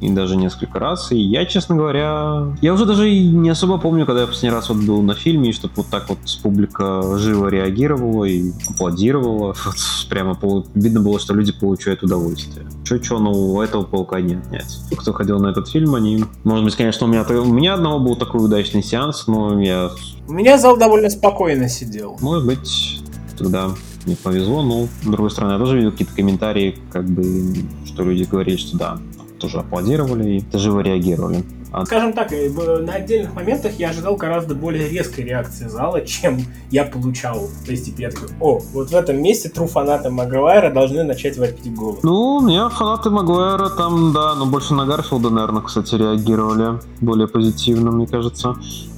и 0.00 0.10
даже 0.10 0.36
несколько 0.36 0.78
раз. 0.78 1.12
И 1.12 1.18
я, 1.18 1.44
честно 1.46 1.76
говоря, 1.76 2.54
я 2.60 2.72
уже 2.72 2.84
даже 2.84 3.10
не 3.10 3.48
особо 3.50 3.78
помню, 3.78 4.06
когда 4.06 4.22
я 4.22 4.26
последний 4.26 4.50
раз 4.50 4.68
вот 4.68 4.78
был 4.78 5.02
на 5.02 5.14
фильме, 5.14 5.50
и 5.50 5.52
чтобы 5.52 5.74
вот 5.76 5.86
так 5.88 6.08
вот 6.08 6.18
публика 6.42 7.18
живо 7.18 7.48
реагировала 7.48 8.24
и 8.24 8.52
аплодировала. 8.68 9.54
Вот 9.68 9.76
прямо 10.08 10.34
пол... 10.34 10.66
видно 10.74 11.00
было, 11.00 11.20
что 11.20 11.34
люди 11.34 11.52
получают 11.52 12.02
удовольствие. 12.02 12.66
Че-че, 12.84 13.18
ну 13.18 13.30
у 13.30 13.60
этого 13.60 13.82
паука 13.82 14.20
не 14.20 14.36
отнять. 14.36 14.78
Кто 14.96 15.12
ходил 15.12 15.38
на 15.38 15.48
этот 15.48 15.68
фильм, 15.68 15.94
они... 15.94 16.24
Может 16.44 16.64
быть, 16.64 16.74
конечно, 16.74 17.06
у 17.06 17.10
меня, 17.10 17.22
у 17.22 17.52
меня 17.52 17.74
одного 17.74 17.98
был 17.98 18.16
такой 18.16 18.44
удачный 18.44 18.82
сеанс, 18.82 19.26
но 19.26 19.60
я... 19.60 19.90
У 20.26 20.32
меня 20.32 20.58
зал 20.58 20.78
довольно 20.78 21.10
спокойно 21.10 21.68
сидел. 21.68 22.16
Может 22.20 22.46
быть, 22.46 23.00
тогда 23.36 23.70
не 24.06 24.14
повезло, 24.14 24.62
но 24.62 24.86
с 25.02 25.06
другой 25.06 25.30
стороны, 25.30 25.52
я 25.52 25.58
тоже 25.58 25.76
видел 25.76 25.92
какие-то 25.92 26.14
комментарии, 26.14 26.76
как 26.90 27.04
бы, 27.04 27.54
что 27.84 28.04
люди 28.04 28.24
говорили, 28.24 28.56
что 28.56 28.78
да, 28.78 28.98
тоже 29.38 29.58
аплодировали 29.58 30.38
и 30.38 30.58
живо 30.58 30.80
реагировали. 30.80 31.44
А... 31.70 31.84
Скажем 31.84 32.12
так, 32.12 32.32
э, 32.32 32.48
на 32.48 32.94
отдельных 32.94 33.34
моментах 33.34 33.72
я 33.78 33.90
ожидал 33.90 34.16
гораздо 34.16 34.54
более 34.54 34.88
резкой 34.88 35.24
реакции 35.24 35.68
зала, 35.68 36.00
чем 36.00 36.38
я 36.70 36.84
получал. 36.84 37.48
То 37.64 37.72
есть, 37.72 37.86
типа, 37.86 38.00
я 38.00 38.10
такой, 38.10 38.28
о, 38.40 38.58
вот 38.72 38.90
в 38.90 38.94
этом 38.94 39.22
месте 39.22 39.48
тру 39.48 39.66
фанаты 39.66 40.10
Магуайра 40.10 40.72
должны 40.72 41.04
начать 41.04 41.36
вопить 41.36 41.74
голову. 41.74 41.98
Ну, 42.02 42.36
у 42.36 42.40
меня 42.40 42.68
фанаты 42.70 43.10
Магуайра 43.10 43.68
там, 43.68 44.12
да, 44.12 44.34
но 44.34 44.46
больше 44.46 44.74
на 44.74 44.86
Гарфилда, 44.86 45.30
наверное, 45.30 45.62
кстати, 45.62 45.94
реагировали 45.94 46.80
более 47.00 47.28
позитивно, 47.28 47.90
мне 47.90 48.06
кажется. 48.06 48.56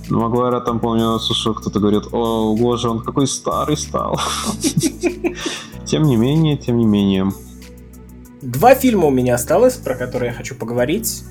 Магуайра 0.09 0.61
там, 0.61 0.81
помню, 0.81 1.19
слушал, 1.19 1.55
кто-то 1.55 1.81
говорит, 1.81 2.05
о, 2.13 2.55
боже, 2.57 2.89
он 2.89 3.01
какой 3.01 3.27
старый 3.27 3.77
стал. 3.77 4.21
Тем 5.87 6.05
не 6.05 6.17
менее, 6.17 6.57
тем 6.57 6.79
не 6.79 6.87
менее. 6.87 7.33
Два 8.43 8.75
фильма 8.75 9.09
у 9.09 9.11
меня 9.11 9.35
осталось, 9.35 9.75
про 9.75 9.95
которые 9.95 10.31
я 10.31 10.35
хочу 10.35 10.55
поговорить. 10.55 11.25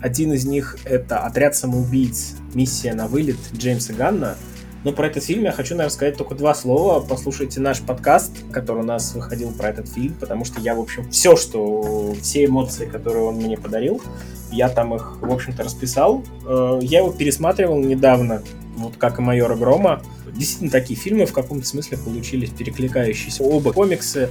Один 0.00 0.32
из 0.32 0.44
них 0.44 0.78
это 0.84 1.18
«Отряд 1.18 1.54
самоубийц. 1.54 2.34
Миссия 2.54 2.92
на 2.92 3.06
вылет» 3.06 3.36
Джеймса 3.54 3.92
Ганна. 3.92 4.34
Но 4.82 4.92
про 4.92 5.06
этот 5.06 5.22
фильм 5.22 5.44
я 5.44 5.52
хочу, 5.52 5.76
наверное, 5.76 5.94
сказать 5.94 6.16
только 6.16 6.34
два 6.34 6.52
слова. 6.54 7.06
Послушайте 7.06 7.60
наш 7.60 7.80
подкаст, 7.82 8.32
который 8.50 8.82
у 8.82 8.84
нас 8.84 9.14
выходил 9.14 9.52
про 9.52 9.68
этот 9.68 9.88
фильм, 9.88 10.14
потому 10.18 10.44
что 10.44 10.60
я, 10.60 10.74
в 10.74 10.80
общем, 10.80 11.08
все, 11.10 11.36
что, 11.36 12.16
все 12.20 12.46
эмоции, 12.46 12.86
которые 12.86 13.26
он 13.26 13.36
мне 13.36 13.56
подарил, 13.56 14.02
я 14.50 14.68
там 14.68 14.92
их, 14.92 15.18
в 15.20 15.32
общем-то, 15.32 15.62
расписал. 15.62 16.24
Э, 16.44 16.80
я 16.82 16.98
его 16.98 17.12
пересматривал 17.12 17.78
недавно, 17.78 18.42
вот 18.76 18.96
как 18.96 19.20
и 19.20 19.22
«Майора 19.22 19.54
Грома». 19.54 20.02
Действительно, 20.34 20.70
такие 20.72 20.98
фильмы 20.98 21.26
в 21.26 21.32
каком-то 21.32 21.64
смысле 21.64 21.98
получились 21.98 22.50
перекликающиеся. 22.50 23.44
Оба 23.44 23.72
комиксы 23.72 24.30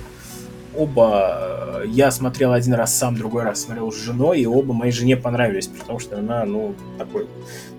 оба 0.76 1.82
э, 1.84 1.88
я 1.88 2.12
смотрел 2.12 2.54
один 2.54 2.74
раз 2.74 2.96
сам, 2.96 3.16
другой 3.16 3.44
раз 3.44 3.62
смотрел 3.62 3.92
с 3.92 3.98
женой, 3.98 4.42
и 4.42 4.46
оба 4.46 4.74
моей 4.74 4.92
жене 4.92 5.18
понравились, 5.18 5.68
потому 5.68 6.00
что 6.00 6.18
она, 6.18 6.46
ну, 6.46 6.76
такой 6.98 7.28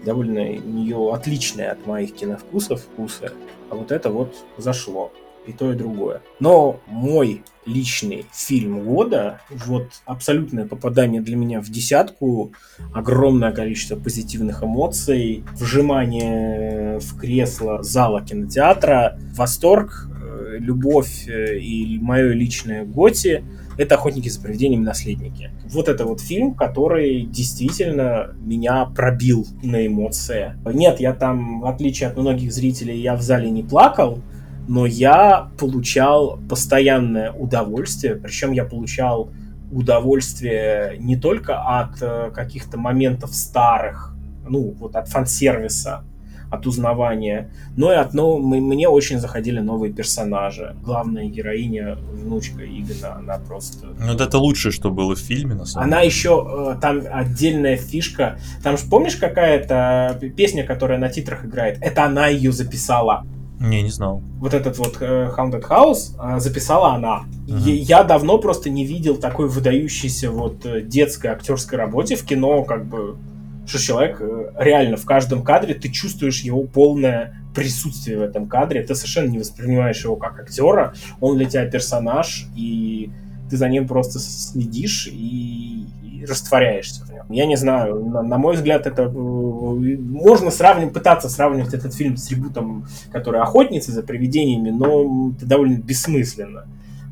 довольно 0.04 0.40
у 0.40 0.68
нее 0.70 1.14
отличная 1.14 1.72
от 1.72 1.86
моих 1.86 2.14
киновкусов 2.14 2.82
вкуса, 2.82 3.32
а 3.70 3.74
вот 3.74 3.92
это 3.92 4.10
вот 4.10 4.34
зашло 4.56 5.12
и 5.46 5.52
то, 5.52 5.72
и 5.72 5.76
другое. 5.76 6.20
Но 6.38 6.80
мой 6.86 7.42
личный 7.66 8.26
фильм 8.32 8.84
года, 8.84 9.40
вот 9.50 9.88
абсолютное 10.04 10.66
попадание 10.66 11.20
для 11.20 11.36
меня 11.36 11.60
в 11.60 11.68
десятку, 11.70 12.52
огромное 12.94 13.52
количество 13.52 13.96
позитивных 13.96 14.62
эмоций, 14.62 15.44
вжимание 15.52 16.98
в 16.98 17.18
кресло 17.18 17.82
зала 17.82 18.22
кинотеатра, 18.22 19.18
восторг, 19.34 20.09
любовь 20.59 21.28
э, 21.28 21.59
и 21.59 21.98
мое 21.98 22.32
личное 22.32 22.85
Готи 22.85 23.44
это 23.78 23.94
«Охотники 23.94 24.28
за 24.28 24.40
привидениями. 24.40 24.85
Наследники». 24.85 25.51
Вот 25.65 25.89
это 25.89 26.05
вот 26.05 26.20
фильм, 26.20 26.55
который 26.55 27.23
действительно 27.23 28.35
меня 28.43 28.85
пробил 28.85 29.47
на 29.62 29.86
эмоции. 29.86 30.55
Нет, 30.66 31.01
я 31.01 31.15
там, 31.15 31.61
в 31.61 31.66
отличие 31.66 32.11
от 32.11 32.16
многих 32.16 32.52
зрителей, 32.52 33.01
я 33.01 33.16
в 33.16 33.23
зале 33.23 33.51
не 33.51 33.62
плакал, 33.62 34.20
но 34.69 34.86
я 34.86 35.51
получал 35.59 36.39
постоянное 36.48 37.32
удовольствие, 37.32 38.16
причем 38.16 38.52
я 38.52 38.65
получал 38.65 39.31
удовольствие 39.73 40.97
не 40.98 41.16
только 41.16 41.61
от 41.61 42.02
э, 42.02 42.31
каких-то 42.35 42.77
моментов 42.77 43.35
старых, 43.35 44.15
ну, 44.48 44.74
вот 44.78 44.97
от 44.97 45.09
фан-сервиса, 45.09 46.05
от 46.51 46.66
узнавания, 46.66 47.51
но 47.77 47.93
и 47.93 47.97
от 47.97 48.12
но 48.12 48.39
мне 48.39 48.89
очень 48.89 49.18
заходили 49.18 49.60
новые 49.60 49.93
персонажи. 49.93 50.77
Главная 50.82 51.27
героиня, 51.27 51.97
внучка 52.12 52.64
Игона, 52.64 53.16
она 53.16 53.39
просто... 53.39 53.89
Ну, 53.98 54.12
это 54.14 54.39
лучшее, 54.39 54.72
что 54.72 54.90
было 54.90 55.14
в 55.14 55.20
фильме, 55.20 55.55
на 55.55 55.64
самом 55.64 55.86
деле. 55.86 55.97
Она 55.97 56.05
еще, 56.05 56.74
э, 56.77 56.81
там 56.81 57.02
отдельная 57.10 57.77
фишка. 57.77 58.39
Там 58.62 58.77
же 58.77 58.85
помнишь 58.90 59.16
какая-то 59.16 60.18
песня, 60.36 60.64
которая 60.64 60.98
на 60.98 61.09
титрах 61.09 61.44
играет? 61.44 61.78
Это 61.81 62.05
она 62.05 62.27
ее 62.27 62.52
записала. 62.52 63.24
Не, 63.60 63.82
не 63.82 63.90
знал. 63.90 64.22
Вот 64.39 64.55
этот 64.55 64.78
вот 64.78 64.97
uh, 65.02 65.36
Haunted 65.36 65.68
House 65.68 66.16
uh, 66.18 66.40
записала 66.40 66.94
она. 66.94 67.24
Uh-huh. 67.47 67.70
Я 67.70 68.05
давно 68.05 68.39
просто 68.39 68.70
не 68.70 68.86
видел 68.86 69.16
такой 69.16 69.48
выдающейся 69.48 70.31
вот 70.31 70.64
э, 70.64 70.81
детской 70.81 71.27
актерской 71.27 71.77
работе 71.77 72.16
в 72.16 72.24
кино, 72.24 72.64
как 72.64 72.86
бы, 72.86 73.18
что 73.66 73.78
человек 73.78 74.20
э, 74.20 74.52
реально 74.58 74.96
в 74.96 75.04
каждом 75.04 75.42
кадре 75.42 75.74
ты 75.74 75.88
чувствуешь 75.88 76.40
его 76.40 76.62
полное 76.64 77.34
присутствие 77.54 78.18
в 78.18 78.22
этом 78.22 78.48
кадре, 78.48 78.82
ты 78.82 78.94
совершенно 78.94 79.28
не 79.28 79.38
воспринимаешь 79.38 80.04
его 80.04 80.16
как 80.16 80.38
актера, 80.40 80.94
он 81.20 81.36
для 81.36 81.46
тебя 81.46 81.66
персонаж, 81.66 82.46
и 82.56 83.10
ты 83.50 83.56
за 83.56 83.68
ним 83.68 83.88
просто 83.88 84.18
следишь 84.20 85.08
и, 85.08 85.86
и 86.02 86.24
растворяешься 86.24 87.04
в 87.04 87.12
нем. 87.12 87.26
Я 87.30 87.46
не 87.46 87.56
знаю, 87.56 88.04
на, 88.04 88.22
на 88.22 88.38
мой 88.38 88.54
взгляд, 88.54 88.86
это 88.86 89.02
э, 89.02 89.08
можно 89.08 90.50
сравнивать, 90.50 90.94
пытаться 90.94 91.28
сравнивать 91.28 91.74
этот 91.74 91.94
фильм 91.94 92.16
с 92.16 92.30
ребутом, 92.30 92.86
который 93.12 93.40
«Охотницы 93.40 93.92
за 93.92 94.02
привидениями», 94.02 94.70
но 94.70 95.32
это 95.36 95.46
довольно 95.46 95.78
бессмысленно. 95.78 96.66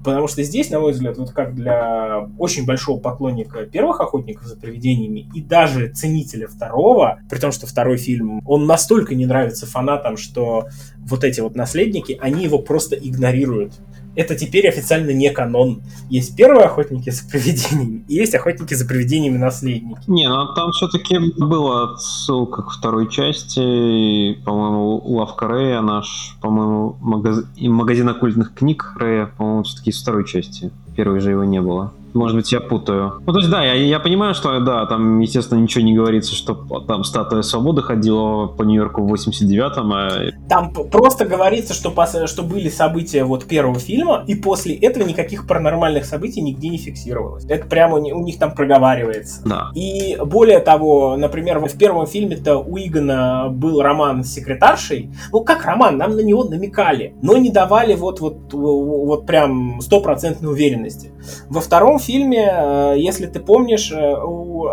Потому 0.04 0.28
что 0.28 0.42
здесь, 0.42 0.70
на 0.70 0.80
мой 0.80 0.92
взгляд, 0.92 1.18
вот 1.18 1.32
как 1.32 1.54
для 1.54 2.28
очень 2.38 2.64
большого 2.64 3.00
поклонника 3.00 3.66
первых 3.66 4.00
охотников 4.00 4.44
за 4.44 4.56
привидениями 4.56 5.28
и 5.34 5.42
даже 5.42 5.88
ценителя 5.88 6.46
второго, 6.46 7.20
при 7.28 7.38
том, 7.38 7.50
что 7.50 7.66
второй 7.66 7.96
фильм, 7.96 8.40
он 8.46 8.66
настолько 8.66 9.14
не 9.14 9.26
нравится 9.26 9.66
фанатам, 9.66 10.16
что 10.16 10.68
вот 10.98 11.24
эти 11.24 11.40
вот 11.40 11.56
наследники, 11.56 12.16
они 12.20 12.44
его 12.44 12.58
просто 12.58 12.94
игнорируют 12.94 13.74
это 14.18 14.34
теперь 14.34 14.68
официально 14.68 15.12
не 15.12 15.30
канон. 15.30 15.80
Есть 16.10 16.34
первые 16.34 16.66
охотники 16.66 17.08
за 17.08 17.24
привидениями, 17.30 18.04
и 18.08 18.14
есть 18.14 18.34
охотники 18.34 18.74
за 18.74 18.84
привидениями 18.84 19.38
наследники. 19.38 20.00
Не, 20.08 20.28
ну 20.28 20.54
там 20.54 20.72
все-таки 20.72 21.18
была 21.36 21.96
ссылка 21.98 22.62
к 22.62 22.72
второй 22.72 23.08
части, 23.08 24.34
по-моему, 24.44 25.00
Лавка 25.04 25.46
Рэя, 25.46 25.80
наш, 25.82 26.36
по-моему, 26.40 26.96
магаз... 27.00 27.44
магазин 27.60 28.08
оккультных 28.08 28.54
книг 28.54 28.92
Рэя, 28.96 29.26
по-моему, 29.26 29.62
все-таки 29.62 29.90
из 29.90 30.02
второй 30.02 30.26
части. 30.26 30.72
Первой 30.96 31.20
же 31.20 31.30
его 31.30 31.44
не 31.44 31.60
было. 31.60 31.92
Может 32.14 32.36
быть, 32.36 32.52
я 32.52 32.60
путаю. 32.60 33.22
Ну, 33.26 33.32
то 33.32 33.38
есть, 33.38 33.50
да, 33.50 33.62
я, 33.64 33.74
я 33.74 34.00
понимаю, 34.00 34.34
что, 34.34 34.58
да, 34.60 34.86
там, 34.86 35.20
естественно, 35.20 35.58
ничего 35.58 35.84
не 35.84 35.94
говорится, 35.94 36.34
что 36.34 36.54
там 36.86 37.04
статуя 37.04 37.42
свободы 37.42 37.82
ходила 37.82 38.46
по 38.46 38.62
Нью-Йорку 38.62 39.06
в 39.06 39.12
89-м. 39.12 39.92
А... 39.92 40.48
Там 40.48 40.72
просто 40.72 41.26
говорится, 41.26 41.74
что, 41.74 41.92
что 42.26 42.42
были 42.42 42.68
события 42.68 43.24
вот 43.24 43.44
первого 43.44 43.78
фильма, 43.78 44.24
и 44.26 44.34
после 44.34 44.74
этого 44.74 45.04
никаких 45.04 45.46
паранормальных 45.46 46.04
событий 46.04 46.40
нигде 46.40 46.68
не 46.68 46.78
фиксировалось. 46.78 47.44
Это 47.44 47.66
прямо 47.66 47.96
у 47.96 48.24
них 48.24 48.38
там 48.38 48.54
проговаривается. 48.54 49.42
Да. 49.44 49.70
И 49.74 50.16
более 50.24 50.60
того, 50.60 51.16
например, 51.16 51.58
в 51.58 51.78
первом 51.78 52.06
фильме-то 52.06 52.58
у 52.58 52.78
Игона 52.78 53.48
был 53.50 53.80
роман 53.82 54.24
с 54.24 54.32
секретаршей. 54.32 55.10
Ну, 55.32 55.42
как 55.42 55.64
роман, 55.64 55.96
нам 55.96 56.16
на 56.16 56.20
него 56.20 56.44
намекали, 56.44 57.14
но 57.22 57.36
не 57.36 57.50
давали 57.50 57.94
вот, 57.94 58.20
вот, 58.20 58.52
вот 58.52 59.26
прям 59.26 59.80
стопроцентной 59.80 60.50
уверенности. 60.50 61.12
Во 61.48 61.60
втором 61.60 61.97
фильме, 61.98 62.50
э, 62.50 62.94
если 62.96 63.26
ты 63.26 63.40
помнишь, 63.40 63.90
э, 63.92 64.14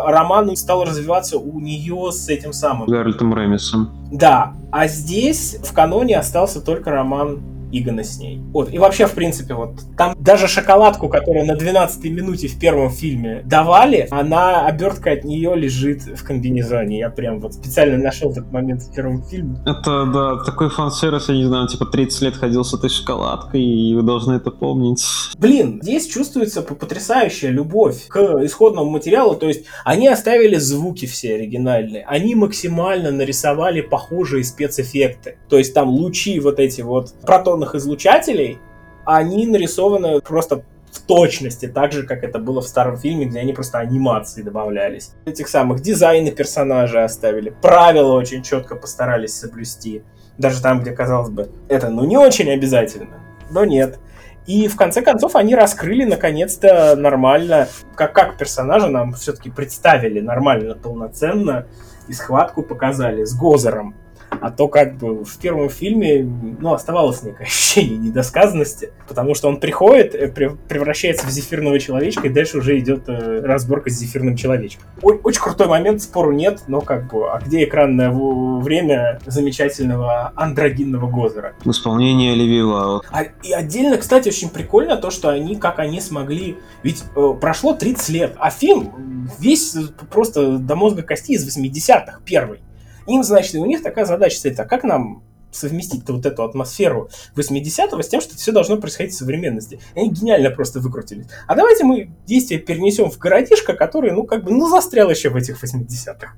роман 0.08 0.56
стал 0.56 0.84
развиваться 0.84 1.38
у 1.38 1.60
нее 1.60 2.12
с 2.12 2.30
этим 2.30 2.54
самым... 2.54 2.88
Гарольтом 2.88 3.36
Ремисом. 3.36 3.90
Да, 4.12 4.54
а 4.72 4.88
здесь 4.88 5.58
в 5.64 5.74
каноне 5.74 6.18
остался 6.18 6.62
только 6.62 6.92
роман 6.92 7.42
Игона 7.78 8.04
с 8.04 8.18
ней. 8.18 8.40
Вот. 8.54 8.74
И 8.74 8.78
вообще, 8.78 9.06
в 9.06 9.14
принципе, 9.14 9.54
вот 9.54 9.82
там 9.98 10.16
даже 10.20 10.48
шоколадку, 10.48 11.10
которую 11.10 11.46
на 11.46 11.56
12 11.56 12.04
минуте 12.06 12.48
в 12.48 12.58
первом 12.60 12.90
фильме 12.90 13.42
давали, 13.46 14.08
она, 14.12 14.66
обертка 14.66 15.12
от 15.12 15.24
нее 15.24 15.56
лежит 15.56 16.04
в 16.04 16.24
комбинезоне. 16.24 17.00
Я 17.00 17.10
прям 17.10 17.40
вот 17.40 17.54
специально 17.54 17.98
нашел 17.98 18.32
этот 18.32 18.52
момент 18.52 18.84
в 18.84 18.94
первом 18.94 19.24
фильме. 19.24 19.60
Это, 19.66 20.06
да, 20.06 20.44
такой 20.46 20.70
фан-сервис, 20.70 21.30
я 21.30 21.36
не 21.36 21.46
знаю, 21.46 21.68
типа 21.68 21.86
30 21.86 22.22
лет 22.22 22.36
ходил 22.36 22.64
с 22.64 22.74
этой 22.74 22.90
шоколадкой, 22.90 23.62
и 23.62 23.96
вы 23.96 24.04
должны 24.04 24.34
это 24.34 24.52
помнить. 24.52 25.04
Блин, 25.38 25.80
здесь 25.82 26.08
чувствуется 26.08 26.62
потрясающая 26.62 27.50
любовь 27.50 28.08
к 28.08 28.18
исходному 28.44 28.90
материалу, 28.90 29.36
то 29.36 29.48
есть 29.48 29.66
они 29.84 30.08
оставили 30.08 30.56
звуки 30.56 31.06
все 31.06 31.36
оригинальные, 31.36 32.06
они 32.06 32.36
максимально 32.36 33.12
нарисовали 33.12 33.82
похожие 33.82 34.44
спецэффекты, 34.44 35.38
то 35.50 35.58
есть 35.58 35.74
там 35.74 35.90
лучи 35.90 36.40
вот 36.40 36.60
эти 36.60 36.82
вот 36.82 37.14
протон 37.22 37.65
электронных 37.66 37.76
излучателей, 37.76 38.60
они 39.06 39.48
нарисованы 39.48 40.22
просто 40.22 40.64
в 40.92 41.02
точности, 41.02 41.68
так 41.68 41.92
же, 41.92 42.04
как 42.04 42.24
это 42.24 42.40
было 42.40 42.62
в 42.62 42.68
старом 42.68 42.98
фильме, 42.98 43.26
где 43.26 43.40
они 43.40 43.54
просто 43.54 43.80
анимации 43.80 44.42
добавлялись. 44.42 45.12
Этих 45.26 45.50
самых 45.50 45.82
дизайны 45.82 46.32
персонажей 46.32 47.04
оставили, 47.04 47.50
правила 47.50 48.14
очень 48.14 48.44
четко 48.44 48.76
постарались 48.76 49.36
соблюсти. 49.36 50.04
Даже 50.38 50.62
там, 50.62 50.82
где, 50.82 50.92
казалось 50.92 51.30
бы, 51.30 51.50
это 51.68 51.90
ну 51.90 52.06
не 52.06 52.18
очень 52.18 52.50
обязательно, 52.50 53.20
но 53.52 53.66
нет. 53.66 54.00
И 54.48 54.68
в 54.68 54.76
конце 54.76 55.02
концов 55.02 55.36
они 55.36 55.56
раскрыли 55.56 56.06
наконец-то 56.06 56.96
нормально, 56.96 57.68
как, 57.96 58.14
как 58.14 58.38
персонажа 58.38 58.88
нам 58.88 59.14
все-таки 59.14 59.50
представили 59.50 60.22
нормально, 60.22 60.76
полноценно, 60.76 61.66
и 62.08 62.14
схватку 62.14 62.62
показали 62.62 63.26
с 63.26 63.34
Гозером. 63.36 63.96
А 64.42 64.52
то 64.52 64.68
как 64.68 64.98
бы 64.98 65.24
в 65.24 65.38
первом 65.38 65.70
фильме, 65.70 66.24
ну, 66.24 66.74
оставалось 66.74 67.24
некое 67.24 67.44
ощущение 67.46 67.98
недосказанности, 67.98 68.92
потому 69.08 69.36
что 69.36 69.48
он 69.48 69.60
приходит, 69.60 70.16
э, 70.16 70.28
превращается 70.28 71.28
в 71.28 71.30
зефирного 71.30 71.80
человечка, 71.80 72.28
и 72.28 72.30
дальше 72.30 72.58
уже 72.58 72.78
идет 72.80 73.08
э, 73.08 73.42
разборка 73.42 73.90
с 73.90 73.94
зефирным 73.94 74.36
человечком. 74.36 74.86
Очень 75.02 75.42
крутой 75.42 75.68
момент, 75.68 76.02
спору 76.02 76.32
нет, 76.32 76.64
но 76.68 76.82
как 76.82 77.12
бы, 77.12 77.30
а 77.32 77.40
где 77.40 77.64
экранное 77.64 78.12
время 78.12 79.20
замечательного 79.26 80.32
андрогинного 80.36 81.10
Гозера? 81.10 81.54
В 81.64 81.72
исполнении 81.72 82.32
Оливии 82.32 82.62
Лаут. 82.62 83.06
А, 83.12 83.24
и 83.24 83.52
отдельно, 83.52 83.98
кстати, 83.98 84.30
очень 84.30 84.50
прикольно 84.50 84.98
то, 84.98 85.12
что 85.12 85.30
они, 85.30 85.56
как 85.56 85.80
они 85.80 86.02
смогли... 86.02 86.58
Ведь 86.84 87.04
э, 87.16 87.34
прошло 87.40 87.74
30 87.74 88.10
лет, 88.10 88.36
а 88.38 88.50
фильм 88.50 89.30
весь 89.40 89.76
просто 90.12 90.58
до 90.58 90.76
мозга 90.76 91.04
кости 91.04 91.34
из 91.34 91.48
80-х, 91.48 92.20
первый. 92.26 92.60
Им, 93.08 93.24
значит, 93.24 93.56
и 93.56 93.60
у 93.60 93.66
них 93.66 93.84
такая 93.84 94.06
задача 94.06 94.38
стоит, 94.38 94.60
а 94.60 94.66
как 94.66 94.84
нам 94.84 95.24
совместить 95.52 96.08
вот 96.08 96.26
эту 96.26 96.44
атмосферу 96.44 97.10
80-го 97.36 98.02
с 98.02 98.08
тем, 98.08 98.22
что 98.22 98.36
все 98.36 98.52
должно 98.52 98.78
происходить 98.78 99.14
в 99.14 99.18
современности. 99.18 99.80
Они 99.96 100.10
гениально 100.10 100.52
просто 100.52 100.80
выкрутились. 100.80 101.28
А 101.48 101.56
давайте 101.56 101.84
мы 101.84 102.12
действие 102.26 102.60
перенесем 102.60 103.10
в 103.10 103.18
городишко, 103.18 103.74
который, 103.74 104.12
ну, 104.12 104.24
как 104.24 104.44
бы, 104.44 104.52
ну, 104.52 104.70
застрял 104.70 105.10
еще 105.10 105.30
в 105.30 105.36
этих 105.36 105.64
80-х. 105.64 106.34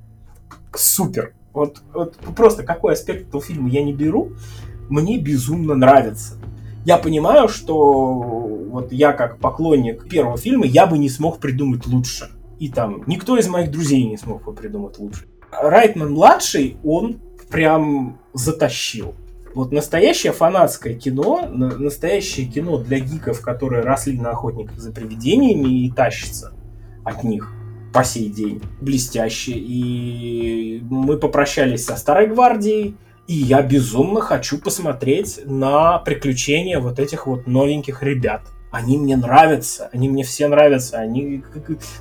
Супер. 0.75 1.33
Вот, 1.53 1.81
вот 1.93 2.15
просто 2.35 2.63
какой 2.63 2.93
аспект 2.93 3.29
этого 3.29 3.41
фильма 3.41 3.69
я 3.69 3.83
не 3.83 3.93
беру, 3.93 4.33
мне 4.89 5.17
безумно 5.17 5.73
нравится. 5.73 6.35
Я 6.85 6.97
понимаю, 6.97 7.49
что 7.49 7.73
вот 8.13 8.91
я 8.91 9.11
как 9.11 9.39
поклонник 9.39 10.07
первого 10.07 10.37
фильма, 10.37 10.65
я 10.65 10.85
бы 10.85 10.97
не 10.97 11.09
смог 11.09 11.39
придумать 11.39 11.87
лучше. 11.87 12.29
И 12.59 12.69
там 12.69 13.03
никто 13.07 13.37
из 13.37 13.47
моих 13.47 13.71
друзей 13.71 14.03
не 14.03 14.17
смог 14.17 14.43
бы 14.43 14.53
придумать 14.53 14.97
лучше. 14.99 15.25
Райтман-младший, 15.61 16.77
он 16.83 17.19
прям 17.49 18.19
затащил. 18.33 19.15
Вот 19.53 19.71
настоящее 19.71 20.33
фанатское 20.33 20.93
кино, 20.93 21.47
настоящее 21.49 22.45
кино 22.45 22.77
для 22.77 22.99
гиков, 22.99 23.41
которые 23.41 23.83
росли 23.83 24.17
на 24.19 24.29
охотниках 24.31 24.77
за 24.77 24.91
привидениями 24.91 25.85
и 25.85 25.91
тащится 25.91 26.53
от 27.03 27.23
них 27.23 27.51
по 27.93 28.03
сей 28.03 28.29
день. 28.29 28.61
Блестяще. 28.81 29.53
И 29.55 30.83
мы 30.89 31.17
попрощались 31.17 31.85
со 31.85 31.95
Старой 31.95 32.27
Гвардией, 32.27 32.95
и 33.27 33.33
я 33.33 33.61
безумно 33.61 34.21
хочу 34.21 34.59
посмотреть 34.59 35.39
на 35.45 35.97
приключения 35.99 36.79
вот 36.79 36.99
этих 36.99 37.25
вот 37.25 37.47
новеньких 37.47 38.03
ребят. 38.03 38.41
Они 38.69 38.97
мне 38.97 39.17
нравятся, 39.17 39.89
они 39.91 40.07
мне 40.09 40.23
все 40.23 40.47
нравятся. 40.47 40.97
Они... 40.97 41.43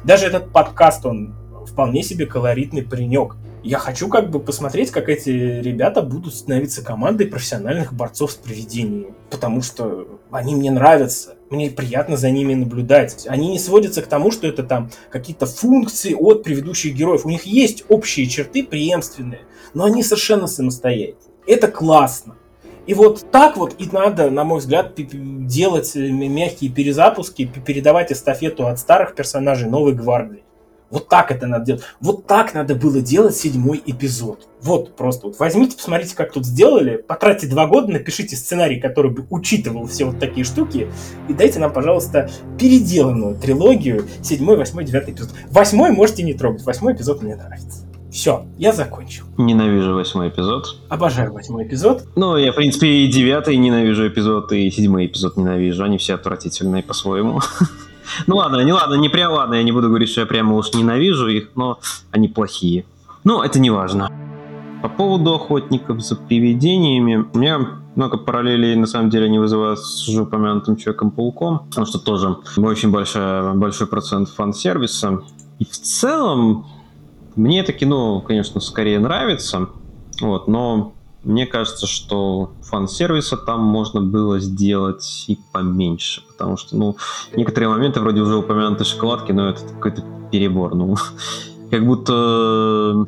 Даже 0.05 0.27
этот 0.27 0.53
подкаст, 0.53 1.07
он 1.07 1.35
вполне 1.67 2.03
себе 2.03 2.27
колоритный 2.27 2.83
паренек. 2.83 3.37
Я 3.67 3.79
хочу 3.79 4.09
как 4.09 4.31
бы 4.31 4.39
посмотреть, 4.39 4.93
как 4.93 5.09
эти 5.09 5.29
ребята 5.29 6.01
будут 6.01 6.37
становиться 6.37 6.85
командой 6.85 7.27
профессиональных 7.27 7.93
борцов 7.93 8.31
с 8.31 8.37
привидениями. 8.37 9.13
Потому 9.29 9.61
что 9.61 10.21
они 10.31 10.55
мне 10.55 10.71
нравятся. 10.71 11.35
Мне 11.51 11.69
приятно 11.73 12.17
за 12.17 12.31
ними 12.31 12.55
наблюдать. 12.55 13.27
Они 13.29 13.49
не 13.49 13.59
сводятся 13.59 14.03
к 14.03 14.07
тому, 14.07 14.31
что 14.31 14.47
это 14.47 14.63
там 14.63 14.93
какие-то 15.11 15.47
функции 15.47 16.15
от 16.15 16.45
предыдущих 16.45 16.95
героев. 16.95 17.27
У 17.27 17.29
них 17.29 17.43
есть 17.43 17.83
общие 17.89 18.29
черты 18.29 18.63
преемственные, 18.63 19.41
но 19.75 19.83
они 19.83 20.05
совершенно 20.05 20.47
самостоятельные. 20.47 21.35
Это 21.49 21.67
классно. 21.67 22.37
И 22.87 22.95
вот 22.95 23.33
так 23.33 23.57
вот 23.57 23.75
и 23.81 23.89
надо, 23.91 24.31
на 24.31 24.45
мой 24.45 24.61
взгляд, 24.61 24.95
делать 24.97 25.93
мягкие 25.97 26.71
перезапуски, 26.71 27.51
передавать 27.67 28.13
эстафету 28.13 28.69
от 28.69 28.79
старых 28.79 29.17
персонажей 29.17 29.69
новой 29.69 29.93
гвардии. 29.93 30.45
Вот 30.91 31.09
так 31.09 31.33
это 31.33 31.47
надо 31.47 31.65
делать. 31.65 31.83
Вот 32.01 32.27
так 32.27 32.55
надо 32.55 32.75
было 32.75 33.01
делать 33.01 33.37
седьмой 33.37 33.83
эпизод. 33.85 34.47
Вот 34.63 34.97
просто 34.97 35.27
вот 35.29 35.39
возьмите, 35.39 35.77
посмотрите, 35.77 36.15
как 36.15 36.33
тут 36.33 36.47
сделали, 36.47 36.97
потратьте 36.97 37.47
два 37.47 37.67
года, 37.67 37.93
напишите 37.93 38.37
сценарий, 38.37 38.81
который 38.81 39.11
бы 39.11 39.27
учитывал 39.31 39.87
все 39.87 40.05
вот 40.05 40.19
такие 40.19 40.45
штуки, 40.45 40.89
и 41.29 41.35
дайте 41.35 41.59
нам, 41.59 41.73
пожалуйста, 41.73 42.31
переделанную 42.59 43.37
трилогию 43.37 44.07
седьмой, 44.23 44.57
восьмой, 44.57 44.85
девятый 44.85 45.15
эпизод. 45.15 45.31
Восьмой 45.51 45.91
можете 45.91 46.23
не 46.23 46.35
трогать, 46.35 46.65
восьмой 46.65 46.95
эпизод 46.95 47.23
мне 47.23 47.37
нравится. 47.37 47.87
Все, 48.11 48.47
я 48.57 48.73
закончил. 48.73 49.25
Ненавижу 49.37 49.93
восьмой 49.93 50.31
эпизод. 50.31 50.65
Обожаю 50.89 51.33
восьмой 51.35 51.65
эпизод. 51.65 52.05
Ну, 52.17 52.39
я, 52.39 52.53
в 52.53 52.55
принципе, 52.55 52.87
и 52.87 53.09
девятый 53.09 53.57
ненавижу 53.57 54.09
эпизод, 54.09 54.53
и 54.53 54.71
седьмой 54.71 55.07
эпизод 55.07 55.37
ненавижу. 55.37 55.85
Они 55.85 55.99
все 55.99 56.15
отвратительные 56.15 56.83
по-своему. 56.83 57.41
Ну 58.27 58.37
ладно, 58.37 58.61
не 58.63 58.73
ладно, 58.73 58.95
не 58.95 59.09
прям 59.09 59.33
ладно, 59.33 59.55
я 59.55 59.63
не 59.63 59.73
буду 59.73 59.89
говорить, 59.89 60.09
что 60.09 60.21
я 60.21 60.27
прямо 60.27 60.55
уж 60.57 60.73
ненавижу 60.73 61.29
их, 61.29 61.51
но 61.55 61.79
они 62.11 62.29
плохие. 62.29 62.85
Но 63.25 63.45
это 63.45 63.59
не 63.59 63.71
важно. 63.71 64.11
По 64.83 64.89
поводу 64.89 65.35
охотников 65.35 66.01
за 66.01 66.17
привидениями, 66.17 67.27
у 67.33 67.39
меня 67.39 67.61
много 67.97 68.19
параллелей, 68.19 68.77
на 68.77 68.87
самом 68.87 69.11
деле, 69.11 69.29
не 69.29 69.39
вызывают 69.39 69.81
с 69.81 70.09
уже 70.09 70.23
упомянутым 70.23 70.77
Человеком-пауком, 70.77 71.61
потому 71.69 71.87
что 71.87 71.99
тоже 71.99 72.37
очень 72.57 72.91
большая, 72.91 73.55
большой 73.55 73.87
процент 73.87 74.29
фан-сервиса. 74.29 75.23
И 75.59 75.65
в 75.65 75.73
целом, 75.73 76.67
мне 77.35 77.61
это 77.61 77.73
кино, 77.73 78.21
конечно, 78.21 78.61
скорее 78.61 78.99
нравится, 78.99 79.69
вот, 80.21 80.47
но 80.47 80.93
мне 81.27 81.45
кажется, 81.45 81.87
что 81.87 82.53
фан-сервиса 82.63 83.37
там 83.37 83.61
можно 83.61 84.01
было 84.01 84.39
сделать 84.39 85.25
и 85.27 85.39
поменьше, 85.53 86.23
потому 86.29 86.57
что, 86.57 86.77
ну, 86.77 86.97
некоторые 87.35 87.69
моменты 87.69 88.01
вроде 88.01 88.21
уже 88.21 88.37
упомянутой 88.37 88.87
шоколадки, 88.87 89.33
но 89.33 89.51
это 89.51 89.61
какой-то 89.65 90.05
перебор, 90.31 90.75
ну, 90.77 90.97
как 91.71 91.85
будто 91.85 92.13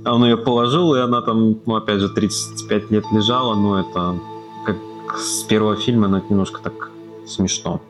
он 0.04 0.24
ее 0.24 0.36
положил, 0.36 0.94
и 0.96 0.98
она 0.98 1.22
там, 1.22 1.58
ну, 1.64 1.76
опять 1.76 2.00
же, 2.00 2.08
35 2.08 2.90
лет 2.90 3.04
лежала, 3.12 3.54
но 3.54 3.80
это 3.80 4.18
как 4.66 4.76
с 5.16 5.44
первого 5.44 5.76
фильма, 5.76 6.08
но 6.08 6.18
это 6.18 6.26
немножко 6.28 6.60
так 6.60 6.90
смешно. 7.24 7.80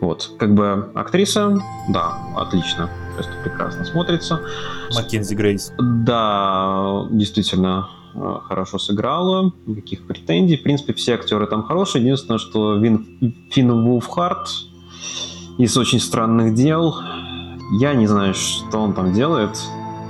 Вот, 0.00 0.30
как 0.38 0.54
бы 0.54 0.90
актриса, 0.94 1.58
да, 1.88 2.18
отлично, 2.36 2.90
просто 3.14 3.32
прекрасно 3.42 3.84
смотрится. 3.84 4.40
Маккензи 4.94 5.34
Грейс. 5.34 5.72
Да, 5.78 7.06
действительно, 7.10 7.88
э, 7.88 8.03
хорошо 8.14 8.78
сыграла, 8.78 9.52
никаких 9.66 10.06
претензий. 10.06 10.56
В 10.56 10.62
принципе, 10.62 10.92
все 10.94 11.14
актеры 11.14 11.46
там 11.46 11.62
хорошие. 11.64 12.02
Единственное, 12.02 12.38
что 12.38 12.76
Вин, 12.76 13.48
Финн 13.50 13.84
Вулфхарт 13.84 14.48
из 15.58 15.76
«Очень 15.76 16.00
странных 16.00 16.54
дел», 16.54 16.94
я 17.80 17.94
не 17.94 18.06
знаю, 18.06 18.34
что 18.34 18.78
он 18.78 18.92
там 18.92 19.12
делает. 19.12 19.52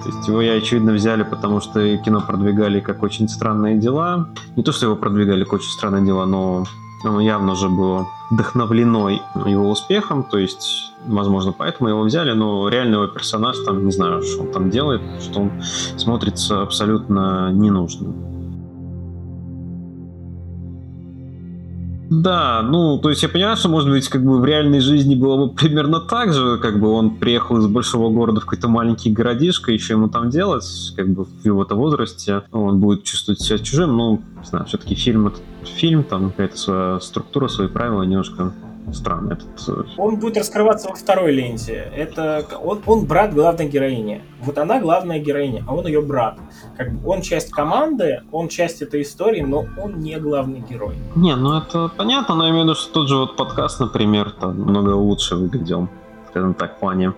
То 0.03 0.11
есть 0.11 0.29
его, 0.29 0.43
я 0.43 0.55
очевидно, 0.55 0.93
взяли, 0.93 1.23
потому 1.23 1.61
что 1.61 1.97
кино 1.99 2.21
продвигали 2.21 2.81
как 2.81 3.03
«Очень 3.03 3.29
странные 3.29 3.79
дела». 3.79 4.29
Не 4.57 4.63
то, 4.63 4.73
что 4.73 4.87
его 4.87 4.97
продвигали 4.97 5.45
как 5.45 5.55
«Очень 5.55 5.71
странные 5.71 6.05
дела», 6.05 6.27
но 6.27 6.67
оно 7.05 7.21
явно 7.21 7.55
же 7.55 7.69
было 7.69 8.07
вдохновлено 8.31 9.09
его 9.09 9.71
успехом, 9.71 10.25
то 10.25 10.39
есть, 10.39 10.93
возможно, 11.07 11.53
поэтому 11.53 11.89
его 11.89 12.03
взяли, 12.03 12.33
но 12.33 12.69
реально 12.69 12.95
его 12.97 13.07
персонаж 13.07 13.57
там, 13.65 13.85
не 13.85 13.93
знаю, 13.93 14.23
что 14.23 14.43
он 14.43 14.53
там 14.53 14.71
делает, 14.71 15.03
что 15.21 15.41
он 15.41 15.53
смотрится 15.97 16.63
абсолютно 16.63 17.53
ненужным. 17.53 18.44
Да, 22.11 22.63
ну, 22.63 22.99
то 22.99 23.09
есть 23.11 23.23
я 23.23 23.29
понимаю, 23.29 23.57
что, 23.57 23.69
может 23.69 23.89
быть, 23.89 24.09
как 24.09 24.25
бы 24.25 24.39
в 24.39 24.45
реальной 24.45 24.81
жизни 24.81 25.15
было 25.15 25.47
бы 25.47 25.55
примерно 25.55 26.01
так 26.01 26.33
же, 26.33 26.59
как 26.59 26.79
бы 26.79 26.89
он 26.89 27.17
приехал 27.17 27.57
из 27.59 27.67
большого 27.67 28.11
города 28.11 28.41
в 28.41 28.45
какой-то 28.45 28.69
маленький 28.69 29.11
городишко, 29.11 29.73
еще 29.73 29.95
ему 29.95 30.09
там 30.09 30.29
делать, 30.29 30.67
как 30.97 31.09
бы 31.09 31.25
в 31.25 31.45
его-то 31.45 31.75
возрасте, 31.75 32.43
он 32.53 32.79
будет 32.79 33.05
чувствовать 33.05 33.41
себя 33.41 33.59
чужим, 33.59 33.97
ну, 33.97 34.23
не 34.39 34.47
знаю, 34.47 34.67
все-таки 34.67 34.95
фильм 34.95 35.29
это 35.29 35.39
фильм, 35.65 36.05
там 36.05 36.31
какая-то 36.31 36.59
своя 36.59 37.01
структура, 37.01 37.49
свои 37.49 37.69
правила 37.69 38.03
немножко 38.03 38.53
странно. 38.93 39.33
Этот... 39.33 39.69
Э, 39.69 39.85
он 39.97 40.17
будет 40.17 40.37
раскрываться 40.37 40.89
во 40.89 40.95
второй 40.95 41.33
ленте. 41.33 41.91
Это 41.95 42.47
он, 42.63 42.83
он 42.87 43.07
брат 43.07 43.35
главной 43.35 43.69
героини. 43.69 44.23
Вот 44.43 44.59
она 44.59 44.81
главная 44.81 45.19
героиня, 45.19 45.65
а 45.67 45.75
он 45.75 45.87
ее 45.87 46.03
брат. 46.03 46.39
Как 46.77 46.93
бы 46.93 47.09
он 47.09 47.23
часть 47.23 47.51
команды, 47.51 48.23
он 48.31 48.49
часть 48.49 48.83
этой 48.83 49.03
истории, 49.03 49.41
но 49.41 49.65
он 49.83 50.01
не 50.01 50.19
главный 50.19 50.61
герой. 50.61 50.97
Не, 51.15 51.35
ну 51.37 51.57
это 51.57 51.91
понятно, 51.97 52.35
но 52.35 52.45
я 52.45 52.51
имею 52.51 52.65
в 52.65 52.69
виду, 52.69 52.75
что 52.75 52.93
тот 52.93 53.09
же 53.09 53.17
вот 53.17 53.37
подкаст, 53.37 53.81
например, 53.81 54.31
там 54.31 54.61
много 54.61 54.91
лучше 54.91 55.37
выглядел 55.37 55.89
скажем 56.35 56.55
так, 56.55 56.77
в 56.77 56.81
плане, 56.81 57.13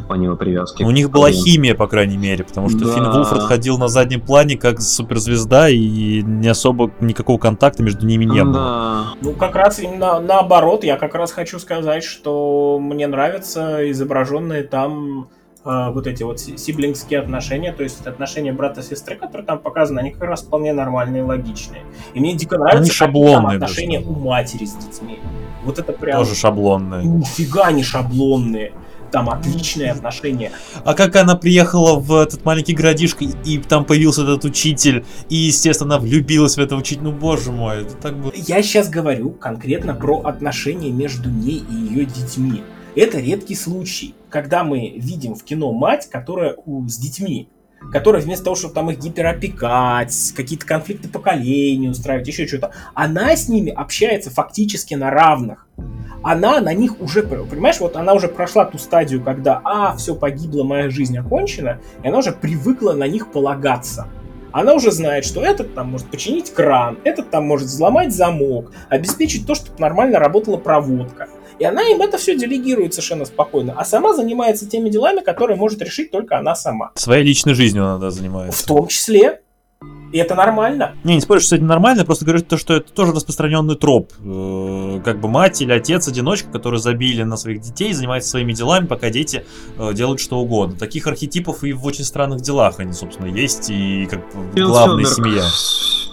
в 0.00 0.06
плане 0.06 0.24
его 0.24 0.36
привязки. 0.36 0.82
У 0.82 0.90
них 0.90 1.10
была 1.10 1.30
химия, 1.30 1.74
по 1.74 1.86
крайней 1.86 2.16
мере, 2.16 2.42
потому 2.42 2.70
что 2.70 2.78
да. 2.78 2.94
Финн 2.94 3.10
Вулфорд 3.10 3.42
ходил 3.42 3.76
на 3.76 3.88
заднем 3.88 4.22
плане 4.22 4.56
как 4.56 4.80
суперзвезда, 4.80 5.68
и 5.68 6.22
не 6.22 6.48
особо 6.48 6.90
никакого 7.00 7.36
контакта 7.36 7.82
между 7.82 8.06
ними 8.06 8.24
не 8.24 8.42
было. 8.42 8.54
Да. 8.54 9.04
Ну, 9.20 9.32
как 9.34 9.56
раз 9.56 9.78
именно 9.78 10.20
наоборот, 10.20 10.84
я 10.84 10.96
как 10.96 11.14
раз 11.14 11.32
хочу 11.32 11.58
сказать, 11.58 12.02
что 12.02 12.78
мне 12.80 13.06
нравятся 13.06 13.90
изображенные 13.90 14.62
там 14.62 15.28
э, 15.66 15.90
вот 15.90 16.06
эти 16.06 16.22
вот 16.22 16.40
сиблингские 16.40 17.20
отношения, 17.20 17.72
то 17.72 17.82
есть 17.82 18.06
отношения 18.06 18.54
брата-сестры, 18.54 19.16
которые 19.16 19.46
там 19.46 19.58
показаны, 19.58 20.00
они 20.00 20.12
как 20.12 20.22
раз 20.22 20.42
вполне 20.42 20.72
нормальные 20.72 21.20
и 21.20 21.24
логичные. 21.26 21.82
И 22.14 22.20
мне 22.20 22.34
дико 22.34 22.56
нравится 22.56 22.78
они 22.78 22.90
шаблонные, 22.90 23.34
там 23.34 23.46
отношения 23.48 23.98
даже. 23.98 24.10
у 24.10 24.14
матери 24.14 24.64
с 24.64 24.76
детьми. 24.76 25.18
Вот 25.64 25.78
это 25.78 25.92
прям... 25.92 26.18
Тоже 26.18 26.34
шаблонные. 26.34 27.04
Нифига 27.04 27.70
не 27.72 27.82
шаблонные. 27.82 28.72
Там 29.10 29.28
отличные 29.28 29.90
отношения. 29.90 30.52
А 30.84 30.94
как 30.94 31.16
она 31.16 31.36
приехала 31.36 31.98
в 31.98 32.14
этот 32.14 32.44
маленький 32.46 32.72
городишко, 32.72 33.24
и 33.24 33.58
там 33.58 33.84
появился 33.84 34.22
этот 34.22 34.44
учитель, 34.44 35.04
и, 35.28 35.36
естественно, 35.36 35.96
она 35.96 36.02
влюбилась 36.02 36.56
в 36.56 36.58
этого 36.58 36.80
учителя. 36.80 37.04
Ну, 37.04 37.12
боже 37.12 37.52
мой, 37.52 37.82
это 37.82 37.94
так 37.96 38.16
было... 38.16 38.32
Я 38.34 38.62
сейчас 38.62 38.88
говорю 38.88 39.30
конкретно 39.30 39.94
про 39.94 40.20
отношения 40.20 40.90
между 40.90 41.28
ней 41.28 41.62
и 41.70 41.74
ее 41.74 42.06
детьми. 42.06 42.62
Это 42.96 43.18
редкий 43.18 43.54
случай, 43.54 44.14
когда 44.30 44.64
мы 44.64 44.94
видим 44.96 45.34
в 45.34 45.44
кино 45.44 45.72
мать, 45.72 46.08
которая 46.10 46.56
с 46.86 46.96
детьми 46.96 47.50
которая 47.90 48.22
вместо 48.22 48.44
того, 48.44 48.56
чтобы 48.56 48.74
там 48.74 48.90
их 48.90 48.98
гиперопекать, 48.98 50.32
какие-то 50.36 50.66
конфликты 50.66 51.08
поколений 51.08 51.88
устраивать, 51.88 52.28
еще 52.28 52.46
что-то, 52.46 52.72
она 52.94 53.34
с 53.34 53.48
ними 53.48 53.72
общается 53.72 54.30
фактически 54.30 54.94
на 54.94 55.10
равных. 55.10 55.66
Она 56.22 56.60
на 56.60 56.72
них 56.72 57.00
уже, 57.00 57.22
понимаешь, 57.22 57.80
вот 57.80 57.96
она 57.96 58.14
уже 58.14 58.28
прошла 58.28 58.64
ту 58.64 58.78
стадию, 58.78 59.22
когда, 59.22 59.60
а, 59.64 59.96
все 59.96 60.14
погибло, 60.14 60.62
моя 60.62 60.88
жизнь 60.88 61.18
окончена, 61.18 61.80
и 62.02 62.08
она 62.08 62.18
уже 62.18 62.32
привыкла 62.32 62.92
на 62.92 63.08
них 63.08 63.32
полагаться. 63.32 64.06
Она 64.52 64.74
уже 64.74 64.90
знает, 64.92 65.24
что 65.24 65.42
этот 65.42 65.74
там 65.74 65.90
может 65.90 66.08
починить 66.08 66.52
кран, 66.52 66.98
этот 67.04 67.30
там 67.30 67.46
может 67.46 67.68
взломать 67.68 68.14
замок, 68.14 68.70
обеспечить 68.90 69.46
то, 69.46 69.54
чтобы 69.54 69.80
нормально 69.80 70.18
работала 70.18 70.58
проводка. 70.58 71.28
И 71.58 71.64
она 71.64 71.82
им 71.88 72.00
это 72.00 72.18
все 72.18 72.36
делегирует 72.36 72.94
совершенно 72.94 73.24
спокойно. 73.24 73.74
А 73.76 73.84
сама 73.84 74.14
занимается 74.14 74.68
теми 74.68 74.88
делами, 74.88 75.20
которые 75.20 75.56
может 75.56 75.80
решить 75.82 76.10
только 76.10 76.38
она 76.38 76.54
сама. 76.54 76.92
Своей 76.94 77.24
личной 77.24 77.54
жизнью 77.54 77.84
она 77.84 77.98
да, 77.98 78.10
занимается. 78.10 78.64
В 78.64 78.66
том 78.66 78.86
числе. 78.88 79.40
И 80.12 80.18
это 80.18 80.34
нормально. 80.34 80.94
Не, 81.04 81.14
не 81.14 81.20
спорю, 81.22 81.40
что 81.40 81.56
это 81.56 81.64
нормально, 81.64 82.04
просто 82.04 82.26
говорю 82.26 82.42
то, 82.42 82.58
что 82.58 82.74
это 82.74 82.92
тоже 82.92 83.12
распространенный 83.12 83.76
троп. 83.76 84.12
Э, 84.22 85.00
как 85.02 85.20
бы 85.20 85.28
мать 85.28 85.62
или 85.62 85.72
отец, 85.72 86.06
одиночка, 86.06 86.50
которые 86.50 86.80
забили 86.80 87.22
на 87.22 87.36
своих 87.38 87.62
детей, 87.62 87.94
занимается 87.94 88.28
своими 88.28 88.52
делами, 88.52 88.86
пока 88.86 89.08
дети 89.08 89.44
э, 89.78 89.94
делают 89.94 90.20
что 90.20 90.38
угодно. 90.38 90.76
Таких 90.76 91.06
архетипов 91.06 91.64
и 91.64 91.72
в 91.72 91.84
очень 91.86 92.04
странных 92.04 92.42
делах 92.42 92.78
они, 92.78 92.92
собственно, 92.92 93.26
есть, 93.26 93.70
и 93.70 94.06
как 94.06 94.20
бы 94.34 94.62
главная 94.62 95.06
семья. 95.06 95.44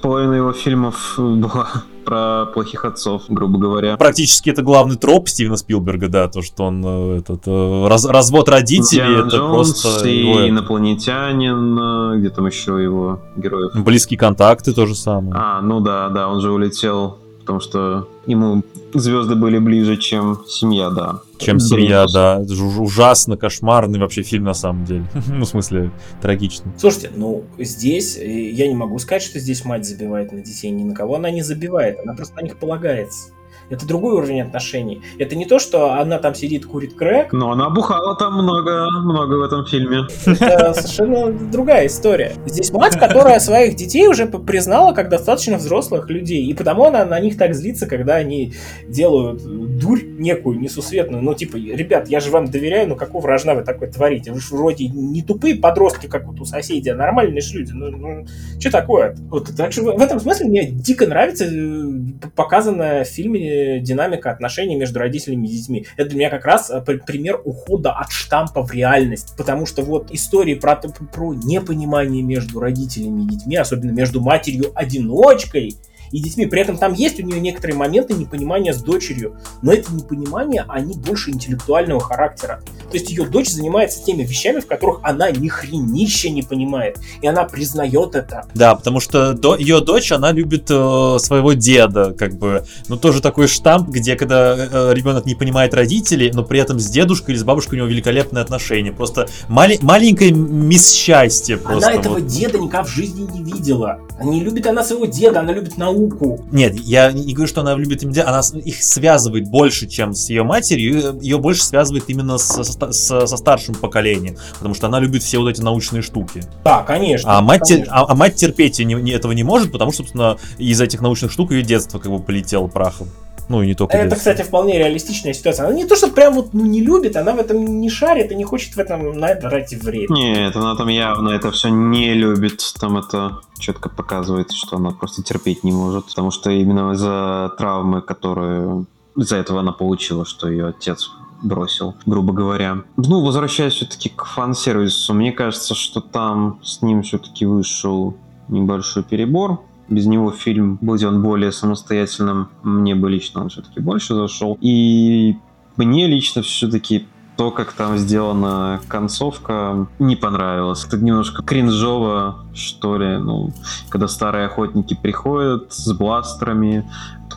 Половина 0.02 0.34
его 0.34 0.54
фильмов 0.54 1.14
была 1.18 1.68
про 2.06 2.48
плохих 2.48 2.86
отцов, 2.86 3.24
грубо 3.30 3.60
говоря. 3.60 3.96
Практически 3.98 4.50
это 4.50 4.64
главный 4.64 4.96
троп 4.96 5.30
Стивена 5.30 5.58
Спилберга, 5.58 6.08
да, 6.08 6.28
то, 6.28 6.42
что 6.42 6.64
он 6.64 6.84
э, 6.84 7.18
этот 7.20 7.44
э, 7.46 7.88
раз, 7.88 8.06
развод 8.06 8.50
родителей, 8.50 9.16
Диана 9.16 9.28
это 9.28 9.38
Джонс 9.38 9.82
просто... 9.82 10.08
И 10.08 10.26
его... 10.26 10.50
инопланетянин, 10.50 11.80
э, 11.80 12.20
где 12.20 12.30
там 12.30 12.48
еще 12.48 12.82
его 12.82 13.20
героев. 13.38 13.74
Близкие 13.76 14.18
контакты 14.18 14.74
то 14.74 14.86
же 14.88 14.96
самое. 14.96 15.34
А, 15.36 15.62
ну 15.62 15.82
да, 15.82 16.10
да, 16.10 16.30
он 16.30 16.42
же 16.42 16.52
улетел 16.52 17.20
потому 17.50 17.62
что 17.62 18.08
ему 18.28 18.62
звезды 18.94 19.34
были 19.34 19.58
ближе, 19.58 19.98
чем 19.98 20.38
семья, 20.48 20.92
да. 20.92 21.22
Чем 21.40 21.60
семья, 21.60 22.06
да. 22.06 22.42
Это 22.44 22.54
же 22.54 22.64
ужасно 22.64 23.38
кошмарный 23.38 23.98
вообще 23.98 24.22
фильм 24.22 24.44
на 24.44 24.54
самом 24.54 24.86
деле. 24.86 25.06
ну, 25.28 25.46
в 25.46 25.48
смысле, 25.48 25.90
трагичный. 26.22 26.72
Слушайте, 26.78 27.10
ну, 27.16 27.46
здесь 27.58 28.20
я 28.20 28.68
не 28.68 28.76
могу 28.76 29.00
сказать, 29.00 29.24
что 29.24 29.40
здесь 29.40 29.66
мать 29.66 29.84
забивает 29.84 30.32
на 30.32 30.42
детей. 30.42 30.70
Ни 30.70 30.84
на 30.84 30.94
кого 30.94 31.16
она 31.16 31.32
не 31.32 31.42
забивает. 31.42 32.00
Она 32.00 32.14
просто 32.14 32.36
на 32.36 32.42
них 32.42 32.58
полагается. 32.58 33.32
Это 33.70 33.88
другой 33.88 34.16
уровень 34.16 34.42
отношений. 34.42 35.02
Это 35.18 35.36
не 35.36 35.46
то, 35.46 35.60
что 35.60 35.94
она 35.94 36.18
там 36.18 36.34
сидит, 36.36 36.66
курит 36.66 36.96
крэк. 36.96 37.34
Но 37.34 37.52
она 37.52 37.70
бухала 37.70 38.16
там 38.18 38.34
много, 38.34 38.88
много 39.02 39.36
в 39.36 39.44
этом 39.44 39.66
фильме. 39.66 40.08
Это 40.26 40.74
совершенно 40.76 41.32
другая 41.32 41.88
история. 41.88 42.34
Здесь 42.46 42.72
мать, 42.72 42.98
которая 42.98 43.40
своих 43.40 43.76
детей 43.76 44.08
уже 44.08 44.26
признала 44.26 44.94
как 44.94 45.10
достаточно 45.10 45.58
взрослых 45.58 46.10
людей, 46.10 46.46
и 46.46 46.54
потому 46.54 46.86
она 46.86 47.06
на 47.06 47.20
них 47.20 47.38
так 47.38 47.54
злится, 47.54 47.86
когда 47.86 48.16
они 48.16 48.54
делают 48.88 49.42
дурь 49.80 50.04
некую, 50.04 50.60
несусветную. 50.60 51.22
Ну, 51.22 51.34
типа, 51.34 51.58
ребят, 51.58 52.08
я 52.10 52.20
же 52.20 52.32
вам 52.32 52.50
доверяю, 52.50 52.90
но 52.90 52.96
какого 52.96 53.22
вражна 53.22 53.54
вы 53.54 53.64
такое 53.64 53.92
творите? 53.92 54.32
Вы 54.32 54.40
же 54.40 54.56
вроде 54.56 54.88
не 54.88 55.22
тупые 55.22 55.56
подростки, 55.56 56.08
как 56.08 56.26
вот 56.26 56.40
у 56.40 56.46
соседей, 56.46 56.90
а 56.90 56.96
нормальные 56.96 57.42
же 57.42 57.60
люди. 57.60 57.72
Ну, 57.72 57.90
ну 57.90 58.28
что 58.60 58.72
такое? 58.72 59.16
Вот, 59.30 59.56
так 59.56 59.72
что 59.72 59.84
в 59.84 60.02
этом 60.02 60.20
смысле 60.20 60.48
мне 60.48 60.66
дико 60.66 61.06
нравится 61.08 61.46
э, 61.46 62.30
показанная 62.36 63.04
в 63.04 63.08
фильме 63.08 63.59
динамика 63.82 64.32
отношений 64.32 64.76
между 64.76 65.00
родителями 65.00 65.48
и 65.48 65.52
детьми. 65.52 65.86
Это 65.98 66.10
для 66.10 66.20
меня 66.20 66.30
как 66.30 66.46
раз 66.46 66.70
э, 66.70 66.82
пример 66.82 67.42
ухода 67.44 67.92
от 67.92 68.12
штампа 68.12 68.64
в 68.64 68.72
реальность. 68.72 69.34
Потому 69.38 69.66
что 69.66 69.82
вот 69.82 70.12
истории 70.12 70.56
про, 70.56 70.76
про 70.76 71.34
непонимание 71.34 72.24
между 72.24 72.60
родителями 72.60 73.24
и 73.24 73.28
детьми, 73.28 73.56
особенно 73.56 73.92
между 73.92 74.22
матерью-одиночкой 74.22 75.76
и 76.12 76.20
детьми. 76.20 76.46
При 76.46 76.62
этом 76.62 76.78
там 76.78 76.94
есть 76.94 77.20
у 77.20 77.24
нее 77.24 77.40
некоторые 77.40 77.78
моменты 77.78 78.14
непонимания 78.14 78.74
с 78.74 78.82
дочерью, 78.82 79.36
но 79.62 79.72
это 79.72 79.94
непонимание, 79.94 80.66
они 80.68 80.96
больше 80.96 81.32
интеллектуального 81.32 82.00
характера. 82.00 82.62
То 82.90 82.98
есть 82.98 83.10
ее 83.12 83.26
дочь 83.26 83.50
занимается 83.50 84.04
теми 84.04 84.24
вещами, 84.24 84.60
в 84.60 84.68
которых 84.68 85.00
она 85.04 85.30
ни 85.30 85.48
хренища 85.48 86.30
не 86.30 86.42
понимает, 86.42 86.98
и 87.22 87.28
она 87.28 87.44
признает 87.44 88.16
это. 88.16 88.46
Да, 88.56 88.76
потому 88.76 89.00
что 89.00 89.34
до, 89.34 89.56
ее 89.56 89.80
дочь, 89.82 90.12
она 90.12 90.32
любит 90.32 90.66
э, 90.70 91.18
своего 91.20 91.54
деда, 91.54 92.14
как 92.18 92.34
бы, 92.34 92.66
ну 92.88 92.98
тоже 92.98 93.22
такой 93.22 93.48
штамп, 93.48 93.90
где 93.90 94.16
когда 94.16 94.56
э, 94.58 94.94
ребенок 94.94 95.26
не 95.26 95.36
понимает 95.36 95.74
родителей, 95.74 96.32
но 96.34 96.44
при 96.44 96.60
этом 96.60 96.80
с 96.80 96.88
дедушкой 96.88 97.36
или 97.36 97.40
с 97.40 97.44
бабушкой 97.44 97.76
у 97.76 97.82
него 97.82 97.88
великолепные 97.90 98.42
отношения, 98.42 98.92
просто 98.92 99.28
мали, 99.48 99.78
маленькое 99.82 100.32
мисс 100.32 100.92
счастье 100.92 101.58
просто. 101.58 101.90
Она 101.90 102.00
этого 102.00 102.14
вот. 102.16 102.26
деда 102.26 102.58
никак 102.58 102.88
в 102.88 102.90
жизни 102.90 103.30
не 103.32 103.44
видела. 103.44 104.00
Не 104.22 104.44
любит 104.44 104.66
она 104.66 104.84
своего 104.84 105.06
деда, 105.06 105.42
она 105.42 105.54
любит 105.54 105.78
науку 105.78 105.99
науку. 106.00 106.46
Нет, 106.52 106.76
я 106.76 107.12
не 107.12 107.34
говорю, 107.34 107.48
что 107.48 107.62
она 107.62 107.76
любит 107.76 108.04
им 108.04 108.14
она 108.26 108.42
их 108.64 108.84
связывает 108.84 109.48
больше, 109.48 109.88
чем 109.88 110.14
с 110.14 110.30
ее 110.30 110.44
матерью, 110.44 111.20
ее 111.22 111.38
больше 111.38 111.64
связывает 111.64 112.06
именно 112.08 112.38
со, 112.38 112.64
со, 112.64 112.92
со 113.28 113.38
старшим 113.38 113.76
поколением, 113.76 114.38
потому 114.54 114.76
что 114.76 114.88
она 114.88 115.00
любит 115.00 115.24
все 115.24 115.40
вот 115.40 115.50
эти 115.50 115.62
научные 115.62 116.02
штуки. 116.02 116.44
Да, 116.64 116.84
конечно. 116.84 117.38
А 117.38 117.42
мать, 117.42 117.68
конечно. 117.68 117.94
А, 117.94 118.06
а 118.12 118.16
мать 118.16 118.36
терпеть 118.36 118.80
не, 118.80 118.94
не, 118.94 119.12
этого 119.12 119.32
не 119.32 119.44
может, 119.44 119.72
потому 119.72 119.92
что, 119.92 120.04
собственно, 120.04 120.38
из 120.58 120.80
этих 120.82 121.02
научных 121.02 121.32
штук 121.32 121.52
ее 121.52 121.62
детство 121.62 122.00
как 122.00 122.12
бы 122.12 122.20
полетело 122.20 122.68
прахом. 122.68 123.10
Ну 123.50 123.64
и 123.64 123.68
не 123.68 123.76
только. 123.76 123.98
Это, 123.98 124.10
детство. 124.10 124.32
кстати, 124.32 124.48
вполне 124.48 124.78
реалистичная 124.78 125.34
ситуация. 125.34 125.66
Она 125.66 125.76
не 125.76 125.86
то, 125.86 125.96
что 125.96 126.08
прям 126.10 126.36
вот 126.36 126.54
ну, 126.54 126.66
не 126.66 126.82
любит, 126.82 127.18
она 127.18 127.34
в 127.34 127.40
этом 127.40 127.82
не 127.82 127.90
шарит 127.90 128.32
и 128.32 128.36
не 128.36 128.44
хочет 128.44 128.76
в 128.76 128.80
этом 128.80 129.18
на 129.18 129.30
это 129.30 129.50
тратить 129.50 129.84
время. 129.84 130.08
Нет, 130.10 130.56
она 130.56 130.76
там 130.76 130.88
явно 130.88 131.30
это 131.30 131.52
все 131.52 131.70
не 131.70 132.14
любит. 132.14 132.62
Там 132.80 132.98
это 132.98 133.40
четко 133.58 133.90
показывает, 133.90 134.52
что 134.52 134.78
она 134.78 134.92
просто 134.92 135.24
терпеть 135.24 135.64
не 135.64 135.72
может. 135.72 136.06
Потому 136.06 136.30
что 136.30 136.52
именно 136.52 136.92
из-за 136.94 137.52
травмы, 137.58 138.02
которую 138.02 138.86
из-за 139.18 139.38
этого 139.38 139.62
она 139.62 139.72
получила, 139.72 140.26
что 140.26 140.48
ее 140.48 140.68
отец 140.68 141.10
бросил, 141.42 141.96
грубо 142.06 142.34
говоря. 142.34 142.84
Ну, 142.98 143.24
возвращаясь 143.24 143.74
все-таки 143.74 144.10
к 144.10 144.26
фан-сервису, 144.26 145.14
мне 145.14 145.32
кажется, 145.32 145.74
что 145.74 146.02
там 146.02 146.60
с 146.64 146.82
ним 146.82 147.02
все-таки 147.02 147.46
вышел 147.46 148.16
небольшой 148.48 149.04
перебор. 149.04 149.62
Без 149.90 150.06
него 150.06 150.32
фильм, 150.32 150.78
будь 150.82 151.04
он 151.04 151.22
более 151.22 151.52
самостоятельным, 151.52 152.50
мне 152.64 152.96
бы 152.96 153.10
лично 153.10 153.42
он 153.42 153.50
все-таки 153.50 153.80
больше 153.80 154.16
зашел. 154.16 154.58
И 154.62 155.38
мне 155.78 156.08
лично 156.08 156.42
все-таки 156.42 157.08
то, 157.40 157.52
как 157.52 157.72
там 157.72 157.98
сделана 157.98 158.82
концовка, 158.90 159.88
не 159.98 160.18
понравилось. 160.18 160.86
Это 160.86 160.98
немножко 160.98 161.42
кринжово, 161.42 162.44
что 162.54 162.98
ли. 162.98 163.18
Ну, 163.18 163.54
когда 163.88 164.10
старые 164.10 164.48
охотники 164.48 164.94
приходят 164.94 165.72
с 165.72 165.94
бластерами, 165.94 166.90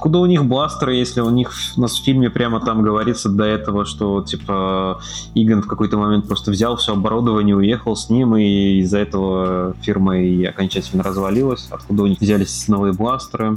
откуда 0.02 0.18
у 0.18 0.26
них 0.26 0.44
бластеры, 0.44 0.96
если 0.96 1.20
у 1.20 1.30
них 1.30 1.52
у 1.76 1.80
нас 1.80 1.96
в 1.96 2.04
фильме 2.04 2.28
прямо 2.28 2.58
там 2.58 2.82
говорится 2.82 3.28
до 3.28 3.44
этого, 3.44 3.84
что 3.84 4.20
типа 4.20 5.00
Иган 5.36 5.62
в 5.62 5.68
какой-то 5.68 5.96
момент 5.96 6.26
просто 6.26 6.50
взял 6.50 6.74
все 6.76 6.94
оборудование, 6.94 7.54
уехал 7.54 7.94
с 7.94 8.10
ним, 8.10 8.34
и 8.34 8.80
из-за 8.80 8.98
этого 8.98 9.76
фирма 9.80 10.18
и 10.18 10.44
окончательно 10.44 11.04
развалилась. 11.04 11.68
Откуда 11.70 12.02
у 12.02 12.06
них 12.08 12.20
взялись 12.20 12.66
новые 12.66 12.92
бластеры? 12.92 13.54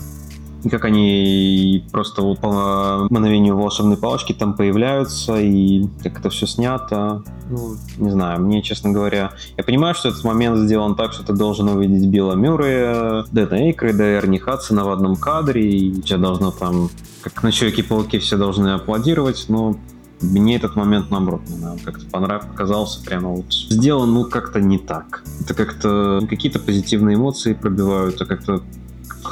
И 0.66 0.70
как 0.70 0.84
они 0.84 1.86
просто 1.92 2.24
по 2.34 3.08
мановению 3.12 3.56
волшебной 3.56 3.98
палочки 3.98 4.34
там 4.34 4.56
появляются, 4.56 5.40
и 5.40 5.86
как 6.02 6.20
это 6.20 6.32
все 6.32 6.48
снято. 6.48 7.24
Ну, 7.52 7.76
не 7.98 8.10
знаю, 8.10 8.42
мне, 8.42 8.64
честно 8.64 8.90
говоря, 8.90 9.32
я 9.58 9.64
понимаю, 9.64 9.94
что 9.94 10.10
этот 10.10 10.24
момент 10.24 10.58
сделан 10.58 10.96
так, 10.96 11.14
что 11.14 11.24
ты 11.24 11.34
должен 11.34 11.70
увидеть 11.70 12.10
Билла 12.10 12.34
Мюррея, 12.34 13.26
Дэна 13.32 13.68
Эйкрейда 13.68 14.04
и 14.04 14.16
Эрни 14.16 14.40
Хадсона 14.40 14.86
в 14.86 14.90
одном 14.90 15.16
кадре, 15.18 15.70
и 15.70 16.02
тебя 16.02 16.18
должно 16.18 16.50
там, 16.50 16.90
как 17.22 17.44
на 17.44 17.52
Человеке-пауке 17.52 18.18
все 18.18 18.36
должны 18.36 18.70
аплодировать, 18.70 19.46
но 19.48 19.78
мне 20.22 20.56
этот 20.56 20.76
момент, 20.76 21.12
наоборот, 21.12 21.42
не 21.48 21.58
знаю, 21.58 21.78
как-то 21.86 22.08
понравился, 22.08 22.50
показался 22.50 23.06
прямо 23.06 23.30
вот 23.30 23.54
сделан, 23.54 24.16
ну, 24.16 24.26
как-то 24.26 24.60
не 24.60 24.80
так. 24.80 25.24
Это 25.42 25.54
как-то 25.54 26.22
какие-то 26.28 26.58
позитивные 26.58 27.18
эмоции 27.18 27.54
пробивают, 27.54 28.20
а 28.20 28.26
как-то 28.26 28.64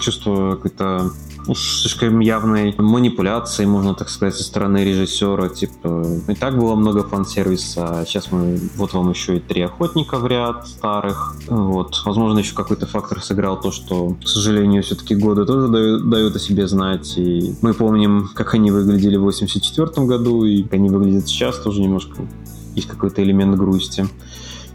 чувство 0.01 0.55
какой-то 0.55 1.11
ну, 1.47 1.55
слишком 1.55 2.19
явной 2.19 2.73
манипуляции, 2.77 3.65
можно 3.65 3.93
так 3.93 4.09
сказать, 4.09 4.35
со 4.35 4.43
стороны 4.43 4.83
режиссера. 4.83 5.49
Типа, 5.49 6.05
и 6.27 6.35
так 6.35 6.57
было 6.57 6.75
много 6.75 7.03
фан-сервиса, 7.03 7.99
а 7.99 8.05
сейчас 8.05 8.31
мы, 8.31 8.59
вот 8.75 8.93
вам 8.93 9.09
еще 9.09 9.37
и 9.37 9.39
три 9.39 9.61
охотника 9.61 10.17
в 10.17 10.27
ряд 10.27 10.67
старых. 10.67 11.35
Вот. 11.47 12.01
Возможно, 12.05 12.39
еще 12.39 12.55
какой-то 12.55 12.85
фактор 12.85 13.21
сыграл 13.21 13.59
то, 13.59 13.71
что, 13.71 14.15
к 14.23 14.27
сожалению, 14.27 14.83
все-таки 14.83 15.15
годы 15.15 15.45
тоже 15.45 15.67
дают, 15.67 16.09
дают 16.09 16.35
о 16.35 16.39
себе 16.39 16.67
знать. 16.67 17.17
И 17.17 17.55
мы 17.61 17.73
помним, 17.73 18.29
как 18.33 18.53
они 18.53 18.71
выглядели 18.71 19.17
в 19.17 19.23
84 19.23 20.07
году, 20.07 20.45
и 20.45 20.63
как 20.63 20.73
они 20.73 20.89
выглядят 20.89 21.27
сейчас, 21.27 21.59
тоже 21.59 21.81
немножко 21.81 22.25
есть 22.75 22.87
какой-то 22.87 23.21
элемент 23.21 23.55
грусти 23.57 24.07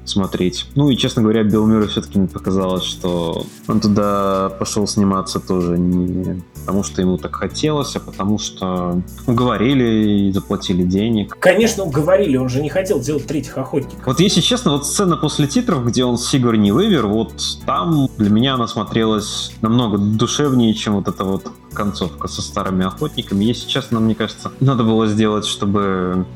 смотреть. 0.08 0.66
Ну 0.74 0.90
и, 0.90 0.96
честно 0.96 1.22
говоря, 1.22 1.42
Билл 1.42 1.66
Мюррей 1.66 1.88
все-таки 1.88 2.18
мне 2.18 2.28
показалось, 2.28 2.84
что 2.84 3.44
он 3.66 3.80
туда 3.80 4.50
пошел 4.58 4.86
сниматься 4.86 5.40
тоже 5.40 5.78
не 5.78 6.42
потому, 6.60 6.82
что 6.82 7.00
ему 7.00 7.16
так 7.16 7.34
хотелось, 7.34 7.96
а 7.96 8.00
потому 8.00 8.38
что 8.38 9.00
уговорили 9.26 10.28
и 10.28 10.32
заплатили 10.32 10.82
денег. 10.82 11.36
Конечно, 11.40 11.84
уговорили, 11.84 12.36
он 12.36 12.48
же 12.48 12.60
не 12.60 12.68
хотел 12.68 13.00
делать 13.00 13.26
третьих 13.26 13.56
охотников. 13.56 14.06
Вот 14.06 14.20
если 14.20 14.40
честно, 14.40 14.72
вот 14.72 14.86
сцена 14.86 15.16
после 15.16 15.46
титров, 15.46 15.86
где 15.86 16.04
он 16.04 16.18
Сигурни 16.18 16.70
Уивер, 16.70 17.06
вот 17.06 17.32
там 17.64 18.08
для 18.18 18.30
меня 18.30 18.54
она 18.54 18.68
смотрелась 18.68 19.52
намного 19.62 19.98
душевнее, 19.98 20.74
чем 20.74 20.94
вот 20.96 21.08
эта 21.08 21.24
вот 21.24 21.50
концовка 21.72 22.28
со 22.28 22.42
старыми 22.42 22.84
охотниками. 22.84 23.44
Если 23.44 23.68
честно, 23.68 24.00
мне 24.00 24.14
кажется, 24.14 24.52
надо 24.60 24.84
было 24.84 25.06
сделать, 25.06 25.46
чтобы 25.46 26.26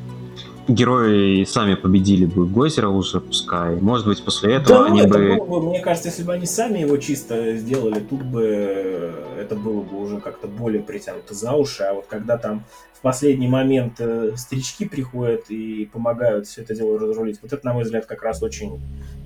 герои 0.68 1.44
сами 1.44 1.74
победили 1.74 2.26
бы 2.26 2.46
Гозера 2.46 2.88
уже, 2.88 3.20
пускай. 3.20 3.76
Может 3.76 4.06
быть, 4.06 4.24
после 4.24 4.54
этого 4.56 4.84
да, 4.84 4.86
они 4.86 5.00
это 5.00 5.08
бы... 5.08 5.36
Было 5.36 5.60
бы... 5.60 5.70
Мне 5.70 5.80
кажется, 5.80 6.08
если 6.08 6.22
бы 6.22 6.32
они 6.32 6.46
сами 6.46 6.78
его 6.78 6.96
чисто 6.96 7.56
сделали, 7.56 8.00
тут 8.00 8.22
бы 8.22 9.12
это 9.38 9.54
было 9.56 9.80
бы 9.82 10.00
уже 10.00 10.20
как-то 10.20 10.46
более 10.46 10.82
притянуто 10.82 11.34
за 11.34 11.52
уши. 11.52 11.82
А 11.82 11.94
вот 11.94 12.06
когда 12.08 12.38
там 12.38 12.64
последний 13.02 13.48
момент 13.48 13.94
э, 13.98 14.32
старички 14.36 14.86
приходят 14.86 15.50
и 15.50 15.86
помогают 15.92 16.46
все 16.46 16.62
это 16.62 16.74
дело 16.74 16.98
разрулить. 16.98 17.40
Вот 17.42 17.52
это, 17.52 17.66
на 17.66 17.74
мой 17.74 17.82
взгляд, 17.82 18.06
как 18.06 18.22
раз 18.22 18.42
очень 18.42 18.80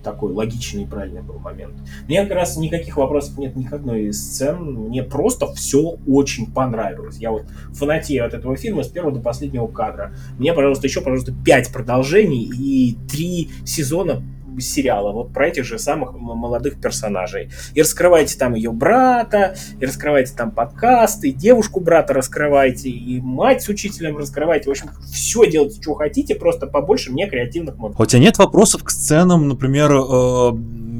такой 0.06 0.32
логичный 0.32 0.84
и 0.84 0.86
правильный 0.86 1.20
был 1.20 1.40
момент. 1.40 1.74
Мне 2.06 2.22
как 2.22 2.32
раз 2.32 2.56
никаких 2.56 2.96
вопросов 2.96 3.36
нет 3.38 3.56
ни 3.56 3.64
к 3.64 3.72
одной 3.72 4.04
из 4.04 4.24
сцен. 4.24 4.62
Мне 4.62 5.02
просто 5.02 5.52
все 5.52 5.98
очень 6.06 6.52
понравилось. 6.52 7.18
Я 7.18 7.32
вот 7.32 7.44
фанатею 7.72 8.24
от 8.24 8.32
этого 8.32 8.56
фильма 8.56 8.84
с 8.84 8.88
первого 8.88 9.12
до 9.12 9.20
последнего 9.20 9.66
кадра. 9.66 10.14
Мне, 10.38 10.54
пожалуйста, 10.54 10.86
еще, 10.86 11.00
пожалуйста, 11.00 11.34
пять 11.44 11.72
продолжений 11.72 12.44
и 12.44 12.96
три 13.10 13.50
сезона 13.64 14.22
сериала, 14.60 15.12
вот 15.12 15.32
про 15.32 15.48
этих 15.48 15.64
же 15.64 15.78
самых 15.78 16.14
молодых 16.14 16.80
персонажей. 16.80 17.50
И 17.74 17.80
раскрывайте 17.80 18.38
там 18.38 18.54
ее 18.54 18.72
брата, 18.72 19.56
и 19.80 19.84
раскрывайте 19.84 20.34
там 20.34 20.50
подкасты, 20.50 21.28
и 21.28 21.32
девушку 21.32 21.80
брата 21.80 22.14
раскрывайте, 22.14 22.88
и 22.88 23.20
мать 23.20 23.62
с 23.62 23.68
учителем 23.68 24.16
раскрывайте. 24.16 24.68
В 24.68 24.70
общем, 24.70 24.90
все 25.12 25.50
делайте, 25.50 25.80
что 25.80 25.94
хотите, 25.94 26.34
просто 26.34 26.66
побольше 26.66 27.12
мне 27.12 27.28
креативных 27.28 27.76
мод. 27.76 27.94
У 27.98 28.06
тебя 28.06 28.20
нет 28.20 28.38
вопросов 28.38 28.84
к 28.84 28.90
сценам, 28.90 29.48
например, 29.48 29.92
э, 29.92 30.52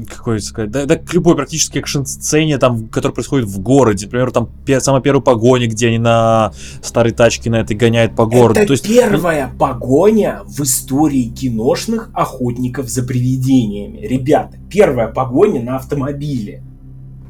какой 0.05 0.41
сказать, 0.41 0.71
да, 0.71 0.85
да, 0.85 0.95
к 0.95 1.13
любой 1.13 1.35
практически 1.35 1.79
экшн-сцене, 1.79 2.57
там, 2.57 2.87
которая 2.87 3.13
происходит 3.13 3.47
в 3.47 3.59
городе. 3.59 4.05
Например, 4.05 4.31
там 4.31 4.49
пе- 4.65 4.79
самая 4.79 5.01
первая 5.01 5.21
погоня, 5.21 5.67
где 5.67 5.87
они 5.87 5.97
на 5.97 6.51
старой 6.81 7.13
тачке 7.13 7.49
на 7.49 7.57
этой 7.57 7.75
гоняют 7.75 8.15
по 8.15 8.25
городу. 8.25 8.59
Это 8.59 8.67
То 8.67 8.73
есть... 8.73 8.87
первая 8.87 9.51
погоня 9.57 10.41
в 10.45 10.61
истории 10.61 11.29
киношных 11.29 12.09
охотников 12.13 12.89
за 12.89 13.03
привидениями. 13.03 14.05
Ребята, 14.05 14.57
первая 14.69 15.07
погоня 15.07 15.61
на 15.61 15.77
автомобиле 15.77 16.63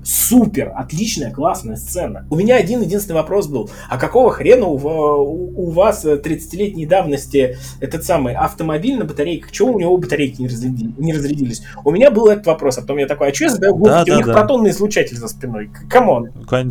Супер, 0.07 0.71
отличная, 0.73 1.31
классная 1.31 1.75
сцена. 1.75 2.25
У 2.29 2.37
меня 2.37 2.55
один 2.55 2.81
единственный 2.81 3.15
вопрос 3.15 3.47
был. 3.47 3.69
А 3.89 3.97
какого 3.97 4.31
хрена 4.31 4.65
у, 4.65 4.77
у, 4.77 5.67
у 5.67 5.71
вас 5.71 6.05
30-летней 6.05 6.85
давности 6.85 7.57
этот 7.81 8.05
самый 8.05 8.33
автомобиль 8.33 8.97
на 8.97 9.03
батарейках? 9.03 9.51
Чего 9.51 9.73
у 9.73 9.79
него 9.79 9.97
батарейки 9.97 10.39
не, 10.39 10.47
разряди, 10.47 10.93
не 10.97 11.11
разрядились? 11.11 11.61
У 11.83 11.91
меня 11.91 12.09
был 12.09 12.27
этот 12.27 12.45
вопрос, 12.45 12.77
а 12.77 12.81
потом 12.81 12.99
я 12.99 13.05
такой, 13.05 13.31
а 13.31 13.33
что 13.33 13.43
я 13.43 13.49
задаю 13.49 13.77
да, 13.83 14.05
да, 14.05 14.13
у 14.13 14.15
них 14.15 14.27
да. 14.27 14.31
протонный 14.31 14.69
излучатель 14.69 15.17
за 15.17 15.27
спиной. 15.27 15.69
Come 15.89 16.12
on. 16.12 16.29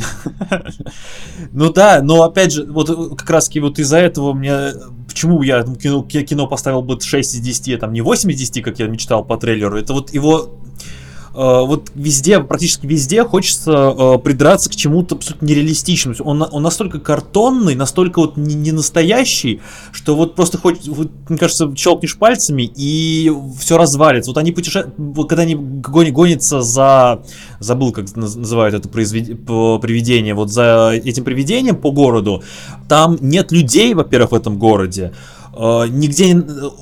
Ну 1.53 1.73
да, 1.73 2.01
но 2.03 2.23
опять 2.23 2.53
же, 2.53 2.65
вот 2.65 3.19
как 3.19 3.29
раз 3.29 3.51
вот 3.55 3.79
из-за 3.79 3.99
этого 3.99 4.33
мне 4.33 4.73
почему 5.07 5.43
я 5.43 5.63
кино, 5.63 6.03
кино 6.03 6.47
поставил 6.47 6.83
бы 6.83 6.99
6 6.99 7.35
из 7.35 7.41
10, 7.41 7.75
а 7.75 7.79
там 7.79 7.93
не 7.93 8.01
8 8.01 8.31
из 8.31 8.39
10, 8.39 8.63
как 8.63 8.79
я 8.79 8.87
мечтал 8.87 9.25
по 9.25 9.37
трейлеру, 9.37 9.79
это 9.79 9.93
вот 9.93 10.13
его 10.13 10.57
Э, 10.77 10.96
вот 11.37 11.91
везде, 11.95 12.41
практически 12.41 12.87
везде 12.87 13.23
хочется 13.23 13.95
э, 13.97 14.19
придраться 14.19 14.71
к 14.71 14.77
чему-то 14.77 15.17
абсолютно 15.17 15.45
нереалистичному. 15.45 16.17
Он, 16.21 16.47
он 16.51 16.63
настолько 16.63 16.99
картонный, 16.99 17.75
настолько 17.75 18.21
вот 18.21 18.39
не, 18.39 18.55
не 18.55 18.73
настоящий, 18.73 19.61
что 19.93 20.17
вот 20.17 20.35
просто 20.35 20.57
хоть, 20.57 20.89
вот, 20.89 21.11
мне 21.29 21.39
кажется, 21.39 21.75
щелкнешь 21.77 22.17
пальцами 22.17 22.71
и 22.75 23.31
все 23.61 23.77
развалится. 23.77 24.31
Вот 24.31 24.39
они 24.39 24.53
путешествуют, 24.53 25.29
когда 25.29 25.43
они 25.43 25.55
гонятся 25.55 26.63
за, 26.63 27.23
забыл, 27.61 27.93
как 27.93 28.17
называют 28.17 28.75
это 28.75 28.89
произвед... 28.89 29.45
привидение, 29.45 30.35
вот 30.35 30.51
за 30.51 30.93
этим 30.93 31.25
привидением 31.25 31.77
по 31.77 31.91
городу, 31.91 32.43
там 32.89 33.19
нет 33.21 33.53
людей, 33.53 33.93
во-первых, 33.93 34.33
в 34.33 34.35
этом 34.35 34.59
городе, 34.59 35.13
нигде 35.57 36.35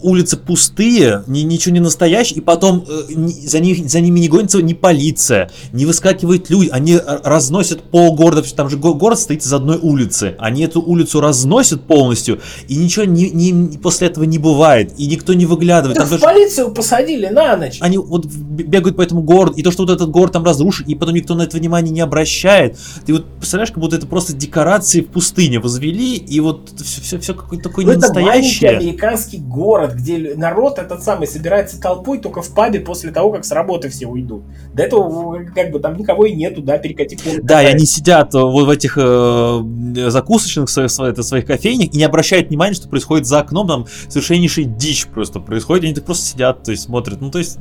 улицы 0.03 0.37
пустые, 0.37 1.23
ни, 1.27 1.41
ничего 1.41 1.73
не 1.75 1.81
настоящее, 1.81 2.39
и 2.39 2.41
потом 2.41 2.85
uh, 2.89 3.47
за, 3.47 3.61
них, 3.61 3.89
за 3.89 4.01
ними 4.01 4.19
не 4.21 4.29
гонится 4.29 4.61
ни 4.63 4.75
полиция, 4.75 5.51
не 5.73 5.87
выскакивают 5.87 6.51
люди, 6.51 6.69
они 6.71 6.99
разносят 7.23 7.83
пол 7.83 8.15
города, 8.15 8.43
там 8.55 8.69
же 8.69 8.77
город 8.77 9.19
стоит 9.19 9.43
из 9.43 9.53
одной 9.53 9.79
улицы, 9.79 10.35
они 10.39 10.63
эту 10.63 10.83
улицу 10.83 11.21
разносят 11.21 11.83
полностью, 11.83 12.41
и 12.67 12.77
ничего 12.77 13.05
не, 13.05 13.31
не, 13.31 13.79
после 13.79 14.09
этого 14.09 14.25
не 14.25 14.39
бывает, 14.39 14.93
и 14.97 15.07
никто 15.07 15.35
не 15.35 15.47
выглядывает. 15.47 15.97
Так 15.97 16.09
там 16.09 16.19
в 16.19 16.21
даже... 16.21 16.35
полицию 16.35 16.71
посадили 16.73 17.27
на 17.29 17.57
ночь. 17.57 17.79
Они 17.81 17.99
вот 17.99 18.27
бегают 18.27 18.97
по 18.97 19.03
этому 19.03 19.23
городу, 19.23 19.57
и 19.57 19.63
то, 19.63 19.71
что 19.71 19.85
вот 19.85 19.93
этот 19.93 20.11
город 20.11 20.33
там 20.33 20.45
разрушен, 20.45 20.87
и 20.87 20.95
потом 20.95 21.15
никто 21.15 21.35
на 21.35 21.43
это 21.43 21.57
внимание 21.57 21.93
не 21.93 22.01
обращает. 22.01 22.77
Ты 23.07 23.13
вот 23.13 23.27
представляешь, 23.39 23.71
как 23.71 23.79
будто 23.79 23.97
это 23.97 24.07
просто 24.07 24.33
декорации 24.33 25.01
в 25.01 25.09
пустыне 25.09 25.61
возвели, 25.61 26.17
и 26.17 26.41
вот 26.41 26.71
все, 26.83 27.01
все, 27.01 27.19
все 27.19 27.35
какое-то 27.35 27.69
такое 27.69 27.87
ну, 27.87 27.93
ненастоящее 27.93 28.64
маленький 28.65 28.95
американский 28.95 29.39
город, 29.39 29.95
где 29.95 30.35
народ 30.35 30.79
этот 30.79 31.03
самый 31.03 31.27
собирается 31.27 31.81
толпой 31.81 32.19
только 32.19 32.43
в 32.43 32.55
пабе 32.55 32.81
после 32.81 33.11
того, 33.11 33.33
как 33.33 33.45
с 33.45 33.53
работы 33.53 33.89
все 33.89 34.07
уйдут. 34.07 34.45
До 34.73 34.83
этого 34.83 35.45
как 35.55 35.71
бы 35.71 35.81
там 35.81 35.97
никого 35.97 36.27
и 36.27 36.35
нету, 36.35 36.63
да, 36.63 36.79
перекати 36.79 37.19
Да, 37.43 37.63
и 37.63 37.67
они 37.67 37.85
сидят 37.85 38.35
э, 38.35 38.39
вот 38.39 38.67
в 38.67 38.71
этих 38.71 38.99
э, 39.01 39.63
закусочных 40.09 40.69
своих, 40.69 40.91
своих 40.91 41.47
кофейнях 41.47 41.93
и 41.93 41.97
не 41.97 42.05
обращают 42.05 42.49
внимания, 42.49 42.75
что 42.75 42.89
происходит 42.89 43.27
за 43.27 43.41
окном, 43.41 43.69
там 43.69 43.87
совершеннейшая 44.09 44.65
дичь 44.65 45.07
просто 45.07 45.41
происходит, 45.41 45.85
они 45.85 45.95
так 45.95 46.05
просто 46.05 46.27
сидят, 46.27 46.63
то 46.63 46.71
есть 46.71 46.85
смотрят, 46.85 47.21
ну 47.21 47.31
то 47.31 47.39
есть 47.39 47.59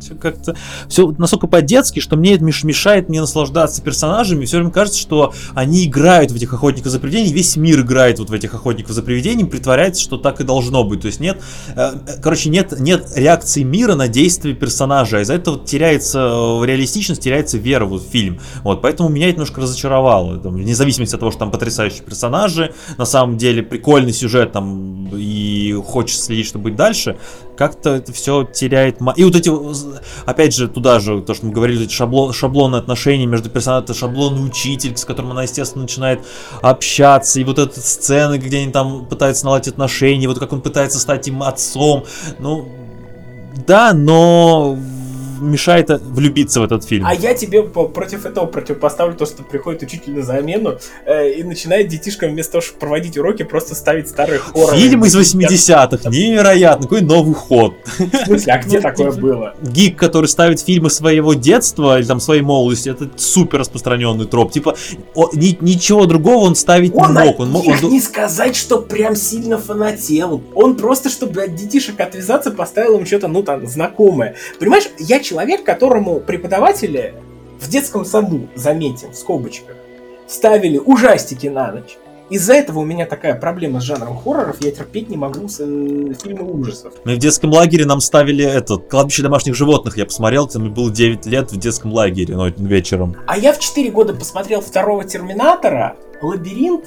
все 0.00 0.14
как-то 0.14 0.56
все 0.88 1.10
настолько 1.18 1.46
по-детски, 1.46 2.00
что 2.00 2.16
мне 2.16 2.34
это 2.34 2.44
мешает 2.44 3.08
мне 3.08 3.20
наслаждаться 3.20 3.82
персонажами. 3.82 4.44
Все 4.44 4.58
время 4.58 4.70
кажется, 4.70 5.00
что 5.00 5.34
они 5.54 5.84
играют 5.86 6.30
в 6.30 6.36
этих 6.36 6.52
охотников 6.52 6.90
за 6.92 7.00
привидениями, 7.00 7.34
весь 7.34 7.56
мир 7.56 7.80
играет 7.80 8.18
вот 8.18 8.30
в 8.30 8.32
этих 8.32 8.54
охотников 8.54 8.92
за 8.92 9.02
привидениями, 9.02 9.48
притворяется, 9.48 10.02
что 10.02 10.16
так 10.16 10.40
и 10.40 10.44
должно 10.44 10.84
быть. 10.84 11.00
То 11.00 11.06
есть 11.06 11.20
нет, 11.20 11.40
э, 11.74 11.92
короче, 12.22 12.48
нет, 12.50 12.78
нет 12.78 13.06
реакции 13.14 13.62
мира 13.62 13.94
на 13.94 14.08
действия 14.08 14.54
персонажа, 14.54 15.18
а 15.18 15.20
из-за 15.22 15.34
этого 15.34 15.58
теряется 15.64 16.18
э, 16.18 16.66
реалистичность, 16.66 17.22
теряется 17.22 17.58
вера 17.58 17.84
в 17.84 18.00
фильм. 18.00 18.40
Вот, 18.62 18.82
поэтому 18.82 19.08
меня 19.08 19.28
это 19.28 19.34
немножко 19.34 19.60
разочаровало. 19.60 20.38
Там, 20.38 20.54
вне 20.54 20.74
зависимости 20.74 21.14
от 21.14 21.20
того, 21.20 21.30
что 21.30 21.40
там 21.40 21.50
потрясающие 21.50 22.02
персонажи, 22.02 22.74
на 22.96 23.04
самом 23.04 23.36
деле 23.36 23.62
прикольный 23.62 24.12
сюжет 24.12 24.52
там 24.52 25.08
и 25.14 25.72
хочется 25.84 26.24
следить, 26.24 26.46
что 26.46 26.58
будет 26.58 26.76
дальше, 26.76 27.16
как-то 27.58 27.96
это 27.96 28.12
все 28.12 28.44
теряет... 28.44 29.00
И 29.16 29.24
вот 29.24 29.34
эти, 29.34 29.50
опять 30.24 30.54
же, 30.54 30.68
туда 30.68 31.00
же, 31.00 31.20
то, 31.20 31.34
что 31.34 31.46
мы 31.46 31.52
говорили, 31.52 31.84
эти 31.84 31.92
шаблон, 31.92 32.32
шаблоны 32.32 32.76
отношений 32.76 33.26
между 33.26 33.50
персонажами, 33.50 33.84
это 33.84 33.94
шаблонный 33.94 34.46
учитель, 34.46 34.96
с 34.96 35.04
которым 35.04 35.32
она, 35.32 35.42
естественно, 35.42 35.82
начинает 35.82 36.20
общаться, 36.62 37.40
и 37.40 37.44
вот 37.44 37.58
эти 37.58 37.80
сцены, 37.80 38.38
где 38.38 38.58
они 38.58 38.70
там 38.70 39.06
пытаются 39.06 39.44
наладить 39.44 39.72
отношения, 39.72 40.28
вот 40.28 40.38
как 40.38 40.52
он 40.52 40.60
пытается 40.60 41.00
стать 41.00 41.26
им 41.26 41.42
отцом, 41.42 42.04
ну, 42.38 42.68
да, 43.66 43.92
но 43.92 44.78
мешает 45.40 45.90
влюбиться 45.90 46.60
в 46.60 46.64
этот 46.64 46.84
фильм. 46.84 47.06
А 47.06 47.14
я 47.14 47.34
тебе 47.34 47.62
против 47.62 48.26
этого 48.26 48.46
противопоставлю 48.46 49.14
то, 49.14 49.26
что 49.26 49.42
приходит 49.42 49.82
учитель 49.82 50.14
на 50.14 50.22
замену 50.22 50.78
э, 51.06 51.32
и 51.32 51.42
начинает 51.42 51.88
детишкам 51.88 52.30
вместо 52.30 52.52
того, 52.52 52.62
чтобы 52.62 52.80
проводить 52.80 53.16
уроки, 53.16 53.42
просто 53.42 53.74
ставить 53.74 54.08
старые 54.08 54.38
хорроры. 54.38 54.76
Фильм 54.76 55.04
из 55.04 55.16
80-х, 55.16 56.10
невероятно, 56.10 56.82
какой 56.82 57.02
новый 57.02 57.34
ход. 57.34 57.74
В 57.98 58.24
смысле, 58.26 58.52
а 58.52 58.58
где 58.62 58.80
такое 58.80 59.12
было? 59.12 59.54
Гик, 59.62 59.98
который 59.98 60.26
ставит 60.26 60.60
фильмы 60.60 60.90
своего 60.90 61.34
детства 61.34 61.98
или 61.98 62.06
там 62.06 62.20
своей 62.20 62.42
молодости, 62.42 62.88
это 62.88 63.08
супер 63.16 63.60
распространенный 63.60 64.26
троп. 64.26 64.52
Типа, 64.52 64.76
о, 65.14 65.30
ни, 65.32 65.56
ничего 65.60 66.06
другого 66.06 66.44
он 66.44 66.54
ставить 66.54 66.94
он 66.94 67.14
не 67.14 67.24
мог. 67.24 67.40
Он, 67.40 67.54
он 67.54 67.90
не 67.90 68.00
сказать, 68.00 68.56
что 68.56 68.78
прям 68.78 69.16
сильно 69.16 69.58
фанател. 69.58 70.42
Он 70.54 70.76
просто, 70.76 71.08
чтобы 71.08 71.42
от 71.42 71.54
детишек 71.54 72.00
отвязаться, 72.00 72.50
поставил 72.50 72.98
им 72.98 73.06
что-то, 73.06 73.28
ну 73.28 73.42
там, 73.42 73.66
знакомое. 73.66 74.36
Понимаешь, 74.58 74.88
я 74.98 75.20
человек, 75.28 75.64
которому 75.64 76.20
преподаватели 76.20 77.14
в 77.60 77.68
детском 77.68 78.04
саду, 78.04 78.48
заметим, 78.54 79.10
в 79.10 79.16
скобочках, 79.16 79.76
ставили 80.26 80.78
ужастики 80.78 81.48
на 81.48 81.72
ночь. 81.72 81.98
Из-за 82.30 82.54
этого 82.54 82.80
у 82.80 82.84
меня 82.84 83.06
такая 83.06 83.34
проблема 83.34 83.80
с 83.80 83.84
жанром 83.84 84.18
хорроров, 84.18 84.56
я 84.60 84.70
терпеть 84.70 85.08
не 85.08 85.16
могу 85.16 85.48
с, 85.48 85.60
э, 85.60 85.64
фильмы 86.22 86.44
ужасов. 86.44 86.92
Мы 87.04 87.14
в 87.14 87.18
детском 87.18 87.50
лагере 87.50 87.86
нам 87.86 88.00
ставили 88.00 88.44
этот, 88.44 88.88
кладбище 88.88 89.22
домашних 89.22 89.54
животных, 89.54 89.96
я 89.96 90.04
посмотрел, 90.04 90.46
там 90.46 90.62
мне 90.62 90.70
было 90.70 90.90
9 90.90 91.24
лет 91.24 91.50
в 91.50 91.56
детском 91.58 91.92
лагере, 91.92 92.36
ну, 92.36 92.46
вечером. 92.58 93.16
А 93.26 93.38
я 93.38 93.54
в 93.54 93.58
4 93.58 93.90
года 93.90 94.12
посмотрел 94.12 94.60
второго 94.60 95.04
Терминатора, 95.04 95.96
Лабиринт, 96.20 96.84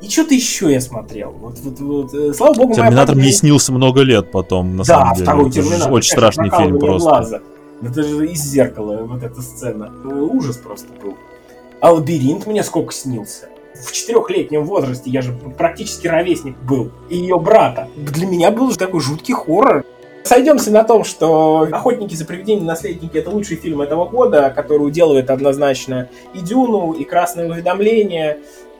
и 0.00 0.08
что-то 0.08 0.34
еще 0.34 0.70
я 0.70 0.80
смотрел. 0.80 1.30
Вот, 1.32 1.58
вот, 1.60 1.80
вот, 1.80 2.14
э, 2.14 2.32
слава 2.34 2.54
богу, 2.54 2.74
Терминатор 2.74 3.16
мне 3.16 3.32
снился 3.32 3.72
много 3.72 4.02
лет 4.02 4.30
потом, 4.30 4.76
на 4.76 4.84
да, 4.84 4.94
самом 4.94 5.14
деле. 5.14 5.24
второй 5.24 5.50
Терминатор. 5.50 5.92
Очень 5.92 6.10
страшный 6.10 6.50
фильм 6.50 6.78
просто. 6.78 7.08
Глаза. 7.08 7.40
Это 7.84 8.02
же 8.02 8.26
из 8.26 8.42
зеркала 8.42 9.04
вот 9.04 9.22
эта 9.22 9.42
сцена. 9.42 9.92
Ужас 10.04 10.56
просто 10.56 10.88
был. 11.02 11.16
А 11.80 11.92
лабиринт 11.92 12.46
мне 12.46 12.62
сколько 12.62 12.92
снился. 12.92 13.48
В 13.74 13.92
четырехлетнем 13.92 14.64
возрасте 14.64 15.10
я 15.10 15.20
же 15.20 15.32
практически 15.58 16.06
ровесник 16.06 16.56
был. 16.58 16.92
И 17.10 17.16
ее 17.16 17.38
брата. 17.38 17.88
Для 17.96 18.26
меня 18.26 18.50
был 18.50 18.70
же 18.70 18.78
такой 18.78 19.00
жуткий 19.00 19.34
хоррор. 19.34 19.84
Сойдемся 20.22 20.70
на 20.70 20.84
том, 20.84 21.04
что 21.04 21.68
«Охотники 21.70 22.14
за 22.14 22.24
привидениями. 22.24 22.66
Наследники»— 22.66 23.16
это 23.18 23.28
лучший 23.28 23.56
фильм 23.56 23.82
этого 23.82 24.06
года, 24.06 24.50
который 24.54 24.86
уделывает 24.86 25.28
однозначно 25.28 26.08
и 26.32 26.40
«Дюну», 26.40 26.92
и 26.92 27.04
«Красное 27.04 27.46
уведомление», 27.46 28.38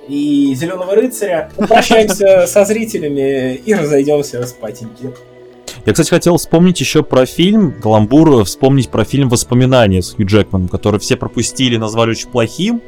и 0.09 0.55
«Зеленого 0.55 0.95
рыцаря». 0.95 1.51
Прощаемся 1.57 2.47
со 2.47 2.65
зрителями 2.65 3.57
и 3.57 3.75
разойдемся 3.75 4.47
спатеньки. 4.47 5.13
Я, 5.87 5.93
кстати, 5.93 6.09
хотел 6.11 6.39
вспомнить 6.39 6.81
еще 6.81 7.03
про 7.03 7.27
фильм 7.27 7.73
Каламбур, 7.73 8.45
вспомнить 8.45 8.89
про 8.89 9.05
фильм 9.05 9.29
«Воспоминания» 9.29 10.01
с 10.03 10.15
Хью 10.15 10.27
Джекманом, 10.27 10.69
который 10.69 10.99
все 10.99 11.17
пропустили, 11.17 11.77
назвали 11.77 12.11
очень 12.11 12.31
плохим. 12.31 12.81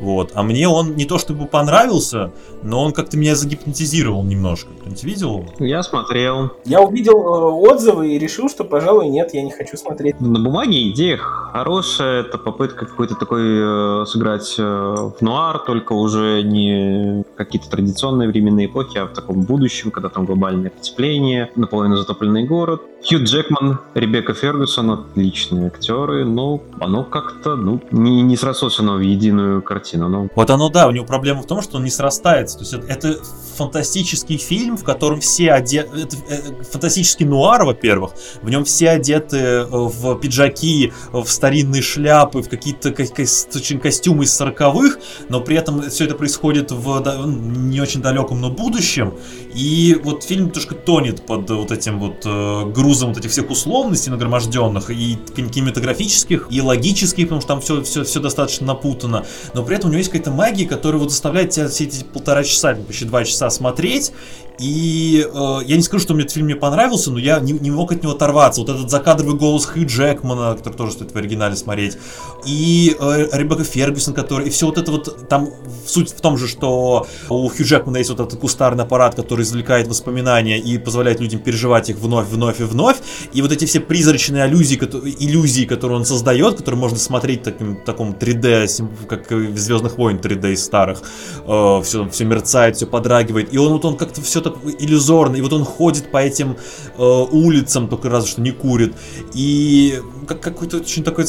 Вот. 0.00 0.32
А 0.34 0.42
мне 0.42 0.68
он 0.68 0.96
не 0.96 1.04
то 1.04 1.18
чтобы 1.18 1.46
понравился, 1.46 2.32
но 2.62 2.82
он 2.82 2.92
как-то 2.92 3.16
меня 3.16 3.34
загипнотизировал 3.34 4.24
немножко. 4.24 4.70
Кто-нибудь 4.80 5.04
видел 5.04 5.38
его? 5.38 5.46
Я 5.58 5.82
смотрел. 5.82 6.50
Я 6.64 6.80
увидел 6.80 7.18
э, 7.18 7.70
отзывы 7.70 8.14
и 8.14 8.18
решил, 8.18 8.48
что, 8.48 8.64
пожалуй, 8.64 9.08
нет, 9.08 9.32
я 9.34 9.42
не 9.42 9.50
хочу 9.50 9.76
смотреть. 9.76 10.20
На 10.20 10.40
бумаге 10.40 10.90
идея 10.90 11.16
хорошая, 11.18 12.22
это 12.22 12.38
попытка 12.38 12.86
какой-то 12.86 13.14
такой 13.14 13.42
э, 13.42 14.04
сыграть 14.06 14.54
э, 14.58 14.62
в 14.62 15.16
нуар, 15.20 15.58
только 15.60 15.92
уже 15.92 16.42
не 16.42 17.24
какие-то 17.36 17.70
традиционные 17.70 18.28
временные 18.28 18.66
эпохи, 18.66 18.98
а 18.98 19.06
в 19.06 19.12
таком 19.12 19.42
будущем, 19.42 19.90
когда 19.90 20.08
там 20.08 20.24
глобальное 20.24 20.70
потепление, 20.70 21.50
наполовину 21.56 21.96
затопленный 21.96 22.44
город. 22.44 22.82
Хью 23.08 23.24
Джекман, 23.24 23.80
Ребекка 23.94 24.32
Фергюсон, 24.32 24.90
отличные 24.90 25.66
актеры, 25.66 26.24
но 26.24 26.60
оно 26.78 27.02
как-то 27.02 27.56
ну, 27.56 27.80
не, 27.90 28.22
не 28.22 28.36
срососано 28.36 28.94
в 28.94 29.00
единую 29.00 29.60
картину. 29.60 29.81
Но... 29.92 30.28
Вот 30.34 30.50
оно, 30.50 30.68
да, 30.68 30.88
у 30.88 30.90
него 30.90 31.04
проблема 31.04 31.42
в 31.42 31.46
том, 31.46 31.62
что 31.62 31.78
он 31.78 31.84
не 31.84 31.90
срастается. 31.90 32.58
То 32.58 32.64
есть 32.64 32.74
это, 32.74 32.86
это 32.86 33.24
фантастический 33.56 34.38
фильм, 34.38 34.76
в 34.76 34.84
котором 34.84 35.20
все 35.20 35.52
одеты... 35.52 35.88
Это, 36.00 36.16
это 36.28 36.64
фантастический 36.64 37.26
нуар, 37.26 37.64
во-первых. 37.64 38.12
В 38.42 38.50
нем 38.50 38.64
все 38.64 38.90
одеты 38.90 39.36
э, 39.36 39.66
в 39.66 40.18
пиджаки, 40.18 40.92
в, 41.12 41.26
старинные 41.26 41.82
шляпы, 41.82 42.42
в 42.42 42.48
какие-то 42.48 42.90
очень 42.90 43.80
костюмы 43.80 44.24
из 44.24 44.32
сороковых, 44.32 44.98
но 45.28 45.40
при 45.40 45.56
этом 45.56 45.82
все 45.90 46.04
это 46.04 46.14
происходит 46.14 46.70
в 46.70 47.26
не 47.26 47.80
очень 47.80 48.00
далеком, 48.00 48.40
но 48.40 48.50
будущем. 48.50 49.14
И 49.54 50.00
вот 50.02 50.24
фильм 50.24 50.46
немножко 50.46 50.74
тонет 50.74 51.26
под 51.26 51.50
вот 51.50 51.70
этим 51.70 51.98
вот 51.98 52.22
э, 52.24 52.64
грузом 52.70 53.10
вот 53.10 53.18
этих 53.18 53.30
всех 53.30 53.50
условностей 53.50 54.10
нагроможденных, 54.10 54.90
и 54.90 55.18
кинематографических, 55.36 56.46
и 56.50 56.60
логических, 56.60 57.24
потому 57.24 57.40
что 57.40 57.48
там 57.48 57.60
все, 57.60 57.82
все, 57.82 58.04
все 58.04 58.20
достаточно 58.20 58.66
напутано. 58.66 59.24
Но 59.54 59.62
при 59.62 59.71
этом 59.76 59.90
у 59.90 59.92
него 59.92 59.98
есть 59.98 60.10
какая-то 60.10 60.30
магия, 60.30 60.66
которая 60.66 61.00
вот 61.00 61.10
заставляет 61.10 61.50
тебя 61.50 61.68
все 61.68 61.84
эти 61.84 62.04
полтора 62.04 62.44
часа, 62.44 62.74
почти 62.74 63.04
два 63.04 63.24
часа 63.24 63.50
смотреть, 63.50 64.12
и 64.58 65.26
э, 65.32 65.58
я 65.66 65.76
не 65.76 65.82
скажу, 65.82 66.02
что 66.02 66.14
мне 66.14 66.22
этот 66.22 66.34
фильм 66.34 66.46
не 66.46 66.54
понравился, 66.54 67.10
но 67.10 67.18
я 67.18 67.40
не, 67.40 67.52
не 67.52 67.70
мог 67.70 67.92
от 67.92 68.02
него 68.02 68.12
оторваться. 68.12 68.60
Вот 68.60 68.70
этот 68.70 68.90
закадровый 68.90 69.36
голос 69.36 69.66
Хью 69.66 69.86
Джекмана, 69.86 70.56
который 70.56 70.74
тоже 70.74 70.92
стоит 70.92 71.12
в 71.12 71.16
оригинале 71.16 71.56
смотреть, 71.56 71.98
и 72.44 72.96
э, 72.98 73.28
Ребекка 73.32 73.64
Фергюсон, 73.64 74.14
который, 74.14 74.48
и 74.48 74.50
все 74.50 74.66
вот 74.66 74.78
это 74.78 74.92
вот, 74.92 75.28
там 75.28 75.48
суть 75.86 76.10
в 76.10 76.20
том 76.20 76.38
же, 76.38 76.48
что 76.48 77.06
у 77.28 77.48
Хью 77.48 77.64
Джекмана 77.64 77.98
есть 77.98 78.10
вот 78.10 78.20
этот 78.20 78.38
кустарный 78.38 78.84
аппарат, 78.84 79.14
который 79.14 79.42
извлекает 79.42 79.88
воспоминания 79.88 80.58
и 80.58 80.78
позволяет 80.78 81.20
людям 81.20 81.40
переживать 81.40 81.90
их 81.90 81.96
вновь, 81.96 82.28
вновь 82.28 82.60
и 82.60 82.64
вновь, 82.64 82.98
и 83.32 83.42
вот 83.42 83.52
эти 83.52 83.64
все 83.64 83.80
призрачные 83.80 84.46
иллюзии, 84.46 84.76
которые, 84.76 85.14
иллюзии, 85.18 85.64
которые 85.64 85.98
он 85.98 86.04
создает, 86.04 86.56
которые 86.56 86.80
можно 86.80 86.98
смотреть 86.98 87.42
таким, 87.42 87.76
таком 87.76 88.10
3D, 88.12 89.06
как 89.08 89.30
в 89.30 89.58
Звездных 89.58 89.98
войн 89.98 90.18
3D 90.18 90.52
из 90.52 90.64
старых, 90.64 91.02
э, 91.46 91.80
все, 91.84 92.08
все 92.08 92.24
мерцает, 92.24 92.76
все 92.76 92.86
подрагивает, 92.86 93.52
и 93.52 93.58
он 93.58 93.72
вот 93.72 93.84
он 93.84 93.96
как-то 93.96 94.20
все 94.20 94.41
иллюзорно, 94.48 95.36
и 95.36 95.40
вот 95.40 95.52
он 95.52 95.64
ходит 95.64 96.10
по 96.10 96.18
этим 96.18 96.56
э, 96.96 97.02
улицам, 97.02 97.88
только 97.88 98.08
разве 98.08 98.30
что 98.30 98.40
не 98.40 98.50
курит, 98.50 98.94
и 99.34 100.00
как, 100.26 100.40
какой-то 100.40 100.78
очень 100.78 101.04
такой 101.04 101.26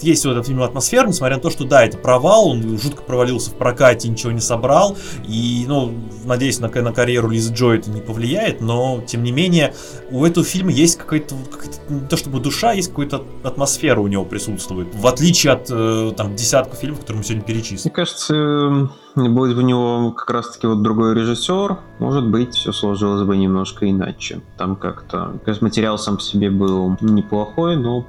есть 0.00 0.24
в 0.24 0.30
этом 0.30 0.44
фильме 0.44 0.64
атмосфера, 0.64 1.06
несмотря 1.06 1.36
на 1.36 1.42
то, 1.42 1.50
что 1.50 1.64
да, 1.64 1.84
это 1.84 1.96
провал, 1.96 2.48
он 2.48 2.78
жутко 2.78 3.02
провалился 3.02 3.50
в 3.50 3.54
прокате, 3.54 4.08
ничего 4.08 4.32
не 4.32 4.40
собрал, 4.40 4.96
и, 5.26 5.64
ну, 5.66 5.94
надеюсь, 6.24 6.58
на, 6.60 6.68
на 6.68 6.92
карьеру 6.92 7.30
Лизы 7.30 7.52
Джо 7.52 7.72
это 7.72 7.90
не 7.90 8.00
повлияет, 8.00 8.60
но, 8.60 9.02
тем 9.06 9.22
не 9.22 9.32
менее, 9.32 9.74
у 10.10 10.24
этого 10.24 10.44
фильма 10.44 10.70
есть 10.70 10.98
какая-то, 10.98 11.34
какая 11.50 11.70
не 11.88 12.06
то 12.08 12.16
чтобы 12.16 12.40
душа, 12.40 12.72
есть 12.72 12.90
какая-то 12.90 13.24
атмосфера 13.42 14.00
у 14.00 14.06
него 14.06 14.24
присутствует, 14.24 14.94
в 14.94 15.06
отличие 15.06 15.52
от, 15.52 15.68
э, 15.70 16.12
там, 16.16 16.34
десятка 16.34 16.76
фильмов, 16.76 17.00
которые 17.00 17.18
мы 17.18 17.24
сегодня 17.24 17.44
перечислили. 17.44 17.88
Мне 17.88 17.94
кажется, 17.94 18.90
будет 19.16 19.56
у 19.56 19.62
него 19.62 20.12
как 20.12 20.30
раз-таки 20.30 20.66
вот 20.66 20.82
другой 20.82 21.14
режиссер, 21.14 21.78
может 21.98 22.28
быть, 22.28 22.54
все 22.54 22.72
сложилось 22.72 23.26
бы 23.26 23.36
немножко 23.36 23.90
иначе. 23.90 24.40
Там 24.56 24.76
как-то, 24.76 25.38
конечно, 25.44 25.66
материал 25.66 25.98
сам 25.98 26.16
по 26.16 26.22
себе 26.22 26.50
был 26.50 26.96
неплохой, 27.00 27.76
но, 27.76 28.06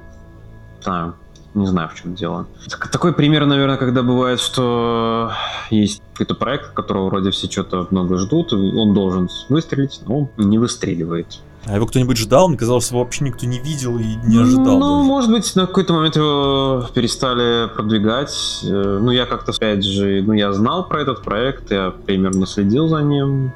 да, 0.84 1.14
не 1.54 1.66
знаю, 1.66 1.88
в 1.88 1.94
чем 1.94 2.14
дело. 2.14 2.46
Такой 2.92 3.12
пример, 3.12 3.46
наверное, 3.46 3.78
когда 3.78 4.02
бывает, 4.02 4.38
что 4.38 5.32
есть 5.70 6.02
какой-то 6.12 6.34
проект, 6.34 6.72
которого 6.74 7.06
вроде 7.06 7.30
все 7.30 7.50
что-то 7.50 7.86
много 7.90 8.18
ждут, 8.18 8.52
он 8.52 8.92
должен 8.92 9.28
выстрелить, 9.48 10.00
но 10.06 10.18
он 10.18 10.28
не 10.36 10.58
выстреливает. 10.58 11.40
А 11.68 11.76
его 11.76 11.86
кто-нибудь 11.86 12.16
ждал? 12.16 12.48
Мне 12.48 12.56
казалось, 12.56 12.86
что 12.86 12.94
его 12.94 13.04
вообще 13.04 13.24
никто 13.24 13.44
не 13.46 13.58
видел 13.58 13.98
и 13.98 14.14
не 14.24 14.40
ожидал. 14.40 14.78
Ну, 14.78 14.96
даже. 14.96 15.04
может 15.04 15.30
быть, 15.30 15.56
на 15.56 15.66
какой-то 15.66 15.92
момент 15.92 16.16
его 16.16 16.88
перестали 16.94 17.68
продвигать. 17.68 18.60
Э, 18.64 18.98
ну, 19.02 19.10
я 19.10 19.26
как-то, 19.26 19.52
опять 19.52 19.84
же, 19.84 20.22
ну, 20.22 20.32
я 20.32 20.52
знал 20.52 20.88
про 20.88 21.02
этот 21.02 21.22
проект, 21.22 21.70
я 21.70 21.90
примерно 21.90 22.46
следил 22.46 22.88
за 22.88 23.02
ним. 23.02 23.52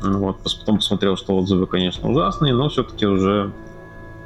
Вот, 0.00 0.38
потом 0.38 0.76
посмотрел, 0.76 1.18
что 1.18 1.36
отзывы, 1.36 1.66
конечно, 1.66 2.08
ужасные, 2.08 2.54
но 2.54 2.70
все-таки 2.70 3.06
уже 3.06 3.52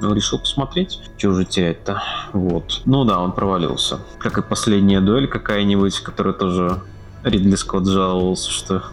ну, 0.01 0.15
решил 0.15 0.39
посмотреть. 0.39 1.01
Что 1.17 1.31
уже 1.31 1.45
терять-то? 1.45 2.03
Вот. 2.33 2.83
Ну 2.85 3.05
да, 3.05 3.21
он 3.21 3.33
провалился. 3.33 3.99
Как 4.19 4.39
и 4.39 4.43
последняя 4.43 5.01
дуэль 5.01 5.27
какая-нибудь, 5.27 5.99
которая 6.01 6.35
тоже 6.35 6.81
Ридли 7.25 7.55
Скотт 7.57 7.87
жаловался, 7.87 8.51
что 8.51 8.85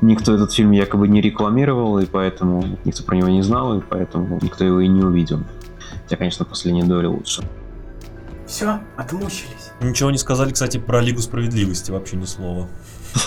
никто 0.00 0.34
этот 0.34 0.52
фильм 0.52 0.70
якобы 0.72 1.08
не 1.08 1.20
рекламировал, 1.20 1.98
и 1.98 2.06
поэтому 2.06 2.64
никто 2.84 3.02
про 3.04 3.16
него 3.16 3.28
не 3.28 3.42
знал, 3.42 3.78
и 3.78 3.82
поэтому 3.82 4.38
никто 4.40 4.64
его 4.64 4.80
и 4.80 4.88
не 4.88 5.02
увидел. 5.02 5.40
Хотя, 6.02 6.16
конечно, 6.16 6.44
последняя 6.44 6.84
дуэль 6.84 7.06
лучше. 7.06 7.42
Все, 8.46 8.80
отмучились. 8.96 9.72
Ничего 9.80 10.10
не 10.10 10.18
сказали, 10.18 10.52
кстати, 10.52 10.78
про 10.78 11.00
Лигу 11.02 11.20
Справедливости, 11.20 11.90
вообще 11.90 12.16
ни 12.16 12.24
слова. 12.24 12.68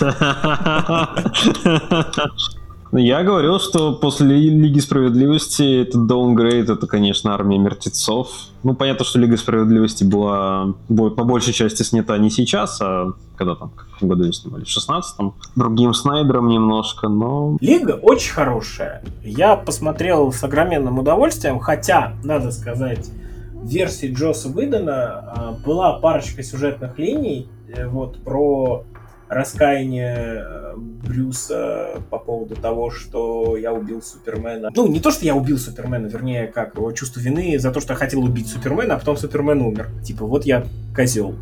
Я 2.92 3.22
говорил, 3.22 3.60
что 3.60 3.94
после 3.94 4.26
Лиги 4.26 4.80
Справедливости 4.80 5.82
это 5.82 5.98
даунгрейд, 5.98 6.70
это, 6.70 6.88
конечно, 6.88 7.32
армия 7.32 7.58
мертвецов. 7.58 8.30
Ну, 8.62 8.74
понятно, 8.74 9.04
что 9.04 9.18
Лига 9.18 9.36
Справедливости 9.36 10.04
была 10.04 10.74
по 10.88 11.24
большей 11.24 11.52
части 11.52 11.82
снята 11.82 12.18
не 12.18 12.30
сейчас, 12.30 12.80
а 12.82 13.12
когда 13.36 13.54
там, 13.54 13.72
в 14.00 14.06
году 14.06 14.30
снимали, 14.32 14.64
в 14.64 14.68
16-м. 14.68 15.34
Другим 15.56 15.94
Снайдером 15.94 16.48
немножко, 16.48 17.08
но... 17.08 17.56
Лига 17.60 17.92
очень 17.92 18.32
хорошая. 18.32 19.02
Я 19.22 19.56
посмотрел 19.56 20.30
с 20.32 20.44
огроменным 20.44 20.98
удовольствием, 20.98 21.58
хотя, 21.58 22.14
надо 22.22 22.50
сказать, 22.52 23.10
в 23.54 23.66
версии 23.66 24.12
Джоса 24.12 24.48
Выдена 24.48 24.94
а, 24.94 25.56
была 25.64 25.98
парочка 26.00 26.42
сюжетных 26.42 26.98
линий, 26.98 27.48
э, 27.68 27.86
вот, 27.86 28.22
про 28.22 28.84
раскаяние 29.30 30.44
э, 30.44 30.74
Брюса 30.76 32.02
по 32.10 32.18
поводу 32.18 32.56
того, 32.56 32.90
что 32.90 33.56
я 33.56 33.72
убил 33.72 34.02
Супермена. 34.02 34.70
Ну, 34.74 34.88
не 34.88 34.98
то, 34.98 35.12
что 35.12 35.24
я 35.24 35.36
убил 35.36 35.56
Супермена, 35.56 36.08
вернее, 36.08 36.48
как 36.48 36.74
его 36.74 36.90
чувство 36.90 37.20
вины 37.20 37.56
за 37.58 37.70
то, 37.70 37.80
что 37.80 37.92
я 37.92 37.96
хотел 37.96 38.24
убить 38.24 38.48
Супермена, 38.48 38.96
а 38.96 38.98
потом 38.98 39.16
Супермен 39.16 39.62
умер. 39.62 39.88
Типа, 40.04 40.26
вот 40.26 40.44
я 40.44 40.66
козел. 40.94 41.36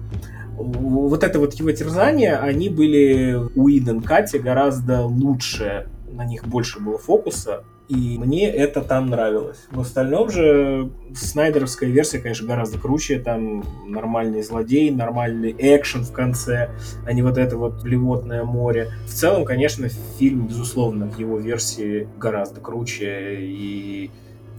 Вот 0.56 1.24
это 1.24 1.38
вот 1.38 1.54
его 1.54 1.70
терзания, 1.72 2.38
они 2.38 2.68
были 2.68 3.34
у 3.54 3.70
Иден 3.70 4.02
Кати 4.02 4.38
гораздо 4.38 5.04
лучше, 5.04 5.88
на 6.10 6.24
них 6.24 6.46
больше 6.46 6.80
было 6.80 6.98
фокуса, 6.98 7.64
и 7.88 8.18
мне 8.18 8.50
это 8.50 8.82
там 8.82 9.06
нравилось. 9.06 9.66
В 9.70 9.80
остальном 9.80 10.30
же 10.30 10.90
снайдеровская 11.14 11.88
версия, 11.88 12.18
конечно, 12.18 12.46
гораздо 12.46 12.78
круче. 12.78 13.18
Там 13.18 13.64
нормальный 13.86 14.42
злодей, 14.42 14.90
нормальный 14.90 15.54
экшен 15.58 16.04
в 16.04 16.12
конце, 16.12 16.70
а 17.06 17.12
не 17.14 17.22
вот 17.22 17.38
это 17.38 17.56
вот 17.56 17.82
блевотное 17.82 18.44
море. 18.44 18.90
В 19.06 19.14
целом, 19.14 19.46
конечно, 19.46 19.88
фильм, 20.18 20.48
безусловно, 20.48 21.06
в 21.06 21.18
его 21.18 21.38
версии 21.38 22.08
гораздо 22.18 22.60
круче. 22.60 23.38
И 23.40 24.10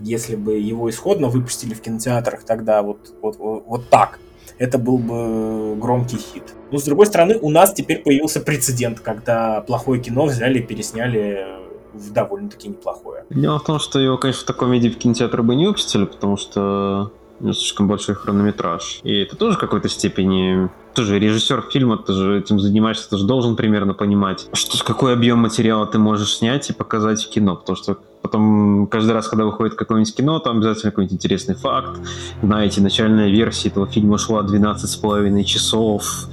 если 0.02 0.36
бы 0.36 0.58
его 0.58 0.90
исходно 0.90 1.28
выпустили 1.28 1.76
в 1.76 1.82
кинотеатрах 1.82 2.44
тогда 2.44 2.82
вот, 2.82 3.14
вот, 3.22 3.38
вот, 3.38 3.90
так, 3.90 4.20
это 4.58 4.80
был 4.80 4.98
бы 4.98 5.76
громкий 5.76 6.18
хит. 6.18 6.56
Но, 6.72 6.80
с 6.80 6.84
другой 6.84 7.06
стороны, 7.06 7.38
у 7.40 7.52
нас 7.52 7.74
теперь 7.74 8.00
появился 8.00 8.40
прецедент, 8.42 9.00
когда 9.02 9.62
плохое 9.62 10.02
кино 10.02 10.26
взяли 10.26 10.60
и 10.60 10.64
пересняли 10.64 11.60
в 11.94 12.14
довольно-таки 12.14 12.70
неплохое. 12.70 13.26
Дело 13.30 13.60
в 13.60 13.64
том, 13.64 13.80
что 13.80 14.00
его, 14.00 14.18
конечно, 14.18 14.44
в 14.44 14.46
таком 14.46 14.72
виде 14.72 14.90
в 14.90 14.98
кинотеатр 14.98 15.42
бы 15.42 15.56
не 15.56 15.68
выпустили, 15.68 16.06
потому 16.06 16.38
что 16.38 17.12
ну, 17.40 17.54
слишком 17.54 17.88
большой 17.88 18.16
хронометраж. 18.16 19.00
И 19.04 19.22
это 19.22 19.36
тоже 19.36 19.58
в 19.58 19.60
какой-то 19.60 19.90
степени... 19.90 20.70
Тоже 20.94 21.20
режиссер 21.20 21.68
фильма, 21.72 21.98
ты 21.98 22.14
же 22.14 22.40
этим 22.40 22.60
занимаешься, 22.60 23.10
ты 23.10 23.18
же 23.18 23.26
должен 23.26 23.56
примерно 23.56 23.94
понимать, 23.94 24.50
что, 24.54 24.84
какой 24.84 25.14
объем 25.14 25.40
материала 25.40 25.86
ты 25.86 25.98
можешь 26.00 26.38
снять 26.38 26.70
и 26.70 26.74
показать 26.74 27.24
в 27.24 27.30
кино. 27.30 27.56
Потому 27.56 27.76
что 27.78 27.98
потом 28.22 28.88
каждый 28.88 29.12
раз, 29.12 29.28
когда 29.28 29.46
выходит 29.46 29.76
какое-нибудь 29.76 30.14
кино, 30.14 30.40
там 30.40 30.58
обязательно 30.58 30.92
какой-нибудь 30.92 31.16
интересный 31.16 31.56
факт. 31.56 32.02
Знаете, 32.42 32.82
начальная 32.82 33.30
версия 33.30 33.70
этого 33.70 33.88
фильма 33.88 34.18
шла 34.18 34.42
12,5 34.42 35.44
часов 35.44 36.28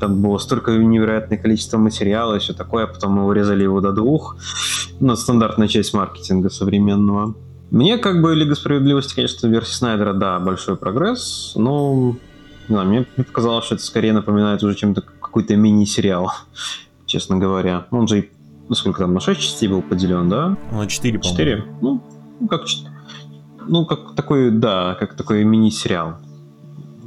там 0.00 0.20
было 0.20 0.38
столько 0.38 0.72
невероятное 0.72 1.38
количество 1.38 1.78
материала, 1.78 2.36
и 2.36 2.38
все 2.38 2.54
такое, 2.54 2.84
а 2.84 2.86
потом 2.86 3.12
мы 3.12 3.26
урезали 3.26 3.62
его 3.62 3.80
до 3.80 3.92
двух. 3.92 4.36
Ну, 4.98 5.14
стандартная 5.14 5.68
часть 5.68 5.94
маркетинга 5.94 6.50
современного. 6.50 7.34
Мне 7.70 7.98
как 7.98 8.20
бы 8.20 8.34
Лига 8.34 8.56
Справедливости, 8.56 9.14
конечно, 9.14 9.46
версия 9.46 9.74
Снайдера, 9.74 10.12
да, 10.12 10.40
большой 10.40 10.76
прогресс, 10.76 11.52
но 11.54 12.16
не 12.68 12.74
знаю, 12.74 12.88
мне, 12.88 13.24
показалось, 13.24 13.64
что 13.64 13.74
это 13.76 13.84
скорее 13.84 14.12
напоминает 14.12 14.62
уже 14.62 14.74
чем-то 14.74 15.02
какой-то 15.02 15.56
мини-сериал, 15.56 16.32
честно 17.06 17.36
говоря. 17.36 17.86
Он 17.90 18.08
же, 18.08 18.28
ну, 18.68 18.74
сколько 18.74 19.00
там, 19.00 19.14
на 19.14 19.20
6 19.20 19.40
частей 19.40 19.68
был 19.68 19.82
поделен, 19.82 20.28
да? 20.28 20.56
На 20.72 20.86
4, 20.86 21.18
по 21.18 21.24
4? 21.24 21.64
Ну, 21.80 22.02
ну, 22.40 22.48
как, 22.48 22.62
ну, 23.66 23.86
как 23.86 24.14
такой, 24.14 24.50
да, 24.50 24.96
как 24.98 25.14
такой 25.14 25.44
мини-сериал. 25.44 26.14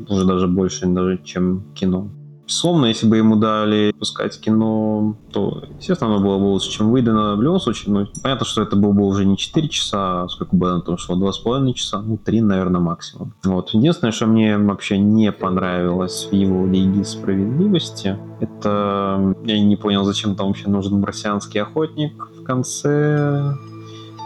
Уже 0.09 0.25
даже 0.25 0.47
больше, 0.47 0.85
даже, 0.85 1.17
чем 1.23 1.63
кино. 1.73 2.09
Безусловно, 2.45 2.87
если 2.87 3.07
бы 3.07 3.17
ему 3.17 3.37
дали 3.37 3.93
пускать 3.97 4.39
кино, 4.39 5.15
то, 5.31 5.63
естественно, 5.79 6.15
оно 6.15 6.23
было 6.23 6.37
бы 6.37 6.45
лучше, 6.45 6.69
чем 6.69 6.91
выдано 6.91 7.35
в 7.35 7.41
любом 7.41 7.59
случае. 7.59 7.93
Но 7.93 8.07
понятно, 8.21 8.45
что 8.45 8.61
это 8.61 8.75
было 8.75 8.91
бы 8.91 9.05
уже 9.05 9.25
не 9.25 9.37
4 9.37 9.69
часа, 9.69 10.23
а 10.23 10.27
сколько 10.27 10.55
бы 10.55 10.69
оно 10.69 10.81
там 10.81 10.97
шло, 10.97 11.15
2,5 11.15 11.73
часа, 11.73 12.01
ну, 12.01 12.17
3, 12.17 12.41
наверное, 12.41 12.81
максимум. 12.81 13.33
Вот. 13.45 13.69
Единственное, 13.69 14.11
что 14.11 14.25
мне 14.25 14.57
вообще 14.57 14.97
не 14.97 15.31
понравилось 15.31 16.27
в 16.29 16.35
его 16.35 16.67
Лиге 16.67 17.05
Справедливости, 17.05 18.17
это 18.41 19.35
я 19.45 19.63
не 19.63 19.77
понял, 19.77 20.03
зачем 20.03 20.35
там 20.35 20.47
вообще 20.47 20.69
нужен 20.69 20.99
марсианский 20.99 21.61
охотник 21.61 22.29
в 22.37 22.43
конце. 22.43 23.55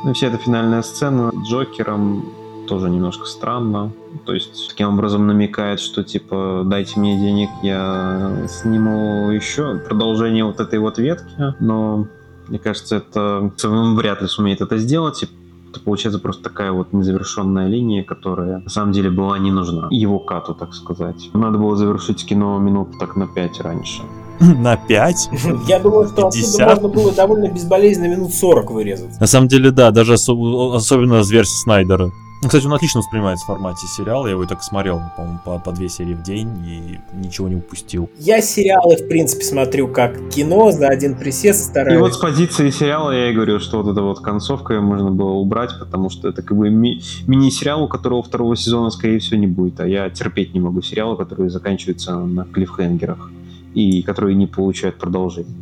Ну, 0.04 0.14
вся 0.14 0.28
эта 0.28 0.38
финальная 0.38 0.82
сцена 0.82 1.32
с 1.32 1.48
Джокером 1.48 2.26
тоже 2.68 2.90
немножко 2.90 3.26
странно. 3.26 3.92
То 4.26 4.34
есть 4.34 4.70
таким 4.70 4.90
образом 4.90 5.28
намекает, 5.28 5.80
что 5.80 6.04
типа 6.04 6.64
дайте 6.66 7.00
мне 7.00 7.18
денег, 7.18 7.50
я 7.64 8.46
сниму 8.48 9.30
еще 9.32 9.78
продолжение 9.80 10.46
вот 10.46 10.60
этой 10.60 10.80
вот 10.80 10.98
ветки. 10.98 11.34
Но 11.60 12.08
мне 12.48 12.60
кажется, 12.60 12.98
это 12.98 13.52
вряд 13.64 14.22
ли 14.22 14.28
сумеет 14.28 14.62
это 14.62 14.78
сделать. 14.78 15.24
Это 15.70 15.82
получается 15.82 16.20
просто 16.20 16.44
такая 16.44 16.72
вот 16.72 16.94
незавершенная 16.94 17.68
линия, 17.68 18.04
которая 18.04 18.60
на 18.60 18.70
самом 18.70 18.94
деле 18.94 19.10
была 19.10 19.38
не 19.38 19.52
нужна. 19.52 19.88
Его 19.92 20.20
кату, 20.20 20.56
так 20.56 20.74
сказать. 20.74 21.30
Надо 21.34 21.58
было 21.58 21.76
завершить 21.76 22.26
кино 22.26 22.58
минут 22.58 22.98
так 23.00 23.16
на 23.16 23.28
5 23.28 23.62
раньше. 23.62 24.02
На 24.40 24.78
5? 24.78 25.30
Я 25.68 25.80
думаю, 25.80 26.08
что 26.08 26.28
отсюда 26.28 26.66
можно 26.68 26.88
было 26.88 27.12
довольно 27.12 27.50
безболезненно 27.50 28.08
минут 28.08 28.34
40 28.34 28.72
вырезать. 28.72 29.20
На 29.20 29.28
самом 29.28 29.48
деле, 29.48 29.72
да, 29.72 29.92
даже 29.92 30.14
особенно 30.14 31.24
с 31.24 31.32
версии 31.32 31.64
Снайдера. 31.64 32.12
Кстати, 32.44 32.66
он 32.66 32.74
отлично 32.74 33.00
воспринимается 33.00 33.46
в 33.46 33.48
формате 33.48 33.88
сериала. 33.88 34.28
Я 34.28 34.34
его 34.34 34.44
и 34.44 34.48
так 34.48 34.62
смотрел, 34.64 35.02
по-моему, 35.16 35.40
по, 35.44 35.58
по 35.60 35.72
две 35.72 35.90
серии 35.90 36.14
в 36.14 36.22
день 36.22 36.50
и 36.66 37.00
ничего 37.16 37.48
не 37.50 37.56
упустил. 37.56 38.10
Я 38.20 38.42
сериалы, 38.42 38.96
в 38.96 39.08
принципе, 39.08 39.44
смотрю 39.44 39.88
как 39.88 40.30
кино 40.30 40.72
за 40.72 40.88
один 40.88 41.16
присест 41.16 41.66
стараюсь. 41.66 41.98
И 41.98 42.00
вот 42.00 42.14
с 42.14 42.18
позиции 42.18 42.70
сериала 42.70 43.12
я 43.12 43.32
и 43.32 43.34
говорю, 43.34 43.60
что 43.60 43.82
вот 43.82 43.92
эта 43.92 44.02
вот 44.02 44.20
концовка 44.20 44.80
можно 44.82 45.10
было 45.12 45.32
убрать, 45.32 45.72
потому 45.80 46.10
что 46.10 46.30
это 46.30 46.44
как 46.44 46.56
бы 46.56 46.70
ми- 46.70 47.02
мини-сериал, 47.26 47.84
у 47.84 47.88
которого 47.88 48.22
второго 48.22 48.56
сезона, 48.56 48.92
скорее 48.92 49.20
всего, 49.20 49.40
не 49.40 49.48
будет. 49.48 49.80
А 49.80 49.88
я 49.88 50.10
терпеть 50.10 50.54
не 50.54 50.60
могу 50.60 50.82
сериалы, 50.82 51.18
которые 51.18 51.50
заканчиваются 51.50 52.18
на 52.20 52.46
клиффхенгерах 52.46 53.32
и 53.74 54.04
которые 54.04 54.36
не 54.36 54.46
получают 54.48 54.98
продолжения. 54.98 55.56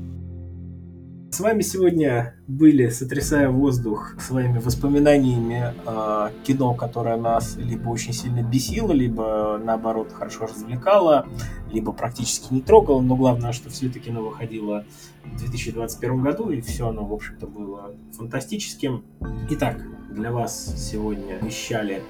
С 1.35 1.41
вами 1.41 1.63
сегодня 1.63 2.33
были, 2.47 2.87
сотрясая 2.87 3.49
воздух 3.49 4.15
своими 4.21 4.59
воспоминаниями 4.59 5.73
о 5.85 6.31
кино, 6.45 6.73
которое 6.73 7.17
нас 7.17 7.57
либо 7.57 7.89
очень 7.89 8.13
сильно 8.13 8.41
бесило, 8.41 8.93
либо 8.93 9.59
наоборот 9.61 10.13
хорошо 10.13 10.45
развлекало, 10.45 11.27
либо 11.73 11.91
практически 11.91 12.53
не 12.53 12.61
трогало, 12.61 13.01
но 13.01 13.17
главное, 13.17 13.51
что 13.51 13.69
все 13.69 13.87
это 13.87 13.99
кино 13.99 14.21
выходило 14.21 14.85
в 15.25 15.37
2021 15.39 16.21
году, 16.21 16.51
и 16.51 16.61
все 16.61 16.87
оно, 16.87 17.03
в 17.03 17.11
общем-то, 17.11 17.47
было 17.47 17.91
фантастическим. 18.13 19.03
Итак, 19.49 19.81
для 20.09 20.31
вас 20.31 20.73
сегодня 20.77 21.37
вещали 21.41 22.01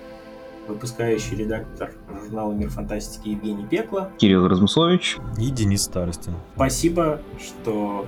выпускающий 0.67 1.35
редактор 1.35 1.95
журнала 2.21 2.53
«Мир 2.53 2.69
фантастики» 2.69 3.29
Евгений 3.29 3.65
Пекла. 3.65 4.11
Кирилл 4.19 4.47
Размыслович. 4.47 5.17
И 5.39 5.49
Денис 5.49 5.81
Старостин. 5.81 6.35
Спасибо, 6.55 7.21
что 7.39 8.05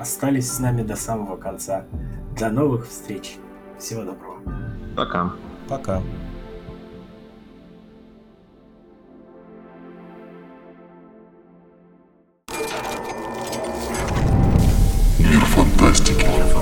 остались 0.00 0.50
с 0.50 0.58
нами 0.58 0.82
до 0.82 0.96
самого 0.96 1.36
конца. 1.36 1.84
До 2.38 2.48
новых 2.48 2.88
встреч. 2.88 3.36
Всего 3.78 4.02
доброго. 4.02 4.40
Пока. 4.96 5.32
Пока. 5.68 6.02
Мир 15.18 15.40
фантастики. 15.44 16.59